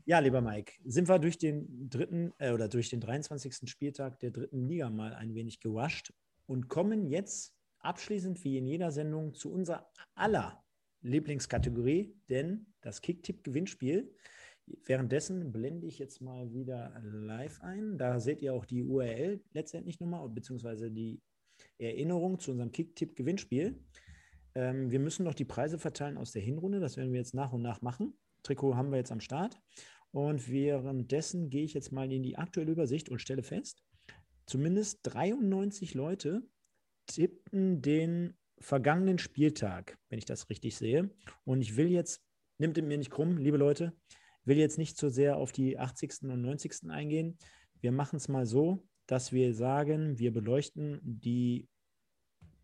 Ja, 0.06 0.20
lieber 0.20 0.41
Mike, 0.41 0.74
sind 0.84 1.08
wir 1.08 1.18
durch 1.18 1.38
den 1.38 1.89
dritten 1.89 2.34
äh, 2.38 2.51
oder 2.51 2.68
durch 2.68 2.89
den 2.89 2.99
23. 2.99 3.70
Spieltag 3.70 4.20
der 4.20 4.32
dritten 4.32 4.68
Liga 4.68 4.89
mal 4.89 5.14
ein 5.14 5.34
wenig 5.34 5.62
gewascht 5.62 6.12
und 6.45 6.68
kommen 6.68 7.06
jetzt 7.06 7.56
abschließend 7.80 8.43
wie 8.43 8.58
in 8.58 8.68
jeder 8.68 8.91
Sendung 8.91 9.34
zu 9.34 9.54
unserer 9.54 9.89
aller 10.14 10.62
Lieblingskategorie, 11.04 12.18
denn 12.30 12.66
das 12.82 13.01
Kicktipp-Gewinnspiel. 13.01 14.14
Währenddessen 14.86 15.54
blende 15.54 15.88
ich 15.88 15.99
jetzt 15.99 16.22
mal 16.22 16.51
wieder 16.54 16.99
live 17.01 17.62
ein. 17.62 17.97
Da 17.97 18.20
seht 18.20 18.41
ihr 18.41 18.54
auch 18.54 18.66
die 18.66 18.84
URL 18.84 19.41
letztendlich 19.54 20.01
nochmal, 20.01 20.28
beziehungsweise 20.28 20.91
die 20.91 21.22
Erinnerung 21.78 22.39
zu 22.39 22.51
unserem 22.51 22.74
Kicktipp-Gewinnspiel. 22.74 23.82
Ähm, 24.56 24.91
wir 24.91 24.99
müssen 24.99 25.24
noch 25.24 25.34
die 25.34 25.45
Preise 25.45 25.80
verteilen 25.80 26.18
aus 26.18 26.34
der 26.34 26.41
Hinrunde. 26.41 26.82
Das 26.82 26.97
werden 26.97 27.14
wir 27.14 27.20
jetzt 27.20 27.34
nach 27.34 27.54
und 27.54 27.62
nach 27.62 27.82
machen. 27.82 28.18
Trikot 28.43 28.75
haben 28.75 28.91
wir 28.91 28.97
jetzt 28.97 29.11
am 29.11 29.21
Start. 29.21 29.59
Und 30.11 30.49
währenddessen 30.49 31.49
gehe 31.49 31.63
ich 31.63 31.73
jetzt 31.73 31.91
mal 31.91 32.11
in 32.11 32.21
die 32.21 32.37
aktuelle 32.37 32.71
Übersicht 32.71 33.09
und 33.09 33.19
stelle 33.19 33.41
fest, 33.41 33.83
zumindest 34.45 34.99
93 35.03 35.95
Leute 35.95 36.43
tippten 37.07 37.81
den 37.81 38.35
vergangenen 38.59 39.17
Spieltag, 39.17 39.97
wenn 40.09 40.19
ich 40.19 40.25
das 40.25 40.49
richtig 40.49 40.75
sehe. 40.75 41.09
Und 41.45 41.61
ich 41.61 41.75
will 41.75 41.89
jetzt, 41.89 42.23
nimmt 42.59 42.77
mir 42.77 42.97
nicht 42.97 43.11
krumm, 43.11 43.37
liebe 43.37 43.57
Leute, 43.57 43.93
will 44.45 44.57
jetzt 44.57 44.77
nicht 44.77 44.97
so 44.97 45.09
sehr 45.09 45.37
auf 45.37 45.51
die 45.51 45.79
80. 45.79 46.23
und 46.23 46.41
90. 46.41 46.89
eingehen. 46.89 47.37
Wir 47.81 47.91
machen 47.91 48.17
es 48.17 48.27
mal 48.27 48.45
so, 48.45 48.87
dass 49.07 49.31
wir 49.31 49.53
sagen, 49.53 50.19
wir 50.19 50.31
beleuchten 50.31 50.99
die, 51.03 51.67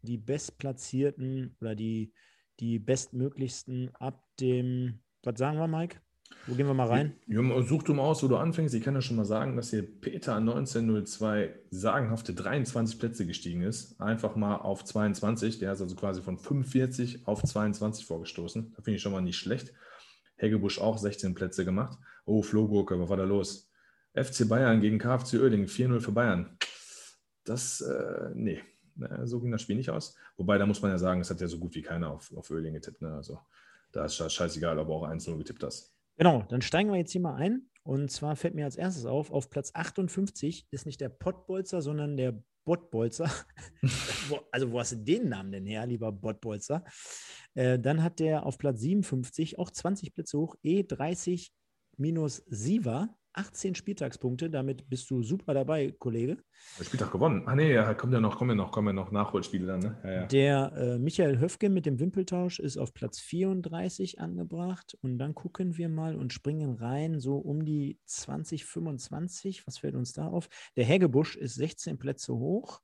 die 0.02 0.18
bestplatzierten 0.18 1.56
oder 1.60 1.76
die, 1.76 2.14
die 2.60 2.80
bestmöglichsten 2.80 3.94
ab 3.96 4.24
dem, 4.40 5.02
was 5.24 5.38
sagen 5.38 5.58
wir, 5.58 5.68
Mike? 5.68 5.98
Wo 6.48 6.56
gehen 6.56 6.68
wir 6.68 6.74
mal 6.74 6.88
rein? 6.88 7.16
Such 7.68 7.84
du 7.84 7.94
mal 7.94 8.04
aus, 8.04 8.24
wo 8.24 8.28
du 8.28 8.38
anfängst. 8.38 8.74
Ich 8.74 8.84
kann 8.84 8.96
ja 8.96 9.02
schon 9.02 9.18
mal 9.18 9.26
sagen, 9.26 9.56
dass 9.56 9.72
hier 9.72 9.84
Peter 9.84 10.36
1902 10.36 11.56
sagenhafte 11.70 12.34
23 12.34 13.00
Plätze 13.00 13.26
gestiegen 13.26 13.62
ist. 13.62 14.00
Einfach 14.00 14.36
mal 14.36 14.56
auf 14.56 14.84
22. 14.84 15.60
Der 15.60 15.74
ist 15.74 15.82
also 15.82 15.96
quasi 15.96 16.22
von 16.22 16.38
45 16.38 17.28
auf 17.28 17.44
22 17.44 18.06
vorgestoßen. 18.06 18.74
Da 18.76 18.82
finde 18.82 18.96
ich 18.96 19.02
schon 19.02 19.12
mal 19.12 19.22
nicht 19.22 19.38
schlecht. 19.38 19.74
Hegebusch 20.38 20.80
auch 20.80 20.98
16 20.98 21.36
Plätze 21.36 21.66
gemacht. 21.66 21.98
Oh, 22.26 22.42
Flohgurke, 22.42 23.00
was 23.00 23.10
war 23.10 23.18
da 23.18 23.26
los? 23.26 23.70
FC 24.14 24.48
Bayern 24.48 24.82
gegen 24.82 24.98
KFC 24.98 25.36
Oerding, 25.36 25.66
4-0 25.66 26.00
für 26.00 26.12
Bayern. 26.12 26.58
Das, 27.44 27.82
äh, 27.82 28.30
nee, 28.34 28.62
so 29.24 29.40
ging 29.40 29.52
das 29.52 29.62
Spiel 29.62 29.76
nicht 29.76 29.90
aus. 29.90 30.16
Wobei, 30.38 30.58
da 30.58 30.66
muss 30.66 30.82
man 30.82 30.92
ja 30.92 30.98
sagen, 30.98 31.22
es 31.22 31.30
hat 31.30 31.42
ja 31.42 31.48
so 31.48 31.60
gut 31.60 31.76
wie 31.76 31.82
keiner 31.82 32.12
auf, 32.12 32.32
auf 32.36 32.50
Oerding 32.50 32.74
getippt. 32.74 33.02
Ne? 33.02 33.14
Also 33.14 33.40
da 33.92 34.06
ist 34.06 34.16
scheißegal, 34.32 34.78
ob 34.80 34.88
du 34.88 34.94
auch 34.94 35.08
1-0 35.08 35.38
getippt 35.38 35.64
hast. 35.64 35.94
Genau, 36.18 36.44
dann 36.50 36.62
steigen 36.62 36.90
wir 36.92 36.98
jetzt 36.98 37.12
hier 37.12 37.22
mal 37.22 37.36
ein. 37.36 37.70
Und 37.84 38.12
zwar 38.12 38.36
fällt 38.36 38.56
mir 38.56 38.66
als 38.66 38.76
erstes 38.76 39.06
auf, 39.06 39.32
auf 39.32 39.50
Platz 39.50 39.72
58 39.74 40.68
ist 40.70 40.86
nicht 40.86 41.02
der 41.02 41.10
Pottbolzer, 41.10 41.82
sondern 41.82 42.18
der 42.18 42.44
Bottbolzer. 42.66 43.32
also, 44.52 44.72
wo 44.72 44.80
hast 44.80 44.92
du 44.92 44.98
den 44.98 45.30
Namen 45.30 45.52
denn 45.52 45.66
her, 45.66 45.86
lieber 45.88 46.12
Bottbolzer? 46.12 46.84
Äh, 47.56 47.80
dann 47.80 48.04
hat 48.04 48.20
der 48.20 48.46
auf 48.46 48.58
Platz 48.58 48.82
57 48.82 49.58
auch 49.58 49.72
20 49.72 50.14
Plätze 50.14 50.38
hoch, 50.38 50.56
E30 50.64 51.50
minus 51.98 52.44
Siva. 52.48 53.10
18 53.34 53.76
Spieltagspunkte, 53.76 54.50
damit 54.50 54.90
bist 54.90 55.10
du 55.10 55.22
super 55.24 55.54
dabei, 55.54 55.92
Kollege. 55.98 56.38
Der 56.78 56.84
Spieltag 56.84 57.12
gewonnen. 57.12 57.44
Ah 57.46 57.56
nee, 57.56 57.76
kommt 57.96 58.14
ja 58.14 58.20
noch, 58.20 58.38
kommen 58.38 58.52
ja 58.52 58.56
noch, 58.56 58.72
kommen 58.72 58.88
ja 58.88 58.94
noch 58.94 59.12
Nachholspiele 59.12 59.68
dann. 59.68 59.80
Ne? 59.80 59.98
Ja, 60.04 60.12
ja. 60.12 60.26
Der 60.26 60.74
äh, 60.76 61.00
Michael 61.00 61.40
Höfke 61.40 61.70
mit 61.70 61.86
dem 61.86 62.00
Wimpeltausch 62.00 62.60
ist 62.60 62.78
auf 62.78 62.94
Platz 62.94 63.20
34 63.20 64.20
angebracht 64.20 64.98
und 65.02 65.18
dann 65.20 65.36
gucken 65.36 65.78
wir 65.78 65.90
mal 65.90 66.16
und 66.16 66.34
springen 66.34 66.76
rein 66.76 67.20
so 67.20 67.38
um 67.38 67.66
die 67.66 68.00
2025. 68.06 69.68
Was 69.68 69.78
fällt 69.78 69.96
uns 69.96 70.14
da 70.14 70.28
auf? 70.28 70.50
Der 70.76 70.86
Hegebusch 70.86 71.36
ist 71.36 71.56
16 71.56 72.00
Plätze 72.00 72.34
hoch 72.34 72.82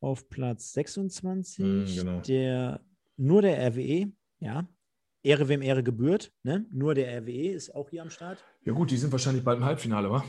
auf 0.00 0.28
Platz 0.28 0.72
26. 0.74 1.64
Mm, 1.64 1.84
genau. 1.84 2.20
Der 2.20 2.80
nur 3.16 3.42
der 3.42 3.58
RWE, 3.70 4.12
ja, 4.40 4.68
Ehre 5.24 5.48
wem 5.48 5.62
Ehre 5.62 5.82
gebührt. 5.82 6.32
Ne? 6.42 6.66
Nur 6.70 6.94
der 6.94 7.20
RWE 7.20 7.52
ist 7.52 7.74
auch 7.74 7.90
hier 7.90 8.02
am 8.02 8.10
Start. 8.10 8.44
Ja 8.64 8.72
gut, 8.72 8.90
die 8.90 8.96
sind 8.96 9.10
wahrscheinlich 9.10 9.42
bald 9.42 9.58
im 9.58 9.64
Halbfinale, 9.64 10.10
wa? 10.10 10.24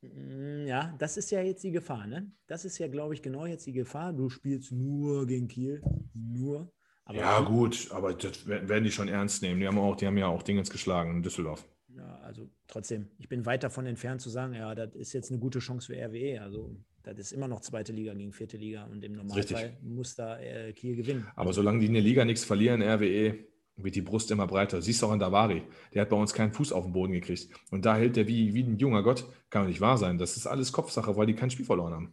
Mm, 0.00 0.66
ja, 0.66 0.94
das 0.98 1.16
ist 1.16 1.30
ja 1.30 1.42
jetzt 1.42 1.62
die 1.62 1.70
Gefahr. 1.70 2.06
Ne? 2.06 2.32
Das 2.46 2.64
ist 2.64 2.78
ja, 2.78 2.88
glaube 2.88 3.14
ich, 3.14 3.22
genau 3.22 3.46
jetzt 3.46 3.66
die 3.66 3.72
Gefahr. 3.72 4.12
Du 4.12 4.30
spielst 4.30 4.72
nur 4.72 5.26
gegen 5.26 5.46
Kiel. 5.46 5.82
Nur. 6.14 6.72
Aber 7.04 7.18
ja, 7.18 7.40
gut, 7.40 7.90
aber 7.92 8.14
das 8.14 8.46
werden 8.46 8.84
die 8.84 8.90
schon 8.90 9.08
ernst 9.08 9.42
nehmen. 9.42 9.60
Die 9.60 9.66
haben, 9.66 9.78
auch, 9.78 9.96
die 9.96 10.06
haben 10.06 10.16
ja 10.16 10.28
auch 10.28 10.42
Dingens 10.42 10.70
geschlagen 10.70 11.16
in 11.16 11.22
Düsseldorf. 11.22 11.66
Ja, 11.88 12.18
also 12.20 12.48
trotzdem, 12.68 13.10
ich 13.18 13.28
bin 13.28 13.44
weit 13.44 13.64
davon 13.64 13.84
entfernt 13.84 14.22
zu 14.22 14.30
sagen, 14.30 14.54
ja, 14.54 14.74
das 14.74 14.94
ist 14.94 15.12
jetzt 15.12 15.30
eine 15.30 15.40
gute 15.40 15.58
Chance 15.58 15.88
für 15.88 16.00
RWE. 16.00 16.40
Also 16.40 16.76
das 17.02 17.18
ist 17.18 17.32
immer 17.32 17.48
noch 17.48 17.60
zweite 17.60 17.92
Liga 17.92 18.14
gegen 18.14 18.32
vierte 18.32 18.56
Liga 18.56 18.84
und 18.84 19.04
im 19.04 19.12
Normalfall 19.12 19.64
Richtig. 19.64 19.82
muss 19.82 20.14
da 20.14 20.38
äh, 20.38 20.72
Kiel 20.72 20.96
gewinnen. 20.96 21.26
Aber 21.34 21.52
solange 21.52 21.80
die 21.80 21.86
in 21.86 21.94
der 21.94 22.02
Liga 22.02 22.24
nichts 22.24 22.44
verlieren, 22.44 22.80
RWE, 22.80 23.51
wird 23.84 23.94
die 23.94 24.02
Brust 24.02 24.30
immer 24.30 24.46
breiter. 24.46 24.82
Siehst 24.82 25.02
du 25.02 25.06
auch 25.06 25.12
an 25.12 25.18
Davari. 25.18 25.62
Der 25.94 26.02
hat 26.02 26.08
bei 26.10 26.16
uns 26.16 26.32
keinen 26.34 26.52
Fuß 26.52 26.72
auf 26.72 26.84
den 26.84 26.92
Boden 26.92 27.12
gekriegt. 27.12 27.48
Und 27.70 27.84
da 27.84 27.96
hält 27.96 28.16
der 28.16 28.28
wie, 28.28 28.54
wie 28.54 28.62
ein 28.62 28.78
junger 28.78 29.02
Gott. 29.02 29.24
Kann 29.50 29.62
doch 29.62 29.68
nicht 29.68 29.80
wahr 29.80 29.98
sein. 29.98 30.18
Das 30.18 30.36
ist 30.36 30.46
alles 30.46 30.72
Kopfsache, 30.72 31.16
weil 31.16 31.26
die 31.26 31.34
kein 31.34 31.50
Spiel 31.50 31.66
verloren 31.66 31.92
haben. 31.92 32.12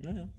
Naja. 0.00 0.26
Mhm. 0.26 0.32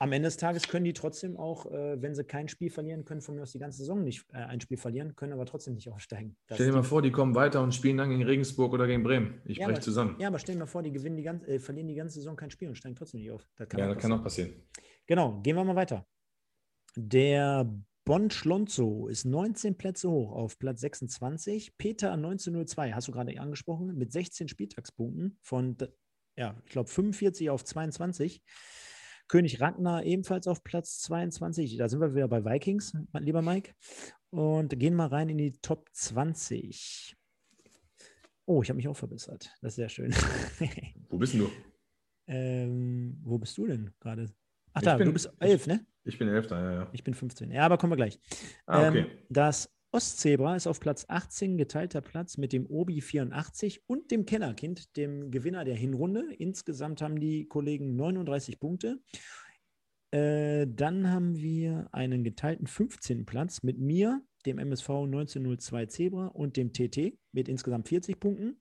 Am 0.00 0.12
Ende 0.12 0.28
des 0.28 0.38
Tages 0.38 0.66
können 0.66 0.86
die 0.86 0.94
trotzdem 0.94 1.36
auch, 1.36 1.66
äh, 1.66 2.00
wenn 2.00 2.14
sie 2.14 2.24
kein 2.24 2.48
Spiel 2.48 2.70
verlieren, 2.70 3.04
können 3.04 3.20
von 3.20 3.34
mir 3.34 3.42
aus 3.42 3.52
die 3.52 3.58
ganze 3.58 3.78
Saison 3.78 4.02
nicht 4.02 4.24
äh, 4.32 4.38
ein 4.38 4.58
Spiel 4.58 4.78
verlieren, 4.78 5.14
können 5.14 5.34
aber 5.34 5.44
trotzdem 5.44 5.74
nicht 5.74 5.90
aufsteigen. 5.90 6.38
Das 6.46 6.56
stell 6.56 6.68
dir 6.68 6.72
mal 6.72 6.82
vor, 6.82 7.02
die 7.02 7.10
kommen 7.10 7.34
weiter 7.34 7.62
und 7.62 7.74
spielen 7.74 7.98
dann 7.98 8.08
gegen 8.08 8.22
Regensburg 8.22 8.72
oder 8.72 8.86
gegen 8.86 9.02
Bremen. 9.02 9.42
Ich 9.44 9.58
ja, 9.58 9.66
breche 9.66 9.80
zusammen. 9.80 10.16
Ja, 10.18 10.28
aber 10.28 10.38
stell 10.38 10.54
dir 10.54 10.60
mal 10.60 10.66
vor, 10.66 10.82
die 10.82 10.90
gewinnen 10.90 11.18
die 11.18 11.22
ganze, 11.22 11.46
äh, 11.48 11.58
verlieren 11.58 11.86
die 11.86 11.94
ganze 11.94 12.14
Saison 12.14 12.34
kein 12.34 12.50
Spiel 12.50 12.68
und 12.68 12.76
steigen 12.76 12.96
trotzdem 12.96 13.20
nicht 13.20 13.30
auf. 13.30 13.46
Das 13.56 13.68
ja, 13.76 13.88
das 13.88 13.98
kann 13.98 14.12
auch 14.12 14.22
passieren. 14.22 14.52
Genau, 15.06 15.38
gehen 15.42 15.54
wir 15.54 15.64
mal 15.64 15.76
weiter. 15.76 16.06
Der 16.96 17.70
Bonn 18.04 18.30
Schlonzo 18.30 19.08
ist 19.08 19.24
19 19.24 19.76
Plätze 19.76 20.10
hoch 20.10 20.32
auf 20.32 20.58
Platz 20.58 20.80
26. 20.80 21.76
Peter 21.76 22.12
1902, 22.12 22.92
hast 22.92 23.08
du 23.08 23.12
gerade 23.12 23.38
angesprochen, 23.40 23.94
mit 23.96 24.12
16 24.12 24.48
Spieltagspunkten 24.48 25.38
von, 25.42 25.76
ja, 26.36 26.56
ich 26.64 26.72
glaube 26.72 26.88
45 26.88 27.50
auf 27.50 27.64
22. 27.64 28.42
König 29.28 29.60
Ragnar 29.60 30.04
ebenfalls 30.04 30.48
auf 30.48 30.64
Platz 30.64 30.98
22. 31.00 31.76
Da 31.76 31.88
sind 31.88 32.00
wir 32.00 32.14
wieder 32.14 32.26
bei 32.26 32.44
Vikings, 32.44 32.96
lieber 33.12 33.42
Mike. 33.42 33.74
Und 34.30 34.76
gehen 34.78 34.94
mal 34.94 35.06
rein 35.06 35.28
in 35.28 35.38
die 35.38 35.52
Top 35.60 35.88
20. 35.92 37.16
Oh, 38.46 38.62
ich 38.62 38.70
habe 38.70 38.76
mich 38.78 38.88
auch 38.88 38.96
verbessert. 38.96 39.54
Das 39.60 39.72
ist 39.72 39.76
sehr 39.76 39.88
schön. 39.88 40.12
wo 41.08 41.18
bist 41.18 41.34
du? 41.34 41.48
Ähm, 42.32 43.18
wo 43.24 43.38
bist 43.38 43.58
du 43.58 43.66
denn 43.66 43.92
gerade? 43.98 44.32
Ach 44.72 44.82
da, 44.82 44.96
bin, 44.96 45.06
du 45.06 45.12
bist 45.12 45.30
11, 45.40 45.66
ne? 45.66 45.86
Ich 46.04 46.18
bin 46.18 46.28
11, 46.28 46.50
ja, 46.50 46.72
ja. 46.72 46.90
Ich 46.92 47.04
bin 47.04 47.14
15. 47.14 47.50
Ja, 47.50 47.62
aber 47.62 47.78
kommen 47.78 47.92
wir 47.92 47.96
gleich. 47.96 48.18
Ah, 48.66 48.88
okay. 48.88 49.00
Ähm, 49.00 49.06
das 49.28 49.70
Ostzebra 49.92 50.54
ist 50.54 50.66
auf 50.66 50.78
Platz 50.78 51.04
18, 51.08 51.58
geteilter 51.58 52.00
Platz 52.00 52.36
mit 52.36 52.52
dem 52.52 52.66
Obi 52.66 53.00
84 53.00 53.82
und 53.88 54.10
dem 54.10 54.24
Kellerkind, 54.24 54.96
dem 54.96 55.30
Gewinner 55.30 55.64
der 55.64 55.74
Hinrunde. 55.74 56.32
Insgesamt 56.38 57.02
haben 57.02 57.18
die 57.18 57.46
Kollegen 57.48 57.96
39 57.96 58.60
Punkte. 58.60 59.00
Äh, 60.12 60.66
dann 60.68 61.10
haben 61.10 61.36
wir 61.36 61.88
einen 61.92 62.24
geteilten 62.24 62.66
15. 62.66 63.26
Platz 63.26 63.62
mit 63.62 63.78
mir, 63.78 64.22
dem 64.46 64.58
MSV 64.58 64.88
1902 64.88 65.86
Zebra 65.86 66.26
und 66.26 66.56
dem 66.56 66.72
TT 66.72 67.18
mit 67.32 67.48
insgesamt 67.48 67.88
40 67.88 68.20
Punkten. 68.20 68.60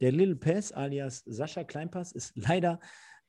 Der 0.00 0.12
Little 0.12 0.36
Pass 0.36 0.72
alias 0.72 1.22
Sascha 1.26 1.64
Kleinpass 1.64 2.12
ist 2.12 2.32
leider 2.36 2.80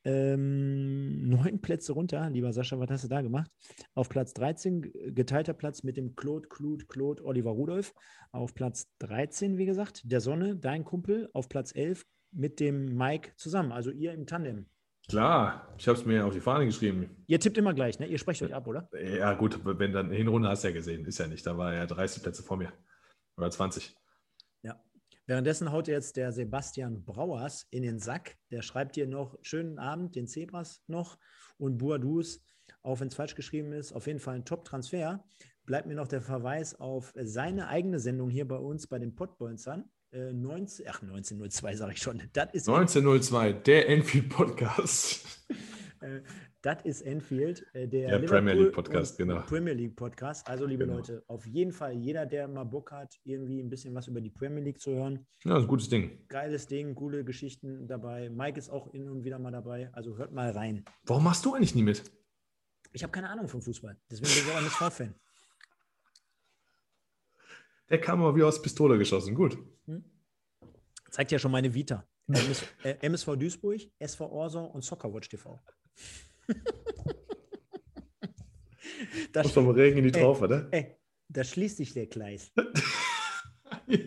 ähm, 0.04 1.28
neun 1.28 1.60
Plätze 1.60 1.92
runter, 1.92 2.28
lieber 2.30 2.52
Sascha, 2.52 2.78
was 2.78 2.90
hast 2.90 3.04
du 3.04 3.08
da 3.08 3.22
gemacht? 3.22 3.50
Auf 3.94 4.08
Platz 4.08 4.34
13, 4.34 4.92
geteilter 5.14 5.54
Platz 5.54 5.82
mit 5.82 5.96
dem 5.96 6.14
Claude, 6.14 6.48
Claude, 6.48 6.84
Claude, 6.86 7.24
Oliver 7.24 7.50
Rudolph. 7.50 7.94
Auf 8.30 8.54
Platz 8.54 8.88
13, 8.98 9.58
wie 9.58 9.66
gesagt, 9.66 10.02
der 10.04 10.20
Sonne, 10.20 10.56
dein 10.56 10.84
Kumpel. 10.84 11.30
Auf 11.32 11.48
Platz 11.48 11.74
11 11.74 12.04
mit 12.32 12.60
dem 12.60 12.96
Mike 12.96 13.32
zusammen, 13.36 13.72
also 13.72 13.90
ihr 13.90 14.12
im 14.12 14.26
Tandem. 14.26 14.66
Klar, 15.08 15.74
ich 15.78 15.86
habe 15.86 15.98
es 15.98 16.06
mir 16.06 16.24
auf 16.24 16.32
die 16.32 16.40
Fahne 16.40 16.64
geschrieben. 16.64 17.10
Ihr 17.26 17.38
tippt 17.38 17.58
immer 17.58 17.74
gleich, 17.74 17.98
ne? 17.98 18.06
Ihr 18.06 18.18
sprecht 18.18 18.42
euch 18.42 18.54
ab, 18.54 18.66
oder? 18.66 18.88
Ja, 18.92 19.34
gut, 19.34 19.60
wenn 19.64 19.92
dann 19.92 20.10
Hinrunde 20.10 20.48
hast 20.48 20.64
du 20.64 20.68
ja 20.68 20.74
gesehen, 20.74 21.04
ist 21.04 21.18
ja 21.18 21.26
nicht. 21.26 21.46
Da 21.46 21.58
war 21.58 21.74
er 21.74 21.86
30 21.86 22.22
Plätze 22.22 22.42
vor 22.42 22.56
mir. 22.56 22.72
Oder 23.36 23.50
20. 23.50 23.94
Währenddessen 25.26 25.72
haut 25.72 25.88
jetzt 25.88 26.16
der 26.16 26.32
Sebastian 26.32 27.04
Brauers 27.04 27.66
in 27.70 27.82
den 27.82 27.98
Sack. 27.98 28.36
Der 28.50 28.62
schreibt 28.62 28.96
dir 28.96 29.06
noch 29.06 29.38
schönen 29.42 29.78
Abend, 29.78 30.16
den 30.16 30.26
Zebras 30.26 30.82
noch 30.86 31.18
und 31.56 31.78
Boadus, 31.78 32.42
auch 32.82 33.00
wenn 33.00 33.08
es 33.08 33.14
falsch 33.14 33.34
geschrieben 33.34 33.72
ist, 33.72 33.92
auf 33.92 34.06
jeden 34.06 34.18
Fall 34.18 34.34
ein 34.34 34.44
Top-Transfer. 34.44 35.24
Bleibt 35.64 35.86
mir 35.86 35.94
noch 35.94 36.08
der 36.08 36.20
Verweis 36.20 36.78
auf 36.78 37.14
seine 37.16 37.68
eigene 37.68 37.98
Sendung 37.98 38.28
hier 38.28 38.46
bei 38.46 38.56
uns 38.56 38.86
bei 38.86 38.98
den 38.98 39.14
Pottbolzern. 39.14 39.90
Äh, 40.12 40.34
19, 40.34 40.86
ach, 40.88 41.00
1902 41.00 41.76
sage 41.76 41.92
ich 41.94 42.02
schon. 42.02 42.22
Das 42.34 42.52
ist 42.52 42.68
1902, 42.68 43.54
der 43.54 43.88
Enfield 43.88 44.28
Podcast. 44.28 45.46
Das 46.64 46.82
ist 46.84 47.02
Enfield, 47.02 47.66
äh, 47.74 47.86
der, 47.86 48.18
der 48.18 48.26
Premier 48.26 48.54
League 48.54 48.72
Podcast, 48.72 49.18
genau. 49.18 49.42
Premier 49.42 49.74
League 49.74 49.94
Podcast. 49.94 50.48
Also, 50.48 50.64
liebe 50.64 50.86
genau. 50.86 50.96
Leute, 50.96 51.22
auf 51.26 51.44
jeden 51.44 51.72
Fall, 51.72 51.92
jeder, 51.92 52.24
der 52.24 52.48
mal 52.48 52.64
Bock 52.64 52.90
hat, 52.90 53.20
irgendwie 53.22 53.60
ein 53.60 53.68
bisschen 53.68 53.94
was 53.94 54.08
über 54.08 54.22
die 54.22 54.30
Premier 54.30 54.64
League 54.64 54.80
zu 54.80 54.92
hören. 54.92 55.26
Ja, 55.44 55.58
ist 55.58 55.64
ein 55.64 55.68
gutes 55.68 55.90
Ding. 55.90 56.26
Geiles 56.28 56.66
Ding, 56.66 56.94
coole 56.94 57.22
Geschichten 57.22 57.86
dabei. 57.86 58.30
Mike 58.30 58.58
ist 58.58 58.70
auch 58.70 58.92
hin 58.92 59.10
und 59.10 59.24
wieder 59.24 59.38
mal 59.38 59.50
dabei. 59.50 59.90
Also 59.92 60.16
hört 60.16 60.32
mal 60.32 60.52
rein. 60.52 60.86
Warum 61.04 61.24
machst 61.24 61.44
du 61.44 61.52
eigentlich 61.52 61.74
nie 61.74 61.82
mit? 61.82 62.02
Ich 62.94 63.02
habe 63.02 63.12
keine 63.12 63.28
Ahnung 63.28 63.46
vom 63.46 63.60
Fußball. 63.60 64.00
Deswegen 64.10 64.32
bin 64.32 64.44
ich 64.46 64.50
auch 64.50 64.62
MSV-Fan. 64.62 65.14
Der 67.90 68.00
kam 68.00 68.22
aber 68.22 68.34
wie 68.36 68.42
aus 68.42 68.62
Pistole 68.62 68.96
geschossen. 68.96 69.34
Gut. 69.34 69.58
Hm? 69.84 70.02
Zeigt 71.10 71.30
ja 71.30 71.38
schon 71.38 71.52
meine 71.52 71.74
Vita. 71.74 72.08
MS, 72.26 72.62
äh, 72.84 72.94
MSV 73.02 73.36
Duisburg, 73.36 73.82
SV 73.98 74.30
Orson 74.30 74.70
und 74.70 74.82
Soccerwatch 74.82 75.28
TV. 75.28 75.60
Das 79.32 79.50
vom 79.52 79.70
Regen 79.70 79.98
in 79.98 80.04
die 80.04 80.12
Traufe, 80.12 80.48
ne? 80.48 80.68
Ey, 80.70 80.96
da 81.28 81.44
schließt 81.44 81.76
sich 81.78 81.92
der 81.92 82.06
Gleis. 82.06 82.52
ja. 83.86 83.98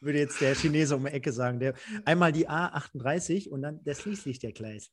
Würde 0.00 0.18
jetzt 0.18 0.40
der 0.40 0.56
Chinese 0.56 0.96
um 0.96 1.04
die 1.04 1.12
Ecke 1.12 1.32
sagen. 1.32 1.60
Der, 1.60 1.74
einmal 2.04 2.32
die 2.32 2.48
A38 2.48 3.48
und 3.48 3.62
dann 3.62 3.84
der 3.84 3.94
schließt 3.94 4.24
sich 4.24 4.40
der 4.40 4.52
Gleis. 4.52 4.92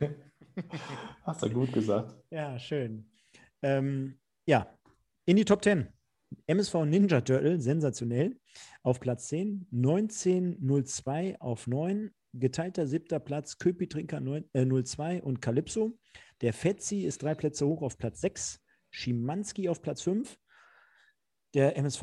Hast 1.22 1.42
du 1.42 1.50
gut 1.50 1.72
gesagt. 1.72 2.16
Ja, 2.30 2.58
schön. 2.58 3.08
Ähm, 3.62 4.18
ja, 4.46 4.76
in 5.26 5.36
die 5.36 5.44
Top 5.44 5.62
10. 5.62 5.86
MSV 6.46 6.84
Ninja 6.84 7.20
Turtle, 7.20 7.60
sensationell, 7.60 8.36
auf 8.82 8.98
Platz 8.98 9.28
10. 9.28 9.68
1902 9.72 11.40
auf 11.40 11.66
9. 11.68 12.10
Geteilter 12.34 12.86
siebter 12.86 13.20
Platz 13.20 13.58
Köpi 13.58 13.88
Trinker 13.88 14.20
02 14.20 15.16
äh, 15.16 15.20
und 15.20 15.40
Calypso. 15.40 15.96
Der 16.40 16.52
Fetzi 16.52 17.02
ist 17.02 17.22
drei 17.22 17.34
Plätze 17.34 17.66
hoch 17.66 17.82
auf 17.82 17.98
Platz 17.98 18.20
6. 18.20 18.60
Schimanski 18.90 19.68
auf 19.68 19.82
Platz 19.82 20.02
5. 20.02 20.38
Der 21.54 21.76
MSV 21.76 22.02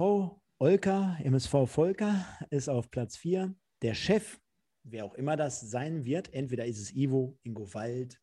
Olka, 0.60 1.18
MSV 1.24 1.68
Volker 1.68 2.26
ist 2.50 2.70
auf 2.70 2.92
Platz 2.92 3.16
4. 3.18 3.56
Der 3.82 3.94
Chef, 3.94 4.40
wer 4.84 5.06
auch 5.06 5.14
immer 5.14 5.38
das 5.38 5.62
sein 5.62 6.06
wird, 6.06 6.34
entweder 6.34 6.66
ist 6.66 6.80
es 6.80 6.94
Ivo, 6.94 7.38
Ingo 7.44 7.74
Wald, 7.74 8.22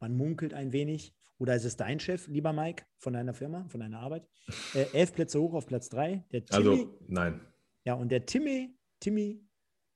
man 0.00 0.16
munkelt 0.16 0.52
ein 0.54 0.72
wenig, 0.72 1.14
oder 1.38 1.54
ist 1.54 1.64
es 1.64 1.76
dein 1.76 2.00
Chef, 2.00 2.26
lieber 2.28 2.52
Mike, 2.52 2.84
von 2.98 3.12
deiner 3.12 3.34
Firma, 3.34 3.66
von 3.68 3.80
deiner 3.80 4.00
Arbeit? 4.00 4.28
Äh, 4.74 4.86
elf 4.92 5.12
Plätze 5.12 5.40
hoch 5.40 5.54
auf 5.54 5.66
Platz 5.66 5.88
3. 5.90 6.24
also, 6.50 6.98
nein. 7.08 7.40
Ja, 7.84 7.94
und 7.94 8.10
der 8.10 8.26
Timmy, 8.26 8.76
Timmy, 9.00 9.44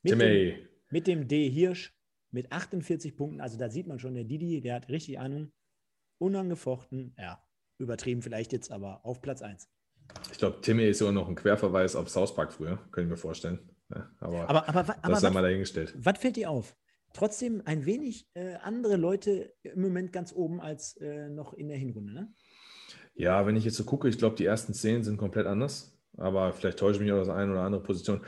mit, 0.02 0.12
Timmy. 0.12 0.24
Dem, 0.24 0.68
mit 0.90 1.06
dem 1.06 1.28
D 1.28 1.48
Hirsch 1.50 1.95
mit 2.36 2.52
48 2.52 3.16
Punkten. 3.16 3.40
Also 3.40 3.58
da 3.58 3.70
sieht 3.70 3.86
man 3.86 3.98
schon, 3.98 4.14
der 4.14 4.24
Didi, 4.24 4.60
der 4.60 4.74
hat 4.74 4.88
richtig 4.90 5.18
Ahnung. 5.18 5.50
Unangefochten, 6.18 7.14
ja, 7.18 7.42
übertrieben 7.78 8.22
vielleicht 8.22 8.52
jetzt, 8.52 8.70
aber 8.70 9.04
auf 9.04 9.20
Platz 9.22 9.42
1. 9.42 9.68
Ich 10.30 10.38
glaube, 10.38 10.60
Timmy 10.60 10.84
ist 10.84 10.98
sogar 10.98 11.12
noch 11.12 11.28
ein 11.28 11.34
Querverweis 11.34 11.96
auf 11.96 12.08
South 12.08 12.34
Park 12.34 12.52
früher, 12.52 12.78
können 12.92 13.10
wir 13.10 13.16
vorstellen. 13.16 13.58
Ja, 13.90 14.10
aber, 14.20 14.48
aber, 14.48 14.68
aber, 14.68 14.80
aber, 14.80 14.96
das 15.08 15.20
sei 15.20 15.30
mal 15.30 15.42
dahingestellt. 15.42 15.94
Was 15.96 16.18
fällt 16.18 16.36
dir 16.36 16.50
auf? 16.50 16.76
Trotzdem 17.12 17.62
ein 17.64 17.86
wenig 17.86 18.28
äh, 18.34 18.56
andere 18.56 18.96
Leute 18.96 19.54
im 19.62 19.80
Moment 19.80 20.12
ganz 20.12 20.32
oben 20.32 20.60
als 20.60 20.96
äh, 20.98 21.28
noch 21.28 21.54
in 21.54 21.68
der 21.68 21.78
Hinrunde, 21.78 22.12
ne? 22.12 22.34
Ja, 23.14 23.46
wenn 23.46 23.56
ich 23.56 23.64
jetzt 23.64 23.76
so 23.76 23.84
gucke, 23.84 24.08
ich 24.08 24.18
glaube, 24.18 24.36
die 24.36 24.44
ersten 24.44 24.74
zehn 24.74 25.02
sind 25.02 25.16
komplett 25.16 25.46
anders. 25.46 25.96
Aber 26.18 26.52
vielleicht 26.52 26.78
täusche 26.78 26.96
ich 26.96 27.02
mich 27.02 27.12
auch 27.12 27.20
aus 27.20 27.28
eine 27.28 27.52
oder 27.52 27.62
andere 27.62 27.82
Position. 27.82 28.20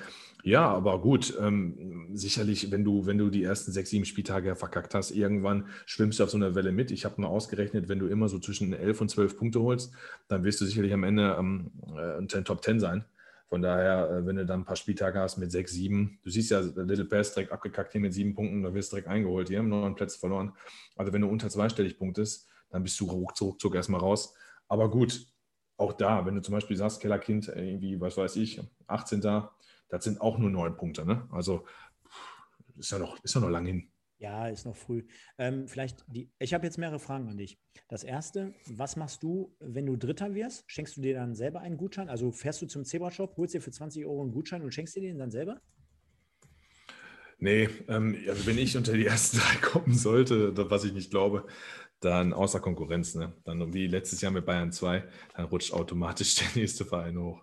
Ja, 0.49 0.67
aber 0.67 0.99
gut, 1.03 1.37
ähm, 1.39 2.09
sicherlich, 2.15 2.71
wenn 2.71 2.83
du, 2.83 3.05
wenn 3.05 3.19
du 3.19 3.29
die 3.29 3.43
ersten 3.45 3.71
sechs, 3.71 3.91
sieben 3.91 4.07
Spieltage 4.07 4.57
verkackt 4.57 4.95
hast, 4.95 5.11
irgendwann 5.11 5.67
schwimmst 5.85 6.19
du 6.19 6.25
auf 6.25 6.31
so 6.31 6.39
einer 6.39 6.55
Welle 6.55 6.73
mit. 6.73 6.91
Ich 6.91 7.05
habe 7.05 7.21
mal 7.21 7.27
ausgerechnet, 7.29 7.91
wenn 7.91 7.99
du 7.99 8.07
immer 8.07 8.31
so 8.31 8.39
zwischen 8.39 8.73
elf 8.73 9.03
und 9.03 9.11
zwölf 9.11 9.37
Punkte 9.37 9.61
holst, 9.61 9.93
dann 10.27 10.45
wirst 10.45 10.63
du 10.63 10.65
sicherlich 10.65 10.95
am 10.95 11.05
Ende 11.05 11.37
ähm, 11.39 11.71
äh, 11.95 12.25
den 12.27 12.47
Top 12.47 12.63
Ten 12.63 12.81
sein. 12.81 13.05
Von 13.51 13.61
daher, 13.61 14.09
äh, 14.09 14.27
wenn 14.27 14.37
du 14.37 14.47
dann 14.47 14.61
ein 14.61 14.65
paar 14.65 14.77
Spieltage 14.77 15.21
hast 15.21 15.37
mit 15.37 15.53
sechs, 15.53 15.73
sieben, 15.73 16.19
du 16.25 16.31
siehst 16.31 16.51
ja, 16.51 16.61
Little 16.61 17.05
Pass 17.05 17.35
direkt 17.35 17.53
abgekackt 17.53 17.93
hier 17.93 18.01
mit 18.01 18.15
sieben 18.15 18.35
Punkten, 18.35 18.63
da 18.63 18.73
wirst 18.73 18.91
du 18.91 18.97
direkt 18.97 19.11
eingeholt. 19.11 19.51
Die 19.51 19.59
haben 19.59 19.69
neun 19.69 19.97
Plätze 19.97 20.19
verloren. 20.19 20.55
Also 20.97 21.13
wenn 21.13 21.21
du 21.21 21.29
unter 21.29 21.51
zweistellig 21.51 21.99
punktest, 21.99 22.49
dann 22.71 22.83
bist 22.83 22.99
du 23.01 23.05
ruckzuck 23.05 23.63
ruck, 23.63 23.75
erstmal 23.75 24.01
raus. 24.01 24.33
Aber 24.67 24.91
gut, 24.91 25.27
auch 25.77 25.93
da, 25.93 26.25
wenn 26.25 26.37
du 26.37 26.41
zum 26.41 26.55
Beispiel 26.55 26.77
sagst, 26.79 27.03
Kellerkind, 27.03 27.49
irgendwie, 27.49 28.01
was 28.01 28.17
weiß 28.17 28.37
ich, 28.37 28.63
18. 28.87 29.21
Das 29.89 30.05
sind 30.05 30.21
auch 30.21 30.39
nur 30.39 30.51
neun 30.51 30.77
Punkte. 30.77 31.05
Ne? 31.07 31.27
Also 31.31 31.65
ist 32.77 32.91
ja 32.91 32.99
noch, 32.99 33.23
ist 33.23 33.35
ja 33.35 33.41
noch 33.41 33.51
lang 33.51 33.67
hin. 33.67 33.91
Ja, 34.19 34.49
ist 34.49 34.67
noch 34.67 34.77
früh. 34.77 35.07
Ähm, 35.39 35.69
vielleicht 35.69 36.05
die, 36.09 36.29
ich 36.41 36.53
habe 36.53 36.67
jetzt 36.67 36.77
mehrere 36.77 36.99
Fragen 36.99 37.29
an 37.29 37.37
dich. 37.37 37.57
Das 37.89 38.03
erste, 38.03 38.53
was 38.67 38.97
machst 38.97 39.23
du, 39.23 39.55
wenn 39.61 39.87
du 39.87 39.97
Dritter 39.97 40.35
wirst? 40.35 40.65
Schenkst 40.67 40.97
du 40.97 41.01
dir 41.01 41.15
dann 41.15 41.37
selber 41.37 41.61
einen 41.61 41.77
Gutschein? 41.77 42.09
Also 42.09 42.33
fährst 42.33 42.61
du 42.61 42.67
zum 42.67 42.85
Zebra-Shop, 42.85 43.37
holst 43.37 43.55
dir 43.55 43.63
für 43.63 43.71
20 43.71 44.05
Euro 44.05 44.23
einen 44.23 44.33
Gutschein 44.33 44.63
und 44.63 44.75
schenkst 44.75 44.97
dir 44.97 45.03
den 45.03 45.19
dann 45.19 45.31
selber? 45.31 45.61
Nee, 47.39 47.69
ähm, 47.87 48.17
also 48.29 48.45
wenn 48.47 48.59
ich 48.59 48.77
unter 48.77 48.95
die 48.95 49.07
ersten 49.07 49.39
drei 49.39 49.55
kommen 49.61 49.95
sollte, 49.95 50.53
was 50.69 50.83
ich 50.83 50.93
nicht 50.93 51.11
glaube, 51.11 51.47
dann 52.01 52.33
außer 52.33 52.61
Konkurrenz. 52.61 53.15
Ne? 53.15 53.33
Dann 53.45 53.73
wie 53.73 53.87
letztes 53.87 54.21
Jahr 54.21 54.33
mit 54.33 54.47
Bayern 54.47 54.73
2, 54.73 55.05
dann 55.37 55.45
rutscht 55.47 55.73
automatisch 55.73 56.35
der 56.37 56.49
nächste 56.55 56.85
Verein 56.85 57.19
hoch. 57.19 57.43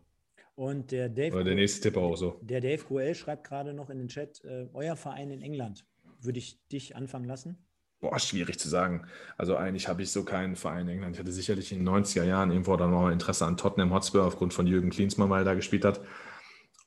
Und 0.56 0.91
der 0.91 1.10
Dave. 1.10 1.36
Oder 1.36 1.43
der 1.43 1.56
nächste 1.56 1.82
Tipp 1.82 1.97
auch 1.97 2.16
so. 2.16 2.39
Der 2.41 2.62
Dave 2.62 2.84
Goel 2.84 3.14
schreibt 3.14 3.45
gerade 3.45 3.74
noch 3.74 3.89
in 3.89 3.97
den 3.97 4.08
Chat: 4.08 4.43
äh, 4.45 4.68
Euer 4.74 4.95
Verein 4.95 5.30
in 5.32 5.41
England. 5.41 5.86
Würde 6.22 6.39
ich 6.39 6.66
dich 6.70 6.95
anfangen 6.95 7.26
lassen? 7.26 7.58
Boah, 7.99 8.20
schwierig 8.20 8.60
zu 8.60 8.70
sagen. 8.70 9.06
Also 9.38 9.56
eigentlich 9.56 9.88
habe 9.88 10.01
ich 10.01 10.12
so 10.12 10.24
keinen 10.24 10.56
Verein 10.56 10.88
in 10.88 10.95
England. 10.95 11.16
Ich 11.16 11.20
hatte 11.20 11.32
sicherlich 11.32 11.72
in 11.72 11.80
den 11.80 11.89
90er 11.89 12.24
Jahren 12.24 12.51
irgendwo 12.51 12.76
dann 12.78 12.91
noch 12.91 13.10
Interesse 13.10 13.45
an 13.45 13.58
Tottenham 13.58 13.93
Hotspur 13.93 14.24
aufgrund 14.24 14.53
von 14.53 14.68
Jürgen 14.68 14.91
Klinsmann, 14.91 15.30
weil 15.30 15.41
er 15.41 15.45
da 15.45 15.53
gespielt 15.56 15.86
hat. 15.86 16.01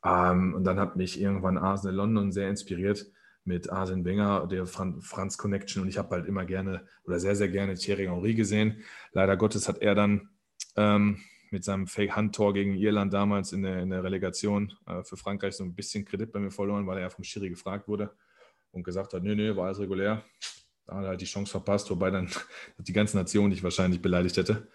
Ähm, 0.05 0.55
und 0.55 0.65
dann 0.65 0.79
hat 0.79 0.97
mich 0.97 1.21
irgendwann 1.21 1.59
Arsenal 1.59 1.97
London 1.97 2.33
sehr 2.33 2.49
inspiriert 2.49 3.07
mit 3.45 3.71
Arsene 3.71 4.05
Wenger, 4.05 4.47
der 4.47 4.67
Franz 4.67 5.39
Connection. 5.39 5.83
Und 5.83 5.89
ich 5.89 5.99
habe 5.99 6.15
halt 6.15 6.27
immer 6.27 6.45
gerne 6.45 6.87
oder 7.05 7.19
sehr, 7.19 7.35
sehr 7.35 7.49
gerne 7.49 7.75
Thierry 7.75 8.07
Henry 8.07 8.35
gesehen. 8.35 8.85
Leider 9.13 9.37
Gottes 9.37 9.69
hat 9.69 9.79
er 9.79 9.95
dann 9.95 10.29
ähm, 10.77 11.19
mit 11.53 11.65
seinem 11.65 11.87
Fake-Handtor 11.87 12.55
gegen 12.55 12.75
Irland 12.75 13.13
damals 13.13 13.53
in 13.53 13.63
der, 13.63 13.81
in 13.81 13.91
der 13.91 14.05
Relegation 14.05 14.75
äh, 14.87 15.03
für 15.03 15.17
Frankreich 15.17 15.55
so 15.55 15.65
ein 15.65 15.75
bisschen 15.75 16.05
Kredit 16.05 16.33
bei 16.33 16.41
mir 16.41 16.51
verloren, 16.51 16.87
weil 16.87 16.99
er 16.99 17.05
ja 17.05 17.11
vom 17.11 17.25
Schiri 17.25 17.51
gefragt 17.51 17.89
wurde 17.89 18.11
und 18.73 18.85
gesagt 18.85 19.13
hat, 19.13 19.23
nö, 19.23 19.35
nö, 19.35 19.57
war 19.57 19.67
alles 19.67 19.79
regulär. 19.79 20.25
Da 20.87 20.97
hat 20.97 21.05
er 21.05 21.09
halt 21.09 21.21
die 21.21 21.27
Chance 21.27 21.51
verpasst, 21.51 21.91
wobei 21.91 22.11
dann 22.11 22.29
die 22.79 22.93
ganze 22.93 23.17
Nation 23.17 23.51
dich 23.51 23.63
wahrscheinlich 23.63 24.01
beleidigt 24.01 24.37
hätte. 24.37 24.69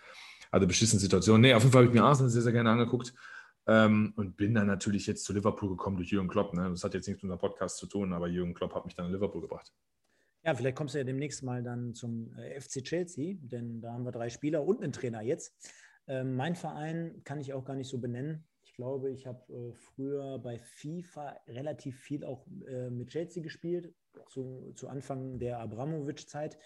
Also 0.52 0.68
beschissene 0.68 1.00
Situation. 1.00 1.42
Nee, 1.42 1.54
auf 1.54 1.64
jeden 1.64 1.72
Fall 1.72 1.84
habe 1.84 1.92
ich 1.92 2.00
mir 2.00 2.06
Arsenal 2.06 2.30
sehr, 2.30 2.44
sehr 2.44 2.52
gerne 2.52 2.70
angeguckt 2.70 3.14
ähm, 3.66 4.14
und 4.16 4.38
bin 4.38 4.54
dann 4.54 4.68
natürlich 4.68 5.08
jetzt 5.08 5.24
zu 5.24 5.34
Liverpool 5.34 5.70
gekommen 5.70 5.98
durch 5.98 6.10
Jürgen 6.12 6.28
Klopp. 6.28 6.54
Ne? 6.54 6.70
Das 6.70 6.84
hat 6.84 6.94
jetzt 6.94 7.08
nichts 7.08 7.24
mit 7.24 7.32
unserem 7.32 7.40
Podcast 7.40 7.78
zu 7.78 7.88
tun, 7.88 8.14
aber 8.14 8.28
Jürgen 8.28 8.54
Klopp 8.54 8.76
hat 8.76 8.86
mich 8.86 8.96
dann 8.96 9.08
in 9.08 9.14
Liverpool 9.14 9.42
gebracht. 9.42 9.74
Ja, 10.46 10.54
vielleicht 10.54 10.76
kommst 10.76 10.94
du 10.94 11.00
ja 11.00 11.06
demnächst 11.06 11.42
mal 11.42 11.64
dann 11.64 11.94
zum 11.96 12.34
äh, 12.36 12.60
FC 12.60 12.84
Chelsea, 12.84 13.38
denn 13.40 13.82
da 13.82 13.94
haben 13.94 14.04
wir 14.04 14.12
drei 14.12 14.30
Spieler 14.30 14.64
und 14.66 14.84
einen 14.84 14.92
Trainer 14.92 15.22
jetzt. 15.22 15.56
Ähm, 16.08 16.36
mein 16.36 16.56
Verein 16.56 17.22
kann 17.24 17.40
ich 17.40 17.54
auch 17.54 17.66
gar 17.66 17.76
nicht 17.76 17.90
so 17.90 18.00
benennen. 18.00 18.46
Ich 18.64 18.74
glaube, 18.74 19.12
ich 19.12 19.28
habe 19.28 19.42
äh, 19.54 19.74
früher 19.74 20.40
bei 20.40 20.60
FIFA 20.60 21.38
relativ 21.48 22.00
viel 22.00 22.24
auch 22.26 22.46
äh, 22.68 22.90
mit 22.90 23.10
Chelsea 23.10 23.44
gespielt, 23.44 23.94
zu, 24.30 24.74
zu 24.76 24.88
Anfang 24.88 25.40
der 25.40 25.60
Abramovic-Zeit. 25.60 26.58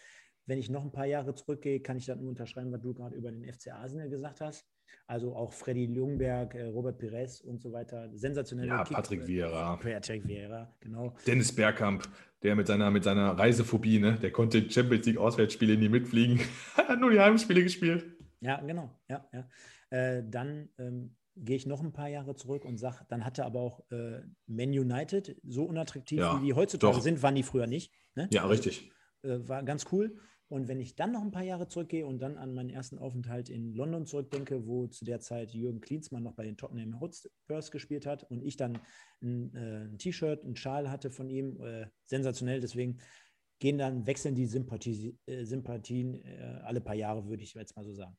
Wenn 0.45 0.59
ich 0.59 0.69
noch 0.69 0.83
ein 0.83 0.91
paar 0.91 1.05
Jahre 1.05 1.35
zurückgehe, 1.35 1.81
kann 1.81 1.97
ich 1.97 2.05
dann 2.05 2.19
nur 2.19 2.29
unterschreiben, 2.29 2.71
was 2.71 2.81
du 2.81 2.93
gerade 2.93 3.15
über 3.15 3.31
den 3.31 3.43
FC 3.43 3.73
Arsenal 3.73 4.09
gesagt 4.09 4.39
hast. 4.39 4.65
Also 5.05 5.35
auch 5.35 5.51
Freddy 5.53 5.85
Ljungberg, 5.85 6.55
äh, 6.55 6.67
Robert 6.67 6.97
Pires 6.97 7.41
und 7.41 7.61
so 7.61 7.71
weiter. 7.71 8.09
Sensationell. 8.13 8.67
Ja, 8.67 8.83
Kick 8.83 8.95
Patrick 8.95 9.27
Vieira. 9.27 9.77
Patrick 9.77 10.25
Vieira, 10.27 10.73
genau. 10.79 11.13
Dennis 11.25 11.53
Bergkamp, 11.53 12.07
der 12.43 12.55
mit 12.55 12.67
seiner, 12.67 12.89
mit 12.91 13.03
seiner 13.03 13.37
Reisephobie, 13.37 13.99
ne, 13.99 14.17
der 14.21 14.31
konnte 14.31 14.69
Champions 14.69 15.05
League 15.05 15.17
Auswärtsspiele 15.17 15.77
nie 15.77 15.89
mitfliegen. 15.89 16.39
hat 16.75 16.99
nur 16.99 17.11
die 17.11 17.19
Heimspiele 17.19 17.63
gespielt. 17.63 18.16
Ja, 18.41 18.61
genau. 18.61 18.89
Ja, 19.09 19.27
ja. 19.33 19.47
Äh, 19.89 20.23
dann 20.27 20.69
ähm, 20.77 21.15
gehe 21.35 21.55
ich 21.55 21.65
noch 21.65 21.81
ein 21.81 21.93
paar 21.93 22.07
Jahre 22.07 22.35
zurück 22.35 22.65
und 22.65 22.77
sage, 22.77 23.05
dann 23.09 23.25
hatte 23.25 23.45
aber 23.45 23.59
auch 23.59 23.83
äh, 23.91 24.21
Man 24.47 24.69
United, 24.69 25.39
so 25.43 25.65
unattraktiv 25.65 26.19
ja, 26.19 26.39
wie 26.39 26.47
die 26.47 26.53
heutzutage 26.53 26.95
doch. 26.95 27.01
sind, 27.01 27.21
waren 27.21 27.35
die 27.35 27.43
früher 27.43 27.67
nicht. 27.67 27.93
Ne? 28.15 28.27
Ja, 28.31 28.45
richtig. 28.47 28.91
Äh, 29.23 29.47
war 29.47 29.63
ganz 29.63 29.85
cool. 29.91 30.19
Und 30.49 30.69
wenn 30.69 30.79
ich 30.79 30.95
dann 30.95 31.11
noch 31.11 31.21
ein 31.21 31.31
paar 31.31 31.43
Jahre 31.43 31.67
zurückgehe 31.67 32.05
und 32.05 32.19
dann 32.19 32.37
an 32.37 32.53
meinen 32.53 32.69
ersten 32.69 32.97
Aufenthalt 32.99 33.49
in 33.49 33.73
London 33.73 34.05
zurückdenke, 34.05 34.65
wo 34.65 34.87
zu 34.87 35.03
der 35.03 35.19
Zeit 35.19 35.53
Jürgen 35.53 35.81
Klinsmann 35.81 36.23
noch 36.23 36.35
bei 36.35 36.43
den 36.43 36.55
Tottenham 36.55 37.01
Hotspurs 37.01 37.69
gespielt 37.69 38.05
hat 38.05 38.23
und 38.23 38.41
ich 38.41 38.55
dann 38.55 38.79
ein, 39.21 39.53
äh, 39.53 39.85
ein 39.85 39.97
T-Shirt, 39.97 40.45
einen 40.45 40.55
Schal 40.55 40.89
hatte 40.89 41.11
von 41.11 41.29
ihm, 41.29 41.61
äh, 41.61 41.87
sensationell. 42.05 42.61
Deswegen 42.61 42.99
gehen 43.59 43.77
dann, 43.77 44.07
wechseln 44.07 44.35
die 44.35 44.45
Sympathie, 44.45 45.17
äh, 45.25 45.43
Sympathien 45.43 46.15
äh, 46.23 46.61
alle 46.63 46.79
paar 46.79 46.95
Jahre, 46.95 47.27
würde 47.27 47.43
ich 47.43 47.53
jetzt 47.53 47.75
mal 47.75 47.83
so 47.83 47.93
sagen. 47.93 48.17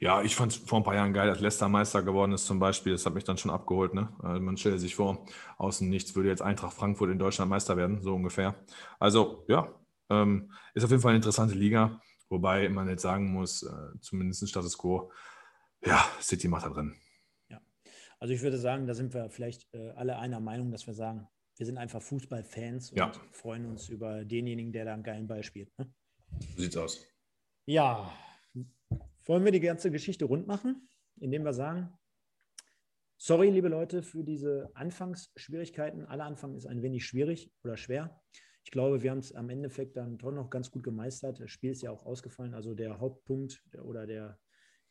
Ja, 0.00 0.22
ich 0.22 0.34
fand 0.36 0.52
es 0.52 0.58
vor 0.58 0.78
ein 0.80 0.84
paar 0.84 0.94
Jahren 0.94 1.12
geil, 1.12 1.28
dass 1.28 1.40
Leicester 1.40 1.68
Meister 1.68 2.02
geworden 2.02 2.32
ist 2.32 2.46
zum 2.46 2.58
Beispiel. 2.58 2.92
Das 2.92 3.06
hat 3.06 3.14
mich 3.14 3.24
dann 3.24 3.38
schon 3.38 3.50
abgeholt. 3.50 3.94
Ne? 3.94 4.12
Also 4.20 4.40
man 4.40 4.56
stellt 4.56 4.80
sich 4.80 4.94
vor, 4.94 5.26
außen 5.58 5.88
nichts 5.88 6.14
würde 6.14 6.28
jetzt 6.28 6.42
Eintracht 6.42 6.74
Frankfurt 6.74 7.10
in 7.10 7.18
Deutschland 7.18 7.50
Meister 7.50 7.76
werden, 7.76 8.02
so 8.02 8.14
ungefähr. 8.14 8.54
Also 8.98 9.44
ja, 9.48 9.72
ähm, 10.10 10.52
ist 10.74 10.84
auf 10.84 10.90
jeden 10.90 11.02
Fall 11.02 11.10
eine 11.10 11.18
interessante 11.18 11.54
Liga, 11.54 12.00
wobei 12.28 12.68
man 12.68 12.88
jetzt 12.88 13.02
sagen 13.02 13.32
muss, 13.32 13.62
äh, 13.62 13.98
zumindest 14.00 14.48
Status 14.48 14.76
Quo, 14.76 15.10
ja, 15.84 16.04
City 16.20 16.48
macht 16.48 16.66
da 16.66 16.70
drin. 16.70 16.94
Ja, 17.48 17.60
also 18.18 18.34
ich 18.34 18.42
würde 18.42 18.58
sagen, 18.58 18.86
da 18.86 18.94
sind 18.94 19.14
wir 19.14 19.30
vielleicht 19.30 19.72
äh, 19.74 19.90
alle 19.90 20.18
einer 20.18 20.40
Meinung, 20.40 20.70
dass 20.70 20.86
wir 20.86 20.94
sagen, 20.94 21.28
wir 21.56 21.66
sind 21.66 21.78
einfach 21.78 22.02
Fußballfans 22.02 22.90
und 22.90 22.98
ja. 22.98 23.12
freuen 23.32 23.66
uns 23.66 23.88
über 23.88 24.24
denjenigen, 24.24 24.72
der 24.72 24.84
da 24.84 24.94
einen 24.94 25.04
geilen 25.04 25.26
Ball 25.26 25.42
spielt. 25.44 25.70
Ne? 25.78 25.92
So 26.56 26.62
sieht's 26.62 26.76
aus. 26.76 27.06
Ja, 27.66 28.12
Wollen 29.26 29.44
wir 29.44 29.52
die 29.52 29.60
ganze 29.60 29.90
Geschichte 29.90 30.26
rund 30.26 30.46
machen, 30.46 30.88
indem 31.16 31.44
wir 31.44 31.52
sagen, 31.52 31.92
sorry, 33.16 33.50
liebe 33.50 33.68
Leute, 33.68 34.02
für 34.02 34.22
diese 34.22 34.70
Anfangsschwierigkeiten. 34.74 36.04
Aller 36.04 36.24
Anfang 36.24 36.54
ist 36.54 36.66
ein 36.66 36.82
wenig 36.82 37.06
schwierig 37.06 37.50
oder 37.62 37.76
schwer. 37.76 38.20
Ich 38.64 38.70
glaube, 38.70 39.02
wir 39.02 39.10
haben 39.10 39.18
es 39.18 39.34
am 39.34 39.50
Endeffekt 39.50 39.96
dann 39.96 40.18
doch 40.18 40.32
noch 40.32 40.50
ganz 40.50 40.70
gut 40.70 40.82
gemeistert. 40.82 41.40
Das 41.40 41.50
Spiel 41.50 41.72
ist 41.72 41.82
ja 41.82 41.90
auch 41.90 42.04
ausgefallen. 42.04 42.54
Also 42.54 42.74
der 42.74 42.98
Hauptpunkt 42.98 43.62
oder 43.82 44.06
der, 44.06 44.38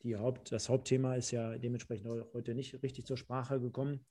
die 0.03 0.15
Haupt, 0.15 0.51
das 0.51 0.69
Hauptthema 0.69 1.15
ist 1.15 1.31
ja 1.31 1.57
dementsprechend 1.57 2.07
heute 2.33 2.55
nicht 2.55 2.81
richtig 2.83 3.05
zur 3.05 3.17
Sprache 3.17 3.59
gekommen. 3.59 4.05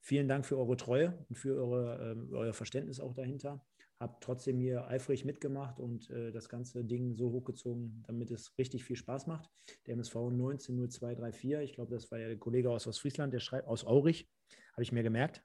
Vielen 0.00 0.28
Dank 0.28 0.44
für 0.44 0.58
eure 0.58 0.76
Treue 0.76 1.24
und 1.28 1.36
für 1.36 1.56
eure, 1.56 2.16
äh, 2.30 2.34
euer 2.34 2.52
Verständnis 2.52 3.00
auch 3.00 3.14
dahinter. 3.14 3.64
Habt 4.02 4.24
trotzdem 4.24 4.58
hier 4.58 4.88
eifrig 4.88 5.24
mitgemacht 5.24 5.78
und 5.78 6.10
äh, 6.10 6.32
das 6.32 6.48
ganze 6.48 6.84
Ding 6.84 7.14
so 7.14 7.30
hochgezogen, 7.30 8.02
damit 8.08 8.32
es 8.32 8.58
richtig 8.58 8.82
viel 8.82 8.96
Spaß 8.96 9.28
macht. 9.28 9.48
Der 9.86 9.94
MSV 9.94 10.16
190234, 10.16 11.70
ich 11.70 11.76
glaube, 11.76 11.94
das 11.94 12.10
war 12.10 12.18
ja 12.18 12.26
der 12.26 12.36
Kollege 12.36 12.68
aus 12.68 12.88
Ostfriesland, 12.88 13.32
der 13.32 13.38
schreibt 13.38 13.68
aus 13.68 13.86
Aurich, 13.86 14.28
habe 14.72 14.82
ich 14.82 14.90
mir 14.90 15.04
gemerkt. 15.04 15.44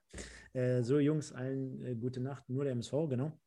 Äh, 0.54 0.82
so, 0.82 0.98
Jungs, 0.98 1.32
allen 1.32 1.84
äh, 1.84 1.94
gute 1.94 2.18
Nacht, 2.18 2.48
nur 2.48 2.64
der 2.64 2.72
MSV, 2.72 3.08
genau. 3.08 3.38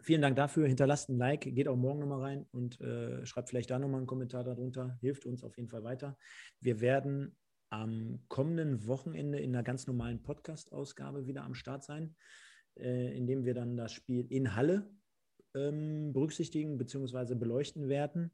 Vielen 0.00 0.20
Dank 0.20 0.34
dafür. 0.34 0.66
Hinterlasst 0.66 1.10
ein 1.10 1.16
Like, 1.16 1.42
geht 1.42 1.68
auch 1.68 1.76
morgen 1.76 2.00
nochmal 2.00 2.22
rein 2.22 2.46
und 2.50 2.80
äh, 2.80 3.24
schreibt 3.24 3.50
vielleicht 3.50 3.70
da 3.70 3.78
nochmal 3.78 3.98
einen 3.98 4.08
Kommentar 4.08 4.42
darunter. 4.42 4.98
Hilft 5.00 5.26
uns 5.26 5.44
auf 5.44 5.56
jeden 5.56 5.68
Fall 5.68 5.84
weiter. 5.84 6.18
Wir 6.60 6.80
werden 6.80 7.36
am 7.70 8.18
kommenden 8.26 8.88
Wochenende 8.88 9.38
in 9.38 9.54
einer 9.54 9.62
ganz 9.62 9.86
normalen 9.86 10.24
Podcast-Ausgabe 10.24 11.26
wieder 11.26 11.44
am 11.44 11.54
Start 11.54 11.84
sein, 11.84 12.16
äh, 12.76 13.16
indem 13.16 13.44
wir 13.44 13.54
dann 13.54 13.76
das 13.76 13.92
Spiel 13.92 14.26
in 14.30 14.54
Halle 14.54 14.90
ähm, 15.54 16.12
berücksichtigen 16.12 16.76
bzw. 16.78 17.34
beleuchten 17.34 17.88
werden. 17.88 18.30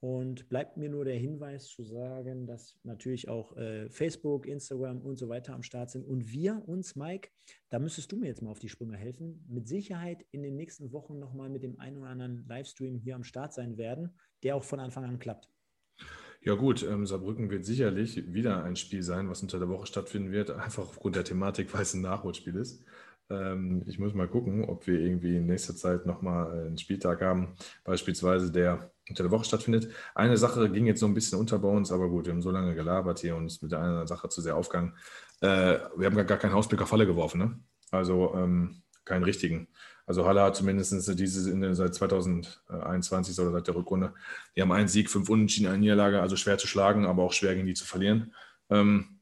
Und 0.00 0.48
bleibt 0.48 0.76
mir 0.76 0.88
nur 0.88 1.04
der 1.04 1.14
Hinweis 1.14 1.68
zu 1.68 1.84
sagen, 1.84 2.44
dass 2.44 2.76
natürlich 2.82 3.28
auch 3.28 3.56
äh, 3.56 3.88
Facebook, 3.88 4.48
Instagram 4.48 5.00
und 5.00 5.16
so 5.16 5.28
weiter 5.28 5.54
am 5.54 5.62
Start 5.62 5.92
sind. 5.92 6.04
Und 6.04 6.32
wir 6.32 6.60
uns, 6.66 6.96
Mike, 6.96 7.28
da 7.70 7.78
müsstest 7.78 8.10
du 8.10 8.16
mir 8.16 8.26
jetzt 8.26 8.42
mal 8.42 8.50
auf 8.50 8.58
die 8.58 8.68
Sprünge 8.68 8.96
helfen, 8.96 9.44
mit 9.48 9.68
Sicherheit 9.68 10.26
in 10.32 10.42
den 10.42 10.56
nächsten 10.56 10.92
Wochen 10.92 11.20
nochmal 11.20 11.50
mit 11.50 11.62
dem 11.62 11.78
einen 11.78 11.98
oder 11.98 12.08
anderen 12.08 12.44
Livestream 12.48 12.98
hier 12.98 13.14
am 13.14 13.22
Start 13.22 13.54
sein 13.54 13.78
werden, 13.78 14.10
der 14.42 14.56
auch 14.56 14.64
von 14.64 14.80
Anfang 14.80 15.04
an 15.04 15.20
klappt. 15.20 15.48
Ja 16.44 16.54
gut, 16.54 16.82
ähm, 16.82 17.06
Saarbrücken 17.06 17.50
wird 17.50 17.64
sicherlich 17.64 18.34
wieder 18.34 18.64
ein 18.64 18.74
Spiel 18.74 19.04
sein, 19.04 19.28
was 19.28 19.42
unter 19.42 19.60
der 19.60 19.68
Woche 19.68 19.86
stattfinden 19.86 20.32
wird, 20.32 20.50
einfach 20.50 20.82
aufgrund 20.82 21.14
der 21.14 21.22
Thematik, 21.22 21.72
weil 21.72 21.82
es 21.82 21.94
ein 21.94 22.00
Nachholspiel 22.00 22.56
ist. 22.56 22.84
Ähm, 23.30 23.82
ich 23.86 23.98
muss 23.98 24.14
mal 24.14 24.28
gucken, 24.28 24.64
ob 24.64 24.86
wir 24.86 24.98
irgendwie 24.98 25.36
in 25.36 25.46
nächster 25.46 25.76
Zeit 25.76 26.06
nochmal 26.06 26.66
einen 26.66 26.78
Spieltag 26.78 27.20
haben, 27.22 27.54
beispielsweise 27.84 28.50
der 28.50 28.90
unter 29.08 29.24
der 29.24 29.32
Woche 29.32 29.44
stattfindet. 29.44 29.88
Eine 30.14 30.36
Sache 30.36 30.70
ging 30.70 30.86
jetzt 30.86 31.00
so 31.00 31.06
ein 31.06 31.14
bisschen 31.14 31.38
unter 31.38 31.58
bei 31.58 31.68
uns, 31.68 31.90
aber 31.92 32.08
gut, 32.08 32.26
wir 32.26 32.32
haben 32.32 32.42
so 32.42 32.50
lange 32.50 32.74
gelabert 32.74 33.18
hier 33.18 33.36
und 33.36 33.44
uns 33.44 33.60
mit 33.60 33.74
einer 33.74 34.06
Sache 34.06 34.28
zu 34.28 34.40
sehr 34.40 34.56
aufgegangen. 34.56 34.94
Äh, 35.40 35.78
wir 35.96 36.06
haben 36.06 36.26
gar 36.26 36.38
keinen 36.38 36.54
Ausblick 36.54 36.80
auf 36.82 36.88
Falle 36.88 37.06
geworfen, 37.06 37.38
ne? 37.38 37.60
Also 37.90 38.34
ähm, 38.34 38.82
keinen 39.04 39.24
richtigen. 39.24 39.68
Also 40.06 40.26
Halle 40.26 40.42
hat 40.42 40.56
zumindest 40.56 41.18
diese 41.18 41.50
in, 41.50 41.74
seit 41.74 41.94
2021 41.94 43.38
oder 43.38 43.52
seit 43.52 43.66
der 43.66 43.74
Rückrunde, 43.74 44.14
die 44.56 44.62
haben 44.62 44.72
einen 44.72 44.88
Sieg, 44.88 45.10
fünf 45.10 45.28
Unentschieden, 45.28 45.68
eine 45.68 45.78
Niederlage, 45.78 46.20
also 46.20 46.36
schwer 46.36 46.58
zu 46.58 46.66
schlagen, 46.66 47.06
aber 47.06 47.22
auch 47.22 47.32
schwer 47.32 47.54
gegen 47.54 47.66
die 47.66 47.74
zu 47.74 47.84
verlieren. 47.84 48.34
Ähm, 48.70 49.20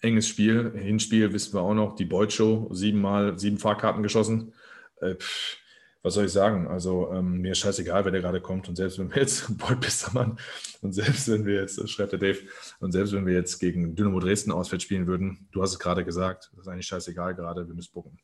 enges 0.00 0.28
Spiel, 0.28 0.72
Hinspiel 0.74 1.32
wissen 1.32 1.54
wir 1.54 1.62
auch 1.62 1.74
noch, 1.74 1.96
die 1.96 2.04
Beut-Show, 2.04 2.68
siebenmal, 2.72 3.38
sieben 3.38 3.58
Fahrkarten 3.58 4.02
geschossen. 4.02 4.52
Äh, 5.00 5.14
pff, 5.14 5.58
was 6.06 6.14
soll 6.14 6.26
ich 6.26 6.32
sagen? 6.32 6.68
Also 6.68 7.12
ähm, 7.12 7.40
mir 7.40 7.50
ist 7.50 7.58
scheißegal, 7.58 8.04
wer 8.04 8.12
der 8.12 8.20
gerade 8.20 8.40
kommt. 8.40 8.68
Und 8.68 8.76
selbst 8.76 8.96
wenn 9.00 9.10
wir 9.10 9.22
jetzt, 9.22 9.46
Beut 9.58 9.80
bester 9.80 10.12
Mann, 10.14 10.38
und 10.80 10.92
selbst 10.92 11.28
wenn 11.28 11.44
wir 11.44 11.62
jetzt, 11.62 11.88
schreibt 11.90 12.12
der 12.12 12.20
Dave, 12.20 12.38
und 12.78 12.92
selbst 12.92 13.12
wenn 13.12 13.26
wir 13.26 13.34
jetzt 13.34 13.58
gegen 13.58 13.96
Dynamo 13.96 14.20
Dresden 14.20 14.52
auswärts 14.52 14.84
spielen 14.84 15.08
würden, 15.08 15.48
du 15.50 15.62
hast 15.62 15.72
es 15.72 15.80
gerade 15.80 16.04
gesagt, 16.04 16.50
das 16.52 16.60
ist 16.60 16.68
eigentlich 16.68 16.86
scheißegal 16.86 17.34
gerade, 17.34 17.66
wir 17.66 17.74
müssen 17.74 17.92
gucken. 17.92 18.20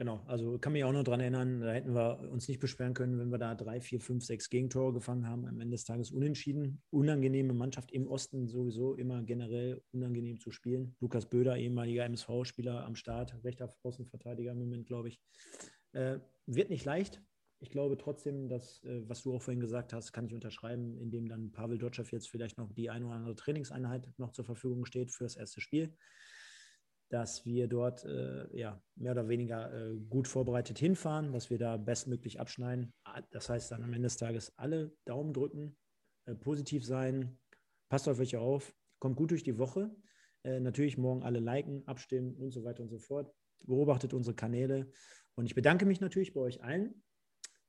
Genau, 0.00 0.22
also 0.26 0.58
kann 0.58 0.72
mich 0.72 0.82
auch 0.82 0.92
noch 0.92 1.02
daran 1.02 1.20
erinnern, 1.20 1.60
da 1.60 1.72
hätten 1.72 1.94
wir 1.94 2.20
uns 2.32 2.48
nicht 2.48 2.58
beschweren 2.58 2.94
können, 2.94 3.18
wenn 3.18 3.28
wir 3.28 3.36
da 3.36 3.54
drei, 3.54 3.82
vier, 3.82 4.00
fünf, 4.00 4.24
sechs 4.24 4.48
Gegentore 4.48 4.94
gefangen 4.94 5.28
haben. 5.28 5.44
Am 5.44 5.60
Ende 5.60 5.74
des 5.74 5.84
Tages 5.84 6.10
unentschieden. 6.10 6.82
Unangenehme 6.88 7.52
Mannschaft 7.52 7.92
im 7.92 8.08
Osten 8.08 8.48
sowieso 8.48 8.94
immer 8.94 9.22
generell 9.22 9.82
unangenehm 9.92 10.40
zu 10.40 10.52
spielen. 10.52 10.96
Lukas 11.00 11.28
Böder, 11.28 11.58
ehemaliger 11.58 12.06
MSV-Spieler 12.06 12.82
am 12.86 12.96
Start, 12.96 13.36
rechter 13.44 13.68
Außenverteidiger 13.82 14.52
im 14.52 14.58
Moment, 14.60 14.86
glaube 14.86 15.08
ich. 15.08 15.20
Äh, 15.92 16.20
wird 16.46 16.70
nicht 16.70 16.86
leicht. 16.86 17.20
Ich 17.58 17.68
glaube 17.68 17.98
trotzdem, 17.98 18.48
dass, 18.48 18.82
äh, 18.84 19.06
was 19.06 19.20
du 19.20 19.34
auch 19.34 19.42
vorhin 19.42 19.60
gesagt 19.60 19.92
hast, 19.92 20.12
kann 20.12 20.24
ich 20.24 20.32
unterschreiben, 20.32 20.96
indem 20.96 21.28
dann 21.28 21.52
Pavel 21.52 21.76
Dotschew 21.76 22.06
jetzt 22.10 22.30
vielleicht 22.30 22.56
noch 22.56 22.72
die 22.72 22.88
eine 22.88 23.04
oder 23.04 23.16
andere 23.16 23.36
Trainingseinheit 23.36 24.10
noch 24.16 24.32
zur 24.32 24.46
Verfügung 24.46 24.86
steht 24.86 25.12
für 25.12 25.24
das 25.24 25.36
erste 25.36 25.60
Spiel 25.60 25.94
dass 27.10 27.44
wir 27.44 27.66
dort 27.66 28.04
äh, 28.04 28.46
ja, 28.56 28.80
mehr 28.94 29.12
oder 29.12 29.28
weniger 29.28 29.72
äh, 29.72 29.96
gut 30.08 30.28
vorbereitet 30.28 30.78
hinfahren, 30.78 31.32
dass 31.32 31.50
wir 31.50 31.58
da 31.58 31.76
bestmöglich 31.76 32.40
abschneiden. 32.40 32.92
Das 33.30 33.48
heißt 33.48 33.72
dann 33.72 33.82
am 33.82 33.92
Ende 33.92 34.06
des 34.06 34.16
Tages 34.16 34.56
alle 34.56 34.92
Daumen 35.04 35.32
drücken, 35.32 35.76
äh, 36.26 36.34
positiv 36.36 36.84
sein, 36.86 37.36
passt 37.88 38.08
auf 38.08 38.20
euch 38.20 38.36
auf, 38.36 38.72
kommt 39.00 39.16
gut 39.16 39.32
durch 39.32 39.42
die 39.42 39.58
Woche. 39.58 39.94
Äh, 40.44 40.60
natürlich 40.60 40.98
morgen 40.98 41.24
alle 41.24 41.40
liken, 41.40 41.82
abstimmen 41.86 42.36
und 42.36 42.52
so 42.52 42.62
weiter 42.64 42.82
und 42.82 42.88
so 42.88 42.98
fort. 42.98 43.34
Beobachtet 43.64 44.14
unsere 44.14 44.36
Kanäle. 44.36 44.90
Und 45.34 45.46
ich 45.46 45.56
bedanke 45.56 45.86
mich 45.86 46.00
natürlich 46.00 46.32
bei 46.32 46.40
euch 46.40 46.62
allen, 46.62 47.02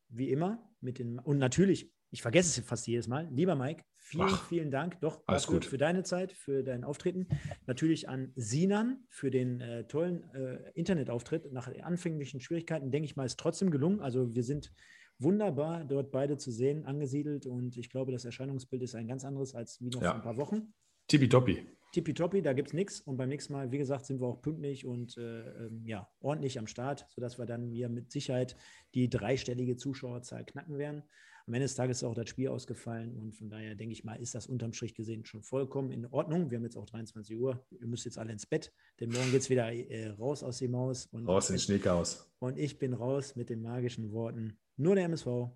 wie 0.07 0.29
immer, 0.29 0.71
mit 0.81 0.99
den 0.99 1.19
und 1.19 1.39
natürlich 1.39 1.91
ich 2.11 2.21
vergesse 2.21 2.59
es 2.59 2.67
fast 2.67 2.87
jedes 2.87 3.07
Mal. 3.07 3.27
Lieber 3.31 3.55
Mike, 3.55 3.83
vielen, 3.95 4.27
Ach, 4.27 4.47
vielen 4.47 4.69
Dank 4.69 4.99
doch 4.99 5.23
dafür, 5.25 5.61
für 5.61 5.77
deine 5.77 6.03
Zeit, 6.03 6.33
für 6.33 6.61
dein 6.61 6.83
Auftreten. 6.83 7.27
Natürlich 7.67 8.09
an 8.09 8.33
Sinan 8.35 9.05
für 9.07 9.31
den 9.31 9.61
äh, 9.61 9.87
tollen 9.87 10.29
äh, 10.33 10.71
Internetauftritt. 10.73 11.51
Nach 11.53 11.73
anfänglichen 11.81 12.41
Schwierigkeiten, 12.41 12.91
denke 12.91 13.05
ich 13.05 13.15
mal, 13.15 13.25
ist 13.25 13.39
trotzdem 13.39 13.71
gelungen. 13.71 14.01
Also 14.01 14.35
wir 14.35 14.43
sind 14.43 14.73
wunderbar 15.19 15.85
dort 15.85 16.11
beide 16.11 16.37
zu 16.37 16.51
sehen, 16.51 16.85
angesiedelt 16.85 17.45
und 17.45 17.77
ich 17.77 17.89
glaube, 17.89 18.11
das 18.11 18.25
Erscheinungsbild 18.25 18.81
ist 18.81 18.95
ein 18.95 19.07
ganz 19.07 19.23
anderes 19.23 19.55
als 19.55 19.79
wie 19.79 19.89
noch 19.89 20.01
ja. 20.01 20.09
vor 20.09 20.15
ein 20.15 20.21
paar 20.23 20.37
Wochen. 20.37 20.73
Tippitoppi. 21.07 21.65
Tippitoppi, 21.93 22.41
da 22.41 22.53
gibt 22.53 22.69
es 22.69 22.73
nichts. 22.73 23.01
Und 23.01 23.17
beim 23.17 23.29
nächsten 23.29 23.53
Mal, 23.53 23.71
wie 23.71 23.77
gesagt, 23.77 24.05
sind 24.05 24.21
wir 24.21 24.27
auch 24.27 24.41
pünktlich 24.41 24.85
und 24.85 25.17
äh, 25.17 25.65
ähm, 25.65 25.85
ja, 25.85 26.09
ordentlich 26.19 26.57
am 26.57 26.67
Start, 26.67 27.05
sodass 27.09 27.37
wir 27.37 27.45
dann 27.45 27.69
hier 27.69 27.89
mit 27.89 28.11
Sicherheit 28.11 28.55
die 28.95 29.09
dreistellige 29.09 29.75
Zuschauerzahl 29.75 30.45
knacken 30.45 30.77
werden. 30.77 31.03
Am 31.51 31.55
Ende 31.55 31.65
des 31.65 31.75
Tages 31.75 31.97
ist 31.97 32.03
auch 32.05 32.15
das 32.15 32.29
Spiel 32.29 32.47
ausgefallen 32.47 33.13
und 33.17 33.35
von 33.35 33.49
daher 33.49 33.75
denke 33.75 33.91
ich 33.91 34.05
mal, 34.05 34.15
ist 34.15 34.33
das 34.33 34.47
unterm 34.47 34.71
Strich 34.71 34.95
gesehen 34.95 35.25
schon 35.25 35.43
vollkommen 35.43 35.91
in 35.91 36.05
Ordnung. 36.05 36.49
Wir 36.49 36.57
haben 36.57 36.63
jetzt 36.63 36.77
auch 36.77 36.85
23 36.85 37.37
Uhr. 37.37 37.61
Ihr 37.71 37.87
müsst 37.87 38.05
jetzt 38.05 38.17
alle 38.17 38.31
ins 38.31 38.45
Bett, 38.45 38.71
denn 39.01 39.09
morgen 39.09 39.29
geht 39.31 39.41
es 39.41 39.49
wieder 39.49 39.69
äh, 39.69 40.11
raus 40.11 40.43
aus 40.43 40.59
dem 40.59 40.73
Haus. 40.77 41.07
Und 41.07 41.27
raus 41.27 41.49
ins 41.49 41.63
Schneechaos. 41.63 42.31
Und 42.39 42.57
ich 42.57 42.79
bin 42.79 42.93
raus 42.93 43.35
mit 43.35 43.49
den 43.49 43.61
magischen 43.61 44.13
Worten. 44.13 44.57
Nur 44.77 44.95
der 44.95 45.03
MSV. 45.03 45.49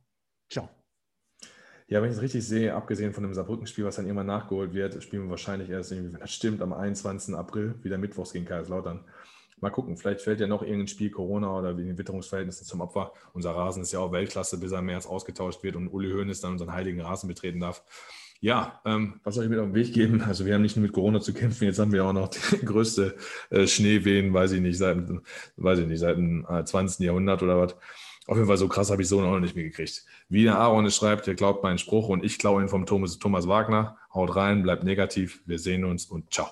Ciao. 0.49 0.67
Ja, 1.88 2.01
wenn 2.01 2.09
ich 2.09 2.17
es 2.17 2.22
richtig 2.22 2.45
sehe, 2.45 2.73
abgesehen 2.73 3.13
von 3.13 3.23
dem 3.23 3.34
Saarbrücken-Spiel, 3.34 3.85
was 3.85 3.95
dann 3.95 4.03
irgendwann 4.03 4.27
nachgeholt 4.27 4.73
wird, 4.73 5.01
spielen 5.01 5.23
wir 5.23 5.30
wahrscheinlich 5.30 5.69
erst, 5.69 5.91
wenn 5.91 6.11
das 6.11 6.34
stimmt, 6.34 6.61
am 6.61 6.73
21. 6.73 7.35
April 7.35 7.73
wieder 7.84 7.97
Mittwochs 7.97 8.34
gegen 8.34 8.43
Kaiserslautern. 8.43 9.05
Mal 9.61 9.69
gucken, 9.69 9.98
vielleicht 9.98 10.22
fällt 10.22 10.40
ja 10.40 10.48
noch 10.48 10.61
irgendein 10.61 10.88
Spiel 10.88 11.10
Corona 11.10 11.57
oder 11.57 11.77
wegen 11.77 11.88
den 11.88 11.98
Witterungsverhältnissen 11.98 12.65
zum 12.65 12.82
Opfer. 12.82 13.14
Unser 13.34 13.52
Rasen 13.52 13.82
ist 13.82 13.91
ja 13.94 13.99
auch 13.99 14.11
Weltklasse, 14.11 14.60
bis 14.60 14.72
er 14.72 14.80
im 14.80 14.86
März 14.86 15.06
ausgetauscht 15.06 15.64
wird 15.64 15.76
und 15.76 15.88
Uli 15.88 16.11
Hoeneß 16.11 16.41
dann 16.41 16.53
unseren 16.53 16.73
heiligen 16.73 17.02
Rasen 17.02 17.27
betreten 17.27 17.61
darf. 17.61 17.84
Ja, 18.41 18.82
ähm, 18.86 19.22
was 19.23 19.36
soll 19.36 19.45
ich 19.45 19.49
mit 19.49 19.60
auf 19.60 19.68
den 19.68 19.76
Weg 19.76 19.94
geben? 19.94 20.22
Also 20.22 20.45
wir 20.45 20.53
haben 20.53 20.61
nicht 20.61 20.76
nur 20.76 20.84
mit 20.84 20.91
Corona 20.91 21.22
zu 21.22 21.34
kämpfen, 21.34 21.64
jetzt 21.65 21.80
haben 21.80 21.94
wir 21.94 22.06
auch 22.06 22.14
noch 22.14 22.30
die 22.30 22.57
größte 22.65 23.15
äh, 23.49 23.65
Schneewehen, 23.65 24.34
weiß 24.34 24.52
ich 24.52 24.61
nicht, 24.61 24.77
seit, 24.77 24.98
weiß 25.56 25.80
ich 25.80 25.88
nicht, 25.88 25.99
seit 25.99 26.18
dem 26.18 26.45
äh, 26.49 26.64
20. 26.64 27.06
Jahrhundert 27.06 27.41
oder 27.41 27.60
was. 27.60 27.76
Auf 28.27 28.38
jeden 28.38 28.48
Fall 28.48 28.57
so 28.57 28.68
krass 28.68 28.90
habe 28.90 29.03
ich 29.03 29.07
so 29.07 29.22
noch 29.22 29.40
nicht 29.40 29.56
mehr 29.56 29.65
gekriegt. 29.65 30.03
Wie 30.30 30.44
der 30.44 30.57
Aaron 30.57 30.86
es 30.86 30.95
schreibt, 30.95 31.27
ihr 31.27 31.36
glaubt 31.36 31.64
meinen 31.64 31.77
Spruch 31.77 32.10
und 32.10 32.23
ich 32.23 32.40
klaue 32.40 32.61
ihn 32.61 32.69
vom 32.69 32.86
Thomas, 32.86 33.19
Thomas 33.19 33.48
Wagner. 33.48 33.98
Haut 34.14 34.36
rein, 34.36 34.64
bleibt 34.64 34.84
negativ. 34.84 35.41
Wir 35.45 35.60
sehen 35.60 35.86
uns 35.86 36.06
und 36.06 36.34
ciao. 36.34 36.49